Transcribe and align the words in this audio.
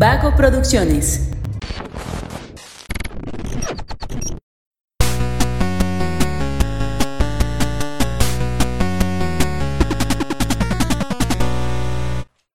Vago 0.00 0.34
Producciones. 0.34 1.28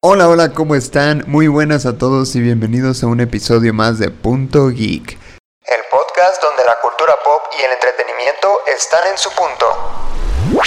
Hola, 0.01 0.27
hola, 0.27 0.53
¿cómo 0.53 0.73
están? 0.73 1.23
Muy 1.27 1.47
buenas 1.47 1.85
a 1.85 1.99
todos 1.99 2.35
y 2.35 2.41
bienvenidos 2.41 3.03
a 3.03 3.07
un 3.07 3.19
episodio 3.19 3.75
más 3.75 3.99
de 3.99 4.09
Punto 4.09 4.69
Geek. 4.69 5.19
El 5.65 5.81
podcast 5.91 6.41
donde 6.41 6.65
la 6.65 6.77
cultura 6.81 7.13
pop 7.23 7.43
y 7.59 7.63
el 7.63 7.71
entretenimiento 7.73 8.57
están 8.75 9.01
en 9.11 9.19
su 9.19 9.29
punto. 9.29 10.65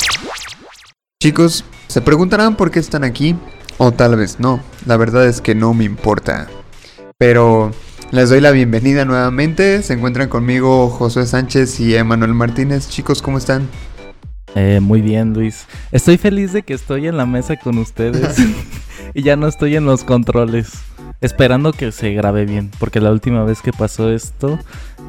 Chicos, 1.20 1.64
se 1.88 2.00
preguntarán 2.00 2.54
por 2.54 2.70
qué 2.70 2.78
están 2.78 3.02
aquí, 3.02 3.36
o 3.78 3.90
tal 3.90 4.14
vez 4.14 4.38
no, 4.38 4.62
la 4.86 4.96
verdad 4.96 5.26
es 5.26 5.40
que 5.40 5.56
no 5.56 5.74
me 5.74 5.82
importa. 5.82 6.46
Pero 7.20 7.72
les 8.12 8.30
doy 8.30 8.40
la 8.40 8.52
bienvenida 8.52 9.04
nuevamente, 9.04 9.82
se 9.82 9.94
encuentran 9.94 10.28
conmigo 10.28 10.88
Josué 10.88 11.26
Sánchez 11.26 11.80
y 11.80 11.96
Emanuel 11.96 12.32
Martínez. 12.32 12.88
Chicos, 12.88 13.22
¿cómo 13.22 13.38
están? 13.38 13.68
Eh, 14.54 14.78
muy 14.80 15.00
bien, 15.00 15.34
Luis. 15.34 15.66
Estoy 15.90 16.16
feliz 16.16 16.52
de 16.52 16.62
que 16.62 16.74
estoy 16.74 17.08
en 17.08 17.16
la 17.16 17.26
mesa 17.26 17.56
con 17.56 17.78
ustedes 17.78 18.36
y 19.14 19.24
ya 19.24 19.34
no 19.34 19.48
estoy 19.48 19.74
en 19.74 19.84
los 19.84 20.04
controles. 20.04 20.70
Esperando 21.20 21.72
que 21.72 21.90
se 21.90 22.12
grabe 22.12 22.44
bien, 22.44 22.70
porque 22.78 23.00
la 23.00 23.10
última 23.10 23.42
vez 23.42 23.62
que 23.62 23.72
pasó 23.72 24.12
esto 24.12 24.56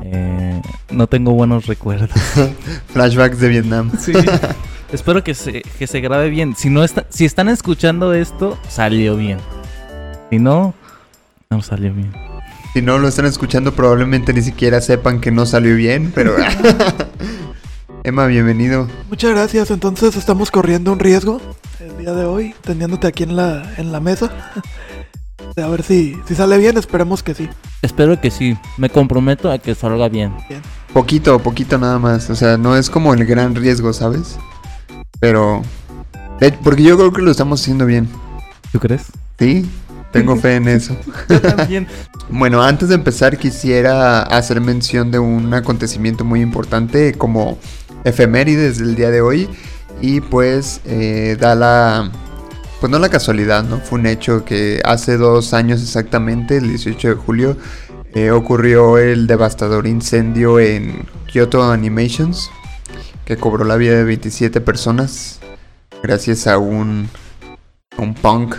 eh, 0.03 0.59
no 0.89 1.05
tengo 1.05 1.34
buenos 1.34 1.67
recuerdos. 1.67 2.09
Flashbacks 2.88 3.39
de 3.39 3.50
Vietnam. 3.50 3.91
Sí. 4.00 4.14
Espero 4.91 5.23
que 5.23 5.36
se, 5.36 5.62
que 5.62 5.86
se 5.86 6.02
grabe 6.02 6.31
bien. 6.31 6.55
Si 6.55 6.72
no 6.72 6.84
está, 6.84 7.05
si 7.09 7.26
están 7.26 7.50
escuchando 7.50 8.16
esto, 8.16 8.58
salió 8.67 9.16
bien. 9.16 9.38
Si 10.31 10.39
no, 10.39 10.73
no 11.52 11.64
salió 11.64 11.92
bien. 11.95 12.14
Si 12.73 12.81
no 12.83 13.00
lo 13.00 13.08
están 13.08 13.25
escuchando, 13.25 13.73
probablemente 13.73 14.33
ni 14.33 14.44
siquiera 14.44 14.81
sepan 14.81 15.19
que 15.19 15.31
no 15.31 15.47
salió 15.47 15.75
bien, 15.75 16.11
pero... 16.14 16.36
Emma, 18.03 18.28
bienvenido. 18.28 18.88
Muchas 19.09 19.31
gracias. 19.31 19.72
Entonces 19.72 20.16
estamos 20.16 20.52
corriendo 20.52 20.94
un 20.94 21.00
riesgo 21.00 21.42
el 21.80 21.97
día 21.97 22.14
de 22.14 22.25
hoy, 22.25 22.53
teniéndote 22.61 23.08
aquí 23.08 23.23
en 23.23 23.36
la, 23.36 23.73
en 23.77 23.92
la 23.92 24.00
mesa. 24.00 24.31
A 25.58 25.67
ver 25.67 25.81
si, 25.81 26.16
si 26.27 26.36
sale 26.36 26.59
bien, 26.59 26.77
esperemos 26.77 27.23
que 27.23 27.33
sí. 27.33 27.50
Espero 27.81 28.22
que 28.22 28.30
sí. 28.30 28.55
Me 28.77 28.92
comprometo 28.92 29.52
a 29.52 29.58
que 29.58 29.73
salga 29.73 30.08
bien. 30.08 30.31
Bien. 30.47 30.61
Poquito, 30.94 31.39
poquito 31.39 31.80
nada 31.80 31.97
más. 31.97 32.30
O 32.30 32.36
sea, 32.36 32.58
no 32.58 32.77
es 32.77 32.92
como 32.92 33.14
el 33.16 33.25
gran 33.25 33.55
riesgo, 33.55 33.92
¿sabes? 33.92 34.38
Pero... 35.20 35.64
Porque 36.64 36.83
yo 36.83 36.95
creo 36.95 37.11
que 37.11 37.23
lo 37.23 37.31
estamos 37.31 37.59
haciendo 37.59 37.88
bien. 37.88 38.08
¿Tú 38.72 38.80
crees? 38.80 39.08
Sí, 39.39 39.67
tengo 40.11 40.35
fe 40.35 40.55
en 40.55 40.67
eso. 40.67 40.95
Yo 41.29 41.41
también. 41.41 41.88
Bueno, 42.29 42.61
antes 42.61 42.89
de 42.89 42.95
empezar 42.95 43.38
quisiera 43.38 44.21
hacer 44.21 44.61
mención 44.61 45.11
de 45.11 45.19
un 45.19 45.53
acontecimiento 45.53 46.23
muy 46.23 46.41
importante 46.41 47.13
como 47.13 47.57
efemérides 48.03 48.77
del 48.77 48.95
día 48.95 49.09
de 49.09 49.21
hoy 49.21 49.49
y 50.02 50.21
pues 50.21 50.81
eh, 50.85 51.37
da 51.39 51.55
la... 51.55 52.11
Pues 52.80 52.89
no 52.91 52.99
la 52.99 53.09
casualidad, 53.09 53.63
¿no? 53.63 53.80
Fue 53.80 53.99
un 53.99 54.05
hecho 54.05 54.45
que 54.45 54.81
hace 54.85 55.17
dos 55.17 55.53
años 55.53 55.81
exactamente, 55.81 56.57
el 56.57 56.69
18 56.69 57.09
de 57.09 57.13
julio, 57.15 57.57
eh, 58.13 58.31
ocurrió 58.31 58.97
el 58.97 59.27
devastador 59.27 59.85
incendio 59.85 60.59
en 60.59 61.05
Kyoto 61.27 61.63
Animations 61.63 62.49
que 63.25 63.37
cobró 63.37 63.65
la 63.65 63.75
vida 63.75 63.95
de 63.95 64.03
27 64.05 64.61
personas 64.61 65.39
gracias 66.02 66.47
a 66.47 66.57
un, 66.57 67.09
a 67.97 68.02
un 68.02 68.15
punk 68.15 68.55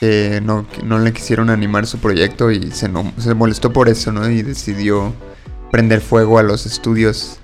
que 0.00 0.40
no, 0.42 0.66
no 0.84 0.98
le 0.98 1.12
quisieron 1.12 1.50
animar 1.50 1.86
su 1.86 1.98
proyecto 1.98 2.50
y 2.50 2.70
se, 2.70 2.88
no- 2.88 3.12
se 3.18 3.34
molestó 3.34 3.72
por 3.72 3.88
eso, 3.88 4.12
¿no? 4.12 4.28
Y 4.30 4.42
decidió 4.42 5.12
prender 5.70 6.00
fuego 6.00 6.38
a 6.38 6.42
los 6.42 6.66
estudios. 6.66 7.38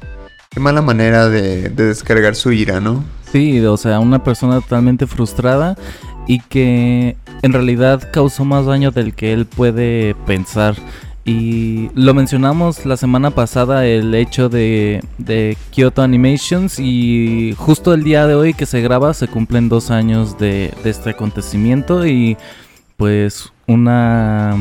Qué 0.50 0.60
mala 0.60 0.82
manera 0.82 1.28
de, 1.28 1.68
de 1.68 1.84
descargar 1.86 2.36
su 2.36 2.52
ira, 2.52 2.80
¿no? 2.80 3.04
Sí, 3.32 3.58
o 3.64 3.76
sea, 3.76 3.98
una 3.98 4.22
persona 4.22 4.60
totalmente 4.60 5.06
frustrada 5.08 5.76
y 6.28 6.38
que 6.40 7.16
en 7.42 7.52
realidad 7.52 8.08
causó 8.12 8.44
más 8.44 8.64
daño 8.66 8.92
del 8.92 9.14
que 9.14 9.32
él 9.32 9.46
puede 9.46 10.14
pensar. 10.26 10.76
Y 11.24 11.90
lo 11.94 12.12
mencionamos 12.12 12.84
la 12.84 12.98
semana 12.98 13.30
pasada, 13.30 13.86
el 13.86 14.14
hecho 14.14 14.50
de, 14.50 15.02
de 15.16 15.56
Kyoto 15.70 16.02
Animations 16.02 16.78
y 16.78 17.54
justo 17.56 17.94
el 17.94 18.04
día 18.04 18.26
de 18.26 18.34
hoy 18.34 18.52
que 18.52 18.66
se 18.66 18.82
graba 18.82 19.14
se 19.14 19.26
cumplen 19.26 19.70
dos 19.70 19.90
años 19.90 20.36
de, 20.36 20.74
este 20.84 21.10
acontecimiento 21.10 22.06
y 22.06 22.36
pues 22.98 23.52
una 23.66 24.56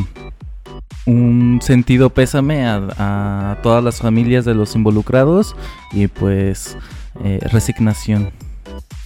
un 1.06 1.60
sentido 1.62 2.10
pésame 2.10 2.66
a, 2.66 2.88
a 2.98 3.62
todas 3.62 3.84
las 3.84 3.98
familias 3.98 4.46
de 4.46 4.56
los 4.56 4.74
involucrados 4.76 5.58
y 5.92 6.08
pues 6.08 6.78
eh, 7.24 7.40
resignación. 7.52 8.32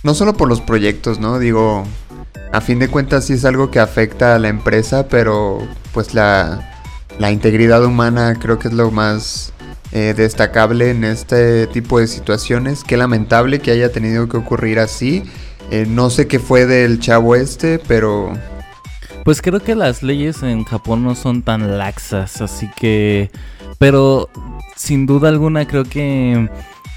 No 0.03 0.13
solo 0.13 0.33
por 0.33 0.47
los 0.47 0.61
proyectos, 0.61 1.19
¿no? 1.19 1.39
Digo, 1.39 1.85
a 2.53 2.61
fin 2.61 2.77
de 2.77 2.87
cuentas 2.87 3.25
sí 3.25 3.33
es 3.33 3.45
algo 3.45 3.71
que 3.71 3.79
afecta 3.79 4.35
a 4.35 4.39
la 4.39 4.47
empresa, 4.47 5.07
pero 5.07 5.59
pues 5.91 6.13
la, 6.13 6.76
la 7.19 7.31
integridad 7.31 7.83
humana 7.83 8.35
creo 8.39 8.59
que 8.59 8.67
es 8.67 8.73
lo 8.73 8.91
más 8.91 9.53
eh, 9.91 10.13
destacable 10.15 10.91
en 10.91 11.03
este 11.03 11.67
tipo 11.67 11.99
de 11.99 12.07
situaciones. 12.07 12.83
Qué 12.83 12.97
lamentable 12.97 13.59
que 13.59 13.71
haya 13.71 13.91
tenido 13.91 14.27
que 14.27 14.37
ocurrir 14.37 14.79
así. 14.79 15.23
Eh, 15.71 15.85
no 15.87 16.09
sé 16.09 16.27
qué 16.27 16.39
fue 16.39 16.65
del 16.65 16.99
chavo 16.99 17.35
este, 17.35 17.79
pero 17.79 18.31
Pues 19.23 19.41
creo 19.41 19.59
que 19.59 19.75
las 19.75 20.03
leyes 20.03 20.43
en 20.43 20.63
Japón 20.63 21.03
no 21.03 21.15
son 21.15 21.41
tan 21.41 21.77
laxas, 21.77 22.41
así 22.41 22.69
que... 22.77 23.31
Pero 23.79 24.29
sin 24.75 25.05
duda 25.05 25.29
alguna 25.29 25.67
creo 25.67 25.83
que 25.83 26.49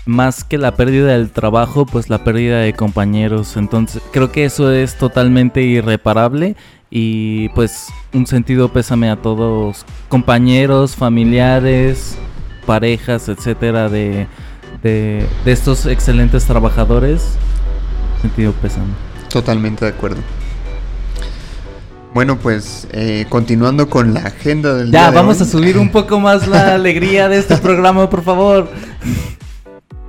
más 0.06 0.44
que 0.44 0.58
la 0.58 0.76
pérdida 0.76 1.12
del 1.12 1.30
trabajo, 1.30 1.86
pues 1.86 2.08
la 2.08 2.24
pérdida 2.24 2.60
de 2.60 2.72
compañeros. 2.72 3.56
Entonces 3.56 4.02
creo 4.12 4.32
que 4.32 4.44
eso 4.44 4.72
es 4.72 4.96
totalmente 4.96 5.62
irreparable 5.62 6.56
y 6.90 7.48
pues 7.50 7.86
un 8.12 8.26
sentido 8.26 8.72
pésame 8.72 9.10
a 9.10 9.16
todos 9.16 9.84
compañeros, 10.08 10.96
familiares, 10.96 12.16
parejas, 12.66 13.28
etcétera 13.28 13.88
de, 13.88 14.26
de, 14.82 15.26
de 15.44 15.52
estos 15.52 15.86
excelentes 15.86 16.44
trabajadores. 16.44 17.34
Sentido 18.22 18.52
pésame. 18.52 18.92
Totalmente 19.28 19.84
de 19.84 19.92
acuerdo. 19.92 20.20
Bueno, 22.12 22.38
pues 22.38 22.88
eh, 22.90 23.24
continuando 23.28 23.88
con 23.88 24.12
la 24.12 24.20
agenda 24.22 24.74
del 24.74 24.90
día 24.90 25.00
Ya, 25.02 25.10
de 25.10 25.16
vamos 25.16 25.40
hoy. 25.40 25.46
a 25.46 25.50
subir 25.50 25.78
un 25.78 25.90
poco 25.92 26.18
más 26.18 26.48
la 26.48 26.74
alegría 26.74 27.28
de 27.28 27.38
este 27.38 27.56
programa, 27.56 28.10
por 28.10 28.22
favor. 28.24 28.68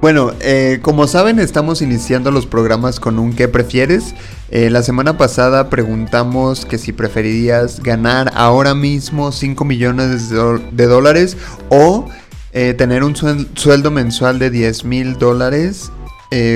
Bueno, 0.01 0.31
eh, 0.39 0.79
como 0.81 1.05
saben, 1.07 1.37
estamos 1.37 1.83
iniciando 1.83 2.31
los 2.31 2.47
programas 2.47 2.99
con 2.99 3.19
un 3.19 3.33
¿qué 3.33 3.47
prefieres? 3.47 4.15
Eh, 4.49 4.71
la 4.71 4.81
semana 4.81 5.15
pasada 5.15 5.69
preguntamos 5.69 6.65
que 6.65 6.79
si 6.79 6.91
preferirías 6.91 7.81
ganar 7.83 8.31
ahora 8.33 8.73
mismo 8.73 9.31
5 9.31 9.63
millones 9.63 10.31
de, 10.31 10.85
dólares 10.87 11.37
o 11.69 12.09
eh, 12.51 12.73
tener 12.75 13.03
un 13.03 13.13
suel- 13.13 13.47
sueldo 13.53 13.91
mensual 13.91 14.39
de 14.39 14.49
10 14.49 14.85
mil 14.85 15.19
dólares, 15.19 15.91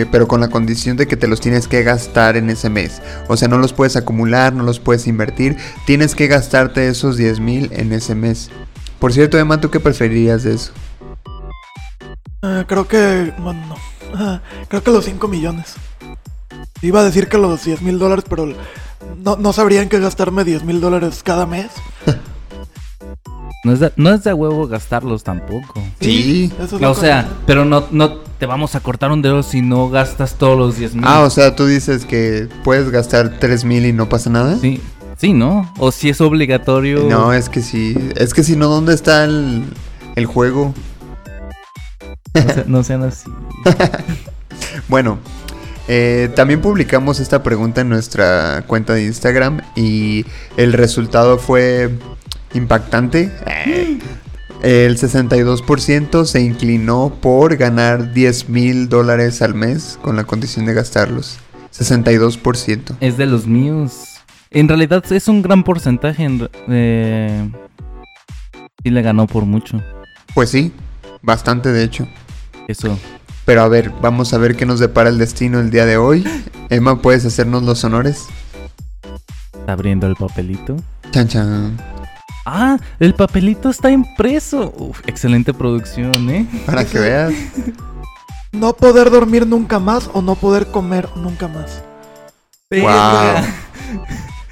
pero 0.09 0.25
con 0.29 0.39
la 0.39 0.47
condición 0.47 0.95
de 0.95 1.05
que 1.05 1.17
te 1.17 1.28
los 1.28 1.41
tienes 1.41 1.67
que 1.67 1.84
gastar 1.84 2.38
en 2.38 2.50
ese 2.50 2.69
mes. 2.69 3.01
O 3.28 3.35
sea, 3.35 3.50
no 3.50 3.57
los 3.57 3.73
puedes 3.73 3.97
acumular, 3.97 4.53
no 4.53 4.63
los 4.63 4.79
puedes 4.79 5.05
invertir, 5.05 5.57
tienes 5.85 6.16
que 6.16 6.28
gastarte 6.28 6.88
esos 6.88 7.17
10 7.17 7.41
mil 7.41 7.69
en 7.73 7.91
ese 7.91 8.16
mes. 8.16 8.50
Por 9.00 9.11
cierto, 9.11 9.38
Emma, 9.38 9.59
¿tú 9.59 9.69
qué 9.69 9.81
preferirías 9.81 10.44
de 10.44 10.53
eso? 10.53 10.72
Ah, 12.41 12.66
creo 12.68 12.88
que. 12.88 13.34
Bueno, 13.40 13.62
no. 13.68 13.75
Ah, 14.13 14.41
creo 14.68 14.84
que 14.84 14.91
los 14.91 15.06
5 15.06 15.28
millones. 15.28 15.75
Iba 16.81 17.01
a 17.01 17.03
decir 17.03 17.28
que 17.28 17.38
los 17.38 17.64
10 17.64 17.82
mil 17.82 17.99
dólares, 17.99 18.26
pero 18.29 18.47
no, 19.23 19.35
no 19.37 19.53
sabría 19.53 19.82
en 19.82 19.90
qué 19.90 19.99
gastarme 19.99 20.43
10 20.43 20.64
mil 20.64 20.82
dólares 20.82 21.22
cada 21.23 21.46
mes. 21.46 21.72
No 23.64 23.73
es, 23.73 23.79
de, 23.79 23.91
no 23.96 24.14
es 24.14 24.23
de 24.23 24.32
huevo 24.32 24.67
gastarlos 24.67 25.23
tampoco. 25.23 25.82
Sí. 25.99 26.53
eso 26.59 26.76
es 26.76 26.82
lo 26.84 26.91
O 26.91 26.93
sea, 26.93 27.28
pero 27.47 27.66
no, 27.66 27.85
no 27.90 28.20
te 28.38 28.46
vamos 28.46 28.76
a 28.76 28.79
cortar 28.79 29.11
un 29.11 29.23
dedo 29.23 29.41
si 29.41 29.64
no 29.64 29.90
gastas 29.90 30.35
todos 30.35 30.55
los 30.55 30.78
10 30.78 30.93
mil. 30.93 31.03
Ah, 31.08 31.22
o 31.22 31.31
sea, 31.31 31.55
tú 31.55 31.66
dices 31.66 32.05
que 32.05 32.47
puedes 32.64 32.91
gastar 32.91 33.40
3 33.40 33.66
mil 33.66 33.88
y 33.88 33.91
no 33.91 34.08
pasa 34.08 34.29
nada. 34.29 34.55
Sí, 34.59 34.79
sí, 35.17 35.34
¿no? 35.34 35.73
O 35.79 35.91
si 35.91 36.09
es 36.09 36.22
obligatorio. 36.22 37.08
No, 37.09 37.34
es 37.34 37.49
que 37.49 37.64
sí. 37.64 37.97
Es 38.16 38.35
que 38.35 38.43
si 38.43 38.55
no, 38.55 38.67
¿dónde 38.67 38.93
está 38.93 39.23
el, 39.23 39.66
el 40.16 40.28
juego? 40.28 40.72
No, 42.35 42.53
se- 42.53 42.66
no 42.67 42.84
sean 42.84 43.03
así. 43.03 43.29
Bueno, 44.87 45.20
eh, 45.87 46.29
también 46.35 46.61
publicamos 46.61 47.20
esta 47.20 47.43
pregunta 47.43 47.82
en 47.82 47.90
nuestra 47.90 48.64
cuenta 48.67 48.93
de 48.93 49.05
Instagram 49.05 49.61
y 49.76 50.26
el 50.58 50.73
resultado 50.73 51.37
fue 51.37 51.90
impactante. 52.53 53.32
Eh, 53.47 53.99
El 54.61 54.97
62% 54.97 56.26
se 56.26 56.41
inclinó 56.41 57.14
por 57.22 57.55
ganar 57.58 58.14
10 58.14 58.49
mil 58.49 58.90
dólares 58.90 59.41
al 59.41 59.53
mes 59.55 59.99
con 60.02 60.16
la 60.16 60.23
condición 60.23 60.66
de 60.66 60.73
gastarlos. 60.73 61.38
62%. 61.78 62.96
Es 63.02 63.17
de 63.17 63.26
los 63.26 63.46
míos. 63.47 64.05
En 64.52 64.67
realidad 64.70 65.03
es 65.11 65.28
un 65.28 65.41
gran 65.41 65.64
porcentaje. 65.64 66.28
eh, 66.70 67.49
Sí 68.84 68.90
le 68.91 69.02
ganó 69.02 69.28
por 69.28 69.46
mucho. 69.46 69.81
Pues 70.34 70.49
sí, 70.52 70.72
bastante 71.22 71.72
de 71.72 71.84
hecho. 71.84 72.08
Eso. 72.67 72.97
Pero 73.46 73.62
a 73.62 73.67
ver, 73.67 73.91
vamos 74.02 74.34
a 74.34 74.38
ver 74.38 74.56
qué 74.56 74.66
nos 74.66 74.79
depara 74.79 75.09
el 75.09 75.17
destino 75.17 75.59
el 75.59 75.70
día 75.70 75.85
de 75.85 75.97
hoy. 75.97 76.28
Emma, 76.70 77.02
¿puedes 77.02 77.26
hacernos 77.26 77.64
los 77.64 77.84
honores? 77.84 78.26
Está 79.53 79.73
abriendo 79.73 80.08
el 80.08 80.16
papelito. 80.16 80.78
Chan 81.12 81.28
chan. 81.28 81.78
Ah, 82.46 82.78
el 83.00 83.14
papelito 83.14 83.70
está 83.70 83.91
impreso. 83.91 84.73
Uf, 84.78 85.02
excelente 85.08 85.53
producción, 85.53 86.29
¿eh? 86.29 86.47
Para 86.66 86.85
que 86.85 87.00
veas. 87.00 87.34
No 88.52 88.72
poder 88.73 89.09
dormir 89.09 89.46
nunca 89.46 89.79
más 89.79 90.09
o 90.14 90.22
no 90.22 90.35
poder 90.35 90.67
comer 90.67 91.09
nunca 91.17 91.50
más. 91.50 91.84
Wow. 92.72 93.44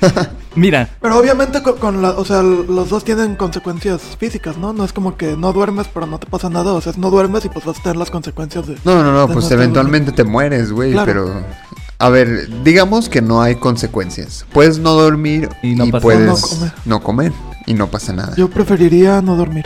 Mira, 0.55 0.89
Pero 1.01 1.17
obviamente 1.17 1.61
con, 1.63 1.77
con 1.77 2.01
la, 2.01 2.11
o 2.11 2.25
sea, 2.25 2.41
los 2.44 2.89
dos 2.89 3.03
tienen 3.03 3.35
consecuencias 3.35 4.01
físicas, 4.19 4.57
¿no? 4.57 4.71
No 4.73 4.83
es 4.85 4.94
como 4.94 5.17
que 5.17 5.35
no 5.38 5.51
duermes 5.53 5.88
pero 5.94 6.05
no 6.05 6.19
te 6.19 6.27
pasa 6.27 6.50
nada, 6.50 6.73
o 6.73 6.81
sea, 6.81 6.94
no 6.97 7.09
duermes 7.09 7.45
y 7.45 7.50
pues 7.50 7.65
vas 7.65 7.79
a 7.79 7.83
tener 7.83 7.95
las 7.97 8.11
consecuencias 8.11 8.67
de... 8.67 8.77
No, 8.85 9.03
no, 9.03 9.11
no, 9.13 9.27
pues 9.33 9.50
eventualmente 9.51 10.11
te 10.11 10.23
mueres, 10.23 10.71
güey, 10.71 10.91
Claro. 10.91 11.05
pero... 11.11 11.44
A 12.00 12.09
ver, 12.09 12.50
digamos 12.63 13.07
que 13.07 13.21
no 13.21 13.41
hay 13.41 13.55
consecuencias. 13.55 14.45
Puedes 14.51 14.79
no 14.79 14.91
dormir 14.94 15.50
Y 15.61 15.71
y, 15.71 15.75
no 15.75 15.85
pasa- 15.85 16.01
puedes 16.01 16.27
No 16.27 16.35
comer. 16.50 16.73
no 16.85 17.03
comer 17.03 17.33
y 17.65 17.73
no 17.75 17.88
pasa 17.88 18.11
nada. 18.13 18.35
Yo 18.35 18.50
preferiría 18.50 19.21
no 19.21 19.35
dormir. 19.38 19.65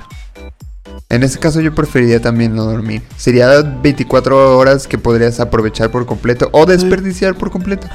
En 1.09 1.23
ese 1.23 1.39
caso 1.39 1.61
yo 1.61 1.73
preferiría 1.73 2.21
también 2.21 2.53
no 2.53 2.65
dormir. 2.65 3.01
Sería 3.15 3.61
24 3.61 4.57
horas 4.57 4.87
que 4.87 4.97
podrías 4.97 5.39
aprovechar 5.39 5.89
por 5.89 6.05
completo 6.05 6.49
o 6.51 6.65
desperdiciar 6.65 7.35
por 7.35 7.49
completo. 7.49 7.87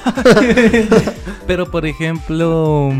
pero 1.47 1.71
por 1.71 1.85
ejemplo, 1.85 2.91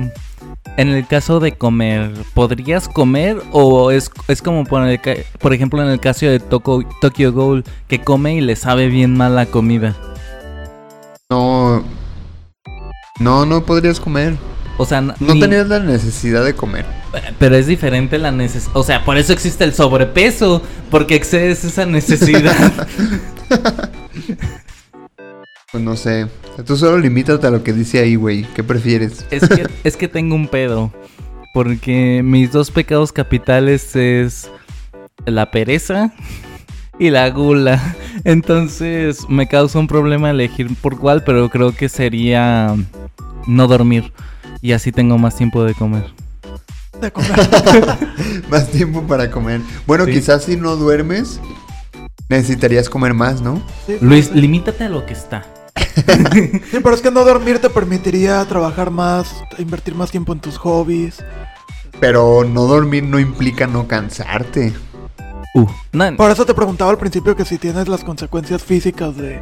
en 0.77 0.89
el 0.89 1.07
caso 1.07 1.41
de 1.41 1.53
comer, 1.53 2.13
¿podrías 2.35 2.89
comer 2.89 3.43
o 3.53 3.91
es, 3.91 4.11
es 4.29 4.43
como 4.43 4.65
por, 4.65 4.87
el 4.87 5.01
por 5.41 5.55
ejemplo 5.55 5.83
en 5.83 5.89
el 5.89 5.99
caso 5.99 6.27
de 6.27 6.41
Toko- 6.41 6.87
Tokyo 7.01 7.33
Ghoul 7.33 7.65
que 7.89 8.03
come 8.03 8.35
y 8.35 8.43
le 8.43 8.55
sabe 8.57 8.89
bien 8.89 9.17
mal 9.17 9.35
la 9.35 9.47
comida? 9.47 9.97
No... 11.31 11.83
No, 13.19 13.47
no 13.47 13.65
podrías 13.65 13.99
comer. 14.01 14.37
O 14.79 14.87
sea, 14.87 15.01
No 15.01 15.15
ni- 15.21 15.41
tenías 15.41 15.69
la 15.69 15.79
necesidad 15.81 16.45
de 16.45 16.55
comer. 16.55 16.85
pero 17.39 17.57
es 17.57 17.67
diferente 17.67 18.19
la 18.19 18.31
necesidad. 18.33 18.77
O 18.77 18.83
sea, 18.83 19.05
por 19.05 19.17
eso 19.19 19.33
existe 19.33 19.65
el 19.65 19.75
sobrepeso, 19.75 20.63
porque 20.91 21.15
excedes 21.15 21.65
esa 21.65 21.87
necesidad. 21.87 22.87
Pues 25.71 25.83
no 25.83 25.97
sé. 25.97 26.27
Tú 26.67 26.77
solo 26.77 26.99
limítate 26.99 27.47
a 27.47 27.51
lo 27.51 27.63
que 27.65 27.73
dice 27.73 28.01
ahí, 28.01 28.15
güey. 28.15 28.43
¿Qué 28.55 28.63
prefieres? 28.63 29.25
Es 29.31 29.49
que, 29.49 29.67
es 29.85 29.97
que 29.97 30.07
tengo 30.09 30.35
un 30.35 30.47
pedo. 30.49 30.93
Porque 31.55 32.21
mis 32.23 32.53
dos 32.53 32.71
pecados 32.71 33.11
capitales 33.13 33.97
es 33.97 34.51
la 35.25 35.51
pereza 35.51 36.13
y 36.99 37.09
la 37.11 37.29
gula. 37.31 37.95
Entonces 38.25 39.27
me 39.31 39.49
causa 39.49 39.79
un 39.79 39.87
problema 39.87 40.31
elegir 40.31 40.69
por 40.81 40.99
cuál, 40.99 41.25
pero 41.25 41.49
creo 41.49 41.75
que 41.75 41.89
sería 41.89 42.75
no 43.47 43.67
dormir. 43.67 44.13
Y 44.63 44.73
así 44.73 44.93
tengo 44.93 45.19
más 45.19 45.37
tiempo 45.37 45.65
de 45.65 45.75
comer. 45.75 46.05
De 47.01 47.11
comer. 47.11 47.99
más 48.51 48.69
tiempo 48.71 49.03
para 49.03 49.31
comer. 49.31 49.61
Bueno, 49.87 50.05
Sí. 50.07 50.13
quizás 50.13 50.45
si 50.45 50.57
no 50.57 50.77
duermes, 50.77 51.41
necesitarías 52.29 52.89
comer 52.89 53.13
más, 53.13 53.41
¿no? 53.43 53.61
Sí, 53.87 53.97
Luis, 54.01 54.31
limítate 54.33 54.85
a 54.85 54.89
lo 54.89 55.05
que 55.05 55.13
está. 55.13 55.45
Sí, 56.71 56.79
pero 56.83 56.95
es 56.95 57.03
que 57.03 57.11
no 57.11 57.23
dormir 57.25 57.59
te 57.59 57.69
permitiría 57.69 58.43
trabajar 58.47 58.91
más, 58.91 59.35
invertir 59.59 59.95
más 59.95 60.11
tiempo 60.11 60.33
en 60.33 60.41
tus 60.41 60.57
hobbies. 60.57 61.23
Pero 62.01 62.45
no 62.45 62.63
dormir 62.63 63.03
no 63.05 63.19
implica 63.21 63.67
no 63.67 63.87
cansarte. 63.87 64.73
Uh, 65.55 65.67
no, 65.93 66.17
Por 66.17 66.31
eso 66.31 66.47
te 66.47 66.55
preguntaba 66.55 66.91
al 66.91 66.97
principio 66.99 67.37
que 67.37 67.45
si 67.45 67.59
tienes 67.59 67.89
las 67.89 68.05
consecuencias 68.05 68.63
físicas 68.63 69.17
de, 69.17 69.41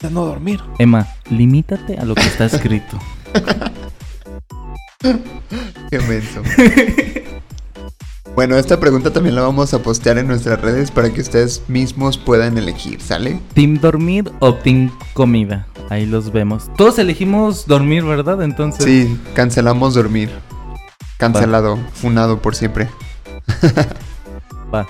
de 0.00 0.10
no 0.10 0.26
dormir. 0.26 0.60
Emma, 0.78 1.06
limítate 1.30 1.96
a 1.96 2.04
lo 2.04 2.14
que 2.14 2.22
está 2.26 2.44
escrito. 2.44 2.98
Qué 5.90 5.98
menso. 6.00 6.42
Bueno, 8.34 8.56
esta 8.56 8.80
pregunta 8.80 9.12
también 9.12 9.36
la 9.36 9.42
vamos 9.42 9.72
a 9.74 9.78
postear 9.80 10.18
en 10.18 10.26
nuestras 10.26 10.60
redes 10.60 10.90
para 10.90 11.10
que 11.12 11.20
ustedes 11.20 11.62
mismos 11.68 12.18
puedan 12.18 12.58
elegir, 12.58 13.00
¿sale? 13.00 13.40
¿Team 13.54 13.78
dormir 13.80 14.32
o 14.40 14.54
team 14.54 14.90
comida? 15.12 15.68
Ahí 15.88 16.04
los 16.06 16.32
vemos. 16.32 16.68
Todos 16.76 16.98
elegimos 16.98 17.66
dormir, 17.66 18.02
¿verdad? 18.04 18.42
Entonces... 18.42 18.84
Sí, 18.84 19.16
cancelamos 19.34 19.94
dormir. 19.94 20.30
Cancelado, 21.18 21.78
funado 21.92 22.40
por 22.42 22.56
siempre. 22.56 22.88
Va. 24.74 24.88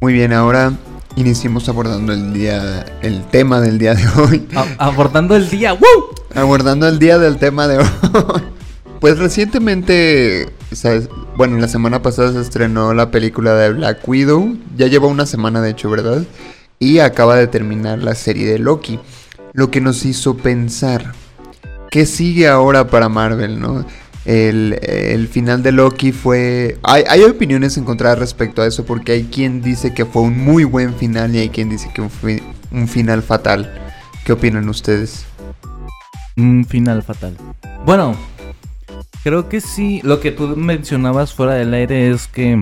Muy 0.00 0.12
bien, 0.12 0.32
ahora 0.32 0.72
iniciemos 1.16 1.68
abordando 1.68 2.12
el 2.12 2.32
día, 2.32 2.84
el 3.02 3.24
tema 3.24 3.60
del 3.60 3.78
día 3.78 3.94
de 3.94 4.06
hoy. 4.20 4.46
A- 4.54 4.86
abordando 4.86 5.34
el 5.34 5.48
día. 5.50 5.72
¡Woo! 5.72 5.80
Abordando 6.34 6.86
el 6.86 6.98
día 7.00 7.18
del 7.18 7.38
tema 7.38 7.66
de 7.66 7.78
hoy. 7.78 7.86
Pues 9.04 9.18
recientemente, 9.18 10.48
bueno, 11.36 11.58
la 11.58 11.68
semana 11.68 12.00
pasada 12.00 12.32
se 12.32 12.40
estrenó 12.40 12.94
la 12.94 13.10
película 13.10 13.54
de 13.54 13.74
Black 13.74 14.08
Widow. 14.08 14.56
Ya 14.78 14.86
lleva 14.86 15.08
una 15.08 15.26
semana, 15.26 15.60
de 15.60 15.72
hecho, 15.72 15.90
¿verdad? 15.90 16.22
Y 16.78 17.00
acaba 17.00 17.36
de 17.36 17.46
terminar 17.46 17.98
la 17.98 18.14
serie 18.14 18.46
de 18.46 18.58
Loki. 18.58 18.98
Lo 19.52 19.70
que 19.70 19.82
nos 19.82 20.06
hizo 20.06 20.38
pensar, 20.38 21.12
¿qué 21.90 22.06
sigue 22.06 22.48
ahora 22.48 22.86
para 22.86 23.10
Marvel, 23.10 23.60
no? 23.60 23.84
El, 24.24 25.28
final 25.30 25.62
de 25.62 25.72
Loki 25.72 26.10
fue... 26.12 26.78
Hay 26.82 27.20
opiniones 27.24 27.76
encontradas 27.76 28.18
respecto 28.18 28.62
a 28.62 28.66
eso 28.66 28.86
porque 28.86 29.12
hay 29.12 29.24
quien 29.24 29.60
dice 29.60 29.92
que 29.92 30.06
fue 30.06 30.22
un 30.22 30.38
muy 30.42 30.64
buen 30.64 30.94
final 30.94 31.36
y 31.36 31.40
hay 31.40 31.50
quien 31.50 31.68
dice 31.68 31.90
que 31.94 32.08
fue 32.08 32.42
un 32.72 32.88
final 32.88 33.22
fatal. 33.22 33.70
¿Qué 34.24 34.32
opinan 34.32 34.66
ustedes? 34.70 35.26
Un 36.38 36.64
final 36.64 37.02
fatal. 37.02 37.36
Bueno, 37.84 38.16
creo 39.24 39.48
que 39.48 39.60
sí. 39.60 40.00
Lo 40.04 40.20
que 40.20 40.30
tú 40.30 40.54
mencionabas 40.54 41.32
fuera 41.32 41.54
del 41.54 41.74
aire 41.74 42.10
es 42.10 42.28
que 42.28 42.60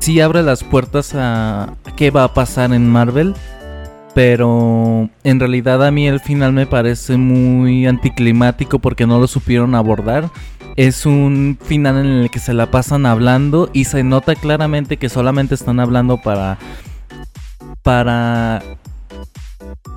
sí 0.00 0.20
abre 0.20 0.42
las 0.42 0.64
puertas 0.64 1.14
a 1.14 1.74
qué 1.96 2.10
va 2.10 2.24
a 2.24 2.34
pasar 2.34 2.74
en 2.74 2.90
Marvel. 2.90 3.34
Pero 4.14 5.08
en 5.24 5.40
realidad 5.40 5.84
a 5.84 5.90
mí 5.90 6.08
el 6.08 6.20
final 6.20 6.52
me 6.52 6.66
parece 6.66 7.16
muy 7.16 7.86
anticlimático 7.86 8.78
porque 8.78 9.06
no 9.06 9.20
lo 9.20 9.26
supieron 9.26 9.74
abordar. 9.74 10.30
Es 10.74 11.06
un 11.06 11.58
final 11.62 11.98
en 11.98 12.06
el 12.06 12.30
que 12.30 12.38
se 12.38 12.52
la 12.52 12.70
pasan 12.70 13.06
hablando 13.06 13.70
y 13.72 13.84
se 13.84 14.02
nota 14.02 14.34
claramente 14.34 14.96
que 14.96 15.08
solamente 15.08 15.54
están 15.54 15.80
hablando 15.80 16.20
para 16.20 16.58
para 17.82 18.62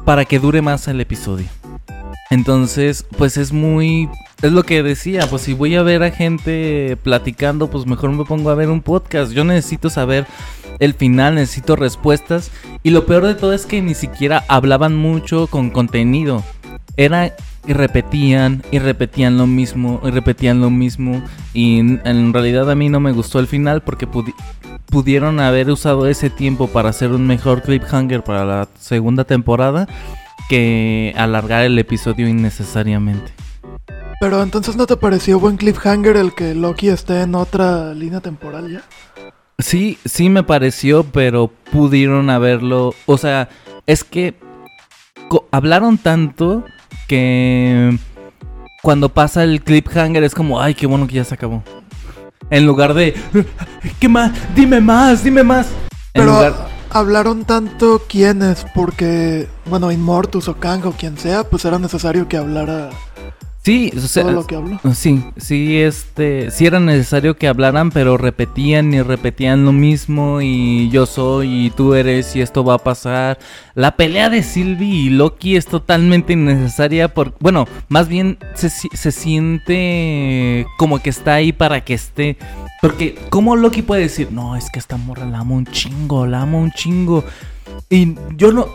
para 0.05 0.25
que 0.25 0.39
dure 0.39 0.61
más 0.61 0.87
el 0.89 0.99
episodio. 0.99 1.47
Entonces, 2.29 3.05
pues 3.17 3.37
es 3.37 3.51
muy 3.53 4.09
es 4.41 4.51
lo 4.51 4.63
que 4.63 4.83
decía, 4.83 5.27
pues 5.29 5.41
si 5.41 5.53
voy 5.53 5.75
a 5.75 5.83
ver 5.83 6.03
a 6.03 6.11
gente 6.11 6.97
platicando, 7.03 7.69
pues 7.69 7.85
mejor 7.85 8.11
me 8.11 8.25
pongo 8.25 8.49
a 8.49 8.55
ver 8.55 8.69
un 8.69 8.81
podcast. 8.81 9.31
Yo 9.31 9.43
necesito 9.43 9.89
saber 9.89 10.25
el 10.79 10.93
final, 10.93 11.35
necesito 11.35 11.75
respuestas 11.75 12.51
y 12.83 12.91
lo 12.91 13.05
peor 13.05 13.25
de 13.25 13.35
todo 13.35 13.53
es 13.53 13.65
que 13.65 13.81
ni 13.81 13.93
siquiera 13.93 14.45
hablaban 14.47 14.95
mucho 14.95 15.47
con 15.47 15.69
contenido. 15.69 16.43
Era 16.95 17.33
y 17.67 17.73
repetían 17.73 18.63
y 18.71 18.79
repetían 18.79 19.37
lo 19.37 19.45
mismo 19.45 20.01
y 20.03 20.11
repetían 20.11 20.61
lo 20.61 20.69
mismo 20.69 21.21
y 21.53 21.79
en, 21.79 22.33
realidad 22.33 22.71
a 22.71 22.75
mí 22.75 22.87
no 22.89 22.99
me 23.01 23.11
gustó 23.11 23.39
el 23.39 23.47
final 23.47 23.81
porque 23.81 24.07
pudi- 24.07 24.33
pudieron 24.87 25.39
haber 25.39 25.69
usado 25.69 26.07
ese 26.07 26.29
tiempo 26.29 26.67
para 26.67 26.89
hacer 26.89 27.11
un 27.11 27.27
mejor 27.27 27.61
cliffhanger 27.61 28.23
para 28.23 28.45
la 28.45 28.67
segunda 28.79 29.25
temporada 29.25 29.87
que 30.49 31.13
alargar 31.17 31.63
el 31.65 31.77
episodio 31.77 32.27
innecesariamente. 32.27 33.31
Pero 34.19 34.43
entonces 34.43 34.75
no 34.75 34.85
te 34.85 34.97
pareció 34.97 35.39
buen 35.39 35.57
cliffhanger 35.57 36.17
el 36.17 36.33
que 36.33 36.53
Loki 36.53 36.89
esté 36.89 37.21
en 37.21 37.35
otra 37.35 37.93
línea 37.93 38.19
temporal 38.19 38.69
ya? 38.69 38.81
Sí, 39.59 39.97
sí 40.05 40.29
me 40.29 40.43
pareció, 40.43 41.03
pero 41.03 41.49
pudieron 41.71 42.29
haberlo. 42.29 42.93
O 43.05 43.17
sea, 43.17 43.49
es 43.87 44.03
que 44.03 44.35
hablaron 45.51 45.97
tanto 45.97 46.63
que 47.07 47.97
cuando 48.81 49.09
pasa 49.09 49.43
el 49.43 49.61
cliffhanger 49.63 50.23
es 50.23 50.35
como, 50.35 50.61
ay, 50.61 50.75
qué 50.75 50.85
bueno 50.85 51.07
que 51.07 51.15
ya 51.15 51.23
se 51.23 51.35
acabó. 51.35 51.63
En 52.49 52.65
lugar 52.65 52.93
de, 52.93 53.13
¿qué 53.99 54.09
más? 54.09 54.31
Dime 54.55 54.81
más, 54.81 55.23
dime 55.23 55.43
más. 55.43 55.67
En 56.13 56.23
Pero 56.23 56.25
lugar- 56.33 56.67
hablaron 56.89 57.45
tanto 57.45 58.01
quiénes, 58.09 58.65
porque, 58.73 59.47
bueno, 59.65 59.91
Immortus 59.91 60.47
o 60.47 60.55
Kang 60.57 60.85
o 60.85 60.91
quien 60.91 61.17
sea, 61.17 61.43
pues 61.43 61.63
era 61.65 61.77
necesario 61.79 62.27
que 62.27 62.37
hablara 62.37 62.89
Sí, 63.61 63.91
o 63.95 63.99
sea, 63.99 64.23
todo 64.23 64.31
lo 64.31 64.47
que 64.47 64.55
hablo. 64.55 64.79
Sí, 64.93 65.23
sí, 65.37 65.81
este, 65.81 66.49
sí 66.49 66.65
era 66.65 66.79
necesario 66.79 67.35
que 67.35 67.47
hablaran, 67.47 67.91
pero 67.91 68.17
repetían 68.17 68.93
y 68.93 69.01
repetían 69.01 69.65
lo 69.65 69.73
mismo 69.73 70.41
y 70.41 70.89
yo 70.89 71.05
soy 71.05 71.65
y 71.65 71.69
tú 71.69 71.93
eres 71.93 72.35
y 72.35 72.41
esto 72.41 72.63
va 72.63 72.75
a 72.75 72.77
pasar. 72.79 73.37
La 73.75 73.97
pelea 73.97 74.29
de 74.29 74.43
Sylvie 74.43 74.87
y 74.87 75.09
Loki 75.09 75.57
es 75.57 75.65
totalmente 75.65 76.33
innecesaria 76.33 77.13
por, 77.13 77.35
bueno, 77.39 77.67
más 77.89 78.07
bien 78.07 78.37
se, 78.55 78.69
se 78.69 79.11
siente 79.11 80.65
como 80.77 80.99
que 80.99 81.09
está 81.09 81.33
ahí 81.33 81.51
para 81.51 81.83
que 81.83 81.95
esté. 81.95 82.37
Porque, 82.81 83.19
¿cómo 83.29 83.57
Loki 83.57 83.81
puede 83.81 84.03
decir, 84.03 84.31
no, 84.31 84.55
es 84.55 84.69
que 84.71 84.79
esta 84.79 84.95
morra 84.95 85.25
la 85.25 85.39
amo 85.39 85.55
un 85.55 85.65
chingo, 85.65 86.25
la 86.25 86.41
amo 86.41 86.59
un 86.59 86.71
chingo? 86.71 87.25
Y 87.89 88.15
yo 88.37 88.53
no, 88.53 88.67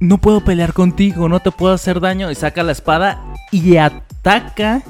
no 0.00 0.18
puedo 0.18 0.44
pelear 0.44 0.74
contigo, 0.74 1.30
no 1.30 1.40
te 1.40 1.50
puedo 1.50 1.72
hacer 1.72 2.00
daño. 2.00 2.30
Y 2.30 2.34
saca 2.34 2.62
la 2.62 2.72
espada 2.72 3.22
y 3.50 3.76
ataca 4.28 4.82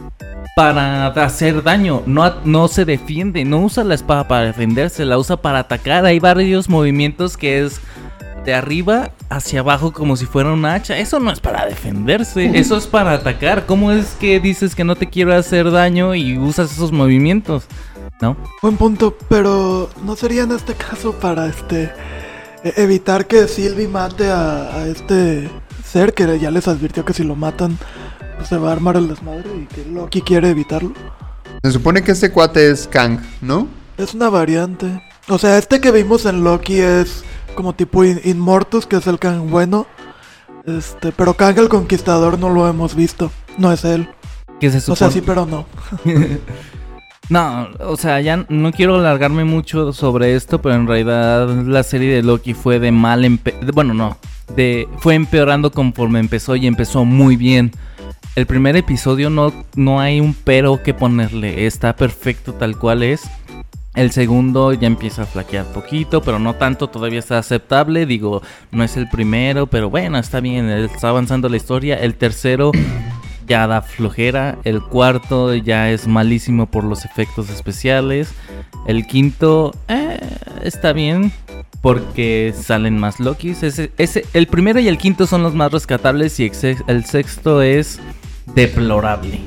para 0.56 1.06
hacer 1.06 1.62
daño. 1.62 2.02
No, 2.06 2.34
no 2.44 2.66
se 2.68 2.84
defiende, 2.84 3.44
no 3.44 3.60
usa 3.60 3.84
la 3.84 3.94
espada 3.94 4.26
para 4.26 4.46
defenderse, 4.46 5.04
la 5.04 5.16
usa 5.18 5.36
para 5.36 5.60
atacar. 5.60 6.04
Hay 6.04 6.18
varios 6.18 6.68
movimientos 6.68 7.36
que 7.36 7.64
es 7.64 7.80
de 8.44 8.54
arriba 8.54 9.10
hacia 9.28 9.60
abajo 9.60 9.92
como 9.92 10.16
si 10.16 10.26
fuera 10.26 10.52
un 10.52 10.64
hacha. 10.64 10.98
Eso 10.98 11.20
no 11.20 11.30
es 11.30 11.38
para 11.38 11.66
defenderse, 11.66 12.58
eso 12.58 12.76
es 12.76 12.86
para 12.86 13.12
atacar. 13.12 13.66
¿Cómo 13.66 13.92
es 13.92 14.16
que 14.18 14.40
dices 14.40 14.74
que 14.74 14.84
no 14.84 14.96
te 14.96 15.06
quiero 15.08 15.34
hacer 15.34 15.70
daño 15.70 16.14
y 16.14 16.38
usas 16.38 16.72
esos 16.72 16.90
movimientos? 16.90 17.64
¿No? 18.20 18.36
Buen 18.62 18.76
punto, 18.76 19.16
pero 19.28 19.88
¿no 20.02 20.16
sería 20.16 20.42
en 20.42 20.50
este 20.50 20.74
caso 20.74 21.12
para 21.12 21.46
este 21.46 21.92
e- 22.64 22.72
evitar 22.78 23.28
que 23.28 23.46
Sylvie 23.46 23.86
mate 23.86 24.28
a, 24.28 24.74
a 24.74 24.88
este 24.88 25.48
ser 25.84 26.14
que 26.14 26.38
ya 26.40 26.50
les 26.50 26.66
advirtió 26.66 27.04
que 27.04 27.12
si 27.12 27.22
lo 27.22 27.36
matan 27.36 27.78
pues 28.38 28.48
se 28.48 28.56
va 28.56 28.70
a 28.70 28.72
armar 28.72 28.96
el 28.96 29.08
desmadre 29.08 29.50
y 29.62 29.66
que 29.66 29.84
Loki 29.84 30.22
quiere 30.22 30.48
evitarlo? 30.50 30.92
Se 31.62 31.70
supone 31.72 32.02
que 32.02 32.12
este 32.12 32.30
cuate 32.32 32.70
es 32.70 32.86
Kang, 32.88 33.18
¿no? 33.42 33.68
Es 33.98 34.14
una 34.14 34.30
variante. 34.30 35.02
O 35.28 35.36
sea, 35.38 35.58
este 35.58 35.80
que 35.80 35.90
vimos 35.92 36.24
en 36.24 36.42
Loki 36.44 36.78
es 36.78 37.24
como 37.54 37.74
tipo 37.74 38.04
In- 38.04 38.20
Inmortus, 38.24 38.86
que 38.86 38.96
es 38.96 39.06
el 39.06 39.18
Kang 39.18 39.50
bueno. 39.50 39.86
Este, 40.64 41.12
pero 41.12 41.34
Kang 41.34 41.58
el 41.58 41.68
Conquistador 41.68 42.38
no 42.38 42.48
lo 42.50 42.68
hemos 42.68 42.94
visto. 42.94 43.30
No 43.58 43.72
es 43.72 43.84
él. 43.84 44.08
Que 44.60 44.70
se 44.70 44.78
O 44.90 44.96
sea, 44.96 45.08
supone- 45.08 45.12
sí, 45.12 45.20
pero 45.24 45.44
no. 45.46 45.66
No, 47.30 47.68
o 47.80 47.96
sea, 47.98 48.20
ya 48.22 48.46
no 48.48 48.72
quiero 48.72 48.94
alargarme 48.94 49.44
mucho 49.44 49.92
sobre 49.92 50.34
esto, 50.34 50.62
pero 50.62 50.76
en 50.76 50.86
realidad 50.86 51.46
la 51.66 51.82
serie 51.82 52.14
de 52.14 52.22
Loki 52.22 52.54
fue 52.54 52.78
de 52.80 52.90
mal 52.90 53.22
empe 53.22 53.52
de- 53.60 53.70
bueno, 53.72 53.92
no, 53.92 54.16
de 54.56 54.88
fue 55.00 55.14
empeorando 55.14 55.70
conforme 55.70 56.20
empezó 56.20 56.56
y 56.56 56.66
empezó 56.66 57.04
muy 57.04 57.36
bien. 57.36 57.70
El 58.38 58.46
primer 58.46 58.76
episodio 58.76 59.30
no 59.30 59.52
no 59.74 59.98
hay 59.98 60.20
un 60.20 60.32
pero 60.32 60.80
que 60.80 60.94
ponerle, 60.94 61.66
está 61.66 61.96
perfecto 61.96 62.54
tal 62.54 62.78
cual 62.78 63.02
es. 63.02 63.22
El 63.96 64.12
segundo 64.12 64.72
ya 64.72 64.86
empieza 64.86 65.22
a 65.22 65.26
flaquear 65.26 65.64
poquito, 65.72 66.22
pero 66.22 66.38
no 66.38 66.54
tanto, 66.54 66.86
todavía 66.86 67.18
está 67.18 67.38
aceptable. 67.38 68.06
Digo, 68.06 68.40
no 68.70 68.84
es 68.84 68.96
el 68.96 69.08
primero, 69.08 69.66
pero 69.66 69.90
bueno, 69.90 70.20
está 70.20 70.38
bien, 70.38 70.70
está 70.70 71.08
avanzando 71.08 71.48
la 71.48 71.56
historia. 71.56 71.96
El 71.96 72.14
tercero 72.14 72.70
ya 73.48 73.66
da 73.66 73.82
flojera. 73.82 74.58
El 74.62 74.82
cuarto 74.82 75.52
ya 75.56 75.90
es 75.90 76.06
malísimo 76.06 76.66
por 76.66 76.84
los 76.84 77.04
efectos 77.04 77.50
especiales. 77.50 78.32
El 78.86 79.08
quinto 79.08 79.74
eh, 79.88 80.20
está 80.62 80.92
bien 80.92 81.32
porque 81.82 82.54
salen 82.56 82.98
más 82.98 83.18
Lokis. 83.18 83.64
Ese, 83.64 83.90
el 84.32 84.46
primero 84.46 84.78
y 84.78 84.86
el 84.86 84.96
quinto 84.96 85.26
son 85.26 85.42
los 85.42 85.56
más 85.56 85.72
rescatables 85.72 86.38
y 86.38 86.52
el 86.86 87.04
sexto 87.04 87.62
es 87.62 87.98
deplorable. 88.54 89.40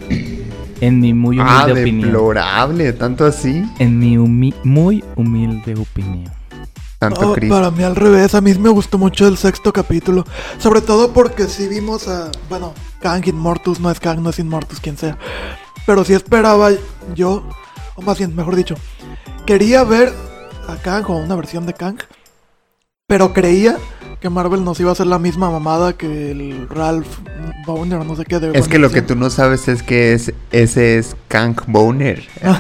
En 0.80 1.00
mi 1.00 1.14
muy 1.14 1.38
humilde 1.40 1.54
Ah, 1.56 1.66
opinión. 1.72 2.02
deplorable, 2.02 2.94
tanto 2.94 3.26
así. 3.26 3.64
En 3.78 4.00
mi 4.00 4.16
humi- 4.18 4.56
muy 4.64 5.04
humilde 5.16 5.76
opinión. 5.76 6.32
Tanto 6.98 7.34
Cristo. 7.34 7.56
para 7.56 7.72
mí 7.72 7.84
al 7.84 7.96
revés, 7.96 8.36
a 8.36 8.42
mí 8.42 8.54
me 8.56 8.70
gustó 8.70 8.98
mucho 9.00 9.28
el 9.28 9.38
sexto 9.38 9.74
capítulo. 9.74 10.24
Sobre 10.60 10.82
todo 10.82 11.14
porque 11.14 11.46
sí 11.48 11.68
vimos 11.68 12.08
a. 12.08 12.30
Bueno, 12.50 12.74
Kang 13.02 13.28
Inmortus, 13.28 13.80
no 13.80 13.90
es 13.92 14.00
Kang, 14.00 14.22
no 14.22 14.30
es 14.30 14.40
Inmortus, 14.40 14.80
quien 14.80 14.98
sea. 14.98 15.18
Pero 15.86 16.04
sí 16.04 16.14
esperaba 16.14 16.70
yo, 17.16 17.44
o 17.96 18.02
más 18.04 18.18
bien, 18.20 18.36
mejor 18.36 18.56
dicho, 18.56 18.76
quería 19.48 19.84
ver 19.84 20.14
a 20.68 20.76
Kang 20.78 21.06
o 21.10 21.18
una 21.18 21.36
versión 21.36 21.66
de 21.66 21.74
Kang. 21.74 21.98
Pero 23.08 23.34
creía 23.34 23.78
que 24.22 24.30
Marvel 24.30 24.64
nos 24.64 24.80
iba 24.80 24.90
a 24.90 24.94
hacer 24.94 25.08
la 25.08 25.18
misma 25.20 25.50
mamada 25.50 25.94
que 25.94 26.32
el 26.32 26.68
Ralph 26.70 27.08
Boner, 27.66 28.06
no 28.06 28.16
sé 28.16 28.24
qué. 28.26 28.40
De 28.40 28.58
Es 28.58 28.68
que 28.68 28.78
lo 28.80 28.90
que 28.92 29.02
tú 29.02 29.16
no 29.16 29.30
sabes 29.30 29.68
es 29.68 29.82
que 29.84 30.14
es, 30.14 30.32
ese 30.52 30.98
es 31.00 31.16
Kang 31.28 31.56
Boner. 31.68 32.24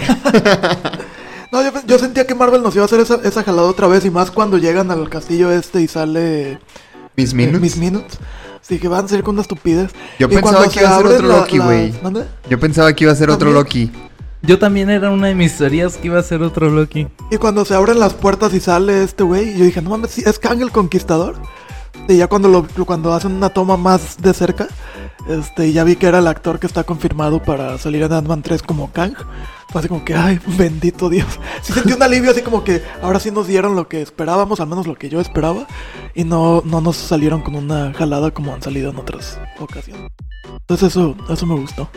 No, 1.51 1.61
yo, 1.61 1.71
yo 1.85 1.99
sentía 1.99 2.25
que 2.25 2.33
Marvel 2.33 2.63
nos 2.63 2.73
iba 2.75 2.83
a 2.83 2.85
hacer 2.85 3.01
esa, 3.01 3.15
esa 3.25 3.43
jalada 3.43 3.67
otra 3.67 3.85
vez. 3.87 4.05
Y 4.05 4.09
más 4.09 4.31
cuando 4.31 4.57
llegan 4.57 4.89
al 4.89 5.09
castillo 5.09 5.51
este 5.51 5.81
y 5.81 5.87
sale. 5.89 6.59
Mis 7.17 7.33
Eh, 7.33 7.35
minutes. 7.35 7.59
Mis 7.61 7.75
Minutes. 7.77 8.17
Sí, 8.61 8.79
que 8.79 8.87
van 8.87 9.03
a 9.03 9.07
ser 9.09 9.21
con 9.21 9.35
una 9.35 9.41
estupidez. 9.41 9.91
Yo 10.17 10.27
Y 10.27 10.35
pensaba 10.35 10.69
que 10.69 10.79
iba 10.79 10.89
a 10.95 10.97
ser 10.97 11.05
otro 11.07 11.27
la- 11.27 11.37
Loki, 11.39 11.57
güey. 11.57 11.93
Yo 12.49 12.57
pensaba 12.57 12.93
que 12.93 13.03
iba 13.03 13.11
a 13.11 13.15
ser 13.17 13.29
otro. 13.29 13.51
Loki. 13.51 13.91
Yo 14.43 14.57
también 14.57 14.89
era 14.89 15.12
una 15.12 15.27
de 15.27 15.36
mis 15.36 15.55
teorías 15.57 15.98
que 15.98 16.07
iba 16.07 16.19
a 16.19 16.24
ser 16.24 16.41
otro 16.41 16.69
Loki. 16.69 17.07
Y 17.29 17.38
cuando 17.38 17.63
se 17.63 17.75
abren 17.75 18.00
las 18.00 18.13
puertas 18.13 18.53
y 18.53 18.60
sale 18.60 19.03
este 19.03 19.24
güey, 19.24 19.57
yo 19.57 19.65
dije, 19.65 19.81
no 19.81 19.91
mames, 19.91 20.12
¿sí 20.12 20.24
¿es 20.25 20.39
Kang 20.39 20.62
el 20.62 20.71
Conquistador? 20.71 21.36
Y 22.07 22.17
ya 22.17 22.27
cuando 22.27 22.48
lo 22.48 22.67
cuando 22.86 23.13
hacen 23.13 23.33
una 23.33 23.50
toma 23.50 23.77
más 23.77 24.17
de 24.17 24.33
cerca, 24.33 24.67
este, 25.27 25.71
ya 25.71 25.83
vi 25.83 25.95
que 25.95 26.07
era 26.07 26.19
el 26.19 26.27
actor 26.27 26.60
que 26.60 26.65
está 26.65 26.83
confirmado 26.83 27.41
para 27.43 27.77
salir 27.77 28.01
en 28.01 28.13
Ant-Man 28.13 28.41
3 28.41 28.63
como 28.63 28.91
Kang. 28.91 29.13
Fue 29.69 29.79
así 29.79 29.88
como 29.88 30.03
que, 30.03 30.15
ay, 30.15 30.39
bendito 30.57 31.10
Dios. 31.10 31.27
Sí 31.62 31.74
sentí 31.74 31.93
un 31.93 32.01
alivio 32.01 32.31
así 32.31 32.41
como 32.41 32.63
que 32.63 32.81
ahora 33.03 33.19
sí 33.19 33.29
nos 33.29 33.45
dieron 33.45 33.75
lo 33.75 33.88
que 33.88 34.01
esperábamos, 34.01 34.60
al 34.60 34.67
menos 34.67 34.88
lo 34.88 34.95
que 34.95 35.10
yo 35.10 35.21
esperaba. 35.21 35.67
Y 36.15 36.24
no, 36.24 36.63
no 36.65 36.81
nos 36.81 36.98
salieron 36.98 37.41
con 37.41 37.55
una 37.55 37.93
jalada 37.93 38.31
como 38.31 38.53
han 38.53 38.63
salido 38.63 38.89
en 38.89 38.98
otras 38.98 39.39
ocasiones. 39.60 40.10
Entonces 40.62 40.89
eso, 40.89 41.15
eso 41.29 41.45
me 41.45 41.55
gustó. 41.55 41.88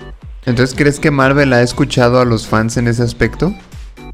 Entonces, 0.46 0.74
¿crees 0.76 1.00
que 1.00 1.10
Marvel 1.10 1.52
ha 1.52 1.62
escuchado 1.62 2.20
a 2.20 2.24
los 2.24 2.46
fans 2.46 2.76
en 2.76 2.88
ese 2.88 3.02
aspecto? 3.02 3.54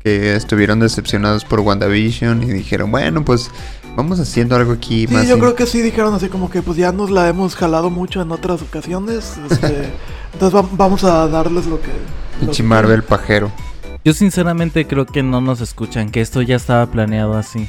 Que 0.03 0.35
estuvieron 0.37 0.81
decepcionados 0.81 1.45
por 1.45 1.61
WandaVision 1.61 2.43
y 2.43 2.47
dijeron, 2.47 2.91
bueno, 2.91 3.25
pues 3.25 3.51
vamos 3.97 4.19
haciendo 4.21 4.57
algo 4.57 4.73
aquí 4.73 5.07
Sí, 5.07 5.13
más. 5.15 5.27
yo 5.29 5.39
creo 5.39 5.55
que 5.55 5.67
sí 5.67 5.83
dijeron 5.83 6.15
así 6.15 6.29
como 6.29 6.49
que 6.51 6.63
pues 6.63 6.79
ya 6.79 6.93
nos 6.93 7.11
la 7.11 7.29
hemos 7.29 7.55
jalado 7.57 7.91
mucho 7.91 8.23
en 8.23 8.31
otras 8.33 8.63
ocasiones. 8.63 9.35
este, 9.51 9.91
entonces 10.33 10.59
va- 10.59 10.69
vamos 10.73 11.05
a 11.05 11.27
darles 11.29 11.67
lo 11.67 11.81
que... 11.81 11.89
Pinche 12.39 12.63
Marvel 12.63 13.03
pajero. 13.03 13.51
Yo 14.05 14.15
sinceramente 14.15 14.87
creo 14.87 15.05
que 15.05 15.23
no 15.23 15.43
nos 15.43 15.61
escuchan, 15.61 16.09
que 16.11 16.23
esto 16.23 16.41
ya 16.41 16.57
estaba 16.57 16.87
planeado 16.87 17.37
así. 17.37 17.69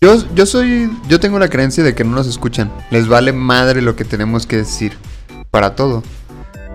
Yo, 0.00 0.16
yo 0.34 0.44
soy. 0.44 0.90
Yo 1.08 1.20
tengo 1.20 1.38
la 1.38 1.48
creencia 1.48 1.84
de 1.84 1.94
que 1.94 2.02
no 2.02 2.10
nos 2.16 2.26
escuchan. 2.26 2.70
Les 2.90 3.06
vale 3.06 3.32
madre 3.32 3.80
lo 3.80 3.94
que 3.94 4.04
tenemos 4.04 4.46
que 4.46 4.56
decir. 4.56 4.94
Para 5.52 5.76
todo. 5.76 6.02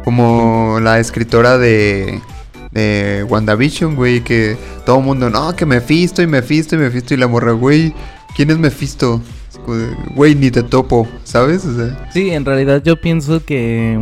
Como 0.04 0.80
la 0.82 1.00
escritora 1.00 1.58
de. 1.58 2.22
De 2.72 3.26
WandaVision, 3.28 3.96
güey. 3.96 4.22
Que 4.22 4.56
todo 4.86 5.00
el 5.00 5.06
mundo, 5.06 5.30
no, 5.30 5.56
que 5.56 5.66
Mephisto 5.66 6.22
y 6.22 6.28
Mephisto 6.28 6.76
y 6.76 6.80
Mephisto. 6.80 7.14
Y 7.14 7.18
la 7.18 7.28
morra, 7.28 7.52
güey. 7.52 7.94
¿Quién 8.36 8.50
es 8.50 8.58
Mephisto? 8.58 9.22
Güey, 10.16 10.36
ni 10.36 10.50
te 10.50 10.64
topo, 10.64 11.08
¿sabes? 11.24 11.66
O 11.66 11.76
sea, 11.76 12.10
Sí, 12.14 12.32
en 12.32 12.46
realidad 12.46 12.82
yo 12.84 13.00
pienso 13.00 13.44
que 13.46 14.00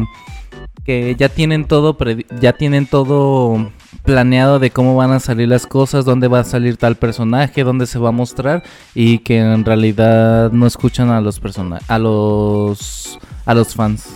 que 0.86 1.16
ya 1.16 1.30
tienen 1.30 1.66
todo 1.66 1.96
ya 2.42 2.54
tienen 2.54 2.88
todo 2.88 3.70
planeado 4.04 4.58
de 4.58 4.72
cómo 4.72 4.96
van 4.96 5.12
a 5.12 5.20
salir 5.20 5.48
las 5.48 5.68
cosas, 5.68 6.04
dónde 6.04 6.28
va 6.28 6.40
a 6.40 6.44
salir 6.44 6.78
tal 6.78 6.96
personaje, 6.96 7.64
dónde 7.64 7.86
se 7.86 8.00
va 8.00 8.10
a 8.10 8.12
mostrar 8.12 8.64
y 8.96 9.20
que 9.20 9.38
en 9.38 9.66
realidad 9.66 10.52
no 10.52 10.66
escuchan 10.66 11.10
a 11.10 11.22
los 11.22 11.40
a 11.88 12.00
los 12.00 13.20
a 13.46 13.54
los 13.54 13.76
fans. 13.76 14.08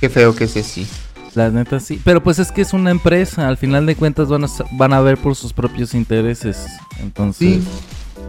Qué 0.00 0.08
feo 0.08 0.34
que 0.34 0.44
es 0.44 0.56
así. 0.56 0.86
La 1.34 1.48
neta 1.50 1.78
sí, 1.78 2.00
pero 2.04 2.22
pues 2.22 2.38
es 2.40 2.50
que 2.50 2.60
es 2.62 2.72
una 2.72 2.90
empresa, 2.90 3.46
al 3.46 3.56
final 3.56 3.86
de 3.86 3.94
cuentas 3.94 4.28
van 4.28 4.44
a 4.44 4.48
van 4.72 4.92
a 4.92 5.00
ver 5.00 5.16
por 5.16 5.36
sus 5.36 5.52
propios 5.52 5.94
intereses. 5.94 6.66
Entonces, 7.00 7.62
Sí, 7.62 7.68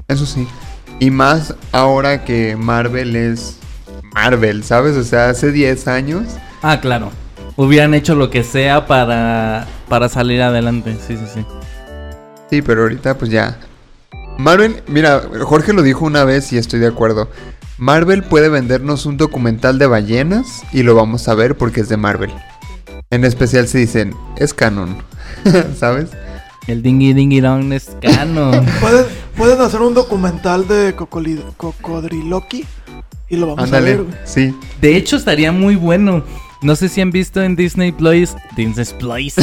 eso 0.07 0.25
sí. 0.25 0.47
Y 0.99 1.09
más 1.09 1.55
ahora 1.71 2.23
que 2.23 2.55
Marvel 2.55 3.15
es 3.15 3.57
Marvel, 4.13 4.63
¿sabes? 4.63 4.95
O 4.97 5.03
sea, 5.03 5.29
hace 5.29 5.51
10 5.51 5.87
años. 5.87 6.23
ah, 6.61 6.79
claro. 6.79 7.11
Hubieran 7.57 7.93
hecho 7.95 8.15
lo 8.15 8.29
que 8.29 8.43
sea 8.43 8.85
para 8.85 9.67
para 9.89 10.07
salir 10.07 10.41
adelante. 10.41 10.95
Sí, 11.07 11.17
sí, 11.17 11.25
sí. 11.33 11.45
Sí, 12.51 12.61
pero 12.61 12.83
ahorita 12.83 13.17
pues 13.17 13.31
ya. 13.31 13.57
Marvel, 14.37 14.83
mira, 14.87 15.21
Jorge 15.41 15.73
lo 15.73 15.81
dijo 15.81 16.05
una 16.05 16.23
vez 16.23 16.53
y 16.53 16.57
estoy 16.57 16.79
de 16.79 16.87
acuerdo. 16.87 17.29
Marvel 17.81 18.21
puede 18.21 18.47
vendernos 18.47 19.07
un 19.07 19.17
documental 19.17 19.79
de 19.79 19.87
ballenas 19.87 20.61
y 20.71 20.83
lo 20.83 20.93
vamos 20.93 21.27
a 21.27 21.33
ver 21.33 21.57
porque 21.57 21.81
es 21.81 21.89
de 21.89 21.97
Marvel. 21.97 22.29
En 23.09 23.25
especial 23.25 23.67
si 23.67 23.79
dicen, 23.79 24.13
es 24.37 24.53
canon, 24.53 24.97
¿sabes? 25.79 26.11
El 26.67 26.83
dingy 26.83 27.13
dingy 27.13 27.39
dong 27.39 27.73
es 27.73 27.89
canon. 27.99 28.63
Pueden, 28.79 29.05
pueden 29.35 29.61
hacer 29.61 29.81
un 29.81 29.95
documental 29.95 30.67
de 30.67 30.93
Cocodriloqui 31.57 32.65
y 33.29 33.35
lo 33.37 33.55
vamos 33.55 33.73
a 33.73 33.79
ver. 33.79 34.05
sí. 34.25 34.55
De 34.79 34.95
hecho, 34.95 35.15
estaría 35.15 35.51
muy 35.51 35.75
bueno. 35.75 36.23
No 36.61 36.75
sé 36.75 36.87
si 36.87 37.01
han 37.01 37.09
visto 37.09 37.41
en 37.41 37.55
Disney 37.55 37.91
Plus. 37.91 38.35
Disney 38.55 38.85
Plus. 38.99 39.33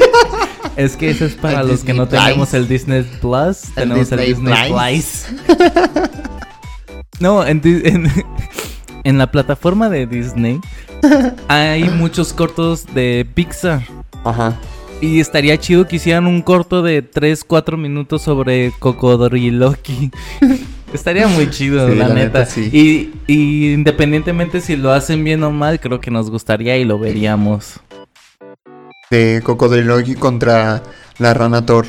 es 0.76 0.96
que 0.96 1.10
eso 1.10 1.24
es 1.24 1.34
para 1.34 1.62
El 1.62 1.66
los 1.66 1.80
que 1.82 1.94
no 1.94 2.06
tenemos 2.06 2.54
el 2.54 2.68
Disney 2.68 3.02
Plus. 3.20 3.62
tenemos 3.74 4.08
Disney 4.08 4.30
el 4.30 4.34
Disney 4.36 4.70
Plus. 4.70 5.26
Plus. 5.26 6.21
No, 7.22 7.46
en, 7.46 7.60
en, 7.64 8.08
en 9.04 9.18
la 9.18 9.30
plataforma 9.30 9.88
de 9.88 10.06
Disney 10.06 10.60
hay 11.48 11.84
muchos 11.84 12.32
cortos 12.32 12.84
de 12.94 13.26
Pixar. 13.34 13.82
Ajá. 14.24 14.58
Y 15.00 15.18
estaría 15.18 15.58
chido 15.58 15.88
que 15.88 15.96
hicieran 15.96 16.26
un 16.28 16.42
corto 16.42 16.80
de 16.82 17.02
3, 17.02 17.42
4 17.44 17.76
minutos 17.76 18.22
sobre 18.22 18.72
Cocodriloqui. 18.78 20.12
estaría 20.94 21.26
muy 21.26 21.50
chido, 21.50 21.88
Sí, 21.88 21.96
la, 21.96 22.06
la 22.08 22.14
neta. 22.14 22.40
neta, 22.40 22.46
sí. 22.46 22.70
y, 22.72 23.32
y 23.32 23.72
independientemente 23.72 24.60
si 24.60 24.76
lo 24.76 24.92
hacen 24.92 25.24
bien 25.24 25.42
o 25.42 25.50
mal, 25.50 25.80
creo 25.80 26.00
que 26.00 26.12
nos 26.12 26.30
gustaría 26.30 26.76
y 26.76 26.84
lo 26.84 27.00
veríamos. 27.00 27.80
De 29.10 29.40
Cocodriloqui 29.42 30.14
contra 30.14 30.82
la 31.18 31.34
rana 31.34 31.66
Thor. 31.66 31.84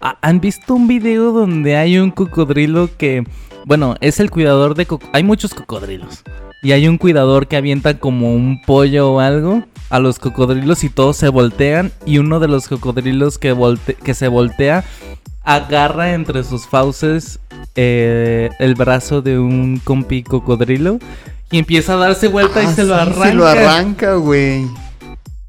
Ah, 0.00 0.18
¿Han 0.22 0.40
visto 0.40 0.74
un 0.74 0.86
video 0.86 1.32
donde 1.32 1.76
hay 1.76 1.98
un 1.98 2.10
cocodrilo 2.12 2.90
que, 2.96 3.24
bueno, 3.66 3.96
es 4.00 4.20
el 4.20 4.30
cuidador 4.30 4.74
de... 4.74 4.86
Hay 5.12 5.22
muchos 5.22 5.54
cocodrilos. 5.54 6.22
Y 6.62 6.72
hay 6.72 6.86
un 6.88 6.98
cuidador 6.98 7.48
que 7.48 7.56
avienta 7.56 7.98
como 7.98 8.32
un 8.34 8.62
pollo 8.62 9.12
o 9.12 9.20
algo 9.20 9.64
a 9.90 9.98
los 9.98 10.18
cocodrilos 10.18 10.84
y 10.84 10.88
todos 10.90 11.16
se 11.16 11.28
voltean. 11.28 11.92
Y 12.06 12.18
uno 12.18 12.38
de 12.40 12.48
los 12.48 12.68
cocodrilos 12.68 13.38
que, 13.38 13.52
volte- 13.54 13.96
que 13.96 14.14
se 14.14 14.28
voltea 14.28 14.84
agarra 15.44 16.12
entre 16.14 16.44
sus 16.44 16.66
fauces 16.68 17.40
eh, 17.74 18.50
el 18.60 18.74
brazo 18.76 19.22
de 19.22 19.38
un 19.38 19.80
compi 19.82 20.22
cocodrilo. 20.22 20.98
Y 21.50 21.58
empieza 21.58 21.94
a 21.94 21.96
darse 21.96 22.28
vuelta 22.28 22.62
y 22.62 22.66
Ah, 22.66 22.72
se 22.72 22.84
lo 22.84 22.94
arranca. 22.94 23.28
Se 23.28 23.34
lo 23.34 23.46
arranca, 23.46 24.14
güey. 24.14 24.64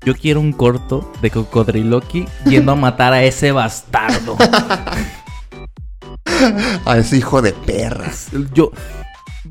Yo 0.05 0.15
quiero 0.15 0.41
un 0.41 0.51
corto 0.51 1.09
de 1.21 1.29
Cocodriloqui 1.31 2.25
yendo 2.45 2.73
a 2.73 2.75
matar 2.75 3.13
a 3.13 3.23
ese 3.23 3.53
bastardo. 3.53 4.35
A 6.85 6.97
ese 6.97 7.17
hijo 7.17 7.41
de 7.41 7.53
perras. 7.53 8.27
Yo. 8.53 8.71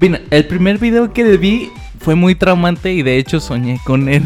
Mira, 0.01 0.21
el 0.31 0.47
primer 0.47 0.79
video 0.79 1.13
que 1.13 1.37
vi 1.37 1.71
fue 2.01 2.15
muy 2.15 2.35
traumante 2.35 2.93
y 2.93 3.03
de 3.03 3.19
hecho 3.19 3.41
soñé 3.41 3.81
con 3.85 4.09
él. 4.09 4.25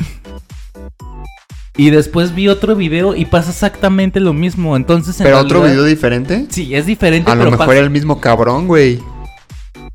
Y 1.77 1.91
después 1.91 2.35
vi 2.35 2.49
otro 2.49 2.75
video 2.75 3.15
y 3.15 3.27
pasa 3.27 3.51
exactamente 3.51 4.19
lo 4.19 4.33
mismo. 4.33 4.77
Entonces, 4.77 5.21
en 5.21 5.25
Pero 5.25 5.41
otro 5.41 5.63
video 5.63 5.85
diferente. 5.85 6.47
Sí, 6.49 6.75
es 6.75 6.87
diferente, 6.87 7.31
A 7.31 7.35
lo 7.35 7.45
mejor 7.45 7.59
pasa- 7.59 7.73
era 7.73 7.81
el 7.83 7.91
mismo 7.91 8.19
cabrón, 8.21 8.67
güey. 8.67 9.03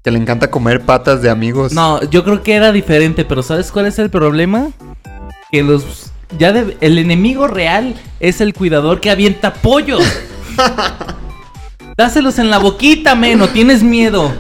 Que 0.04 0.12
le 0.12 0.20
encanta 0.20 0.52
comer 0.52 0.82
patas 0.82 1.22
de 1.24 1.30
amigos. 1.32 1.74
No, 1.74 2.04
yo 2.10 2.24
creo 2.24 2.44
que 2.44 2.54
era 2.54 2.72
diferente, 2.72 3.26
pero 3.26 3.42
¿sabes 3.42 3.72
cuál 3.72 3.88
es 3.88 3.98
el 3.98 4.10
problema? 4.12 4.70
Que 5.52 5.64
los. 5.64 6.12
Ya 6.38 6.54
de- 6.54 6.78
el 6.82 6.98
enemigo 7.00 7.48
real 7.48 7.96
es 8.20 8.42
el 8.42 8.54
cuidador 8.54 9.00
que 9.02 9.10
avienta 9.10 9.54
pollos. 9.56 10.04
Dáselos 12.02 12.40
en 12.40 12.50
la 12.50 12.58
boquita, 12.58 13.14
meno, 13.14 13.48
tienes 13.50 13.84
miedo. 13.84 14.34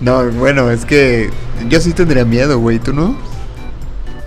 No, 0.00 0.24
bueno, 0.32 0.72
es 0.72 0.84
que 0.84 1.30
yo 1.68 1.80
sí 1.80 1.92
tendría 1.92 2.24
miedo, 2.24 2.58
güey. 2.58 2.80
¿Tú 2.80 2.92
no? 2.92 3.16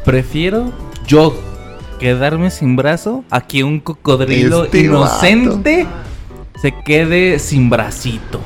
Prefiero 0.06 0.72
yo 1.06 1.34
quedarme 2.00 2.52
sin 2.52 2.78
brazo 2.78 3.26
a 3.30 3.42
que 3.42 3.66
un 3.66 3.82
cocodrilo 3.82 4.64
Este 4.64 4.80
inocente 4.80 5.88
se 6.62 6.74
quede 6.86 7.38
sin 7.38 7.70
bracito. 7.70 8.40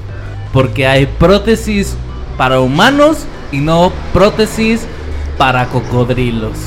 Porque 0.51 0.87
hay 0.87 1.05
prótesis 1.05 1.95
para 2.37 2.59
humanos 2.59 3.19
y 3.51 3.57
no 3.57 3.93
prótesis 4.13 4.81
para 5.37 5.67
cocodrilos. 5.67 6.57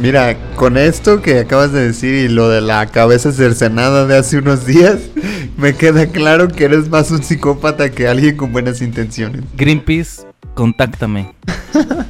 Mira, 0.00 0.36
con 0.56 0.76
esto 0.76 1.22
que 1.22 1.40
acabas 1.40 1.72
de 1.72 1.86
decir 1.86 2.14
y 2.14 2.28
lo 2.28 2.48
de 2.48 2.60
la 2.60 2.86
cabeza 2.86 3.32
cercenada 3.32 4.06
de 4.06 4.16
hace 4.16 4.38
unos 4.38 4.66
días, 4.66 4.98
me 5.56 5.74
queda 5.74 6.06
claro 6.06 6.48
que 6.48 6.64
eres 6.64 6.88
más 6.88 7.10
un 7.10 7.22
psicópata 7.22 7.90
que 7.90 8.08
alguien 8.08 8.36
con 8.36 8.52
buenas 8.52 8.80
intenciones. 8.82 9.42
Greenpeace, 9.56 10.22
contáctame. 10.54 11.34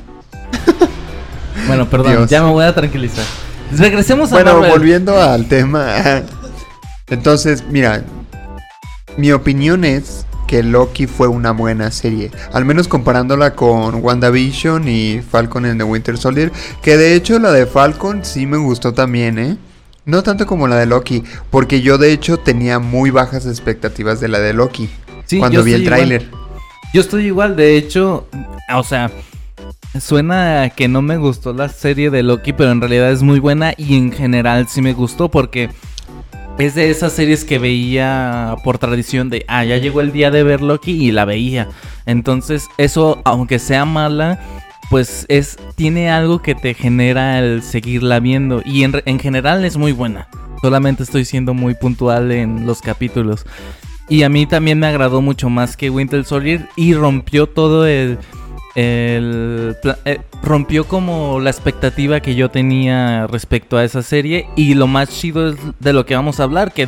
bueno, 1.67 1.89
perdón, 1.89 2.13
Dios. 2.13 2.31
ya 2.31 2.43
me 2.43 2.51
voy 2.51 2.65
a 2.65 2.75
tranquilizar. 2.75 3.25
Regresemos 3.77 4.31
a 4.33 4.37
Bueno, 4.37 4.55
Marvel. 4.55 4.71
volviendo 4.71 5.21
al 5.21 5.47
tema. 5.49 5.87
Entonces, 7.09 7.65
mira, 7.71 8.03
mi 9.17 9.33
opinión 9.33 9.85
es 9.85 10.27
que 10.47 10.63
Loki 10.63 11.07
fue 11.07 11.29
una 11.29 11.53
buena 11.53 11.91
serie. 11.91 12.31
Al 12.53 12.65
menos 12.65 12.89
comparándola 12.89 13.55
con 13.55 13.97
WandaVision 14.03 14.89
y 14.89 15.21
Falcon 15.21 15.67
and 15.67 15.79
the 15.79 15.85
Winter 15.85 16.17
Soldier. 16.17 16.53
Que 16.83 16.97
de 16.97 17.15
hecho 17.15 17.39
la 17.39 17.53
de 17.53 17.67
Falcon 17.67 18.25
sí 18.25 18.47
me 18.47 18.57
gustó 18.57 18.95
también, 18.95 19.39
¿eh? 19.39 19.57
No 20.05 20.23
tanto 20.23 20.47
como 20.47 20.69
la 20.69 20.77
de 20.77 20.87
Loki. 20.87 21.25
Porque 21.51 21.83
yo 21.83 21.99
de 21.99 22.13
hecho 22.13 22.39
tenía 22.39 22.79
muy 22.79 23.11
bajas 23.11 23.47
expectativas 23.47 24.21
de 24.21 24.29
la 24.29 24.39
de 24.39 24.53
Loki. 24.53 24.89
Sí, 25.27 25.39
cuando 25.39 25.63
vi 25.63 25.75
el 25.75 25.85
tráiler. 25.85 26.31
Yo 26.95 27.01
estoy 27.01 27.27
igual, 27.27 27.57
de 27.57 27.77
hecho, 27.77 28.27
o 28.73 28.85
sea, 28.85 29.11
suena 30.01 30.63
a 30.63 30.71
que 30.71 30.89
no 30.89 31.03
me 31.03 31.17
gustó 31.17 31.53
la 31.53 31.69
serie 31.69 32.11
de 32.11 32.23
Loki, 32.23 32.53
pero 32.53 32.71
en 32.71 32.81
realidad 32.81 33.11
es 33.11 33.23
muy 33.23 33.41
buena 33.41 33.75
y 33.77 33.97
en 33.97 34.13
general 34.13 34.67
sí 34.69 34.81
me 34.81 34.93
gustó 34.93 35.29
porque 35.29 35.71
es 36.59 36.75
de 36.75 36.91
esas 36.91 37.13
series 37.13 37.45
que 37.45 37.59
veía 37.59 38.57
por 38.65 38.79
tradición 38.79 39.29
de, 39.29 39.45
ah, 39.49 39.65
ya 39.65 39.77
llegó 39.77 40.01
el 40.01 40.13
día 40.13 40.31
de 40.31 40.43
ver 40.43 40.63
Loki 40.63 40.93
y 40.93 41.13
la 41.13 41.25
veía. 41.25 41.69
Entonces, 42.07 42.69
eso, 42.79 43.21
aunque 43.25 43.59
sea 43.59 43.85
mala, 43.85 44.41
pues 44.91 45.27
es 45.29 45.59
tiene 45.75 46.11
algo 46.11 46.41
que 46.41 46.55
te 46.55 46.75
genera 46.75 47.39
el 47.41 47.63
seguirla 47.63 48.21
viendo 48.21 48.63
y 48.65 48.85
en, 48.85 49.03
en 49.05 49.19
general 49.19 49.65
es 49.65 49.77
muy 49.77 49.93
buena. 49.93 50.29
Solamente 50.63 51.03
estoy 51.03 51.25
siendo 51.25 51.55
muy 51.55 51.75
puntual 51.75 52.33
en 52.33 52.67
los 52.67 52.81
capítulos. 52.81 53.45
Y 54.09 54.23
a 54.23 54.29
mí 54.29 54.47
también 54.47 54.79
me 54.79 54.87
agradó 54.87 55.21
mucho 55.21 55.51
más 55.51 55.77
que 55.77 55.91
Winter 55.91 56.25
Soldier 56.25 56.69
y 56.77 56.95
rompió 56.95 57.49
todo 57.49 57.87
el... 57.87 58.19
el 58.77 59.75
eh, 60.05 60.21
rompió 60.43 60.85
como 60.87 61.41
la 61.41 61.51
expectativa 61.51 62.21
que 62.21 62.35
yo 62.35 62.51
tenía 62.51 63.27
respecto 63.27 63.79
a 63.79 63.85
esa 63.85 64.03
serie 64.03 64.49
y 64.55 64.75
lo 64.75 64.87
más 64.87 65.09
chido 65.09 65.49
es 65.49 65.57
de 65.81 65.93
lo 65.95 66.05
que 66.05 66.15
vamos 66.15 66.41
a 66.41 66.45
hablar, 66.45 66.73
que 66.73 66.87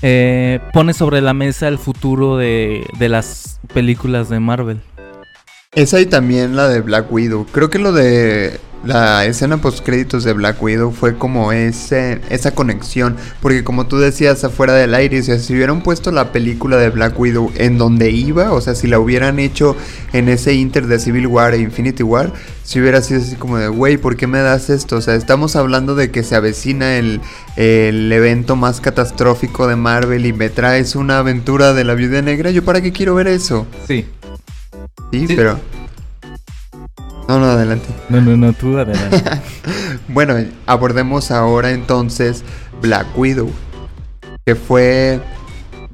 eh, 0.00 0.60
pone 0.72 0.94
sobre 0.94 1.20
la 1.20 1.34
mesa 1.34 1.68
el 1.68 1.78
futuro 1.78 2.38
de, 2.38 2.86
de 2.98 3.08
las 3.10 3.60
películas 3.74 4.30
de 4.30 4.40
Marvel. 4.40 4.80
Esa 5.74 6.00
y 6.00 6.06
también 6.06 6.56
la 6.56 6.68
de 6.68 6.80
Black 6.80 7.12
Widow. 7.12 7.46
Creo 7.52 7.68
que 7.68 7.78
lo 7.78 7.92
de 7.92 8.58
la 8.84 9.24
escena 9.26 9.56
post 9.58 9.84
créditos 9.84 10.24
de 10.24 10.32
Black 10.32 10.62
Widow 10.62 10.92
fue 10.92 11.16
como 11.16 11.52
ese, 11.52 12.20
esa 12.30 12.52
conexión. 12.52 13.16
Porque 13.42 13.64
como 13.64 13.86
tú 13.86 13.98
decías 13.98 14.44
afuera 14.44 14.74
del 14.74 14.94
aire, 14.94 15.20
o 15.20 15.22
sea, 15.22 15.38
si 15.38 15.54
hubieran 15.54 15.82
puesto 15.82 16.12
la 16.12 16.32
película 16.32 16.76
de 16.76 16.90
Black 16.90 17.18
Widow 17.18 17.50
en 17.56 17.76
donde 17.78 18.10
iba, 18.10 18.52
o 18.52 18.60
sea, 18.60 18.74
si 18.74 18.86
la 18.86 18.98
hubieran 19.00 19.38
hecho 19.38 19.76
en 20.12 20.28
ese 20.28 20.54
inter 20.54 20.86
de 20.86 20.98
Civil 20.98 21.26
War 21.26 21.54
e 21.54 21.58
Infinity 21.58 22.02
War, 22.02 22.32
si 22.62 22.80
hubiera 22.80 23.02
sido 23.02 23.20
así 23.20 23.34
como 23.36 23.58
de, 23.58 23.68
güey, 23.68 23.96
¿por 23.96 24.16
qué 24.16 24.26
me 24.26 24.38
das 24.40 24.70
esto? 24.70 24.96
O 24.96 25.00
sea, 25.00 25.14
estamos 25.14 25.56
hablando 25.56 25.94
de 25.94 26.10
que 26.10 26.22
se 26.22 26.36
avecina 26.36 26.96
el, 26.96 27.20
el 27.56 28.12
evento 28.12 28.56
más 28.56 28.80
catastrófico 28.80 29.66
de 29.66 29.76
Marvel 29.76 30.26
y 30.26 30.32
me 30.32 30.50
traes 30.50 30.94
una 30.94 31.18
aventura 31.18 31.72
de 31.72 31.84
la 31.84 31.94
viuda 31.94 32.22
negra. 32.22 32.50
¿Yo 32.50 32.64
para 32.64 32.80
qué 32.80 32.92
quiero 32.92 33.14
ver 33.14 33.28
eso? 33.28 33.66
Sí. 33.86 34.06
Sí, 35.10 35.26
Sí. 35.26 35.34
pero... 35.34 35.58
No, 37.28 37.38
no, 37.38 37.44
adelante. 37.46 37.88
No, 38.08 38.20
no, 38.20 38.36
no, 38.36 38.52
tú 38.52 38.76
adelante. 38.78 39.22
Bueno, 40.08 40.36
abordemos 40.66 41.30
ahora 41.30 41.70
entonces 41.72 42.42
Black 42.80 43.06
Widow. 43.16 43.50
Que 44.46 44.54
fue... 44.54 45.20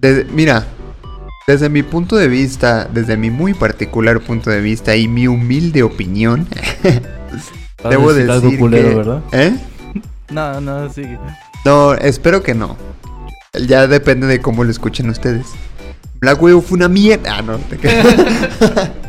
desde- 0.01 0.25
mira, 0.33 0.64
desde 1.49 1.68
mi 1.68 1.83
punto 1.83 2.14
de 2.16 2.29
vista, 2.29 2.88
desde 2.92 3.16
mi 3.16 3.31
muy 3.31 3.55
particular 3.55 4.20
punto 4.20 4.51
de 4.51 4.61
vista 4.61 4.94
y 4.94 5.09
mi 5.09 5.27
humilde 5.27 5.83
opinión, 5.83 6.47
debo 7.90 8.12
decir 8.14 8.31
algo 8.31 8.57
culero, 8.57 8.88
que- 8.90 8.94
¿verdad? 8.94 9.20
¿Eh? 9.33 9.57
No, 10.31 10.61
no, 10.61 10.88
sigue. 10.92 11.18
No, 11.64 11.94
espero 11.94 12.42
que 12.44 12.55
no. 12.55 12.77
Ya 13.66 13.88
depende 13.88 14.29
de 14.29 14.40
cómo 14.40 14.62
lo 14.62 14.70
escuchen 14.70 15.11
ustedes. 15.11 15.47
Black 16.20 16.40
Widow 16.40 16.62
fue 16.62 16.77
una 16.77 16.88
mierda. 16.88 17.38
Ah, 17.38 17.42
no, 17.42 17.59
te. 17.59 17.79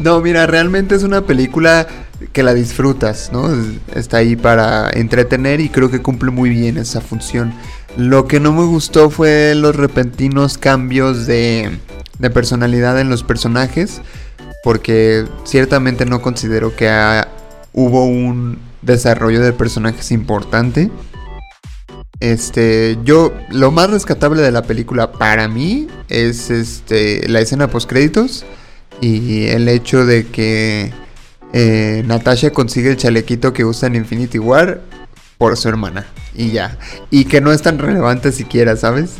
No, 0.00 0.20
mira, 0.20 0.46
realmente 0.46 0.94
es 0.94 1.02
una 1.02 1.22
película 1.22 1.86
que 2.32 2.42
la 2.42 2.54
disfrutas, 2.54 3.30
¿no? 3.32 3.52
Es- 3.52 3.96
Está 3.96 4.18
ahí 4.18 4.36
para 4.36 4.90
entretener 4.90 5.60
y 5.60 5.68
creo 5.68 5.90
que 5.90 6.02
cumple 6.02 6.30
muy 6.30 6.50
bien 6.50 6.76
esa 6.78 7.00
función. 7.00 7.52
Lo 7.96 8.26
que 8.26 8.40
no 8.40 8.52
me 8.52 8.64
gustó 8.64 9.08
fue 9.10 9.54
los 9.54 9.76
repentinos 9.76 10.58
cambios 10.58 11.26
de, 11.26 11.78
de 12.18 12.30
personalidad 12.30 13.00
en 13.00 13.08
los 13.08 13.22
personajes, 13.22 14.00
porque 14.64 15.26
ciertamente 15.44 16.04
no 16.06 16.20
considero 16.20 16.74
que 16.74 16.88
hubo 17.72 18.04
un 18.04 18.58
desarrollo 18.82 19.40
de 19.40 19.52
personajes 19.52 20.10
importante. 20.10 20.90
Este, 22.20 22.98
yo 23.04 23.32
lo 23.50 23.70
más 23.70 23.90
rescatable 23.90 24.42
de 24.42 24.50
la 24.50 24.62
película 24.62 25.12
para 25.12 25.46
mí 25.48 25.88
es 26.08 26.48
este 26.50 27.28
la 27.28 27.40
escena 27.40 27.68
post 27.68 27.88
créditos 27.88 28.44
y 29.00 29.46
el 29.46 29.68
hecho 29.68 30.06
de 30.06 30.26
que 30.26 30.92
eh, 31.52 32.02
Natasha 32.06 32.50
consigue 32.50 32.90
el 32.90 32.96
chalequito 32.96 33.52
que 33.52 33.64
usa 33.64 33.86
en 33.86 33.94
Infinity 33.94 34.38
War 34.38 34.80
por 35.38 35.56
su 35.56 35.68
hermana. 35.68 36.06
Y 36.34 36.50
ya. 36.50 36.78
Y 37.10 37.26
que 37.26 37.40
no 37.40 37.52
es 37.52 37.62
tan 37.62 37.78
relevante 37.78 38.32
siquiera, 38.32 38.76
¿sabes? 38.76 39.14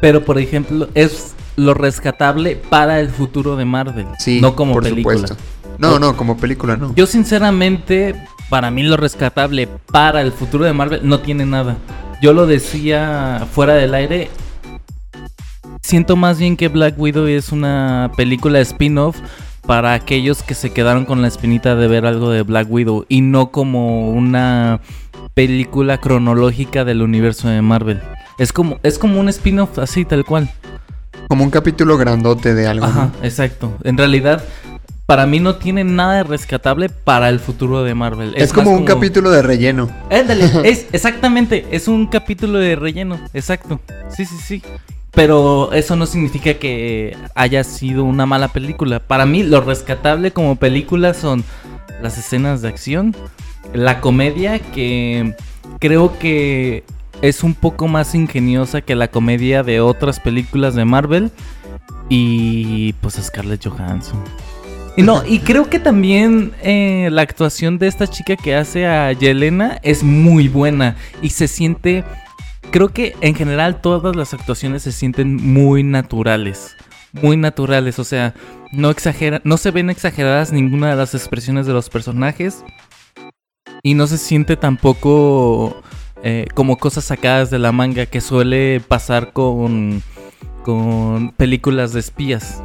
Pero, 0.00 0.24
por 0.24 0.38
ejemplo, 0.38 0.88
es 0.94 1.34
lo 1.56 1.74
rescatable 1.74 2.56
para 2.56 3.00
el 3.00 3.10
futuro 3.10 3.56
de 3.56 3.64
Marvel. 3.64 4.06
Sí, 4.18 4.40
no 4.40 4.56
como 4.56 4.72
por 4.72 4.84
película. 4.84 5.18
supuesto. 5.18 5.36
No, 5.78 5.98
no, 5.98 6.16
como 6.16 6.38
película 6.38 6.76
no. 6.76 6.94
Yo, 6.94 7.06
sinceramente, 7.06 8.14
para 8.48 8.70
mí 8.70 8.82
lo 8.82 8.96
rescatable 8.96 9.68
para 9.90 10.22
el 10.22 10.32
futuro 10.32 10.64
de 10.64 10.72
Marvel 10.72 11.00
no 11.02 11.20
tiene 11.20 11.44
nada. 11.44 11.76
Yo 12.22 12.32
lo 12.32 12.46
decía 12.46 13.46
fuera 13.52 13.74
del 13.74 13.94
aire. 13.94 14.30
Siento 15.86 16.16
más 16.16 16.40
bien 16.40 16.56
que 16.56 16.66
Black 16.66 16.98
Widow 16.98 17.28
es 17.28 17.52
una 17.52 18.10
película 18.16 18.58
spin-off 18.58 19.18
para 19.68 19.94
aquellos 19.94 20.42
que 20.42 20.54
se 20.54 20.72
quedaron 20.72 21.04
con 21.04 21.22
la 21.22 21.28
espinita 21.28 21.76
de 21.76 21.86
ver 21.86 22.06
algo 22.06 22.28
de 22.28 22.42
Black 22.42 22.66
Widow 22.68 23.06
y 23.08 23.20
no 23.20 23.52
como 23.52 24.10
una 24.10 24.80
película 25.34 25.98
cronológica 25.98 26.84
del 26.84 27.02
universo 27.02 27.46
de 27.46 27.62
Marvel. 27.62 28.02
Es 28.36 28.52
como, 28.52 28.80
es 28.82 28.98
como 28.98 29.20
un 29.20 29.28
spin-off 29.28 29.78
así, 29.78 30.04
tal 30.04 30.24
cual. 30.24 30.50
Como 31.28 31.44
un 31.44 31.50
capítulo 31.50 31.96
grandote 31.96 32.52
de 32.52 32.66
algo. 32.66 32.84
Ajá, 32.84 33.12
¿no? 33.20 33.24
exacto. 33.24 33.72
En 33.84 33.96
realidad, 33.96 34.42
para 35.06 35.24
mí 35.28 35.38
no 35.38 35.54
tiene 35.54 35.84
nada 35.84 36.16
de 36.16 36.22
rescatable 36.24 36.88
para 36.88 37.28
el 37.28 37.38
futuro 37.38 37.84
de 37.84 37.94
Marvel. 37.94 38.34
Es, 38.36 38.52
como 38.52 38.72
un 38.72 38.84
capítulo 38.84 39.30
de 39.30 39.40
relleno. 39.40 39.88
Ándale, 40.10 40.50
es 40.68 40.88
exactamente, 40.90 41.64
es 41.70 41.86
un 41.86 42.08
capítulo 42.08 42.58
de 42.58 42.74
relleno, 42.74 43.20
exacto. 43.34 43.78
Sí, 44.08 44.24
sí, 44.24 44.34
sí. 44.44 44.62
Pero 45.16 45.72
eso 45.72 45.96
no 45.96 46.06
significa 46.06 46.54
que 46.54 47.16
haya 47.34 47.64
sido 47.64 48.04
una 48.04 48.26
mala 48.26 48.48
película. 48.48 49.00
Para 49.00 49.26
mí, 49.26 49.42
lo 49.42 49.60
rescatable 49.60 50.30
como 50.30 50.54
película 50.54 51.12
son 51.14 51.42
las 52.00 52.18
escenas 52.18 52.62
de 52.62 52.68
acción, 52.68 53.16
la 53.72 54.00
comedia 54.00 54.60
que 54.60 55.34
creo 55.80 56.18
que 56.18 56.84
es 57.22 57.42
un 57.42 57.54
poco 57.54 57.88
más 57.88 58.14
ingeniosa 58.14 58.82
que 58.82 58.94
la 58.94 59.08
comedia 59.08 59.62
de 59.62 59.80
otras 59.80 60.20
películas 60.20 60.74
de 60.74 60.84
Marvel 60.84 61.30
y 62.08 62.92
pues 62.94 63.14
Scarlett 63.14 63.66
Johansson. 63.66 64.22
Y 64.96 65.02
no, 65.02 65.22
y 65.26 65.40
creo 65.40 65.68
que 65.68 65.78
también 65.78 66.52
eh, 66.62 67.08
la 67.10 67.22
actuación 67.22 67.78
de 67.78 67.86
esta 67.86 68.06
chica 68.06 68.36
que 68.36 68.54
hace 68.54 68.86
a 68.86 69.12
Yelena 69.12 69.78
es 69.82 70.02
muy 70.02 70.48
buena 70.48 70.96
y 71.20 71.30
se 71.30 71.48
siente, 71.48 72.02
creo 72.70 72.88
que 72.88 73.14
en 73.20 73.34
general 73.34 73.80
todas 73.80 74.16
las 74.16 74.34
actuaciones 74.34 74.82
se 74.82 74.92
sienten 74.92 75.36
muy 75.36 75.82
naturales, 75.82 76.76
muy 77.12 77.36
naturales, 77.36 77.98
o 77.98 78.04
sea, 78.04 78.34
no 78.72 78.90
exagera, 78.90 79.40
no 79.44 79.56
se 79.56 79.70
ven 79.70 79.90
exageradas 79.90 80.52
ninguna 80.52 80.90
de 80.90 80.96
las 80.96 81.14
expresiones 81.14 81.66
de 81.66 81.72
los 81.72 81.88
personajes 81.88 82.64
y 83.82 83.94
no 83.94 84.06
se 84.06 84.18
siente 84.18 84.56
tampoco 84.56 85.82
eh, 86.22 86.46
como 86.54 86.76
cosas 86.78 87.04
sacadas 87.04 87.50
de 87.50 87.58
la 87.58 87.72
manga 87.72 88.06
que 88.06 88.20
suele 88.20 88.80
pasar 88.80 89.32
con, 89.32 90.02
con 90.64 91.30
películas 91.32 91.92
de 91.92 92.00
espías. 92.00 92.62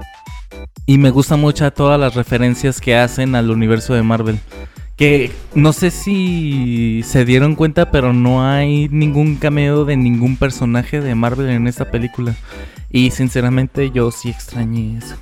Y 0.87 0.97
me 0.97 1.11
gusta 1.11 1.37
mucho 1.37 1.71
todas 1.71 1.99
las 1.99 2.15
referencias 2.15 2.81
que 2.81 2.95
hacen 2.95 3.35
al 3.35 3.51
universo 3.51 3.93
de 3.93 4.01
Marvel. 4.01 4.39
Que 5.01 5.31
no 5.55 5.73
sé 5.73 5.89
si 5.89 7.01
se 7.03 7.25
dieron 7.25 7.55
cuenta, 7.55 7.89
pero 7.89 8.13
no 8.13 8.47
hay 8.47 8.87
ningún 8.89 9.35
cameo 9.37 9.83
de 9.83 9.97
ningún 9.97 10.37
personaje 10.37 11.01
de 11.01 11.15
Marvel 11.15 11.49
en 11.49 11.65
esta 11.65 11.89
película. 11.89 12.35
Y 12.91 13.09
sinceramente 13.09 13.89
yo 13.89 14.11
sí 14.11 14.29
extrañé 14.29 14.99
eso. 14.99 15.15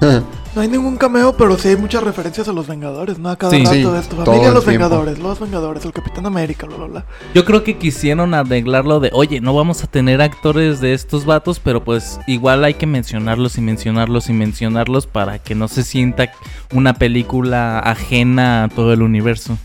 No 0.52 0.62
hay 0.62 0.66
ningún 0.66 0.96
cameo, 0.96 1.36
pero 1.36 1.56
sí 1.56 1.68
hay 1.68 1.76
muchas 1.76 2.02
referencias 2.02 2.48
a 2.48 2.52
los 2.52 2.66
Vengadores, 2.66 3.20
¿no? 3.20 3.28
A 3.30 3.36
cada 3.36 3.52
Sí. 3.52 3.58
rato 3.62 3.72
Sí, 3.72 3.82
de 3.84 3.98
esto. 4.00 4.16
Familia 4.16 4.50
los 4.50 4.64
tiempo. 4.64 4.84
Vengadores, 4.88 5.18
los 5.20 5.38
Vengadores, 5.38 5.84
el 5.84 5.92
Capitán 5.92 6.26
América, 6.26 6.66
bla, 6.66 6.76
bla, 6.76 6.86
bla. 6.86 7.04
Yo 7.34 7.44
creo 7.44 7.62
que 7.62 7.78
quisieron 7.78 8.34
arreglarlo 8.34 8.98
de, 8.98 9.10
oye, 9.12 9.40
no 9.40 9.54
vamos 9.54 9.84
a 9.84 9.86
tener 9.86 10.20
actores 10.20 10.80
de 10.80 10.92
estos 10.92 11.24
vatos, 11.24 11.60
pero 11.60 11.84
pues 11.84 12.18
igual 12.26 12.64
hay 12.64 12.74
que 12.74 12.86
mencionarlos 12.86 13.58
y 13.58 13.60
mencionarlos 13.60 14.28
y 14.28 14.32
mencionarlos 14.32 15.06
para 15.06 15.38
que 15.38 15.54
no 15.54 15.68
se 15.68 15.84
sienta 15.84 16.32
una 16.74 16.94
película 16.94 17.78
ajena 17.78 18.64
a 18.64 18.68
todo 18.68 18.92
el 18.92 19.02
universo. 19.02 19.56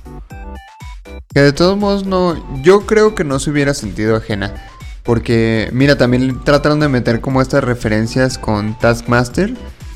Que 1.33 1.41
de 1.41 1.51
todos 1.53 1.77
modos 1.79 2.05
no, 2.05 2.35
yo 2.61 2.81
creo 2.85 3.15
que 3.15 3.23
no 3.23 3.39
se 3.39 3.49
hubiera 3.49 3.73
sentido 3.73 4.15
ajena. 4.15 4.53
Porque, 5.01 5.69
mira, 5.71 5.97
también 5.97 6.43
trataron 6.43 6.79
de 6.79 6.89
meter 6.89 7.21
como 7.21 7.41
estas 7.41 7.63
referencias 7.63 8.37
con 8.39 8.77
Taskmaster, 8.79 9.53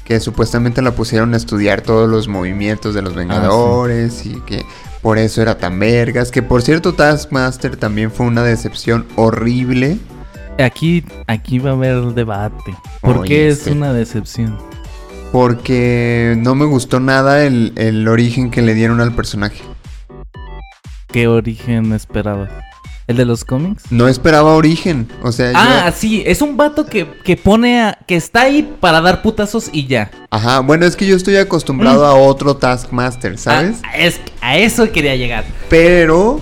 que 0.09 0.19
supuestamente 0.19 0.81
la 0.81 0.93
pusieron 0.93 1.35
a 1.35 1.37
estudiar 1.37 1.81
todos 1.81 2.09
los 2.09 2.27
movimientos 2.27 2.95
de 2.95 3.03
los 3.03 3.13
Vengadores 3.13 4.25
y 4.25 4.41
que 4.41 4.65
por 5.03 5.19
eso 5.19 5.39
era 5.43 5.59
tan 5.59 5.77
vergas. 5.77 6.31
Que 6.31 6.41
por 6.41 6.63
cierto, 6.63 6.95
Taskmaster 6.95 7.77
también 7.77 8.09
fue 8.09 8.25
una 8.25 8.41
decepción 8.41 9.05
horrible. 9.17 9.99
Aquí, 10.57 11.05
aquí 11.27 11.59
va 11.59 11.69
a 11.69 11.73
haber 11.73 12.01
debate. 12.15 12.75
¿Por 13.01 13.19
Oye, 13.19 13.27
qué 13.27 13.47
es 13.49 13.59
este. 13.59 13.71
una 13.71 13.93
decepción? 13.93 14.57
Porque 15.31 16.33
no 16.39 16.55
me 16.55 16.65
gustó 16.65 16.99
nada 16.99 17.45
el, 17.45 17.73
el 17.75 18.07
origen 18.07 18.49
que 18.49 18.63
le 18.63 18.73
dieron 18.73 19.01
al 19.01 19.13
personaje. 19.13 19.61
¿Qué 21.11 21.27
origen 21.27 21.93
esperabas? 21.93 22.49
¿El 23.09 23.17
de 23.17 23.25
los 23.25 23.43
cómics? 23.43 23.81
No 23.89 24.07
esperaba 24.07 24.53
origen. 24.53 25.07
O 25.23 25.31
sea, 25.31 25.51
Ah, 25.55 25.85
yo- 25.89 25.95
sí, 25.97 26.21
es 26.27 26.43
un 26.43 26.57
vato 26.57 26.85
que, 26.85 27.07
que 27.23 27.35
pone 27.37 27.81
a, 27.81 27.97
que 28.05 28.15
está 28.15 28.41
ahí 28.41 28.71
para 28.79 29.01
dar 29.01 29.23
putazos 29.23 29.71
y 29.73 29.87
ya. 29.87 30.11
Ajá, 30.29 30.59
bueno, 30.59 30.85
es 30.85 30.95
que 30.95 31.07
yo 31.07 31.15
estoy 31.15 31.37
acostumbrado 31.37 32.05
a 32.05 32.13
otro 32.13 32.55
Taskmaster, 32.57 33.39
¿sabes? 33.39 33.77
Ah, 33.83 33.97
es, 33.97 34.21
a 34.41 34.59
eso 34.59 34.91
quería 34.91 35.15
llegar. 35.15 35.43
Pero, 35.71 36.39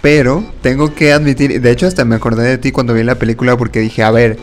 pero, 0.00 0.42
tengo 0.62 0.94
que 0.94 1.12
admitir, 1.12 1.60
de 1.60 1.70
hecho 1.70 1.86
hasta 1.86 2.06
me 2.06 2.14
acordé 2.16 2.44
de 2.48 2.56
ti 2.56 2.72
cuando 2.72 2.94
vi 2.94 3.02
la 3.02 3.16
película 3.16 3.58
porque 3.58 3.80
dije, 3.80 4.02
a 4.02 4.10
ver, 4.10 4.38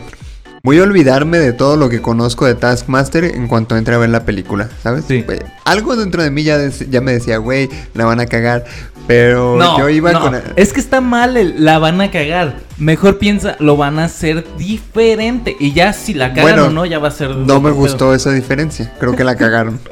voy 0.62 0.78
a 0.78 0.84
olvidarme 0.84 1.38
de 1.38 1.52
todo 1.52 1.76
lo 1.76 1.88
que 1.88 2.00
conozco 2.00 2.46
de 2.46 2.54
Taskmaster 2.54 3.24
en 3.24 3.48
cuanto 3.48 3.76
entre 3.76 3.96
a 3.96 3.98
ver 3.98 4.10
la 4.10 4.24
película, 4.24 4.68
¿sabes? 4.80 5.06
Sí. 5.08 5.22
Güey, 5.22 5.40
Algo 5.64 5.96
dentro 5.96 6.22
de 6.22 6.30
mí 6.30 6.44
ya, 6.44 6.58
ya 6.88 7.00
me 7.00 7.12
decía, 7.14 7.38
güey, 7.38 7.68
la 7.94 8.04
van 8.04 8.20
a 8.20 8.26
cagar, 8.26 8.64
pero 9.06 9.56
No, 9.56 9.78
yo 9.78 9.88
iba 9.88 10.12
no, 10.12 10.20
con... 10.20 10.40
es 10.56 10.72
que 10.72 10.80
está 10.80 11.00
mal, 11.00 11.36
el- 11.36 11.64
la 11.64 11.78
van 11.78 12.00
a 12.00 12.10
cagar. 12.10 12.60
Mejor 12.78 13.18
piensa, 13.18 13.56
lo 13.60 13.76
van 13.76 13.98
a 13.98 14.04
hacer 14.04 14.44
diferente. 14.56 15.56
Y 15.58 15.72
ya 15.72 15.92
si 15.92 16.14
la 16.14 16.30
cagan 16.30 16.42
Bueno, 16.42 16.64
o 16.66 16.70
no, 16.70 16.84
ya 16.86 16.98
va 16.98 17.08
a 17.08 17.12
ser. 17.12 17.30
No 17.36 17.60
me 17.60 17.70
gustó 17.70 18.14
esa 18.14 18.30
diferencia, 18.32 18.92
creo 18.98 19.14
que 19.14 19.24
la 19.24 19.36
cagaron. 19.36 19.80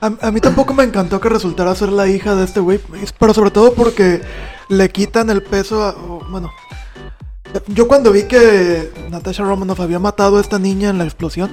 A, 0.00 0.10
a 0.20 0.30
mí 0.32 0.40
tampoco 0.40 0.74
me 0.74 0.82
encantó 0.82 1.20
que 1.20 1.28
resultara 1.28 1.72
ser 1.76 1.90
la 1.90 2.08
hija 2.08 2.34
de 2.34 2.44
este 2.44 2.58
güey, 2.58 2.80
pero 3.20 3.32
sobre 3.32 3.52
todo 3.52 3.72
porque 3.72 4.20
le 4.68 4.88
quitan 4.90 5.30
el 5.30 5.44
peso 5.44 5.80
a... 5.84 5.92
bueno, 6.28 6.50
yo 7.68 7.88
cuando 7.88 8.12
vi 8.12 8.24
que 8.24 8.90
Natasha 9.10 9.44
Romanoff 9.44 9.80
había 9.80 9.98
matado 9.98 10.38
a 10.38 10.40
esta 10.40 10.58
niña 10.58 10.90
en 10.90 10.98
la 10.98 11.04
explosión, 11.04 11.50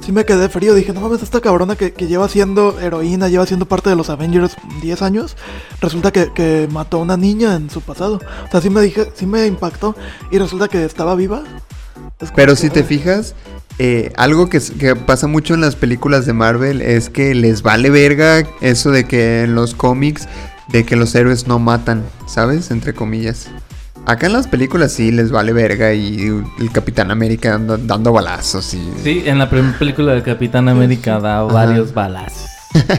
sí 0.00 0.12
me 0.12 0.24
quedé 0.24 0.48
frío. 0.48 0.74
Dije, 0.74 0.92
no 0.92 1.00
mames, 1.00 1.22
esta 1.22 1.40
cabrona 1.40 1.76
que, 1.76 1.92
que 1.92 2.06
lleva 2.06 2.28
siendo 2.28 2.78
heroína, 2.80 3.28
lleva 3.28 3.46
siendo 3.46 3.66
parte 3.66 3.90
de 3.90 3.96
los 3.96 4.10
Avengers 4.10 4.56
10 4.80 5.02
años, 5.02 5.36
resulta 5.80 6.12
que, 6.12 6.32
que 6.32 6.68
mató 6.70 6.98
a 6.98 7.00
una 7.00 7.16
niña 7.16 7.54
en 7.54 7.70
su 7.70 7.80
pasado. 7.80 8.20
O 8.46 8.50
sea, 8.50 8.60
sí 8.60 8.70
me 8.70 8.80
dije, 8.80 9.08
sí 9.14 9.26
me 9.26 9.46
impactó 9.46 9.94
y 10.30 10.38
resulta 10.38 10.68
que 10.68 10.84
estaba 10.84 11.14
viva. 11.14 11.42
Es 12.20 12.30
Pero 12.34 12.52
que, 12.52 12.60
si 12.60 12.70
te 12.70 12.84
fijas, 12.84 13.34
eh, 13.78 14.12
algo 14.16 14.48
que, 14.48 14.60
que 14.60 14.96
pasa 14.96 15.26
mucho 15.26 15.54
en 15.54 15.60
las 15.60 15.76
películas 15.76 16.26
de 16.26 16.32
Marvel 16.32 16.82
es 16.82 17.10
que 17.10 17.34
les 17.34 17.62
vale 17.62 17.90
verga 17.90 18.46
eso 18.60 18.90
de 18.90 19.04
que 19.04 19.42
en 19.42 19.54
los 19.54 19.74
cómics, 19.74 20.28
de 20.68 20.84
que 20.84 20.96
los 20.96 21.14
héroes 21.14 21.46
no 21.46 21.58
matan, 21.58 22.04
¿sabes? 22.26 22.70
Entre 22.70 22.94
comillas. 22.94 23.48
Acá 24.04 24.26
en 24.26 24.32
las 24.32 24.48
películas 24.48 24.92
sí 24.92 25.12
les 25.12 25.30
vale 25.30 25.52
verga 25.52 25.94
y 25.94 26.26
el 26.58 26.72
Capitán 26.72 27.10
América 27.12 27.54
anda- 27.54 27.78
dando 27.78 28.12
balazos 28.12 28.74
y... 28.74 28.92
Sí, 29.02 29.22
en 29.26 29.38
la 29.38 29.48
primera 29.48 29.78
película 29.78 30.12
de 30.12 30.22
Capitán 30.22 30.68
América 30.68 31.20
da 31.20 31.42
Ajá. 31.44 31.52
varios 31.52 31.94
balazos. 31.94 32.50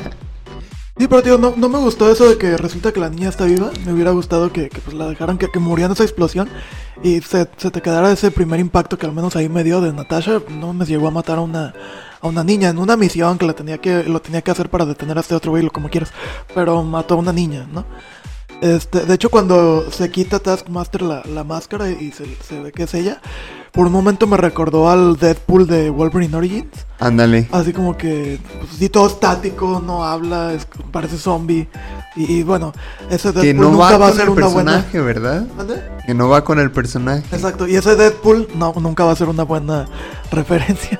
Sí, 0.96 1.08
pero 1.08 1.24
tío, 1.24 1.38
no, 1.40 1.56
no 1.58 1.70
me 1.70 1.80
gustó 1.80 2.10
eso 2.12 2.30
de 2.30 2.38
que 2.38 2.56
resulta 2.56 2.92
que 2.92 3.00
la 3.00 3.10
niña 3.10 3.28
está 3.28 3.46
viva. 3.46 3.72
Me 3.84 3.94
hubiera 3.94 4.12
gustado 4.12 4.54
que, 4.54 4.70
que, 4.70 4.80
pues 4.80 4.96
la 4.96 5.08
dejaran 5.08 5.40
que, 5.40 5.50
que 5.50 5.58
muriera 5.58 5.88
en 5.88 5.94
esa 5.94 6.04
explosión 6.04 6.48
y 7.02 7.20
se, 7.22 7.50
se 7.58 7.72
te 7.72 7.82
quedara 7.82 8.12
ese 8.12 8.30
primer 8.30 8.60
impacto 8.60 8.96
que 8.96 9.08
al 9.08 9.12
menos 9.12 9.36
ahí 9.36 9.50
me 9.50 9.64
dio 9.64 9.82
de 9.82 9.92
Natasha. 9.92 10.40
No 10.52 10.72
me 10.72 10.86
llegó 10.86 11.08
a 11.08 11.12
matar 11.12 11.40
a 11.40 11.42
una, 11.42 11.74
a 12.22 12.28
una 12.28 12.44
niña 12.44 12.70
en 12.70 12.78
una 12.78 12.96
misión 12.96 13.40
que 13.40 13.48
la 13.48 13.54
tenía 13.54 13.80
que 13.80 14.04
lo 14.04 14.22
tenía 14.22 14.44
que 14.44 14.52
hacer 14.52 14.70
para 14.70 14.86
detener 14.86 15.18
a 15.18 15.22
este 15.22 15.34
otro 15.34 15.50
güey, 15.52 15.68
como 15.70 15.90
quieras. 15.90 16.14
Pero 16.54 16.84
mató 16.84 17.16
a 17.16 17.18
una 17.18 17.34
niña, 17.34 17.66
¿no? 17.74 17.86
Este, 18.64 19.02
de 19.02 19.14
hecho, 19.16 19.30
cuando 19.30 19.92
se 19.92 20.10
quita 20.10 20.40
Taskmaster 20.40 21.02
la, 21.02 21.22
la 21.26 21.44
máscara 21.44 21.90
y 21.90 22.12
se, 22.14 22.26
se 22.48 22.62
ve 22.62 22.72
que 22.72 22.84
es 22.84 22.94
ella, 22.94 23.20
por 23.74 23.88
un 23.88 23.92
momento 23.92 24.26
me 24.26 24.38
recordó 24.38 24.90
al 24.90 25.18
Deadpool 25.18 25.68
de 25.68 25.90
Wolverine 25.90 26.34
Origins. 26.38 26.72
Ándale. 27.00 27.50
Así 27.52 27.74
como 27.74 27.98
que, 27.98 28.40
pues 28.62 28.72
sí, 28.78 28.88
todo 28.88 29.08
estático, 29.08 29.82
no 29.86 30.06
habla, 30.06 30.54
es- 30.54 30.66
parece 30.92 31.18
zombie. 31.18 31.68
Y, 32.16 32.36
y 32.40 32.44
bueno, 32.44 32.72
ese 33.10 33.34
Deadpool 33.34 33.42
Que 33.44 33.54
no 33.54 33.64
nunca 33.72 33.78
va 33.78 33.98
va 33.98 34.06
a 34.06 34.10
con 34.12 34.18
ser 34.18 34.28
el 34.28 34.30
una 34.30 34.48
buena. 34.48 34.72
personaje, 34.72 35.02
¿verdad? 35.02 35.46
¿Mande? 35.58 35.84
Que 36.06 36.14
no 36.14 36.30
va 36.30 36.46
con 36.46 36.58
el 36.60 36.72
personaje. 36.72 37.24
Exacto, 37.36 37.68
y 37.68 37.76
ese 37.76 37.98
Deadpool 37.98 38.48
no, 38.56 38.74
nunca 38.80 39.04
va 39.04 39.12
a 39.12 39.16
ser 39.18 39.28
una 39.28 39.44
buena 39.44 39.88
referencia. 40.32 40.98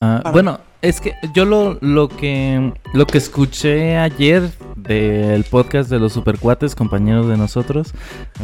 Ah, 0.00 0.20
Para- 0.22 0.30
bueno, 0.32 0.60
Es 0.84 1.00
que 1.00 1.14
yo 1.32 1.46
lo, 1.46 1.78
lo 1.80 2.10
que 2.10 2.74
lo 2.92 3.06
que 3.06 3.16
escuché 3.16 3.96
ayer 3.96 4.50
del 4.76 5.42
podcast 5.44 5.88
de 5.88 5.98
los 5.98 6.12
supercuates, 6.12 6.74
compañeros 6.74 7.26
de 7.26 7.38
nosotros. 7.38 7.94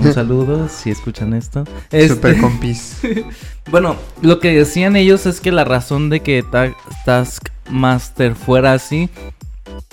Un 0.03 0.11
saludo 0.15 0.67
si 0.71 0.89
escuchan 0.89 1.35
esto. 1.35 1.65
Este, 1.91 2.09
Super 2.09 2.41
compis. 2.41 3.03
bueno, 3.71 3.95
lo 4.23 4.41
que 4.41 4.57
decían 4.57 4.97
ellos 4.97 5.27
es 5.27 5.39
que 5.43 5.53
la 5.53 5.65
razón 5.65 6.09
de 6.09 6.21
que 6.21 6.43
Taskmaster 7.05 8.35
fuera 8.35 8.73
así 8.73 9.11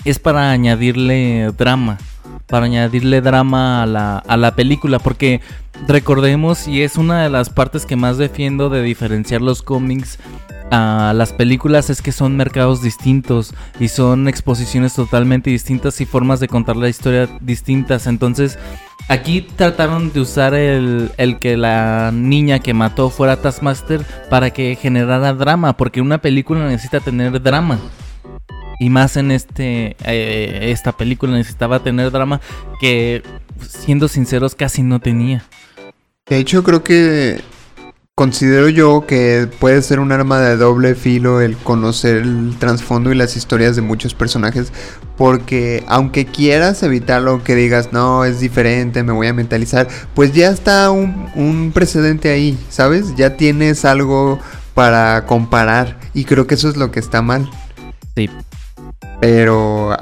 es 0.06 0.18
para 0.18 0.50
añadirle 0.50 1.52
drama. 1.58 1.98
Para 2.46 2.64
añadirle 2.64 3.20
drama 3.20 3.82
a 3.82 3.86
la, 3.86 4.18
a 4.20 4.38
la 4.38 4.54
película. 4.54 4.98
Porque 4.98 5.42
recordemos, 5.86 6.66
y 6.66 6.80
es 6.80 6.96
una 6.96 7.22
de 7.22 7.28
las 7.28 7.50
partes 7.50 7.84
que 7.84 7.96
más 7.96 8.16
defiendo 8.16 8.70
de 8.70 8.80
diferenciar 8.80 9.42
los 9.42 9.60
cómics 9.60 10.18
a 10.70 11.12
las 11.14 11.32
películas 11.32 11.90
es 11.90 12.02
que 12.02 12.12
son 12.12 12.36
mercados 12.36 12.82
distintos 12.82 13.54
y 13.80 13.88
son 13.88 14.28
exposiciones 14.28 14.94
totalmente 14.94 15.50
distintas 15.50 16.00
y 16.00 16.06
formas 16.06 16.40
de 16.40 16.48
contar 16.48 16.76
la 16.76 16.88
historia 16.88 17.28
distintas. 17.40 18.06
Entonces, 18.06 18.58
aquí 19.08 19.42
trataron 19.42 20.12
de 20.12 20.20
usar 20.20 20.54
el, 20.54 21.10
el 21.16 21.38
que 21.38 21.56
la 21.56 22.10
niña 22.12 22.58
que 22.58 22.74
mató 22.74 23.10
fuera 23.10 23.40
Taskmaster 23.40 24.04
para 24.28 24.50
que 24.50 24.76
generara 24.76 25.32
drama, 25.34 25.76
porque 25.76 26.00
una 26.00 26.18
película 26.18 26.66
necesita 26.66 27.00
tener 27.00 27.40
drama. 27.42 27.78
Y 28.80 28.90
más 28.90 29.16
en 29.16 29.32
este 29.32 29.96
eh, 30.04 30.70
esta 30.70 30.92
película 30.92 31.32
necesitaba 31.32 31.80
tener 31.80 32.12
drama 32.12 32.40
que, 32.80 33.22
siendo 33.60 34.06
sinceros, 34.06 34.54
casi 34.54 34.82
no 34.82 35.00
tenía. 35.00 35.44
De 36.26 36.36
hecho, 36.38 36.62
creo 36.62 36.84
que 36.84 37.40
Considero 38.18 38.68
yo 38.68 39.04
que 39.06 39.48
puede 39.60 39.80
ser 39.80 40.00
un 40.00 40.10
arma 40.10 40.40
de 40.40 40.56
doble 40.56 40.96
filo 40.96 41.40
el 41.40 41.56
conocer 41.56 42.16
el 42.16 42.56
trasfondo 42.58 43.12
y 43.12 43.14
las 43.14 43.36
historias 43.36 43.76
de 43.76 43.82
muchos 43.82 44.12
personajes, 44.12 44.72
porque 45.16 45.84
aunque 45.86 46.26
quieras 46.26 46.82
evitarlo, 46.82 47.44
que 47.44 47.54
digas, 47.54 47.92
no, 47.92 48.24
es 48.24 48.40
diferente, 48.40 49.04
me 49.04 49.12
voy 49.12 49.28
a 49.28 49.32
mentalizar, 49.32 49.86
pues 50.14 50.32
ya 50.32 50.48
está 50.48 50.90
un, 50.90 51.70
precedente 51.72 52.30
ahí, 52.30 52.58
¿sabes? 52.70 53.14
Ya 53.14 53.36
tienes 53.36 53.84
algo 53.84 54.40
para 54.74 55.24
comparar 55.24 56.00
y 56.12 56.24
creo 56.24 56.48
que 56.48 56.56
eso 56.56 56.68
es 56.68 56.76
lo 56.76 56.90
que 56.90 56.98
está 56.98 57.22
mal. 57.22 57.48
Sí. 58.16 58.28
Pero 59.20 59.96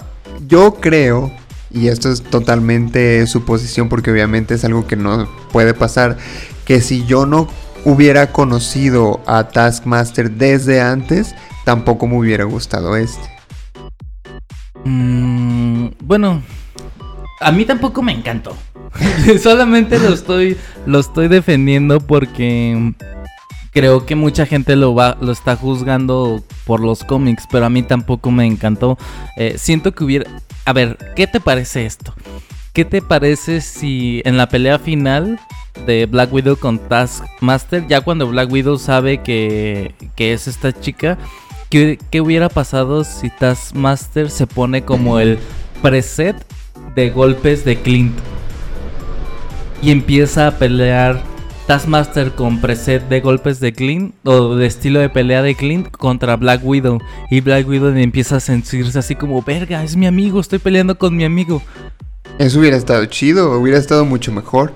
yo 0.49 0.77
creo, 0.77 1.31
y 1.71 1.89
esto 1.89 2.11
es 2.11 2.23
totalmente 2.23 3.27
suposición 3.27 3.91
porque 3.91 4.11
obviamente 4.11 4.55
es 4.55 4.65
algo 4.65 4.87
que 4.87 4.97
no 4.97 5.29
puede 5.53 5.75
pasar, 5.75 6.17
que 6.65 6.81
si 6.81 7.05
yo 7.05 7.27
no 7.27 7.47
hubiera 7.87 8.33
conocido 8.33 9.21
a 9.27 9.45
Taskmaster 9.45 10.33
desde 10.33 10.81
antes, 10.81 11.37
tampoco 11.65 12.09
me 12.09 12.19
hubiera 12.19 12.43
gustado 12.43 12.97
este. 12.97 13.31
Mm, 14.85 15.91
bueno, 16.03 16.43
a 17.41 17.53
mí 17.53 17.65
tampoco 17.65 18.03
me 18.03 18.13
encantó. 18.13 18.57
Solamente 19.41 20.01
lo 20.01 20.13
estoy, 20.13 20.57
lo 20.85 20.99
estoy 20.99 21.29
defendiendo 21.29 22.01
porque 22.01 22.93
creo 23.71 24.05
que 24.05 24.17
mucha 24.17 24.47
gente 24.47 24.75
lo 24.75 24.97
va, 24.97 25.17
lo 25.21 25.31
está 25.31 25.55
juzgando 25.55 26.43
por 26.65 26.81
los 26.81 27.05
cómics, 27.05 27.45
pero 27.53 27.67
a 27.67 27.71
mí 27.71 27.85
tampoco 27.85 28.33
me 28.33 28.47
encantó. 28.47 28.99
Eh, 29.37 29.59
siento 29.59 29.95
que 29.95 30.03
hubiera, 30.03 30.29
a 30.65 30.73
ver, 30.73 30.99
¿qué 31.15 31.29
te 31.29 31.39
parece 31.39 31.87
esto? 31.87 32.15
¿Qué 32.77 32.85
te 32.85 33.01
parece 33.01 33.63
si 33.63 34.21
en 34.27 34.37
la 34.37 34.51
pelea 34.51 34.79
final 34.79 35.41
de 35.87 36.05
Black 36.05 36.31
Widow 36.31 36.59
con 36.59 36.79
Taskmaster, 36.79 37.87
ya 37.89 38.03
cuando 38.03 38.29
Black 38.29 38.53
Widow 38.53 38.77
sabe 38.77 39.23
que, 39.23 39.95
es 40.19 40.47
esta 40.47 40.79
chica, 40.79 41.17
¿qué, 41.71 41.99
hubiera 42.21 42.51
pasado 42.51 43.03
si 43.05 43.31
Taskmaster 43.31 44.29
se 44.29 44.47
pone 44.47 44.85
como 44.85 45.19
el 45.21 45.39
preset 45.81 46.37
de 46.95 47.09
golpes 47.09 47.65
de 47.65 47.81
Clint? 47.81 48.15
Y 49.81 49.91
empieza 49.91 50.49
a 50.49 50.59
pelear 50.59 51.23
Taskmaster 51.67 52.33
con 52.33 52.61
preset 52.61 53.09
de 53.09 53.23
golpes 53.23 53.59
de 53.59 53.73
Clint 53.73 54.15
o 54.23 54.55
de 54.55 54.67
estilo 54.67 55.01
de 55.01 55.09
pelea 55.09 55.41
de 55.41 55.55
Clint 55.55 55.91
contra 55.91 56.37
Black 56.37 56.61
Widow. 56.63 56.99
Y 57.31 57.41
Black 57.41 57.67
Widow 57.67 57.97
empieza 57.97 58.37
a 58.37 58.41
sentirse 58.41 58.99
así 58.99 59.15
como, 59.15 59.41
verga, 59.41 59.83
es 59.83 59.97
mi 59.97 60.07
amigo, 60.07 60.41
estoy 60.41 60.59
peleando 60.59 60.99
con 60.99 61.17
mi 61.17 61.25
amigo. 61.25 61.63
Eso 62.39 62.59
hubiera 62.61 62.77
estado 62.77 63.05
chido, 63.07 63.59
hubiera 63.59 63.79
estado 63.79 64.05
mucho 64.05 64.33
mejor. 64.33 64.73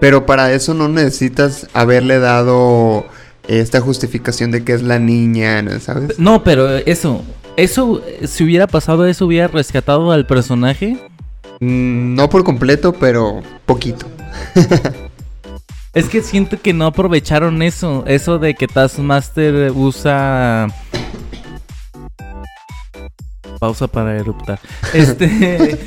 Pero 0.00 0.26
para 0.26 0.52
eso 0.52 0.74
no 0.74 0.88
necesitas 0.88 1.68
haberle 1.74 2.18
dado 2.18 3.06
esta 3.46 3.80
justificación 3.80 4.50
de 4.50 4.64
que 4.64 4.72
es 4.72 4.82
la 4.82 4.98
niña, 4.98 5.64
¿sabes? 5.80 6.18
No, 6.18 6.42
pero 6.42 6.76
eso, 6.76 7.22
eso, 7.56 8.02
si 8.26 8.44
hubiera 8.44 8.66
pasado 8.66 9.06
eso, 9.06 9.26
hubiera 9.26 9.48
rescatado 9.48 10.10
al 10.10 10.26
personaje. 10.26 10.98
Mm, 11.60 12.14
no 12.14 12.28
por 12.28 12.44
completo, 12.44 12.92
pero 12.92 13.42
poquito. 13.66 14.06
es 15.94 16.08
que 16.08 16.22
siento 16.22 16.60
que 16.60 16.72
no 16.72 16.86
aprovecharon 16.86 17.62
eso, 17.62 18.04
eso 18.06 18.38
de 18.38 18.54
que 18.54 18.66
Taskmaster 18.66 19.70
usa 19.72 20.66
pausa 23.60 23.86
para 23.86 24.16
eruptar. 24.16 24.58
Este 24.92 25.78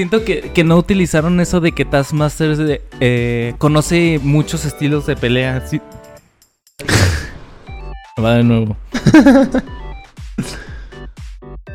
Siento 0.00 0.24
que, 0.24 0.64
no 0.64 0.78
utilizaron 0.78 1.40
eso 1.40 1.60
de 1.60 1.72
que 1.72 1.84
Taskmaster 1.84 2.80
eh, 3.00 3.54
conoce 3.58 4.18
muchos 4.22 4.64
estilos 4.64 5.04
de 5.04 5.14
pelea. 5.14 5.62
Va 8.18 8.36
de 8.36 8.42
nuevo. 8.42 8.78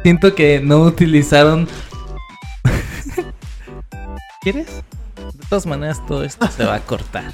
Siento 0.02 0.34
que 0.34 0.60
no 0.60 0.82
utilizaron. 0.82 1.68
¿Quieres? 4.42 4.70
De 5.16 5.46
todas 5.48 5.68
maneras, 5.68 6.04
todo 6.08 6.24
esto 6.24 6.48
se 6.48 6.66
va 6.66 6.74
a 6.74 6.80
cortar. 6.80 7.32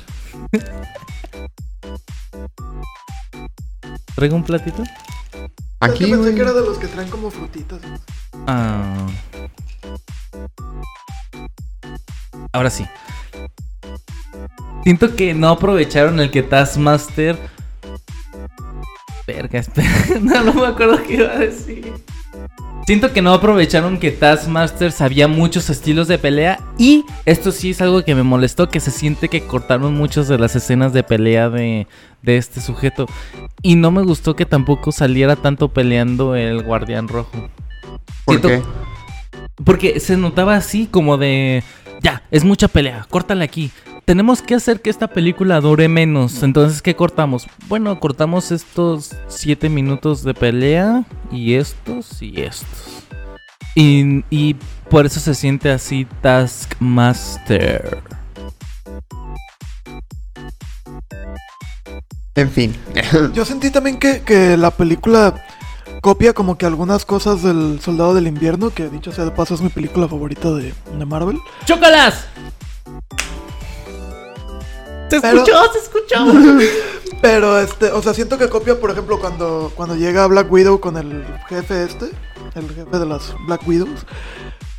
¿Traigo 4.13 4.35
un 4.35 4.43
platito? 4.43 4.83
Aquí. 5.79 6.07
pensé 6.07 6.35
que 6.35 6.41
era 6.41 6.51
de 6.51 6.65
los 6.65 6.77
que 6.77 6.87
traen 6.87 7.09
como 7.09 7.31
frutitas. 7.31 7.79
Ah. 8.45 9.07
Ahora 12.53 12.69
sí. 12.69 12.85
Siento 14.83 15.15
que 15.15 15.33
no 15.33 15.49
aprovecharon 15.49 16.19
el 16.19 16.31
que 16.31 16.43
Taskmaster. 16.43 17.37
Verga, 19.27 19.59
espera. 19.59 19.89
No, 20.21 20.43
no 20.43 20.53
me 20.53 20.67
acuerdo 20.67 21.01
qué 21.03 21.15
iba 21.15 21.31
a 21.31 21.39
decir. 21.39 21.93
Siento 22.87 23.13
que 23.13 23.21
no 23.21 23.33
aprovecharon 23.33 23.99
que 23.99 24.11
Taskmaster 24.11 24.91
sabía 24.91 25.27
muchos 25.27 25.69
estilos 25.69 26.07
de 26.07 26.17
pelea. 26.17 26.59
Y 26.77 27.05
esto 27.25 27.51
sí 27.51 27.69
es 27.69 27.81
algo 27.81 28.03
que 28.03 28.15
me 28.15 28.23
molestó: 28.23 28.69
que 28.69 28.79
se 28.79 28.91
siente 28.91 29.29
que 29.29 29.45
cortaron 29.45 29.93
muchas 29.93 30.27
de 30.27 30.39
las 30.39 30.55
escenas 30.55 30.91
de 30.91 31.03
pelea 31.03 31.49
de, 31.49 31.87
de 32.23 32.37
este 32.37 32.59
sujeto. 32.59 33.05
Y 33.61 33.75
no 33.75 33.91
me 33.91 34.01
gustó 34.01 34.35
que 34.35 34.45
tampoco 34.45 34.91
saliera 34.91 35.35
tanto 35.35 35.69
peleando 35.69 36.35
el 36.35 36.63
guardián 36.63 37.07
rojo. 37.07 37.49
¿Por 38.25 38.41
qué? 38.41 38.61
Porque 39.63 39.99
se 39.99 40.17
notaba 40.17 40.55
así 40.55 40.87
como 40.87 41.17
de 41.17 41.63
ya, 42.01 42.23
es 42.31 42.43
mucha 42.43 42.67
pelea, 42.67 43.05
córtale 43.09 43.43
aquí. 43.43 43.71
Tenemos 44.05 44.41
que 44.41 44.55
hacer 44.55 44.81
que 44.81 44.89
esta 44.89 45.07
película 45.07 45.61
dure 45.61 45.87
menos. 45.87 46.41
Entonces, 46.41 46.81
¿qué 46.81 46.95
cortamos? 46.95 47.47
Bueno, 47.67 47.99
cortamos 47.99 48.51
estos 48.51 49.15
7 49.27 49.69
minutos 49.69 50.23
de 50.23 50.33
pelea 50.33 51.03
y 51.31 51.53
estos 51.53 52.21
y 52.21 52.41
estos. 52.41 53.03
Y, 53.75 54.25
y 54.31 54.55
por 54.89 55.05
eso 55.05 55.19
se 55.19 55.35
siente 55.35 55.69
así 55.69 56.07
Taskmaster. 56.21 57.99
En 62.35 62.49
fin. 62.49 62.75
Yo 63.33 63.45
sentí 63.45 63.69
también 63.69 63.99
que, 63.99 64.21
que 64.21 64.57
la 64.57 64.71
película 64.71 65.45
copia 66.01 66.33
como 66.33 66.57
que 66.57 66.65
algunas 66.65 67.05
cosas 67.05 67.43
del 67.43 67.79
Soldado 67.79 68.13
del 68.15 68.27
Invierno, 68.27 68.71
que 68.71 68.89
dicho 68.89 69.11
sea 69.11 69.23
de 69.23 69.31
paso 69.31 69.53
es 69.53 69.61
mi 69.61 69.69
película 69.69 70.07
favorita 70.07 70.51
de, 70.51 70.73
Marvel. 71.05 71.37
¡Chócalas! 71.65 72.25
Se 75.09 75.17
escuchó, 75.17 75.71
se 75.71 75.79
escuchó. 75.79 76.25
Pero 77.21 77.59
este, 77.59 77.91
o 77.91 78.01
sea, 78.01 78.13
siento 78.13 78.37
que 78.39 78.49
copia, 78.49 78.79
por 78.79 78.89
ejemplo, 78.89 79.19
cuando, 79.19 79.71
cuando 79.75 79.95
llega 79.95 80.25
Black 80.25 80.51
Widow 80.51 80.79
con 80.79 80.97
el 80.97 81.23
jefe 81.47 81.83
este, 81.83 82.11
el 82.55 82.67
jefe 82.69 82.97
de 82.97 83.05
las 83.05 83.35
Black 83.45 83.61
Widows. 83.67 84.05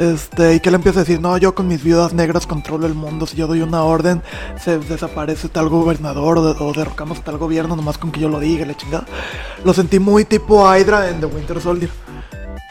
Este, 0.03 0.57
y 0.57 0.59
que 0.59 0.73
le 0.73 0.77
empieza 0.79 0.99
a 0.99 1.05
decir, 1.05 1.21
no, 1.21 1.39
yo 1.39 1.55
con 1.55 1.69
mis 1.69 1.85
viudas 1.85 2.13
negras 2.13 2.45
controlo 2.45 2.89
el 2.89 2.95
mundo, 2.95 3.25
si 3.25 3.37
yo 3.37 3.47
doy 3.47 3.61
una 3.61 3.85
orden, 3.85 4.21
se 4.61 4.81
desaparece 4.81 5.49
tal 5.49 5.69
gobernador 5.69 6.39
o, 6.39 6.73
derrocamos 6.73 7.23
tal 7.23 7.39
gobierno 7.39 7.77
nomás 7.77 7.99
con 7.99 8.11
que 8.11 8.19
yo 8.19 8.29
lo 8.29 8.41
diga, 8.41 8.67
la 8.67 8.77
chingada. 8.77 9.07
Lo 9.65 9.73
sentí 9.73 10.01
muy 10.01 10.25
tipo 10.25 10.67
Hydra 10.67 11.09
en 11.09 11.21
The 11.21 11.27
Winter 11.27 11.61
Soldier. 11.61 11.89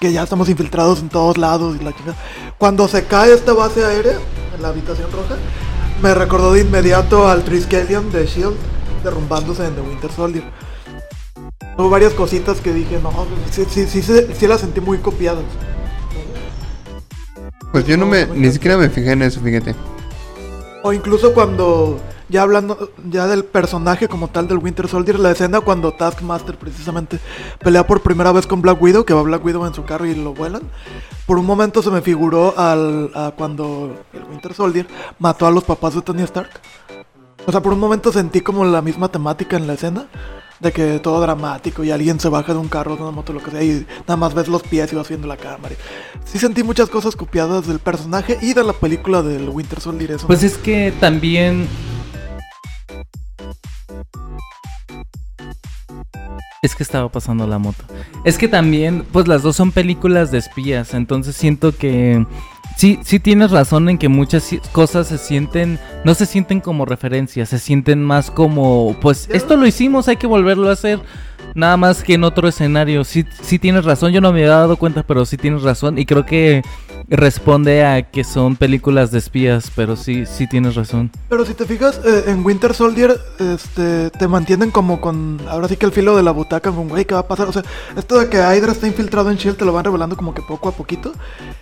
Que 0.02 0.12
ya 0.12 0.24
estamos 0.24 0.50
infiltrados 0.50 1.00
en 1.00 1.08
todos 1.08 1.38
lados 1.38 1.78
y 1.80 1.84
la 1.86 1.96
chingada. 1.96 2.18
Cuando 2.58 2.86
se 2.90 3.06
cae 3.06 3.34
esta 3.34 3.54
base 3.54 3.86
aérea, 3.86 4.18
en 4.54 4.62
la 4.62 4.68
habitación 4.68 5.10
roja, 5.10 5.38
me 6.04 6.14
recordó 6.14 6.52
de 6.52 6.62
inmediato 6.62 7.30
al 7.30 7.46
Triskelion 7.46 8.12
de 8.12 8.26
Shield 8.26 8.58
derrumbándose 9.06 9.66
en 9.66 9.74
The 9.76 9.82
Winter 9.82 10.12
Soldier. 10.12 10.44
Hubo 11.78 11.90
varias 11.90 12.12
cositas 12.12 12.60
que 12.60 12.74
dije, 12.74 13.00
no, 13.02 13.10
sí, 13.52 13.64
sí, 13.70 13.88
sí, 13.88 14.02
sí 14.02 14.48
las 14.48 14.60
sentí 14.60 14.82
muy 14.82 14.98
copiadas. 14.98 15.46
Pues 17.72 17.86
yo 17.86 17.98
no 17.98 18.06
me, 18.06 18.26
ni 18.28 18.52
siquiera 18.52 18.78
me 18.78 18.90
fijé 18.90 19.14
en 19.14 19.22
eso, 19.22 19.40
fíjate. 19.40 19.76
O 20.84 20.92
incluso 20.94 21.34
cuando, 21.34 22.00
ya 22.28 22.42
hablando 22.42 22.92
ya 23.10 23.28
del 23.28 23.46
personaje 23.46 24.08
como 24.08 24.28
tal 24.28 24.48
del 24.48 24.58
Winter 24.58 24.88
Soldier, 24.88 25.20
la 25.20 25.32
escena 25.32 25.62
cuando 25.62 25.94
Taskmaster 25.94 26.58
precisamente 26.58 27.20
pelea 27.60 27.86
por 27.86 28.02
primera 28.02 28.32
vez 28.32 28.48
con 28.48 28.62
Black 28.62 28.82
Widow, 28.82 29.06
que 29.06 29.14
va 29.14 29.22
Black 29.22 29.46
Widow 29.46 29.66
en 29.66 29.74
su 29.74 29.86
carro 29.86 30.06
y 30.06 30.16
lo 30.16 30.34
vuelan. 30.34 30.64
Por 31.26 31.38
un 31.38 31.46
momento 31.46 31.82
se 31.82 31.92
me 31.92 32.02
figuró 32.02 32.58
al, 32.58 33.12
cuando 33.38 33.96
el 34.12 34.24
Winter 34.24 34.54
Soldier 34.54 34.88
mató 35.20 35.46
a 35.46 35.52
los 35.52 35.64
papás 35.64 35.96
de 35.96 36.02
Tony 36.02 36.24
Stark. 36.24 36.50
O 37.46 37.52
sea, 37.52 37.62
por 37.62 37.74
un 37.74 37.80
momento 37.80 38.12
sentí 38.12 38.42
como 38.42 38.66
la 38.66 38.82
misma 38.82 39.10
temática 39.10 39.56
en 39.56 39.68
la 39.68 39.74
escena. 39.74 40.08
De 40.62 40.72
que 40.72 41.00
todo 41.00 41.20
dramático 41.22 41.84
y 41.84 41.90
alguien 41.90 42.20
se 42.20 42.30
baja 42.30 42.54
de 42.54 42.60
un 42.60 42.68
carro, 42.68 42.96
de 42.96 43.02
una 43.02 43.12
moto, 43.12 43.34
lo 43.34 43.42
que 43.42 43.50
sea, 43.50 43.64
y 43.64 43.86
nada 44.02 44.16
más 44.16 44.36
ves 44.36 44.48
los 44.48 44.62
pies 44.62 44.94
y 44.94 44.96
vas 44.96 45.10
viendo 45.10 45.28
la 45.28 45.38
cámara. 45.38 45.74
Sí 46.24 46.38
sentí 46.38 46.62
muchas 46.62 46.88
cosas 46.90 47.16
copiadas 47.16 47.66
del 47.66 47.80
personaje 47.80 48.38
y 48.42 48.54
de 48.54 48.64
la 48.64 48.74
película 48.74 49.24
del 49.24 49.50
Winter 49.50 49.82
Soldier. 49.82 50.12
Eso 50.12 50.28
Pues 50.28 50.44
es 50.44 50.58
que 50.60 50.94
también. 51.00 51.68
Es 56.62 56.76
que 56.76 56.84
estaba 56.84 57.10
pasando 57.10 57.48
la 57.48 57.58
moto. 57.58 57.84
Es 58.24 58.38
que 58.38 58.48
también, 58.48 59.04
pues 59.12 59.28
las 59.28 59.42
dos 59.42 59.56
son 59.56 59.72
películas 59.72 60.30
de 60.30 60.38
espías, 60.38 60.94
entonces 60.94 61.36
siento 61.36 61.76
que 61.76 62.24
sí, 62.78 63.00
sí 63.04 63.20
tienes 63.20 63.52
razón 63.52 63.90
en 63.90 63.98
que 63.98 64.10
muchas 64.10 64.50
cosas 64.72 65.08
se 65.08 65.18
sienten, 65.18 65.80
no 66.04 66.14
se 66.14 66.26
sienten 66.26 66.62
como 66.62 66.86
referencias, 66.86 67.50
se 67.50 67.60
sienten 67.60 68.04
más 68.04 68.32
como, 68.32 68.96
pues 69.02 69.30
esto 69.32 69.58
lo 69.58 69.68
hicimos, 69.68 70.08
hay 70.08 70.18
que 70.18 70.28
volverlo 70.28 70.70
a 70.70 70.74
hacer. 70.74 71.00
Nada 71.54 71.76
más 71.76 72.04
que 72.04 72.14
en 72.14 72.24
otro 72.24 72.48
escenario. 72.48 73.04
Sí, 73.04 73.26
sí 73.42 73.60
tienes 73.60 73.84
razón, 73.84 74.14
yo 74.14 74.22
no 74.22 74.32
me 74.32 74.40
había 74.40 74.56
dado 74.56 74.78
cuenta, 74.78 75.04
pero 75.04 75.26
sí 75.26 75.38
tienes 75.38 75.64
razón. 75.64 75.98
Y 75.98 76.06
creo 76.06 76.26
que 76.26 76.62
responde 77.08 77.86
a 77.86 78.10
que 78.10 78.24
son 78.24 78.56
películas 78.56 79.12
de 79.12 79.20
espías, 79.20 79.72
pero 79.76 79.96
sí, 79.96 80.26
sí 80.26 80.48
tienes 80.48 80.76
razón. 80.76 81.12
Pero 81.30 81.46
si 81.46 81.54
te 81.54 81.66
fijas, 81.66 82.00
eh, 82.06 82.26
en 82.28 82.46
Winter 82.46 82.74
Soldier 82.74 83.20
este, 83.40 84.10
te 84.12 84.28
mantienen 84.28 84.72
como 84.72 85.02
con, 85.02 85.40
ahora 85.48 85.68
sí 85.68 85.78
que 85.78 85.86
el 85.86 85.92
filo 85.92 86.16
de 86.16 86.24
la 86.24 86.32
butaca, 86.32 86.72
con, 86.72 86.90
güey, 86.90 87.06
¿qué 87.06 87.14
va 87.14 87.22
a 87.22 87.28
pasar? 87.28 87.48
O 87.48 87.54
sea, 87.54 87.64
esto 87.96 88.20
de 88.20 88.30
que 88.30 88.38
Hydra 88.38 88.72
está 88.72 88.88
infiltrado 88.88 89.30
en 89.30 89.36
S.H.I.E.L.D. 89.36 89.60
te 89.60 89.66
lo 89.66 89.74
van 89.74 89.86
revelando 89.86 90.16
como 90.16 90.34
que 90.34 90.42
poco 90.42 90.70
a 90.70 90.72
poquito. 90.72 91.14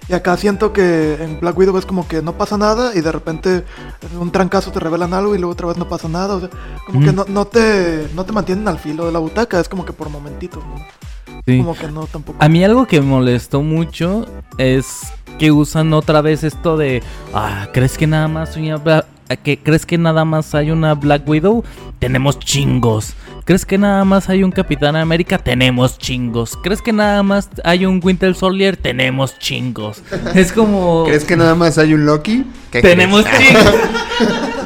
Y 0.07 0.13
acá 0.13 0.37
siento 0.37 0.73
que 0.73 1.15
en 1.21 1.39
Black 1.39 1.57
Widow 1.57 1.77
es 1.77 1.85
como 1.85 2.07
que 2.07 2.21
no 2.21 2.33
pasa 2.33 2.57
nada 2.57 2.91
y 2.95 3.01
de 3.01 3.11
repente 3.11 3.63
en 4.11 4.17
un 4.17 4.31
trancazo 4.31 4.71
te 4.71 4.79
revelan 4.79 5.13
algo 5.13 5.35
y 5.35 5.37
luego 5.37 5.53
otra 5.53 5.67
vez 5.67 5.77
no 5.77 5.87
pasa 5.87 6.07
nada. 6.07 6.35
O 6.35 6.39
sea, 6.39 6.49
como 6.85 7.01
que 7.01 7.13
no, 7.13 7.25
no, 7.27 7.45
te, 7.45 8.07
no 8.15 8.25
te 8.25 8.31
mantienen 8.31 8.67
al 8.67 8.79
filo 8.79 9.05
de 9.05 9.11
la 9.11 9.19
butaca, 9.19 9.59
es 9.59 9.69
como 9.69 9.85
que 9.85 9.93
por 9.93 10.09
momentitos, 10.09 10.63
¿no? 10.65 11.08
Sí. 11.45 11.57
Como 11.57 11.75
que 11.75 11.87
no 11.87 12.05
tampoco. 12.05 12.37
A 12.41 12.49
mí 12.49 12.63
algo 12.63 12.85
que 12.87 13.01
me 13.01 13.07
molestó 13.07 13.61
mucho 13.61 14.25
es 14.57 15.01
que 15.37 15.51
usan 15.51 15.93
otra 15.93 16.21
vez 16.21 16.43
esto 16.43 16.77
de, 16.77 17.01
ah, 17.33 17.69
¿crees 17.73 17.97
que 17.97 18.07
nada 18.07 18.27
más 18.27 18.55
hay 18.55 18.71
una 18.71 19.05
que 19.43 19.59
crees 19.59 19.85
que 19.85 19.97
nada 19.97 20.25
más 20.25 20.55
hay 20.55 20.71
una 20.71 20.93
Black 20.95 21.27
Widow? 21.27 21.63
Tenemos 21.99 22.39
chingos. 22.39 23.13
¿Crees 23.45 23.65
que 23.65 23.77
nada 23.77 24.05
más 24.05 24.29
hay 24.29 24.43
un 24.43 24.51
Capitán 24.51 24.95
América? 24.95 25.37
Tenemos 25.37 25.97
chingos. 25.97 26.57
¿Crees 26.61 26.81
que 26.81 26.93
nada 26.93 27.23
más 27.23 27.49
hay 27.63 27.85
un 27.85 27.99
Winter 28.03 28.35
Soldier? 28.35 28.77
Tenemos 28.77 29.37
chingos. 29.39 30.01
Es 30.35 30.51
como 30.51 31.05
¿Crees 31.05 31.25
que 31.25 31.35
nada 31.35 31.55
más 31.55 31.77
hay 31.77 31.93
un 31.93 32.05
Loki? 32.05 32.45
¿Qué 32.71 32.81
tenemos 32.81 33.23
crees? 33.23 33.47
chingos. 33.47 33.73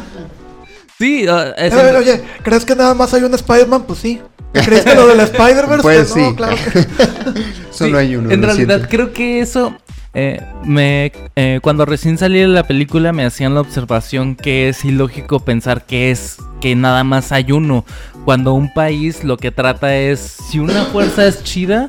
sí, 1.04 1.26
ah, 1.30 1.54
es- 1.58 1.74
Eh, 1.74 1.78
oye, 1.78 1.98
oye, 1.98 2.24
¿crees 2.44 2.66
que 2.66 2.76
nada 2.76 2.94
más 2.94 3.13
hay 3.13 3.24
un 3.24 3.34
Spider-Man? 3.34 3.84
Pues 3.84 4.00
sí. 4.00 4.22
¿Crees 4.54 4.84
que 4.86 4.96
lo 4.96 5.08
del 5.08 5.20
Spider-Verse? 5.20 5.82
Pues 5.82 6.16
no, 6.16 6.30
sí. 6.30 6.36
claro 6.36 6.56
que 6.56 6.80
Solo 7.72 7.92
Sí, 8.00 8.06
hay 8.06 8.16
uno. 8.16 8.32
En 8.32 8.42
lo 8.42 8.48
realidad 8.48 8.76
siento. 8.78 8.89
creo 8.89 9.13
que 9.13 9.39
eso 9.39 9.76
eh, 10.13 10.39
me 10.63 11.12
eh, 11.36 11.60
cuando 11.63 11.86
recién 11.88 12.20
salí 12.20 12.39
de 12.39 12.48
la 12.48 12.68
película 12.68 13.12
me 13.13 13.26
hacían 13.26 13.56
la 13.56 13.62
observación 13.62 14.36
que 14.36 14.70
es 14.70 14.86
ilógico 14.86 15.39
pensar 15.39 15.86
que 15.88 16.12
es 16.12 16.38
que 16.62 16.76
nada 16.76 17.04
más 17.04 17.32
hay 17.32 17.52
uno. 17.52 17.84
Cuando 18.26 18.54
un 18.54 18.72
país 18.74 19.24
lo 19.24 19.38
que 19.38 19.50
trata 19.52 19.96
es 19.98 20.20
si 20.20 20.60
una 20.60 20.86
fuerza 20.86 21.26
es 21.26 21.44
chida, 21.44 21.88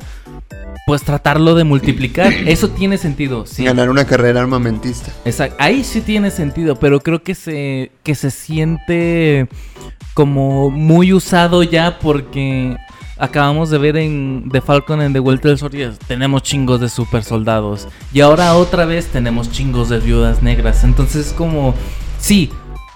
pues 0.85 1.03
tratarlo 1.03 1.55
de 1.55 1.63
multiplicar. 1.63 2.31
Eso 2.45 2.69
tiene 2.69 2.97
sentido. 2.97 3.45
Sí. 3.45 3.63
Ganar 3.65 3.89
una 3.89 4.05
carrera 4.05 4.41
armamentista. 4.41 5.11
Exacto. 5.25 5.55
Ahí 5.59 5.83
sí 5.83 6.01
tiene 6.01 6.29
sentido, 6.31 6.75
pero 6.75 6.99
creo 6.99 7.23
que 7.23 7.35
se, 7.35 7.91
que 8.03 8.15
se 8.15 8.29
siente 8.29 9.47
como 10.13 10.69
muy 10.69 11.11
usado 11.11 11.63
ya 11.63 11.99
porque 11.99 12.77
acabamos 13.17 13.69
de 13.69 13.77
ver 13.77 13.97
en 13.97 14.49
The 14.51 14.61
Falcon 14.61 15.01
and 15.01 15.13
The 15.13 15.19
Winter 15.19 15.57
Soldier 15.57 15.95
tenemos 16.07 16.43
chingos 16.43 16.81
de 16.81 16.89
super 16.89 17.23
soldados 17.23 17.87
y 18.13 18.21
ahora 18.21 18.55
otra 18.55 18.85
vez 18.85 19.07
tenemos 19.07 19.51
chingos 19.51 19.89
de 19.89 19.99
viudas 19.99 20.41
negras. 20.41 20.83
Entonces 20.83 21.33
como 21.35 21.73
sí, 22.19 22.49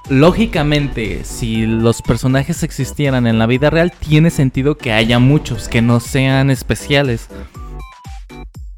lógicamente 0.10 1.23
si 1.23 1.65
los 1.65 2.02
personajes 2.02 2.63
existieran 2.63 3.28
en 3.28 3.39
la 3.39 3.47
vida 3.47 3.69
real 3.69 3.91
tiene 3.91 4.30
sentido 4.30 4.78
que 4.78 4.93
haya 4.93 5.19
muchos 5.19 5.67
que 5.67 5.82
no 5.82 5.99
sean 5.99 6.49
especiales. 6.49 7.28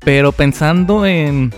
Pero 0.04 0.32
pensando 0.32 1.06
en 1.06 1.54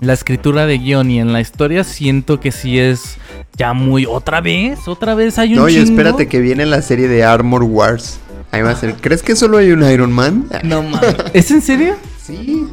la 0.00 0.12
escritura 0.12 0.66
de 0.66 0.78
guion 0.78 1.10
y 1.10 1.20
en 1.20 1.32
la 1.32 1.40
historia, 1.40 1.84
siento 1.84 2.40
que 2.40 2.52
sí 2.52 2.78
es 2.78 3.16
ya 3.56 3.72
muy 3.72 4.06
otra 4.06 4.40
vez, 4.40 4.86
otra 4.88 5.14
vez 5.14 5.38
hay 5.38 5.54
un 5.54 5.60
No, 5.60 5.68
chingo. 5.68 5.82
espérate 5.84 6.28
que 6.28 6.40
viene 6.40 6.66
la 6.66 6.82
serie 6.82 7.08
de 7.08 7.24
Armor 7.24 7.62
Wars. 7.64 8.18
Ahí 8.50 8.62
va 8.62 8.70
a 8.70 8.76
ser. 8.76 8.94
¿Crees 8.94 9.22
que 9.22 9.36
solo 9.36 9.58
hay 9.58 9.70
un 9.72 9.82
Iron 9.88 10.10
Man? 10.12 10.46
No 10.62 10.82
mames. 10.84 11.16
¿Es 11.34 11.50
en 11.50 11.60
serio? 11.62 11.96
Sí. 12.22 12.66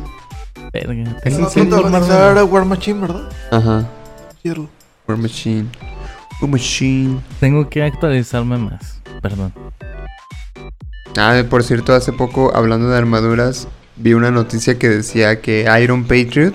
Verga. 0.72 1.18
Es 1.24 1.38
en 1.38 1.50
serio, 1.50 2.46
War 2.46 2.66
Machine, 2.66 3.00
¿verdad? 3.02 3.30
Ajá. 3.52 3.86
Cierto. 4.42 4.70
War 5.08 5.18
Machine. 5.18 5.66
War 6.42 6.50
Machine. 6.52 7.20
Tengo 7.40 7.70
que 7.70 7.84
actualizarme 7.84 8.58
más. 8.58 9.02
Perdón. 9.22 9.54
Ah, 11.18 11.42
por 11.50 11.64
cierto, 11.64 11.94
hace 11.94 12.12
poco, 12.12 12.54
hablando 12.56 12.90
de 12.90 12.98
armaduras, 12.98 13.68
vi 13.98 14.14
una 14.14 14.32
noticia 14.32 14.78
que 14.78 14.90
decía 14.90 15.42
que 15.42 15.68
Iron 15.82 16.04
Patriot 16.04 16.54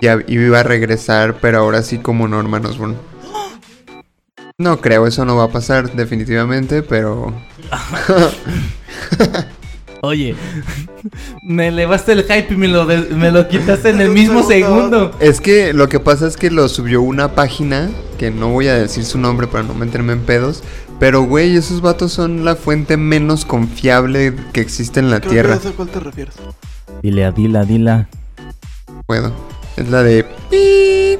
ya 0.00 0.18
iba 0.26 0.60
a 0.60 0.62
regresar, 0.62 1.38
pero 1.40 1.58
ahora 1.58 1.82
sí 1.82 1.98
como 1.98 2.28
Norman 2.28 2.66
Osborn. 2.66 2.96
No 4.58 4.80
creo, 4.80 5.06
eso 5.06 5.24
no 5.24 5.36
va 5.36 5.44
a 5.44 5.48
pasar 5.48 5.92
definitivamente, 5.94 6.82
pero... 6.82 7.34
Oye, 10.00 10.36
me 11.42 11.68
elevaste 11.68 12.12
el 12.12 12.24
hype 12.24 12.52
y 12.52 12.56
me 12.56 12.68
lo, 12.68 12.84
me 12.84 13.30
lo 13.30 13.48
quitaste 13.48 13.88
en 13.88 14.02
el 14.02 14.10
mismo 14.10 14.46
segundo. 14.46 15.16
Es 15.18 15.40
que 15.40 15.72
lo 15.72 15.88
que 15.88 15.98
pasa 15.98 16.28
es 16.28 16.36
que 16.36 16.50
lo 16.50 16.68
subió 16.68 17.00
una 17.00 17.34
página, 17.34 17.88
que 18.18 18.30
no 18.30 18.48
voy 18.50 18.68
a 18.68 18.74
decir 18.74 19.04
su 19.04 19.18
nombre 19.18 19.46
para 19.46 19.64
no 19.64 19.74
meterme 19.74 20.12
en 20.12 20.20
pedos, 20.20 20.62
pero 20.98 21.22
güey, 21.22 21.56
esos 21.56 21.80
vatos 21.80 22.12
son 22.12 22.44
la 22.44 22.56
fuente 22.56 22.96
menos 22.96 23.44
confiable 23.44 24.34
que 24.52 24.60
existe 24.60 25.00
en 25.00 25.10
la 25.10 25.20
Creo 25.20 25.32
Tierra. 25.32 25.58
que 25.58 25.68
a 25.68 25.72
cuál 25.72 25.88
te 25.88 26.00
refieres. 26.00 26.34
Dile 27.02 27.24
a 27.24 27.32
Dila, 27.32 27.64
Dila. 27.64 28.08
Puedo. 29.06 29.32
Es 29.76 29.88
la 29.88 30.02
de... 30.02 30.24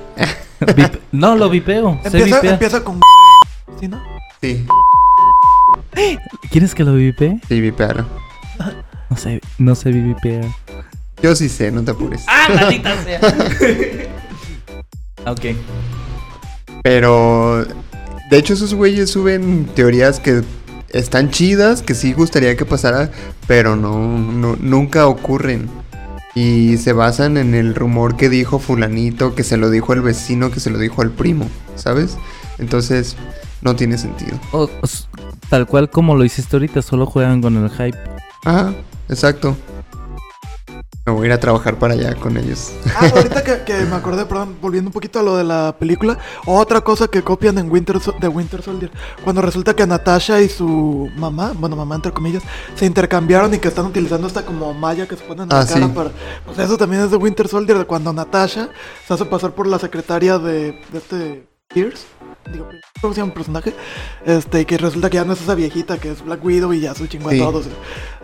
Vip- 0.61 0.99
no, 1.13 1.37
lo 1.37 1.51
vipeo. 1.51 2.01
Empieza, 2.05 2.41
empieza 2.41 2.83
con... 2.85 3.01
¿Sí, 3.81 3.89
no? 3.89 4.01
Sí, 4.41 4.67
¿Quieres 6.51 6.75
que 6.75 6.85
lo 6.85 6.95
vipee? 6.95 7.41
sí, 7.49 7.61
vipearon. 7.61 8.07
No 9.11 9.17
sé, 9.17 9.41
no 9.59 9.75
sé 9.75 9.91
vipear. 9.91 10.45
Yo 11.23 11.35
sí 11.35 11.49
sé, 11.49 11.71
no 11.71 11.83
te 11.83 11.91
apures. 11.93 12.25
¡Ah, 12.29 12.49
maldita 12.55 13.03
sea! 13.05 13.21
ok. 15.27 15.41
Pero, 16.83 17.65
de 18.35 18.41
hecho, 18.41 18.55
esos 18.55 18.75
güeyes 18.75 19.11
suben 19.11 19.67
teorías 19.77 20.19
que 20.19 20.43
están 20.89 21.31
chidas, 21.31 21.83
que 21.83 21.95
sí 21.95 22.13
gustaría 22.15 22.57
que 22.57 22.65
pasara, 22.65 23.13
pero 23.47 23.77
no, 23.77 24.09
no- 24.19 24.57
nunca 24.61 25.07
ocurren. 25.07 25.69
Y 26.35 26.79
se 26.79 26.93
basan 26.93 27.37
en 27.37 27.55
el 27.55 27.77
rumor 27.77 28.17
que 28.17 28.29
dijo 28.29 28.59
fulanito, 28.59 29.37
que 29.37 29.45
se 29.45 29.57
lo 29.57 29.71
dijo 29.71 29.93
el 29.93 30.01
vecino, 30.01 30.51
que 30.51 30.59
se 30.59 30.71
lo 30.71 30.79
dijo 30.81 31.01
al 31.03 31.11
primo, 31.13 31.47
¿sabes? 31.77 32.17
Entonces, 32.59 33.15
no 33.63 33.77
tiene 33.77 33.99
sentido. 33.99 34.37
O- 34.51 34.69
tal 35.49 35.69
cual 35.69 35.89
como 35.89 36.17
lo 36.17 36.25
hiciste 36.25 36.57
ahorita, 36.57 36.83
solo 36.83 37.07
juegan 37.07 37.41
con 37.41 37.57
el 37.57 37.71
hype. 37.71 37.97
Ajá, 38.45 38.75
exacto. 39.09 39.57
Me 41.07 41.13
voy 41.13 41.25
a 41.25 41.27
ir 41.27 41.33
a 41.35 41.39
trabajar 41.41 41.79
para 41.79 41.93
allá 41.93 42.15
con 42.15 42.35
ellos. 42.39 42.73
Ah, 42.97 43.11
ahorita 43.15 43.45
que, 43.45 43.63
que 43.65 43.85
me 43.85 43.95
acordé, 43.95 44.25
perdón, 44.25 44.57
volviendo 44.59 44.89
un 44.89 44.93
poquito 44.93 45.19
a 45.19 45.23
lo 45.23 45.37
de 45.37 45.45
la 45.45 45.77
película, 45.79 46.17
otra 46.47 46.81
cosa 46.81 47.09
que 47.09 47.21
copian 47.23 47.59
en 47.59 47.71
Winter 47.71 47.99
de 48.01 48.29
Winter 48.29 48.63
Soldier, 48.63 48.91
cuando 49.23 49.43
resulta 49.43 49.77
que 49.77 49.87
Natasha 49.87 50.41
y 50.41 50.49
su 50.49 51.11
mamá, 51.17 51.53
bueno, 51.59 51.77
mamá 51.77 51.97
entre 51.97 52.11
comillas, 52.11 52.43
se 52.75 52.87
intercambiaron 52.87 53.53
y 53.53 53.59
que 53.59 53.69
están 53.69 53.85
utilizando 53.85 54.27
esta 54.27 54.47
como 54.47 54.73
malla 54.73 55.07
que 55.07 55.17
se 55.17 55.25
ponen 55.25 55.43
en 55.43 55.49
la 55.51 55.61
Ah, 55.61 55.67
cara 55.67 55.87
sí. 55.87 55.93
para... 55.95 56.11
Pues 56.47 56.59
eso 56.59 56.79
también 56.79 57.03
es 57.03 57.11
de 57.11 57.19
Winter 57.19 57.49
Soldier, 57.49 57.77
de 57.77 57.85
cuando 57.85 58.11
Natasha 58.15 58.71
se 59.07 59.13
hace 59.13 59.27
pasar 59.27 59.53
por 59.53 59.67
la 59.67 59.79
secretaria 59.79 60.39
de, 60.39 60.81
de 60.91 60.99
este 60.99 61.47
Pierce. 61.69 62.07
Digo, 62.53 62.69
¿cómo 63.01 63.15
se 63.15 63.21
llama 63.21 63.29
el 63.33 63.35
personaje? 63.35 63.75
Este, 64.25 64.65
que 64.65 64.79
resulta 64.79 65.11
que 65.11 65.17
ya 65.17 65.25
no 65.25 65.33
es 65.33 65.41
esa 65.43 65.55
viejita 65.55 65.99
que 65.99 66.11
es 66.11 66.25
Black 66.25 66.45
Widow 66.45 66.73
y 66.73 66.81
ya 66.81 66.95
se 66.95 67.09
chingó 67.09 67.31
Sí. 67.31 67.41
a 67.41 67.45
todos. 67.45 67.67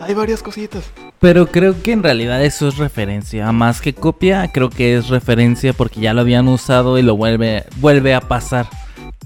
Hay 0.01 0.15
varias 0.15 0.43
cositas. 0.43 0.85
Pero 1.19 1.47
creo 1.47 1.81
que 1.83 1.93
en 1.93 2.03
realidad 2.03 2.45
eso 2.45 2.69
es 2.69 2.77
referencia. 2.79 3.51
Más 3.53 3.81
que 3.81 3.95
copia, 3.95 4.51
creo 4.53 4.71
que 4.71 4.97
es 4.97 5.09
referencia 5.09 5.73
porque 5.73 6.01
ya 6.01 6.15
lo 6.15 6.21
habían 6.23 6.49
usado 6.49 6.99
y 6.99 7.03
lo 7.03 7.17
vuelve, 7.17 7.65
vuelve 7.77 8.15
a 8.15 8.21
pasar. 8.21 8.69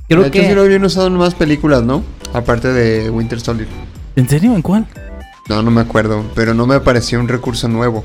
Creo 0.09 0.23
de 0.23 0.29
hecho, 0.29 0.41
que... 0.41 0.49
sí 0.49 0.55
lo 0.55 0.63
habían 0.63 0.85
usado 0.85 1.07
en 1.07 1.15
más 1.15 1.35
películas, 1.35 1.83
¿no? 1.83 2.03
Aparte 2.33 2.69
de 2.73 3.11
Winter 3.11 3.41
Soldier. 3.41 3.69
¿En 4.17 4.29
serio? 4.29 4.55
¿En 4.55 4.63
cuál? 4.63 4.87
No, 5.49 5.63
no 5.63 5.71
me 5.71 5.81
acuerdo, 5.81 6.25
pero 6.35 6.55
no 6.55 6.67
me 6.67 6.81
pareció 6.81 7.21
un 7.21 7.29
recurso 7.29 7.69
nuevo. 7.69 8.05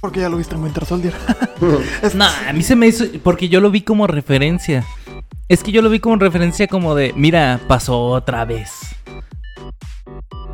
Porque 0.00 0.20
ya 0.20 0.28
lo 0.28 0.36
viste 0.38 0.54
en 0.54 0.62
Winter 0.62 0.84
Soldier. 0.84 1.14
No, 2.14 2.24
a 2.24 2.52
mí 2.52 2.62
se 2.62 2.74
me 2.74 2.86
hizo... 2.88 3.04
Porque 3.22 3.48
yo 3.48 3.60
lo 3.60 3.70
vi 3.70 3.82
como 3.82 4.06
referencia. 4.06 4.84
Es 5.50 5.64
que 5.64 5.72
yo 5.72 5.82
lo 5.82 5.90
vi 5.90 5.98
como 5.98 6.14
referencia 6.14 6.68
como 6.68 6.94
de... 6.94 7.12
Mira, 7.16 7.58
pasó 7.66 8.00
otra 8.00 8.44
vez. 8.44 8.70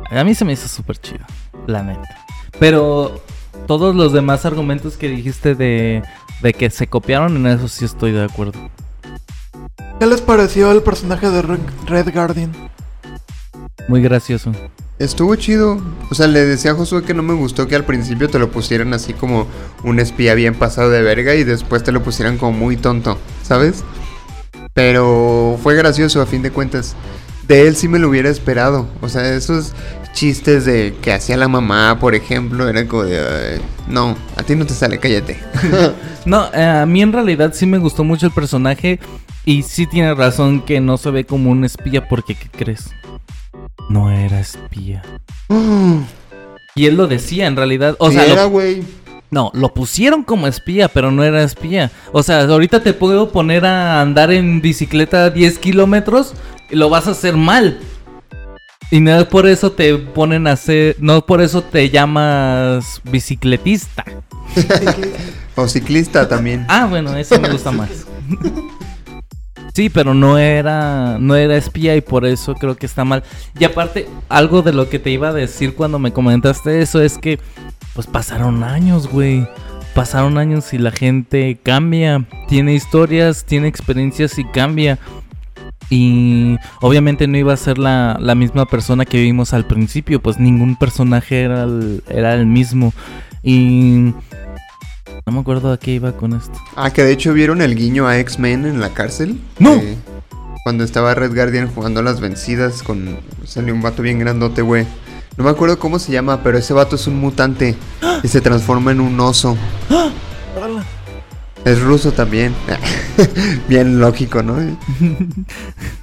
A 0.09 0.23
mí 0.23 0.33
se 0.33 0.43
me 0.43 0.53
hizo 0.53 0.67
súper 0.67 0.97
chido. 0.97 1.23
La 1.67 1.83
neta. 1.83 2.25
Pero 2.59 3.21
todos 3.67 3.95
los 3.95 4.11
demás 4.11 4.43
argumentos 4.45 4.97
que 4.97 5.07
dijiste 5.07 5.53
de, 5.53 6.01
de 6.41 6.53
que 6.53 6.71
se 6.71 6.87
copiaron, 6.87 7.37
en 7.37 7.45
eso 7.45 7.67
sí 7.67 7.85
estoy 7.85 8.11
de 8.11 8.23
acuerdo. 8.23 8.71
¿Qué 9.99 10.07
les 10.07 10.19
pareció 10.19 10.71
el 10.71 10.81
personaje 10.81 11.29
de 11.29 11.43
Red 11.43 12.11
Guardian? 12.11 12.51
Muy 13.87 14.01
gracioso. 14.01 14.51
Estuvo 14.97 15.35
chido. 15.35 15.79
O 16.09 16.15
sea, 16.15 16.25
le 16.25 16.43
decía 16.43 16.71
a 16.71 16.73
Josué 16.73 17.03
que 17.03 17.13
no 17.13 17.21
me 17.21 17.35
gustó 17.35 17.67
que 17.67 17.75
al 17.75 17.85
principio 17.85 18.31
te 18.31 18.39
lo 18.39 18.49
pusieran 18.49 18.95
así 18.95 19.13
como 19.13 19.45
un 19.83 19.99
espía 19.99 20.33
bien 20.33 20.55
pasado 20.55 20.89
de 20.89 21.03
verga 21.03 21.35
y 21.35 21.43
después 21.43 21.83
te 21.83 21.91
lo 21.91 22.01
pusieran 22.01 22.39
como 22.39 22.53
muy 22.53 22.77
tonto, 22.77 23.19
¿sabes? 23.43 23.83
Pero 24.77 25.57
fue 25.63 25.73
gracioso 25.73 26.21
a 26.21 26.27
fin 26.27 26.43
de 26.43 26.51
cuentas. 26.51 26.95
De 27.47 27.67
él 27.67 27.75
sí 27.75 27.87
me 27.87 27.97
lo 27.97 28.09
hubiera 28.09 28.29
esperado. 28.29 28.87
O 29.01 29.09
sea, 29.09 29.33
esos 29.33 29.73
chistes 30.13 30.65
de 30.65 30.93
que 31.01 31.11
hacía 31.13 31.35
la 31.35 31.47
mamá, 31.47 31.97
por 31.99 32.13
ejemplo, 32.13 32.69
era 32.69 32.87
como 32.87 33.05
de... 33.05 33.17
"Ay, 33.19 33.61
no, 33.87 34.15
a 34.35 34.43
ti 34.43 34.53
no 34.55 34.67
te 34.67 34.75
sale, 34.75 34.99
cállate. 34.99 35.39
No, 36.25 36.45
eh, 36.53 36.63
a 36.63 36.85
mí 36.85 37.01
en 37.01 37.11
realidad 37.11 37.53
sí 37.55 37.65
me 37.65 37.79
gustó 37.79 38.03
mucho 38.03 38.27
el 38.27 38.33
personaje 38.33 38.99
y 39.45 39.63
sí 39.63 39.87
tiene 39.87 40.13
razón 40.13 40.61
que 40.61 40.79
no 40.79 40.97
se 40.97 41.09
ve 41.09 41.25
como 41.25 41.49
un 41.49 41.65
espía 41.65 42.07
porque, 42.07 42.35
¿qué 42.35 42.49
crees? 42.49 42.91
No 43.89 44.11
era 44.11 44.39
espía. 44.39 45.01
Y 46.75 46.85
él 46.85 46.95
lo 46.97 47.07
decía 47.07 47.47
en 47.47 47.55
realidad, 47.55 47.95
o 47.97 48.09
Sí 48.11 48.17
sea, 48.17 48.25
era, 48.27 48.43
güey. 48.45 48.83
No, 49.29 49.51
lo 49.53 49.73
pusieron 49.73 50.23
como 50.23 50.47
espía, 50.47 50.87
pero 50.87 51.11
no 51.11 51.23
era 51.23 51.43
espía. 51.43 51.91
O 52.11 52.23
sea, 52.23 52.43
ahorita 52.43 52.81
te 52.81 52.93
puedo 52.93 53.31
poner 53.31 53.65
a 53.65 54.01
andar 54.01 54.31
en 54.31 54.61
bicicleta 54.61 55.25
a 55.25 55.29
10 55.29 55.59
kilómetros 55.59 56.33
y 56.69 56.75
lo 56.75 56.89
vas 56.89 57.07
a 57.07 57.11
hacer 57.11 57.35
mal. 57.35 57.79
Y 58.89 59.01
no 59.01 59.27
por 59.27 59.47
eso 59.47 59.73
te 59.73 59.95
ponen 59.97 60.47
a 60.47 60.53
hacer, 60.53 60.95
no 60.99 61.25
por 61.25 61.41
eso 61.41 61.61
te 61.61 61.89
llamas 61.89 63.01
bicicletista. 63.03 64.05
O 65.59 65.67
ciclista 65.67 66.29
también. 66.29 66.67
Ah, 66.69 66.85
bueno, 66.85 67.17
eso 67.17 67.39
me 67.41 67.49
gusta 67.49 67.71
más. 67.71 67.89
Sí, 69.77 69.89
pero 69.91 70.15
no 70.15 70.39
era 70.39 71.19
no 71.19 71.35
era 71.35 71.55
espía 71.55 71.95
y 71.95 72.01
por 72.01 72.25
eso 72.25 72.55
creo 72.55 72.75
que 72.75 72.87
está 72.87 73.05
mal. 73.05 73.21
Y 73.59 73.63
aparte, 73.63 74.07
algo 74.27 74.63
de 74.63 74.73
lo 74.73 74.89
que 74.89 74.97
te 74.97 75.11
iba 75.11 75.29
a 75.29 75.33
decir 75.33 75.75
cuando 75.75 75.99
me 75.99 76.11
comentaste 76.11 76.81
eso 76.81 76.99
es 76.99 77.19
que 77.19 77.37
pues 77.93 78.07
pasaron 78.07 78.63
años, 78.63 79.07
güey. 79.07 79.47
Pasaron 79.93 80.39
años 80.39 80.73
y 80.73 80.79
la 80.79 80.89
gente 80.89 81.59
cambia, 81.61 82.25
tiene 82.47 82.73
historias, 82.73 83.45
tiene 83.45 83.67
experiencias 83.67 84.39
y 84.39 84.45
cambia. 84.45 84.97
Y 85.91 86.57
obviamente 86.81 87.27
no 87.27 87.37
iba 87.37 87.53
a 87.53 87.57
ser 87.57 87.77
la, 87.77 88.17
misma 88.35 88.65
persona 88.65 89.05
que 89.05 89.21
vimos 89.21 89.53
al 89.53 89.67
principio, 89.67 90.19
pues 90.23 90.39
ningún 90.39 90.75
personaje 90.75 91.43
era 91.43 91.65
el, 91.65 92.03
era 92.09 92.33
el 92.33 92.47
mismo. 92.47 92.95
Y 93.43 94.11
no 95.25 95.33
me 95.33 95.39
acuerdo 95.39 95.71
a 95.71 95.79
qué 95.79 95.91
iba 95.91 96.11
con 96.13 96.33
esto. 96.33 96.53
Ah, 96.75 96.91
que 96.91 97.03
de 97.03 97.11
hecho 97.11 97.33
vieron 97.33 97.61
el 97.61 97.75
guiño 97.75 98.07
a 98.07 98.17
X-Men 98.19 98.65
en 98.65 98.79
la 98.79 98.93
cárcel. 98.93 99.39
¡No! 99.59 99.73
Eh, 99.73 99.97
cuando 100.63 100.83
estaba 100.83 101.15
Red 101.15 101.33
Guardian 101.33 101.73
jugando 101.73 102.01
a 102.01 102.03
las 102.03 102.19
vencidas 102.19 102.83
con... 102.83 103.19
Salió 103.45 103.73
un 103.73 103.81
vato 103.81 104.01
bien 104.01 104.19
grandote, 104.19 104.61
güey. 104.61 104.85
No 105.37 105.43
me 105.43 105.49
acuerdo 105.49 105.79
cómo 105.79 105.99
se 105.99 106.11
llama, 106.11 106.43
pero 106.43 106.57
ese 106.57 106.73
vato 106.73 106.95
es 106.95 107.07
un 107.07 107.19
mutante. 107.19 107.75
Y 108.23 108.27
se 108.27 108.41
transforma 108.41 108.91
en 108.91 108.99
un 108.99 109.19
oso. 109.19 109.57
Es 111.65 111.81
ruso 111.81 112.13
también. 112.13 112.55
bien 113.67 113.99
lógico, 113.99 114.41
¿no? 114.41 114.55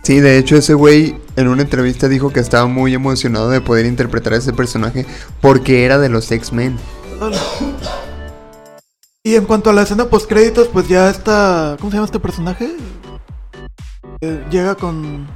Sí, 0.02 0.20
de 0.20 0.36
hecho 0.36 0.56
ese 0.56 0.74
güey 0.74 1.16
en 1.36 1.48
una 1.48 1.62
entrevista 1.62 2.08
dijo 2.08 2.30
que 2.30 2.40
estaba 2.40 2.66
muy 2.66 2.92
emocionado 2.92 3.48
de 3.48 3.62
poder 3.62 3.86
interpretar 3.86 4.34
a 4.34 4.36
ese 4.36 4.52
personaje 4.52 5.06
porque 5.40 5.86
era 5.86 5.98
de 5.98 6.10
los 6.10 6.30
X-Men. 6.30 6.76
Y 9.26 9.36
en 9.36 9.46
cuanto 9.46 9.70
a 9.70 9.72
la 9.72 9.80
escena 9.80 10.04
post 10.04 10.28
créditos, 10.28 10.68
pues 10.68 10.86
ya 10.86 11.08
está. 11.08 11.76
¿Cómo 11.80 11.90
se 11.90 11.96
llama 11.96 12.04
este 12.04 12.20
personaje? 12.20 12.76
Eh, 14.20 14.44
llega 14.50 14.74
con. 14.74 15.26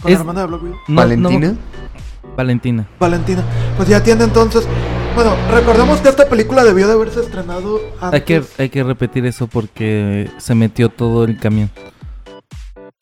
Con 0.00 0.10
Es- 0.10 0.14
la 0.14 0.20
hermana 0.20 0.40
de 0.40 0.46
Black 0.46 0.62
Widow. 0.62 0.78
No, 0.88 0.94
¿Valentina? 0.96 1.48
no- 1.48 2.34
Valentina. 2.38 2.86
Valentina. 2.98 3.44
Pues 3.76 3.86
ya 3.86 4.02
tiene 4.02 4.24
entonces. 4.24 4.66
Bueno, 5.14 5.36
recordemos 5.52 6.00
que 6.00 6.08
esta 6.08 6.26
película 6.26 6.64
debió 6.64 6.86
de 6.86 6.94
haberse 6.94 7.20
estrenado 7.20 7.80
antes. 8.00 8.14
Hay 8.14 8.24
que, 8.24 8.42
hay 8.56 8.70
que 8.70 8.82
repetir 8.82 9.26
eso 9.26 9.46
porque 9.46 10.30
se 10.38 10.54
metió 10.54 10.88
todo 10.88 11.24
el 11.24 11.38
camión. 11.38 11.70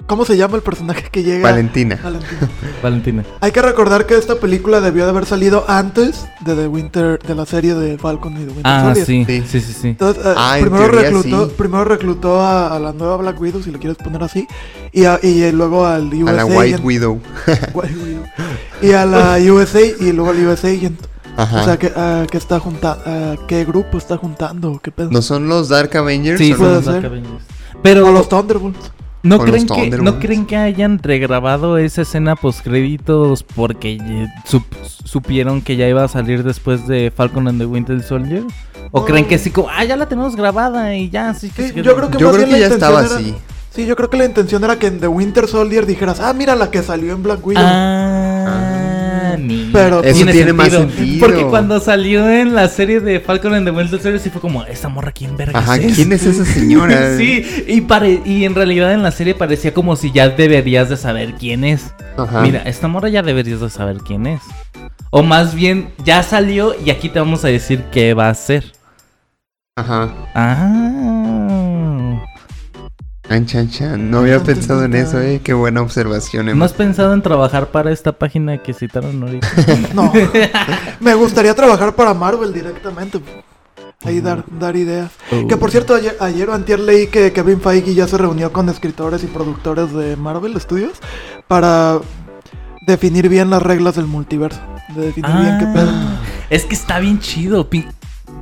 ¿Cómo 0.07 0.25
se 0.25 0.37
llama 0.37 0.57
el 0.57 0.63
personaje 0.63 1.05
que 1.11 1.23
llega? 1.23 1.43
Valentina. 1.49 1.99
Valentina. 2.03 2.51
Valentina. 2.83 3.25
Hay 3.41 3.53
que 3.53 3.63
recordar 3.63 4.05
que 4.07 4.17
esta 4.17 4.35
película 4.37 4.81
debió 4.81 5.05
de 5.05 5.11
haber 5.11 5.27
salido 5.27 5.65
antes 5.69 6.27
de 6.41 6.55
The 6.55 6.67
Winter, 6.69 7.19
de 7.21 7.35
la 7.35 7.47
serie 7.47 7.75
de 7.75 7.97
Falcon 7.99 8.33
y 8.35 8.41
The 8.45 8.53
Winter 8.53 8.63
Ah, 8.65 8.83
Soldier. 8.95 9.07
sí, 9.07 9.25
Sí. 9.27 9.43
sí, 9.47 9.61
sí, 9.61 9.73
sí. 9.73 9.89
Entonces, 9.89 10.25
eh, 10.27 10.35
Ah, 10.37 10.59
en 10.59 10.65
primero, 10.67 10.91
teoría 10.91 11.11
reclutó, 11.11 11.47
sí. 11.49 11.55
primero 11.57 11.85
reclutó 11.85 12.41
a, 12.41 12.75
a 12.77 12.79
la 12.79 12.93
nueva 12.93 13.17
Black 13.19 13.41
Widow, 13.41 13.63
si 13.63 13.71
le 13.71 13.79
quieres 13.79 13.97
poner 13.97 14.23
así, 14.23 14.47
y, 14.93 15.05
a- 15.05 15.19
y 15.23 15.51
luego 15.53 15.87
al 15.87 16.13
USA. 16.13 16.31
A 16.31 16.33
la 16.35 16.45
White 16.47 16.77
Agent- 16.79 16.85
Widow. 16.85 17.21
White 17.75 17.95
Widow. 17.97 18.23
Y 18.83 18.93
a 18.93 19.07
la 19.07 19.39
USA 19.53 19.81
y 19.81 20.13
luego 20.13 20.31
al 20.31 20.47
USA 20.47 20.69
Agent. 20.69 21.01
Ajá. 21.37 21.63
O 21.63 21.65
sea, 21.65 21.79
que, 21.79 21.91
que 22.31 22.37
está 22.37 22.59
juntando, 22.61 23.47
¿qué 23.47 23.65
grupo 23.65 23.97
está 23.97 24.19
juntando? 24.19 24.79
¿Qué 24.83 24.91
pedo? 24.91 25.11
¿No 25.11 25.23
son 25.23 25.49
los 25.49 25.71
Dark 25.71 25.97
Avengers? 25.97 26.39
Sí, 26.39 26.51
son 26.51 26.83
ser. 26.85 26.95
los 26.95 27.05
Avengers. 27.05 27.45
Pero 27.83 28.07
O 28.09 28.13
los 28.13 28.29
Thunderbolts. 28.29 28.93
¿No, 29.23 29.39
creen 29.39 29.67
que, 29.67 29.91
¿no 29.99 30.19
creen 30.19 30.47
que 30.47 30.57
hayan 30.57 30.99
regrabado 30.99 31.79
esa 31.79 32.03
escena 32.03 32.37
post 32.37 32.61
créditos 32.63 33.43
porque 33.43 33.99
sup- 34.49 34.65
supieron 35.05 35.63
que 35.63 35.77
ya 35.77 35.89
iba 35.89 36.05
a 36.05 36.09
salir 36.09 36.43
después 36.43 36.87
de 36.89 37.13
Falcon 37.15 37.49
and 37.49 37.59
the 37.61 37.67
Winter 37.67 38.03
Soldier? 38.03 38.43
¿O 38.91 39.01
No. 39.01 39.07
creen 39.07 39.27
que 39.27 39.39
sí 39.39 39.51
como, 39.51 39.69
ah, 39.71 39.85
ya 39.85 39.97
la 39.97 40.07
tenemos 40.07 40.37
grabada 40.37 40.95
y 40.97 41.09
ya, 41.11 41.33
sí 41.35 41.51
que 41.51 41.63
Sí, 41.63 41.69
se 41.69 41.75
quedó"? 41.75 41.85
yo 41.85 41.97
creo 41.97 42.11
que 42.11 42.19
Yo 42.19 42.33
creo 42.33 42.45
que 42.47 42.53
la 42.53 42.59
ya 42.59 42.67
estaba 42.67 43.01
era- 43.05 43.15
así. 43.17 43.35
Sí, 43.71 43.87
yo 43.87 43.97
creo 43.97 44.11
que 44.11 44.19
la 44.19 44.27
intención 44.27 44.63
era 44.65 44.79
que 44.79 44.89
en 44.89 45.01
The 45.01 45.09
Winter 45.09 45.49
Soldier 45.49 45.87
dijeras, 45.87 46.21
ah, 46.21 46.35
mira 46.35 46.55
la 46.57 46.71
que 46.71 46.83
salió 46.83 47.15
en 47.15 47.23
Black 47.23 47.47
Widow. 47.47 47.63
Ah, 47.67 48.02
Pero- 49.73 50.03
Eso 50.03 50.27
tiene 50.27 50.53
más 50.53 50.71
sentido. 50.71 51.27
Porque 51.27 51.45
cuando 51.45 51.81
salió 51.81 52.29
en 52.31 52.55
la 52.55 52.69
serie 52.69 53.01
de 53.01 53.21
Falcon 53.21 53.55
and 53.55 53.67
the 53.67 53.71
Winter 53.71 54.01
Soldier 54.01 54.21
sí 54.21 54.31
fue 54.31 54.41
como, 54.41 54.65
esta 54.65 54.89
morra, 54.89 55.13
¿quién 55.13 55.37
verga 55.37 55.59
Ajá, 55.59 55.77
es? 55.77 55.95
¿quién 55.95 56.13
es 56.13 56.25
esa 56.25 56.45
señora? 56.45 57.17
sí, 57.19 57.45
y, 57.69 57.81
pare- 57.83 58.21
y 58.25 58.45
en 58.45 58.55
realidad 58.55 58.93
en 58.93 59.03
la 59.03 59.11
serie 59.11 59.35
parecía 59.35 59.73
como 59.75 59.97
si 59.97 60.13
ya 60.13 60.29
deberías 60.29 60.89
de 60.89 60.97
saber 60.97 61.35
quién 61.35 61.65
es. 61.65 61.93
Ajá. 62.17 62.43
Mira, 62.43 62.63
esta 62.63 62.89
morra 62.89 63.09
ya 63.09 63.23
deberías 63.23 63.61
de 63.61 63.71
saber 63.71 63.99
quién 63.99 64.27
es. 64.27 64.41
O 65.11 65.23
más 65.23 65.55
bien, 65.55 65.91
ya 66.05 66.23
salió 66.23 66.75
y 66.85 66.91
aquí 66.91 67.09
te 67.09 67.19
vamos 67.19 67.45
a 67.45 67.49
decir 67.49 67.85
qué 67.93 68.15
va 68.15 68.29
a 68.29 68.31
hacer. 68.31 68.65
Ajá. 69.77 70.15
Ah. 70.35 71.52
Chan, 73.33 73.47
chan, 73.47 73.71
chan. 73.71 74.11
No 74.11 74.19
había 74.19 74.43
pensado 74.43 74.85
en 74.85 74.95
eso, 74.95 75.19
eh. 75.21 75.41
Qué 75.43 75.55
buena 75.55 75.81
observación, 75.81 76.57
¿No 76.59 76.65
has 76.67 76.75
pensado 76.75 77.15
en 77.15 77.23
trabajar 77.23 77.69
para 77.69 77.91
esta 77.91 78.13
página 78.13 78.59
que 78.59 78.75
citaron 78.75 79.23
ahorita? 79.23 79.49
No. 79.95 80.13
Me 81.01 81.15
gustaría 81.15 81.55
trabajar 81.55 81.95
para 81.95 82.13
Marvel 82.13 82.53
directamente. 82.53 83.21
Ahí 84.05 84.21
dar, 84.21 84.45
dar 84.59 84.77
ideas. 84.77 85.13
Oh. 85.31 85.47
Que 85.47 85.57
por 85.57 85.71
cierto, 85.71 85.95
ayer, 85.95 86.15
ayer 86.21 86.51
o 86.51 86.53
antier 86.55 86.79
leí 86.81 87.07
que 87.07 87.33
Kevin 87.33 87.61
Feige 87.61 87.95
ya 87.95 88.07
se 88.07 88.19
reunió 88.19 88.53
con 88.53 88.69
escritores 88.69 89.23
y 89.25 89.29
productores 89.29 89.93
de 89.95 90.17
Marvel 90.17 90.61
Studios 90.61 90.99
para 91.49 92.01
definir 92.87 93.29
bien 93.31 93.49
las 93.49 93.63
reglas 93.63 93.95
del 93.97 94.07
multiverso. 94.07 94.61
De 94.95 95.07
definir 95.07 95.31
bien 95.31 95.59
qué 95.59 95.67
pedo. 95.67 95.89
Ah, 95.91 96.19
Es 96.51 96.65
que 96.67 96.75
está 96.75 96.99
bien 96.99 97.19
chido. 97.21 97.71
pin- 97.71 97.89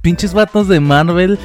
pinches 0.03 0.33
vatos 0.35 0.67
de 0.67 0.81
Marvel 0.81 1.39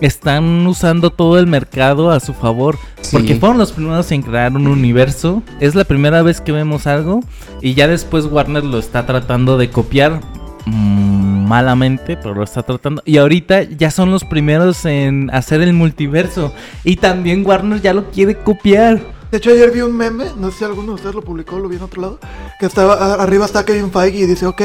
están 0.00 0.66
usando 0.66 1.10
todo 1.10 1.38
el 1.38 1.46
mercado 1.46 2.10
a 2.10 2.20
su 2.20 2.34
favor. 2.34 2.78
Sí. 3.00 3.16
Porque 3.16 3.36
fueron 3.36 3.58
los 3.58 3.72
primeros 3.72 4.10
en 4.12 4.22
crear 4.22 4.52
un 4.52 4.66
universo. 4.66 5.42
Es 5.60 5.74
la 5.74 5.84
primera 5.84 6.22
vez 6.22 6.40
que 6.40 6.52
vemos 6.52 6.86
algo. 6.86 7.20
Y 7.60 7.74
ya 7.74 7.88
después 7.88 8.26
Warner 8.26 8.64
lo 8.64 8.78
está 8.78 9.06
tratando 9.06 9.58
de 9.58 9.70
copiar. 9.70 10.20
mm, 10.64 11.46
malamente, 11.48 12.16
pero 12.16 12.34
lo 12.34 12.44
está 12.44 12.62
tratando. 12.62 13.02
Y 13.04 13.18
ahorita 13.18 13.64
ya 13.64 13.90
son 13.90 14.10
los 14.10 14.24
primeros 14.24 14.84
en 14.84 15.28
hacer 15.32 15.60
el 15.60 15.72
multiverso. 15.72 16.52
Y 16.84 16.96
también 16.96 17.44
Warner 17.44 17.80
ya 17.82 17.92
lo 17.92 18.10
quiere 18.10 18.36
copiar. 18.36 19.00
De 19.32 19.38
hecho, 19.38 19.48
ayer 19.48 19.70
vi 19.70 19.80
un 19.80 19.96
meme, 19.96 20.26
no 20.36 20.50
sé 20.50 20.58
si 20.58 20.64
alguno 20.64 20.88
de 20.88 20.94
ustedes 20.96 21.14
lo 21.14 21.22
publicó, 21.22 21.58
lo 21.58 21.66
vi 21.66 21.76
en 21.76 21.82
otro 21.82 22.02
lado, 22.02 22.18
que 22.60 22.66
estaba 22.66 23.14
arriba 23.14 23.46
está 23.46 23.64
Kevin 23.64 23.90
Feige 23.90 24.18
y 24.18 24.26
dice, 24.26 24.44
ok, 24.44 24.60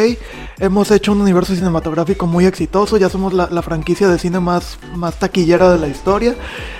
hemos 0.59 0.91
hecho 0.91 1.13
un 1.13 1.21
universo 1.21 1.55
cinematográfico 1.55 2.27
muy 2.27 2.45
exitoso, 2.45 2.97
ya 2.97 3.07
somos 3.07 3.31
la, 3.31 3.61
franquicia 3.61 4.09
de 4.09 4.19
cine 4.19 4.41
más, 4.41 4.77
taquillera 5.19 5.71
de 5.71 5.79
la 5.79 5.87
historia, 5.87 6.35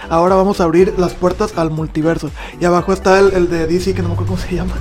ahora 0.10 0.36
vamos 0.36 0.60
a 0.60 0.66
abrir 0.66 0.96
las 0.98 1.14
puertas 1.14 1.58
al 1.58 1.72
multiverso. 1.72 2.30
Y 2.60 2.66
abajo 2.66 2.92
está 2.92 3.20
el, 3.20 3.32
el 3.32 3.50
de 3.50 3.68
DC, 3.68 3.94
que 3.94 4.02
no 4.02 4.10
me 4.10 4.16
acuerdo 4.16 4.34
cómo 4.34 4.46
se 4.46 4.54
llama, 4.54 4.74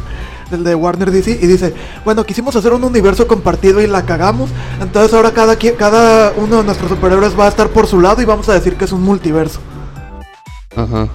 el 0.51 0.65
de 0.65 0.75
Warner 0.75 1.13
DC, 1.13 1.39
y 1.41 1.47
dice, 1.47 1.75
bueno, 2.05 2.25
quisimos 2.25 2.57
hacer 2.57 2.73
un 2.73 2.83
universo 2.83 3.29
compartido 3.29 3.81
y 3.81 3.87
la 3.87 4.05
cagamos, 4.05 4.51
entonces 4.81 5.15
ahora 5.15 5.31
cada, 5.31 5.57
cada 5.79 6.33
uno 6.37 6.57
de 6.57 6.65
nuestros 6.65 6.91
superhéroes 6.91 7.39
va 7.39 7.45
a 7.45 7.51
estar 7.51 7.69
por 7.69 7.87
su 7.87 8.01
lado 8.01 8.21
y 8.21 8.25
vamos 8.25 8.49
a 8.49 8.55
decir 8.55 8.75
que 8.75 8.85
es 8.85 8.91
un 8.91 9.03
multiverso. 9.03 9.61
Ajá. 10.75 11.09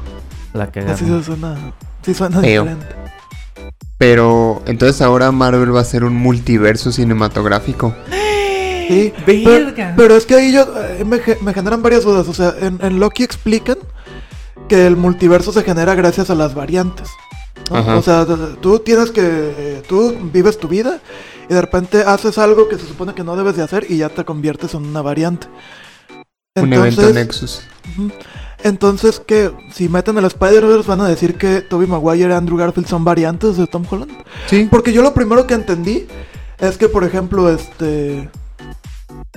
La 0.54 0.68
cagaron. 0.72 0.95
Así 0.95 1.06
se 1.06 1.24
suena, 1.24 1.74
sí 2.04 2.14
suena 2.14 2.39
Feo. 2.41 2.64
diferente. 2.64 2.95
Pero 3.97 4.62
entonces 4.66 5.02
ahora 5.02 5.32
Marvel 5.32 5.76
va 5.76 5.82
a 5.82 5.86
ser 5.86 6.04
un 6.04 6.16
multiverso 6.16 6.91
cinematográfico. 6.91 7.93
Sí, 8.88 9.14
Verga. 9.26 9.74
Pero, 9.76 9.93
pero 9.95 10.16
es 10.16 10.26
que 10.26 10.36
ahí 10.36 10.52
yo, 10.54 10.66
eh, 10.78 11.06
me, 11.06 11.20
me 11.41 11.54
generan 11.54 11.82
varias 11.84 12.04
dudas. 12.04 12.28
O 12.28 12.34
sea, 12.34 12.54
en, 12.60 12.80
en 12.82 12.99
Loki 12.99 13.24
explican 13.24 13.78
que 14.68 14.88
el 14.88 14.97
multiverso 14.97 15.52
se 15.52 15.64
genera 15.64 15.95
gracias 15.95 16.30
a 16.30 16.36
las 16.36 16.56
variantes. 16.56 17.10
O 17.70 18.02
sea, 18.02 18.26
tú 18.60 18.80
tienes 18.80 19.12
que. 19.12 19.22
eh, 19.24 19.84
tú 19.88 20.18
vives 20.34 20.58
tu 20.58 20.68
vida 20.68 20.99
y 21.49 21.54
de 21.54 21.62
repente 21.62 22.02
haces 22.02 22.38
algo 22.38 22.68
que 22.68 22.78
se 22.78 22.86
supone 22.88 23.14
que 23.14 23.24
no 23.24 23.36
debes 23.36 23.56
de 23.56 23.64
hacer 23.64 23.86
y 23.88 23.97
ya 23.97 24.10
te 24.10 24.26
conviertes 24.26 24.74
en 24.74 24.86
una 24.86 25.02
variante. 25.02 25.47
un 26.56 26.74
evento 26.74 27.14
Nexus. 27.14 27.62
Ujú. 27.97 28.12
Entonces, 28.64 29.20
que 29.20 29.51
si 29.74 29.89
meten 29.89 30.18
el 30.18 30.26
Spider-Verse 30.26 30.88
van 30.88 31.01
a 31.01 31.07
decir 31.07 31.36
que 31.38 31.62
Tobey 31.62 31.88
Maguire 31.88 32.30
y 32.30 32.34
Andrew 32.34 32.57
Garfield 32.57 32.88
son 32.88 33.03
variantes 33.03 33.57
de 33.57 33.68
Tom 33.68 33.84
Holland. 33.89 34.12
Sí. 34.47 34.68
Porque 34.70 34.93
yo 34.93 35.01
lo 35.01 35.14
primero 35.14 35.47
que 35.47 35.53
entendí 35.55 36.07
es 36.59 36.78
que, 36.78 36.88
por 36.89 37.03
ejemplo, 37.03 37.49
este. 37.49 38.30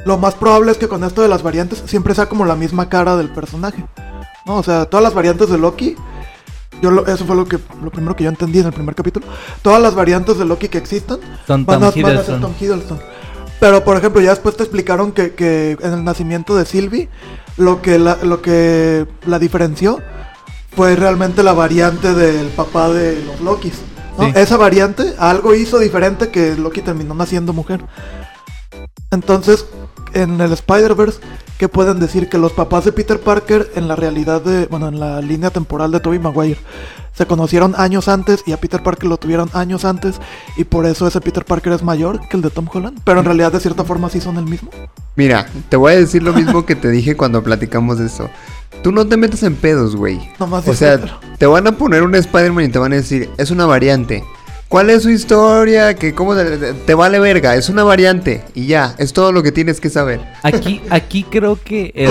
Lo 0.04 0.18
más 0.18 0.34
probable 0.34 0.70
es 0.72 0.76
que 0.78 0.88
con 0.88 1.02
esto 1.04 1.22
de 1.22 1.28
las 1.28 1.42
variantes 1.42 1.82
siempre 1.86 2.14
sea 2.14 2.26
como 2.28 2.44
la 2.44 2.56
misma 2.56 2.88
cara 2.90 3.16
del 3.16 3.30
personaje. 3.30 3.84
¿No? 4.44 4.56
O 4.56 4.62
sea, 4.62 4.84
todas 4.84 5.02
las 5.02 5.14
variantes 5.14 5.48
de 5.48 5.56
Loki. 5.58 5.96
Yo 6.82 6.90
lo- 6.90 7.06
eso 7.06 7.24
fue 7.24 7.36
lo 7.36 7.46
que 7.46 7.58
lo 7.82 7.90
primero 7.90 8.14
que 8.14 8.24
yo 8.24 8.30
entendí 8.30 8.58
en 8.58 8.66
el 8.66 8.72
primer 8.72 8.94
capítulo. 8.94 9.24
Todas 9.62 9.80
las 9.80 9.94
variantes 9.94 10.36
de 10.36 10.44
Loki 10.44 10.68
que 10.68 10.76
existan 10.78 11.18
Son 11.46 11.64
van 11.64 11.80
Tom 11.80 11.88
a, 11.88 12.02
van 12.02 12.16
a 12.18 12.22
ser. 12.22 12.40
Tom 12.40 12.52
Hiddleston. 12.60 13.00
Pero 13.64 13.82
por 13.82 13.96
ejemplo, 13.96 14.20
ya 14.20 14.28
después 14.28 14.58
te 14.58 14.62
explicaron 14.62 15.12
que, 15.12 15.32
que 15.32 15.78
en 15.80 15.94
el 15.94 16.04
nacimiento 16.04 16.54
de 16.54 16.66
Sylvie, 16.66 17.08
lo 17.56 17.80
que 17.80 17.98
la, 17.98 18.16
lo 18.16 18.42
que 18.42 19.06
la 19.24 19.38
diferenció 19.38 20.02
fue 20.76 20.96
realmente 20.96 21.42
la 21.42 21.54
variante 21.54 22.12
del 22.12 22.48
papá 22.48 22.90
de 22.90 23.24
los 23.24 23.40
Lokis. 23.40 23.80
¿no? 24.18 24.26
Sí. 24.26 24.32
Esa 24.34 24.58
variante 24.58 25.14
algo 25.18 25.54
hizo 25.54 25.78
diferente 25.78 26.28
que 26.28 26.56
Loki 26.56 26.82
terminó 26.82 27.14
naciendo 27.14 27.54
mujer. 27.54 27.82
Entonces, 29.10 29.64
en 30.14 30.40
el 30.40 30.52
Spider-Verse, 30.52 31.20
¿qué 31.58 31.68
pueden 31.68 32.00
decir? 32.00 32.28
Que 32.28 32.38
los 32.38 32.52
papás 32.52 32.84
de 32.84 32.92
Peter 32.92 33.20
Parker 33.20 33.70
en 33.74 33.88
la 33.88 33.96
realidad 33.96 34.42
de, 34.42 34.66
bueno, 34.66 34.88
en 34.88 34.98
la 35.00 35.20
línea 35.20 35.50
temporal 35.50 35.90
de 35.90 36.00
Tobey 36.00 36.18
Maguire, 36.18 36.58
se 37.12 37.26
conocieron 37.26 37.74
años 37.76 38.08
antes 38.08 38.42
y 38.46 38.52
a 38.52 38.56
Peter 38.56 38.82
Parker 38.82 39.08
lo 39.08 39.16
tuvieron 39.16 39.48
años 39.52 39.84
antes 39.84 40.16
y 40.56 40.64
por 40.64 40.84
eso 40.86 41.06
ese 41.06 41.20
Peter 41.20 41.44
Parker 41.44 41.72
es 41.72 41.82
mayor 41.82 42.20
que 42.28 42.36
el 42.36 42.42
de 42.42 42.50
Tom 42.50 42.68
Holland, 42.72 43.00
pero 43.04 43.20
en 43.20 43.26
realidad 43.26 43.52
de 43.52 43.60
cierta 43.60 43.84
forma 43.84 44.10
sí 44.10 44.20
son 44.20 44.36
el 44.36 44.44
mismo. 44.44 44.70
Mira, 45.16 45.46
te 45.68 45.76
voy 45.76 45.92
a 45.92 45.96
decir 45.96 46.22
lo 46.22 46.32
mismo 46.32 46.66
que 46.66 46.74
te 46.74 46.90
dije 46.90 47.16
cuando 47.16 47.42
platicamos 47.42 47.98
de 47.98 48.06
eso. 48.06 48.28
Tú 48.82 48.90
no 48.90 49.06
te 49.06 49.16
metas 49.16 49.42
en 49.44 49.54
pedos, 49.54 49.94
güey. 49.94 50.20
Nomás 50.38 50.66
O 50.66 50.74
sea, 50.74 51.00
te 51.38 51.46
van 51.46 51.66
a 51.66 51.72
poner 51.72 52.02
un 52.02 52.14
Spider-Man 52.14 52.64
y 52.64 52.68
te 52.68 52.78
van 52.78 52.92
a 52.92 52.96
decir, 52.96 53.30
es 53.38 53.50
una 53.50 53.64
variante. 53.64 54.24
¿Cuál 54.74 54.90
es 54.90 55.04
su 55.04 55.10
historia? 55.10 55.94
¿Qué, 55.94 56.16
cómo 56.16 56.34
te, 56.34 56.94
vale 56.94 57.20
verga? 57.20 57.54
Es 57.54 57.68
una 57.68 57.84
variante. 57.84 58.42
Y 58.56 58.66
ya, 58.66 58.96
es 58.98 59.12
todo 59.12 59.30
lo 59.30 59.40
que 59.44 59.52
tienes 59.52 59.80
que 59.80 59.88
saber. 59.88 60.20
Aquí, 60.42 60.80
aquí 60.90 61.22
creo 61.22 61.56
que 61.62 61.92
el. 61.94 62.10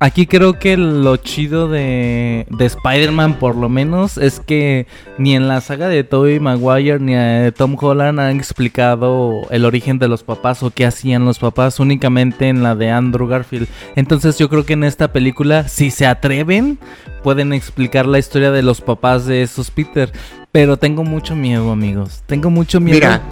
Aquí 0.00 0.26
creo 0.26 0.58
que 0.58 0.76
lo 0.76 1.16
chido 1.18 1.68
de, 1.68 2.48
de 2.50 2.64
Spider-Man, 2.66 3.38
por 3.38 3.54
lo 3.54 3.68
menos, 3.68 4.18
es 4.18 4.40
que 4.40 4.88
ni 5.18 5.36
en 5.36 5.46
la 5.46 5.60
saga 5.60 5.86
de 5.86 6.02
Tobey 6.02 6.40
Maguire 6.40 6.98
ni 6.98 7.14
de 7.14 7.52
Tom 7.52 7.76
Holland 7.80 8.18
han 8.18 8.36
explicado 8.36 9.42
el 9.50 9.66
origen 9.66 10.00
de 10.00 10.08
los 10.08 10.24
papás 10.24 10.64
o 10.64 10.72
qué 10.72 10.84
hacían 10.84 11.24
los 11.26 11.38
papás, 11.38 11.78
únicamente 11.78 12.48
en 12.48 12.64
la 12.64 12.74
de 12.74 12.90
Andrew 12.90 13.28
Garfield. 13.28 13.68
Entonces 13.94 14.36
yo 14.36 14.48
creo 14.48 14.66
que 14.66 14.72
en 14.72 14.82
esta 14.82 15.12
película, 15.12 15.68
si 15.68 15.92
se 15.92 16.06
atreven, 16.06 16.80
pueden 17.22 17.52
explicar 17.52 18.06
la 18.06 18.18
historia 18.18 18.50
de 18.50 18.62
los 18.62 18.80
papás 18.80 19.26
de 19.26 19.42
esos 19.42 19.70
Peter. 19.70 20.10
Pero 20.52 20.76
tengo 20.76 21.04
mucho 21.04 21.36
miedo, 21.36 21.70
amigos. 21.70 22.22
Tengo 22.26 22.50
mucho 22.50 22.80
miedo. 22.80 22.96
Mira, 22.96 23.22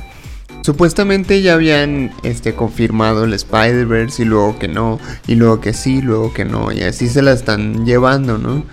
supuestamente 0.62 1.42
ya 1.42 1.54
habían 1.54 2.12
este, 2.22 2.54
confirmado 2.54 3.24
el 3.24 3.32
Spider-Verse 3.32 4.22
y 4.22 4.26
luego 4.26 4.58
que 4.58 4.68
no, 4.68 5.00
y 5.26 5.34
luego 5.34 5.60
que 5.60 5.72
sí, 5.72 6.00
luego 6.00 6.32
que 6.32 6.44
no, 6.44 6.70
y 6.72 6.82
así 6.82 7.08
se 7.08 7.22
la 7.22 7.32
están 7.32 7.84
llevando, 7.84 8.38
¿no? 8.38 8.64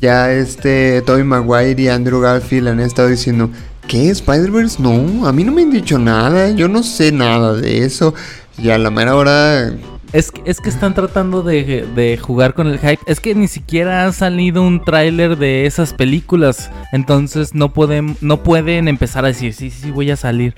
Ya 0.00 0.32
este 0.32 1.00
Tobey 1.02 1.22
Maguire 1.22 1.80
y 1.80 1.88
Andrew 1.88 2.20
Garfield 2.20 2.68
han 2.68 2.80
estado 2.80 3.08
diciendo, 3.08 3.50
¿qué? 3.86 4.10
¿Spider-Verse? 4.10 4.82
No, 4.82 5.26
a 5.28 5.32
mí 5.32 5.44
no 5.44 5.52
me 5.52 5.62
han 5.62 5.70
dicho 5.70 5.98
nada, 5.98 6.50
yo 6.50 6.66
no 6.68 6.82
sé 6.82 7.12
nada 7.12 7.54
de 7.54 7.84
eso. 7.84 8.14
Y 8.58 8.70
a 8.70 8.78
la 8.78 8.90
mera 8.90 9.14
hora, 9.14 9.72
Es 10.12 10.30
que, 10.30 10.42
es 10.44 10.60
que 10.60 10.68
están 10.68 10.94
tratando 10.94 11.42
de, 11.42 11.86
de 11.94 12.18
jugar 12.18 12.52
con 12.52 12.66
el 12.66 12.78
hype. 12.78 12.98
Es 13.06 13.18
que 13.18 13.34
ni 13.34 13.48
siquiera 13.48 14.04
ha 14.04 14.12
salido 14.12 14.62
un 14.62 14.84
tráiler 14.84 15.38
de 15.38 15.64
esas 15.64 15.94
películas. 15.94 16.70
Entonces 16.92 17.54
no 17.54 17.72
pueden, 17.72 18.16
no 18.20 18.42
pueden 18.42 18.88
empezar 18.88 19.24
a 19.24 19.28
decir, 19.28 19.54
sí, 19.54 19.70
sí, 19.70 19.90
voy 19.90 20.10
a 20.10 20.16
salir. 20.16 20.54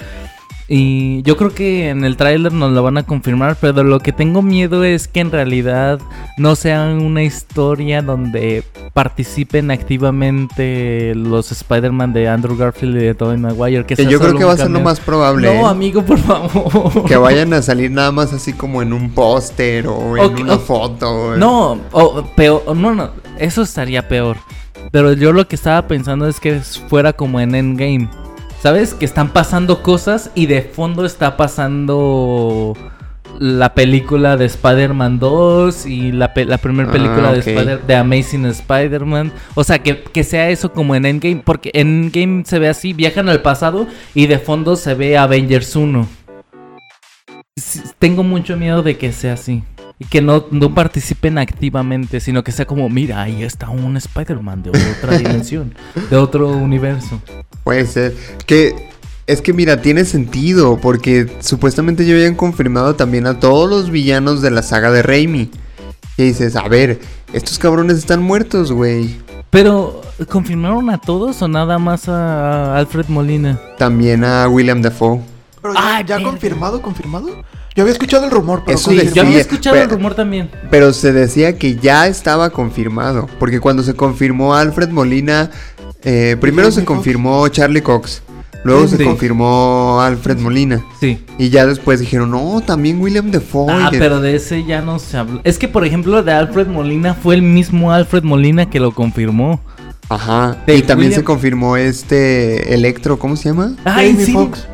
Y 0.67 1.23
yo 1.23 1.37
creo 1.37 1.55
que 1.55 1.91
en 1.91 2.05
el 2.05 2.17
tráiler 2.17 2.53
nos 2.53 2.73
lo 2.73 2.83
van 2.83 2.97
a 2.97 3.03
confirmar, 3.03 3.57
pero 3.61 3.85
lo 3.85 4.01
que 4.01 4.13
tengo 4.13 4.41
miedo 4.41 4.83
es 4.83 5.09
que 5.09 5.21
en 5.21 5.31
realidad 5.31 6.01
no 6.39 6.57
sea 6.57 6.85
una 6.85 7.23
historia 7.23 8.01
donde 8.01 8.65
participen 8.95 9.71
activamente 9.71 11.15
los 11.15 11.53
Spider-Man 11.53 12.15
de 12.15 12.29
Andrew 12.29 12.57
Garfield 12.57 12.97
y 12.97 13.01
de 13.01 13.15
Tobey 13.15 13.37
Maguire. 13.37 13.85
Que 13.85 14.07
yo 14.07 14.19
creo 14.19 14.37
que 14.39 14.45
va 14.45 14.53
a 14.53 14.57
ser 14.57 14.71
lo 14.71 14.81
más 14.81 15.01
probable. 15.01 15.47
No, 15.49 15.67
¿eh? 15.67 15.71
amigo, 15.71 16.03
por 16.03 16.19
favor. 16.19 17.05
Que 17.05 17.17
vayan 17.17 17.53
a 17.53 17.61
salir 17.61 17.91
nada 17.91 18.11
más 18.11 18.33
así 18.33 18.55
como 18.55 18.81
en 18.81 18.95
un 18.95 19.11
póster 19.11 19.87
o 19.87 20.17
en 20.17 20.43
una 20.43 20.59
foto. 20.59 21.37
No, 21.37 21.79
o 21.93 22.25
peor, 22.35 22.75
no, 22.75 22.95
no, 22.95 23.11
eso 23.39 23.63
estaría 23.63 24.09
peor. 24.09 24.39
Pero 24.91 25.13
yo 25.13 25.33
lo 25.33 25.47
que 25.47 25.57
estaba 25.57 25.87
pensando 25.87 26.27
es 26.27 26.41
que 26.41 26.61
fuera 26.61 27.13
como 27.13 27.41
en 27.41 27.55
Endgame. 27.55 28.09
¿Sabes? 28.65 28.95
Que 28.95 29.05
están 29.05 29.29
pasando 29.29 29.83
cosas 29.83 30.31
y 30.35 30.47
de 30.47 30.63
fondo 30.63 31.05
está 31.05 31.37
pasando 31.37 32.73
la 33.39 33.75
película 33.75 34.39
de 34.39 34.47
Spider-Man 34.47 35.19
2 35.19 35.85
y 35.85 36.13
la, 36.13 36.33
pe- 36.33 36.47
la 36.47 36.57
primera 36.57 36.89
Ah, 36.89 36.93
película 36.93 37.33
de. 37.35 37.41
Spider- 37.41 37.83
de 37.87 37.95
Amazing 37.95 38.47
Spider-Man. 38.47 39.33
O 39.55 39.65
sea, 39.65 39.81
que, 39.81 40.03
que 40.05 40.25
sea 40.25 40.49
eso 40.49 40.73
como 40.73 40.95
en 40.95 41.05
Endgame. 41.05 41.43
Porque 41.45 41.73
en 41.75 42.05
Endgame 42.05 42.45
se 42.47 42.59
ve 42.59 42.69
así, 42.71 42.95
viajan 42.95 43.29
al 43.29 43.43
pasado 43.43 43.87
y 44.15 44.29
de 44.29 44.39
fondo 44.39 44.77
se 44.77 44.95
ve 44.95 45.19
Avengers 45.19 45.77
1. 45.77 46.09
Sí, 47.57 47.83
Tengo 47.99 48.23
mucho 48.23 48.57
miedo 48.57 48.83
de 48.83 48.97
que 48.97 49.13
sea 49.13 49.35
así. 49.35 49.63
Y 49.99 50.07
que 50.07 50.23
no, 50.23 50.47
no 50.51 50.73
participen 50.75 51.37
activamente, 51.37 52.19
sino 52.19 52.43
que 52.43 52.51
sea 52.51 52.65
como, 52.65 52.89
mira, 52.89 53.21
ahí 53.21 53.43
está 53.43 53.69
un 53.69 53.99
Spider-Man 53.99 54.63
de 54.63 54.71
otra 54.71 55.19
dimensión, 55.19 55.75
de 56.09 56.17
otro 56.17 56.49
universo. 56.49 57.21
Puede 57.65 57.87
ser. 57.87 58.15
Que 58.47 58.75
es 59.27 59.41
que 59.41 59.53
mira, 59.53 59.81
tiene 59.81 60.05
sentido 60.05 60.79
porque 60.81 61.27
supuestamente 61.41 62.05
ya 62.05 62.15
habían 62.15 62.35
confirmado 62.35 62.95
también 62.95 63.27
a 63.27 63.41
todos 63.41 63.69
los 63.69 63.91
villanos 63.91 64.43
de 64.43 64.51
la 64.51 64.63
saga 64.63 64.91
de 64.91 65.03
Raimi. 65.03 65.51
Y 66.17 66.23
dices, 66.23 66.55
a 66.57 66.69
ver, 66.69 67.01
estos 67.33 67.59
cabrones 67.59 67.97
están 67.99 68.23
muertos, 68.23 68.71
güey. 68.71 69.17
Pero, 69.51 70.01
¿confirmaron 70.29 70.91
a 70.91 70.99
todos 71.01 71.41
o 71.43 71.49
nada 71.49 71.79
más 71.79 72.09
a 72.09 72.77
Alfred 72.77 73.07
Molina? 73.09 73.61
También 73.79 74.25
a 74.25 74.47
William 74.49 74.83
Dafoe. 74.83 75.21
Pero 75.63 75.75
ya, 75.75 75.97
Ay, 75.97 76.05
ya 76.07 76.23
confirmado, 76.23 76.83
confirmado. 76.83 77.29
Yo 77.75 77.83
había 77.83 77.93
escuchado 77.93 78.25
el 78.27 78.31
rumor, 78.31 78.63
pero 78.65 78.79
Eso 78.79 78.91
confirmado. 78.91 79.15
Yo 79.17 79.23
había 79.23 79.41
escuchado 79.41 79.75
pero- 79.75 79.85
el 79.87 79.91
rumor 79.91 80.15
también. 80.15 80.51
Pero 80.71 80.93
se 80.93 81.13
decía 81.13 81.59
que 81.59 81.75
ya 81.77 82.07
estaba 82.07 82.51
confirmado. 82.51 83.27
Porque 83.41 83.59
cuando 83.59 83.83
se 83.83 83.95
confirmó 83.95 84.55
Alfred 84.55 84.91
Molina, 84.91 85.51
eh, 86.05 86.37
primero 86.41 86.71
se 86.71 86.85
confirmó 86.85 87.47
Charlie 87.49 87.83
Cox. 87.83 88.23
Luego 88.65 88.89
se 88.89 89.05
confirmó 89.05 90.01
Alfred 90.01 90.39
Molina. 90.39 90.83
Sí. 90.99 91.19
Y 91.39 91.51
ya 91.51 91.67
después 91.67 92.01
dijeron, 92.01 92.31
no, 92.31 92.63
también 92.63 92.99
William 92.99 93.31
Dafoe. 93.31 93.71
Ah, 93.71 93.91
pero 93.91 94.21
de 94.23 94.37
ese 94.37 94.65
ya 94.65 94.81
no 94.81 94.99
se 94.99 95.19
habló. 95.19 95.41
Es 95.45 95.59
que, 95.59 95.69
por 95.69 95.85
ejemplo, 95.85 96.23
de 96.23 96.33
Alfred 96.33 96.69
Molina 96.69 97.13
fue 97.13 97.35
el 97.35 97.43
mismo 97.43 97.93
Alfred 97.93 98.23
Molina 98.23 98.71
que 98.71 98.81
lo 98.81 98.93
confirmó. 98.93 99.61
Ajá. 100.09 100.57
de 100.67 100.77
y 100.77 100.83
también 100.83 101.11
William- 101.11 101.21
se 101.21 101.25
confirmó 101.25 101.77
este 101.77 102.73
Electro, 102.75 103.19
¿cómo 103.19 103.37
se 103.37 103.51
llama? 103.51 103.75
Ay, 103.85 104.13
Jamie 104.13 104.27
sí. 104.27 104.33
Foxx. 104.33 104.67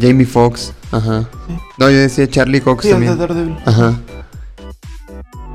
Jamie 0.00 0.26
Foxx. 0.26 0.72
Ajá. 0.90 1.28
Sí. 1.46 1.54
No, 1.78 1.90
yo 1.90 1.96
decía 1.98 2.28
Charlie 2.28 2.60
Cox 2.60 2.84
Sí, 2.84 2.90
el 2.90 3.00
de 3.00 3.26
también. 3.26 3.56
Ajá. 3.66 3.94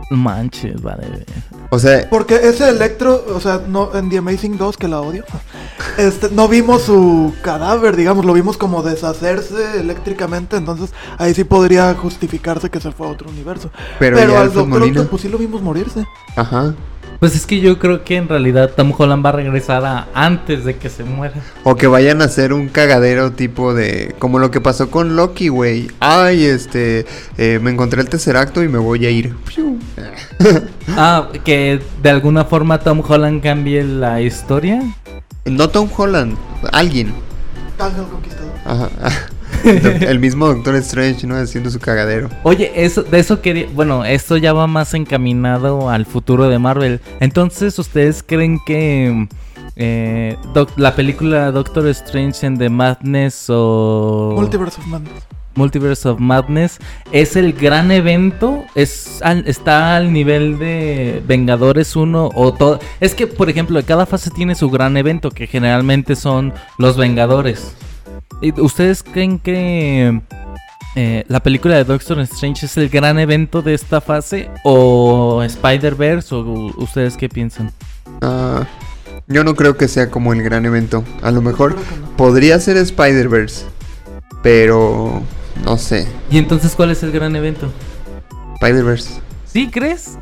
Manches, 0.09 0.81
vale. 0.81 1.25
O 1.69 1.77
sea, 1.77 2.09
Porque 2.09 2.35
ese 2.35 2.69
Electro, 2.69 3.23
o 3.33 3.39
sea, 3.39 3.61
no, 3.67 3.95
en 3.95 4.09
The 4.09 4.17
Amazing 4.17 4.57
2, 4.57 4.77
que 4.77 4.87
la 4.87 5.01
odio, 5.01 5.23
este, 5.97 6.29
no 6.31 6.47
vimos 6.47 6.83
su 6.83 7.33
cadáver, 7.43 7.95
digamos, 7.95 8.25
lo 8.25 8.33
vimos 8.33 8.57
como 8.57 8.81
deshacerse 8.81 9.79
eléctricamente, 9.79 10.57
entonces 10.57 10.93
ahí 11.17 11.33
sí 11.33 11.43
podría 11.43 11.93
justificarse 11.93 12.69
que 12.69 12.79
se 12.79 12.91
fue 12.91 13.07
a 13.07 13.11
otro 13.11 13.29
universo. 13.29 13.69
Pero 13.99 14.17
al 14.17 14.51
Doctor. 14.51 14.81
Octopus 14.83 15.21
sí 15.21 15.29
lo 15.29 15.37
vimos 15.37 15.61
morirse. 15.61 16.05
ajá. 16.35 16.73
Pues 17.19 17.35
es 17.35 17.45
que 17.45 17.59
yo 17.59 17.79
creo 17.79 18.05
que 18.05 18.15
en 18.15 18.29
realidad 18.29 18.71
Tom 18.77 18.93
Holland 18.97 19.25
va 19.25 19.29
a 19.29 19.33
regresar 19.33 19.83
a 19.85 20.07
antes 20.13 20.63
de 20.63 20.77
que 20.77 20.89
se 20.89 21.03
muera. 21.03 21.33
O 21.65 21.75
que 21.75 21.87
vayan 21.87 22.21
a 22.21 22.25
hacer 22.25 22.53
un 22.53 22.69
cagadero 22.69 23.33
tipo 23.33 23.73
de... 23.73 24.15
Como 24.19 24.39
lo 24.39 24.51
que 24.51 24.61
pasó 24.61 24.89
con 24.89 25.17
Loki, 25.17 25.49
güey. 25.49 25.91
Ay, 25.99 26.45
este... 26.45 27.05
eh, 27.37 27.59
me 27.61 27.71
encontré 27.71 28.01
el 28.01 28.07
tercer 28.07 28.37
acto 28.37 28.63
y 28.63 28.69
me 28.69 28.77
voy 28.77 29.05
a 29.05 29.09
ir. 29.09 29.35
Piu. 29.45 29.77
Ah, 30.97 31.29
que 31.45 31.79
de 32.01 32.09
alguna 32.09 32.45
forma 32.45 32.79
Tom 32.79 33.03
Holland 33.07 33.43
cambie 33.43 33.83
la 33.83 34.21
historia. 34.21 34.81
No 35.45 35.69
Tom 35.69 35.87
Holland. 35.95 36.35
Alguien. 36.71 37.13
Ángel 37.77 38.05
Conquistador. 38.05 38.51
Ajá. 38.65 38.89
el 39.63 40.19
mismo 40.19 40.47
Doctor 40.47 40.75
Strange, 40.75 41.25
¿no? 41.27 41.35
Haciendo 41.35 41.69
su 41.69 41.79
cagadero. 41.79 42.29
Oye, 42.43 42.71
eso, 42.75 43.03
de 43.03 43.19
eso 43.19 43.41
quería. 43.41 43.67
Bueno, 43.73 44.05
esto 44.05 44.37
ya 44.37 44.53
va 44.53 44.67
más 44.67 44.93
encaminado 44.93 45.89
al 45.89 46.05
futuro 46.05 46.47
de 46.49 46.59
Marvel. 46.59 47.01
Entonces, 47.19 47.77
¿ustedes 47.79 48.23
creen 48.25 48.59
que 48.65 49.27
eh, 49.75 50.37
doc- 50.53 50.77
la 50.77 50.95
película 50.95 51.51
Doctor 51.51 51.87
Strange 51.87 52.45
en 52.45 52.57
The 52.57 52.69
Madness 52.69 53.45
o 53.49 54.33
Multiverse 54.35 54.79
of 54.81 54.87
Madness. 54.87 55.23
Multiverse 55.55 56.07
of 56.07 56.19
Madness 56.19 56.79
es 57.11 57.35
el 57.35 57.51
gran 57.53 57.91
evento? 57.91 58.63
¿Es 58.75 59.19
al- 59.23 59.45
¿Está 59.47 59.97
al 59.97 60.13
nivel 60.13 60.57
de 60.59 61.21
Vengadores 61.27 61.95
1 61.97 62.29
o 62.33 62.53
todo? 62.53 62.79
Es 63.01 63.13
que, 63.13 63.27
por 63.27 63.49
ejemplo, 63.49 63.81
cada 63.85 64.05
fase 64.05 64.29
tiene 64.29 64.55
su 64.55 64.69
gran 64.69 64.95
evento, 64.95 65.31
que 65.31 65.47
generalmente 65.47 66.15
son 66.15 66.53
los 66.77 66.95
Vengadores. 66.95 67.73
¿Y 68.41 68.59
¿Ustedes 68.59 69.03
creen 69.03 69.39
que 69.39 70.21
eh, 70.95 71.23
la 71.27 71.41
película 71.41 71.75
de 71.75 71.83
Doctor 71.83 72.19
Strange 72.21 72.65
es 72.65 72.77
el 72.77 72.89
gran 72.89 73.19
evento 73.19 73.61
de 73.61 73.73
esta 73.73 74.01
fase? 74.01 74.49
¿O 74.63 75.41
Spider-Verse? 75.43 76.33
¿O 76.35 76.73
ustedes 76.77 77.17
qué 77.17 77.29
piensan? 77.29 77.71
Ah, 78.21 78.65
yo 79.27 79.43
no 79.43 79.55
creo 79.55 79.77
que 79.77 79.87
sea 79.87 80.09
como 80.09 80.33
el 80.33 80.41
gran 80.41 80.65
evento. 80.65 81.03
A 81.21 81.31
lo 81.31 81.41
mejor 81.41 81.75
no. 81.75 82.17
podría 82.17 82.59
ser 82.59 82.77
Spider-Verse. 82.77 83.65
Pero... 84.41 85.21
No 85.65 85.77
sé. 85.77 86.07
¿Y 86.31 86.37
entonces 86.37 86.73
cuál 86.73 86.91
es 86.91 87.03
el 87.03 87.11
gran 87.11 87.35
evento? 87.35 87.69
Spider-Verse. 88.55 89.21
¿Sí 89.45 89.69
crees? 89.69 90.17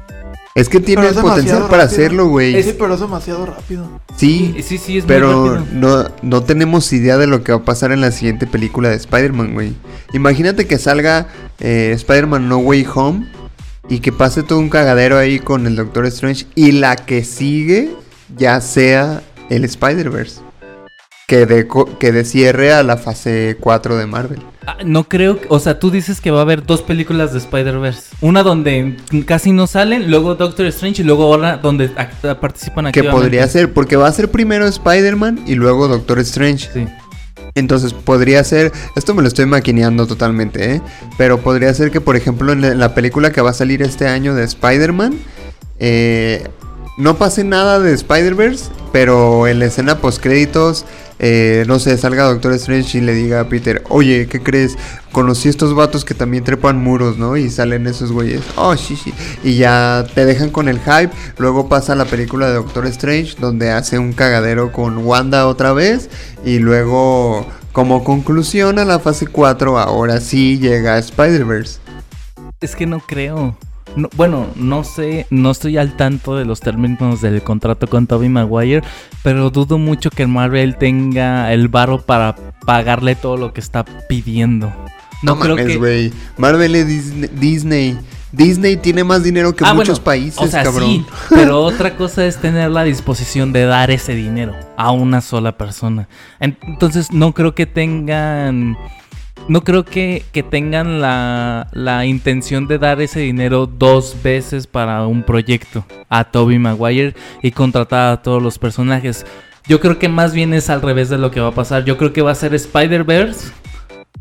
Es 0.58 0.70
que 0.70 0.80
tiene 0.80 1.03
Pero 1.03 1.14
es 1.16 1.22
potencial 1.22 1.60
para 1.70 1.84
rápido. 1.84 1.86
hacerlo, 1.86 2.28
güey. 2.30 2.64
Sí, 2.64 2.74
pero 2.78 2.95
es 2.95 2.99
demasiado 2.99 3.45
rápido. 3.45 4.01
Sí, 4.16 4.55
sí, 4.64 4.78
sí, 4.78 4.97
es 4.97 5.03
muy 5.03 5.08
pero 5.08 5.55
rápido. 5.55 5.68
no, 5.74 6.05
no 6.24 6.43
tenemos 6.43 6.91
idea 6.93 7.18
de 7.18 7.28
lo 7.28 7.43
que 7.43 7.51
va 7.51 7.60
a 7.60 7.64
pasar 7.64 7.91
en 7.91 8.01
la 8.01 8.12
siguiente 8.12 8.47
película 8.47 8.89
de 8.89 8.95
Spider-Man, 8.95 9.53
güey. 9.53 9.74
Imagínate 10.14 10.66
que 10.66 10.80
salga 10.80 11.28
eh, 11.60 11.91
Spider-Man 11.95 12.49
No 12.49 12.58
Way 12.58 12.88
Home 12.95 13.28
y 13.88 13.99
que 13.99 14.12
pase 14.12 14.41
todo 14.43 14.58
un 14.60 14.70
cagadero 14.70 15.18
ahí 15.18 15.39
con 15.39 15.68
el 15.68 15.76
Doctor 15.76 16.05
Strange 16.08 16.47
y 16.55 16.72
la 16.72 16.95
que 16.95 17.24
sigue 17.24 17.91
ya 18.36 18.60
sea 18.60 19.22
el 19.49 19.64
Spider-Verse. 19.64 20.41
Que 21.28 21.45
de, 21.45 21.68
co- 21.68 21.97
que 21.99 22.12
de 22.12 22.24
cierre 22.26 22.74
a 22.74 22.84
la 22.84 22.97
fase 22.97 23.58
4 23.60 23.97
de 23.97 24.05
Marvel. 24.08 24.41
Ah, 24.70 24.78
No 24.86 25.05
creo, 25.05 25.39
que- 25.39 25.47
o 25.49 25.59
sea, 25.59 25.80
tú 25.80 25.89
dices 25.91 26.20
que 26.20 26.30
va 26.30 26.39
a 26.39 26.41
haber 26.41 26.65
dos 26.65 26.82
películas 26.82 27.32
de 27.32 27.39
Spider-Verse. 27.39 28.15
Una 28.20 28.43
donde 28.43 28.97
casi 29.26 29.53
no 29.53 29.65
salen, 29.65 30.11
luego 30.11 30.36
Doctor 30.36 30.65
Strange 30.68 31.01
y 31.01 31.05
luego 31.05 31.24
ahora 31.24 31.55
donde 31.57 31.88
participan 31.88 32.84
Que 32.86 32.99
activamente. 32.99 33.11
podría 33.11 33.47
ser, 33.47 33.72
porque 33.74 33.95
va 33.95 34.07
a 34.07 34.11
ser 34.11 34.30
primero 34.30 34.68
Spider-Man 34.68 35.39
y 35.47 35.55
luego 35.55 35.88
Doctor 35.88 36.20
Strange. 36.20 36.70
Sí. 36.74 36.86
Entonces 37.55 37.93
podría 37.93 38.43
ser, 38.43 38.72
esto 38.97 39.13
me 39.15 39.22
lo 39.22 39.30
estoy 39.30 39.45
maquineando 39.45 40.05
totalmente, 40.05 40.76
¿eh? 40.76 40.82
Pero 41.18 41.39
podría 41.39 41.74
ser 41.74 41.89
que, 41.89 42.01
por 42.01 42.15
ejemplo, 42.18 42.51
en 42.51 42.61
la, 42.61 42.68
en 42.68 42.80
la 42.80 42.93
película 42.93 43.32
que 43.32 43.41
va 43.41 43.51
a 43.51 43.53
salir 43.53 43.82
este 43.82 44.07
año 44.07 44.36
de 44.36 44.43
Spider-Man, 44.43 45.18
eh, 45.80 46.43
no 46.98 47.18
pase 47.18 47.43
nada 47.43 47.80
de 47.80 47.93
Spider-Verse, 47.93 48.72
pero 48.91 49.48
en 49.48 49.60
la 49.60 49.66
escena 49.66 50.00
post-créditos, 50.00 50.84
eh, 51.20 51.64
no 51.68 51.78
sé, 51.78 51.95
salga 51.98 52.24
Doctor 52.24 52.54
Strange 52.54 52.98
y 52.98 53.02
le 53.02 53.14
diga 53.14 53.39
a 53.39 53.50
Peter, 53.50 53.84
oye, 53.89 54.28
¿qué 54.28 54.41
crees? 54.41 54.78
Conocí 55.12 55.48
estos 55.48 55.76
vatos 55.76 56.04
que 56.04 56.16
también 56.16 56.43
trepan 56.43 56.78
muros, 56.78 57.18
¿no? 57.18 57.38
Y 57.38 57.52
salen 57.52 57.86
esos 57.86 58.12
güeyes, 58.12 58.41
oh, 58.56 58.76
sí, 58.76 58.95
sí. 58.95 59.14
Y 59.43 59.58
ya 59.58 60.06
te 60.16 60.26
dejan 60.26 60.50
con 60.50 60.68
el 60.68 60.80
hype. 60.80 61.12
Luego 61.38 61.70
pasa 61.70 61.95
la 61.95 62.06
película 62.06 62.48
de 62.48 62.56
Doctor 62.56 62.88
Strange, 62.88 63.36
donde 63.39 63.72
hace 63.72 64.00
un 64.00 64.14
cagadero 64.14 64.72
con 64.72 64.98
Wanda 65.06 65.48
otra 65.48 65.74
vez. 65.74 66.10
Y 66.43 66.58
luego, 66.58 67.45
como 67.74 68.04
conclusión 68.04 68.80
a 68.80 68.86
la 68.86 69.00
fase 69.00 69.28
4, 69.28 69.78
ahora 69.80 70.20
sí 70.20 70.58
llega 70.58 70.98
Spider-Verse. 70.98 71.80
Es 72.60 72.76
que 72.76 72.88
no 72.88 73.00
creo. 73.00 73.56
No- 73.98 74.10
bueno, 74.16 74.48
no 74.56 74.84
sé, 74.84 75.26
no 75.32 75.52
estoy 75.52 75.78
al 75.78 75.98
tanto 75.98 76.36
de 76.38 76.45
los 76.45 76.60
términos 76.60 77.20
del 77.22 77.41
contrato 77.41 77.88
con 77.88 78.06
Tobey 78.08 78.30
Maguire, 78.30 78.84
pero 79.24 79.50
dudo 79.50 79.78
mucho 79.78 80.10
que 80.12 80.28
Marvel 80.28 80.78
tenga 80.78 81.52
el 81.52 81.68
varo 81.68 82.00
para 82.02 82.36
pagarle 82.66 83.16
todo 83.16 83.38
lo 83.38 83.54
que 83.54 83.60
está 83.60 83.84
pidiendo. 84.08 84.68
No, 85.24 85.34
No, 85.34 85.39
creo 85.39 85.56
mames, 85.58 85.78
que. 85.80 86.12
Marvel 86.38 86.76
es 86.76 86.88
Disney, 86.88 87.30
Disney. 87.34 87.98
Disney 88.32 88.78
tiene 88.78 89.04
más 89.04 89.24
dinero 89.24 89.56
que 89.56 89.64
Ah, 89.66 89.74
muchos 89.74 89.98
bueno, 90.00 90.04
países, 90.04 90.38
o 90.39 90.48
sea, 90.48 90.62
cabrón. 90.64 90.89
sí, 90.89 91.06
pero 91.30 91.62
otra 91.64 91.95
cosa 91.95 92.24
es 92.26 92.38
tener 92.38 92.70
la 92.70 92.84
disposición 92.84 93.52
de 93.52 93.66
dar 93.66 93.89
ese 93.89 94.14
dinero 94.14 94.54
a 94.78 94.91
una 94.91 95.22
sola 95.22 95.58
persona. 95.58 96.08
En- 96.39 96.56
Entonces 96.62 97.12
no 97.12 97.34
creo 97.34 97.56
que 97.56 97.66
tengan, 97.66 98.78
no 99.48 99.62
creo 99.64 99.86
que, 99.86 100.24
que 100.32 100.43
tengan 100.43 101.02
la, 101.02 101.68
la 101.74 102.06
intención 102.06 102.68
de 102.68 102.78
dar 102.78 103.02
ese 103.02 103.22
dinero 103.22 103.66
dos 103.68 104.16
veces 104.24 104.68
para 104.68 105.06
un 105.08 105.24
proyecto 105.24 105.86
a 106.10 106.26
Toby 106.26 106.60
Maguire 106.60 107.16
y 107.41 107.52
contratar 107.52 108.14
a 108.14 108.22
todos 108.22 108.41
los 108.41 108.60
personajes. 108.60 109.26
Yo 109.68 109.80
creo 109.80 110.00
que 110.00 110.10
más 110.10 110.34
bien 110.34 110.54
es 110.54 110.70
al 110.70 110.82
revés 110.82 111.10
de 111.10 111.18
lo 111.18 111.32
que 111.32 111.41
va 111.41 111.50
a 111.50 111.56
pasar. 111.56 111.84
Yo 111.86 111.98
creo 111.98 112.14
que 112.14 112.22
va 112.22 112.32
a 112.32 112.36
ser 112.36 112.54
Spider-Verse. 112.54 113.52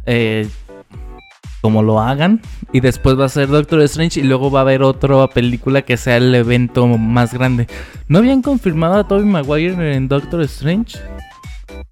eh, 0.06 0.48
como 1.60 1.82
lo 1.82 2.00
hagan. 2.00 2.40
Y 2.72 2.80
después 2.80 3.18
va 3.18 3.24
a 3.24 3.28
ser 3.28 3.48
Doctor 3.48 3.80
Strange. 3.82 4.20
Y 4.20 4.22
luego 4.22 4.50
va 4.50 4.60
a 4.60 4.62
haber 4.62 4.82
otra 4.82 5.26
película 5.28 5.82
que 5.82 5.96
sea 5.96 6.16
el 6.16 6.34
evento 6.34 6.86
más 6.86 7.34
grande. 7.34 7.66
¿No 8.08 8.18
habían 8.18 8.42
confirmado 8.42 8.94
a 8.94 9.08
Tobey 9.08 9.24
Maguire 9.24 9.94
en 9.96 10.08
Doctor 10.08 10.42
Strange? 10.42 10.98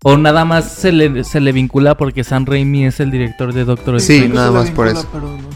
¿O 0.03 0.16
nada 0.18 0.45
más 0.45 0.70
se 0.70 0.93
le, 0.93 1.24
se 1.24 1.41
le 1.41 1.53
vincula 1.53 1.97
porque 1.97 2.24
Sam 2.24 2.45
Raimi 2.47 2.87
es 2.87 3.01
el 3.01 3.11
director 3.11 3.53
de 3.55 3.64
Doctor 3.64 4.01
Sí, 4.01 4.14
Strange? 4.16 4.35
nada 4.35 4.49
se 4.49 4.53
le 4.53 4.59
más 4.61 4.70
por 4.72 4.89
eso. 4.89 5.09
pero 5.12 5.28
no. 5.28 5.49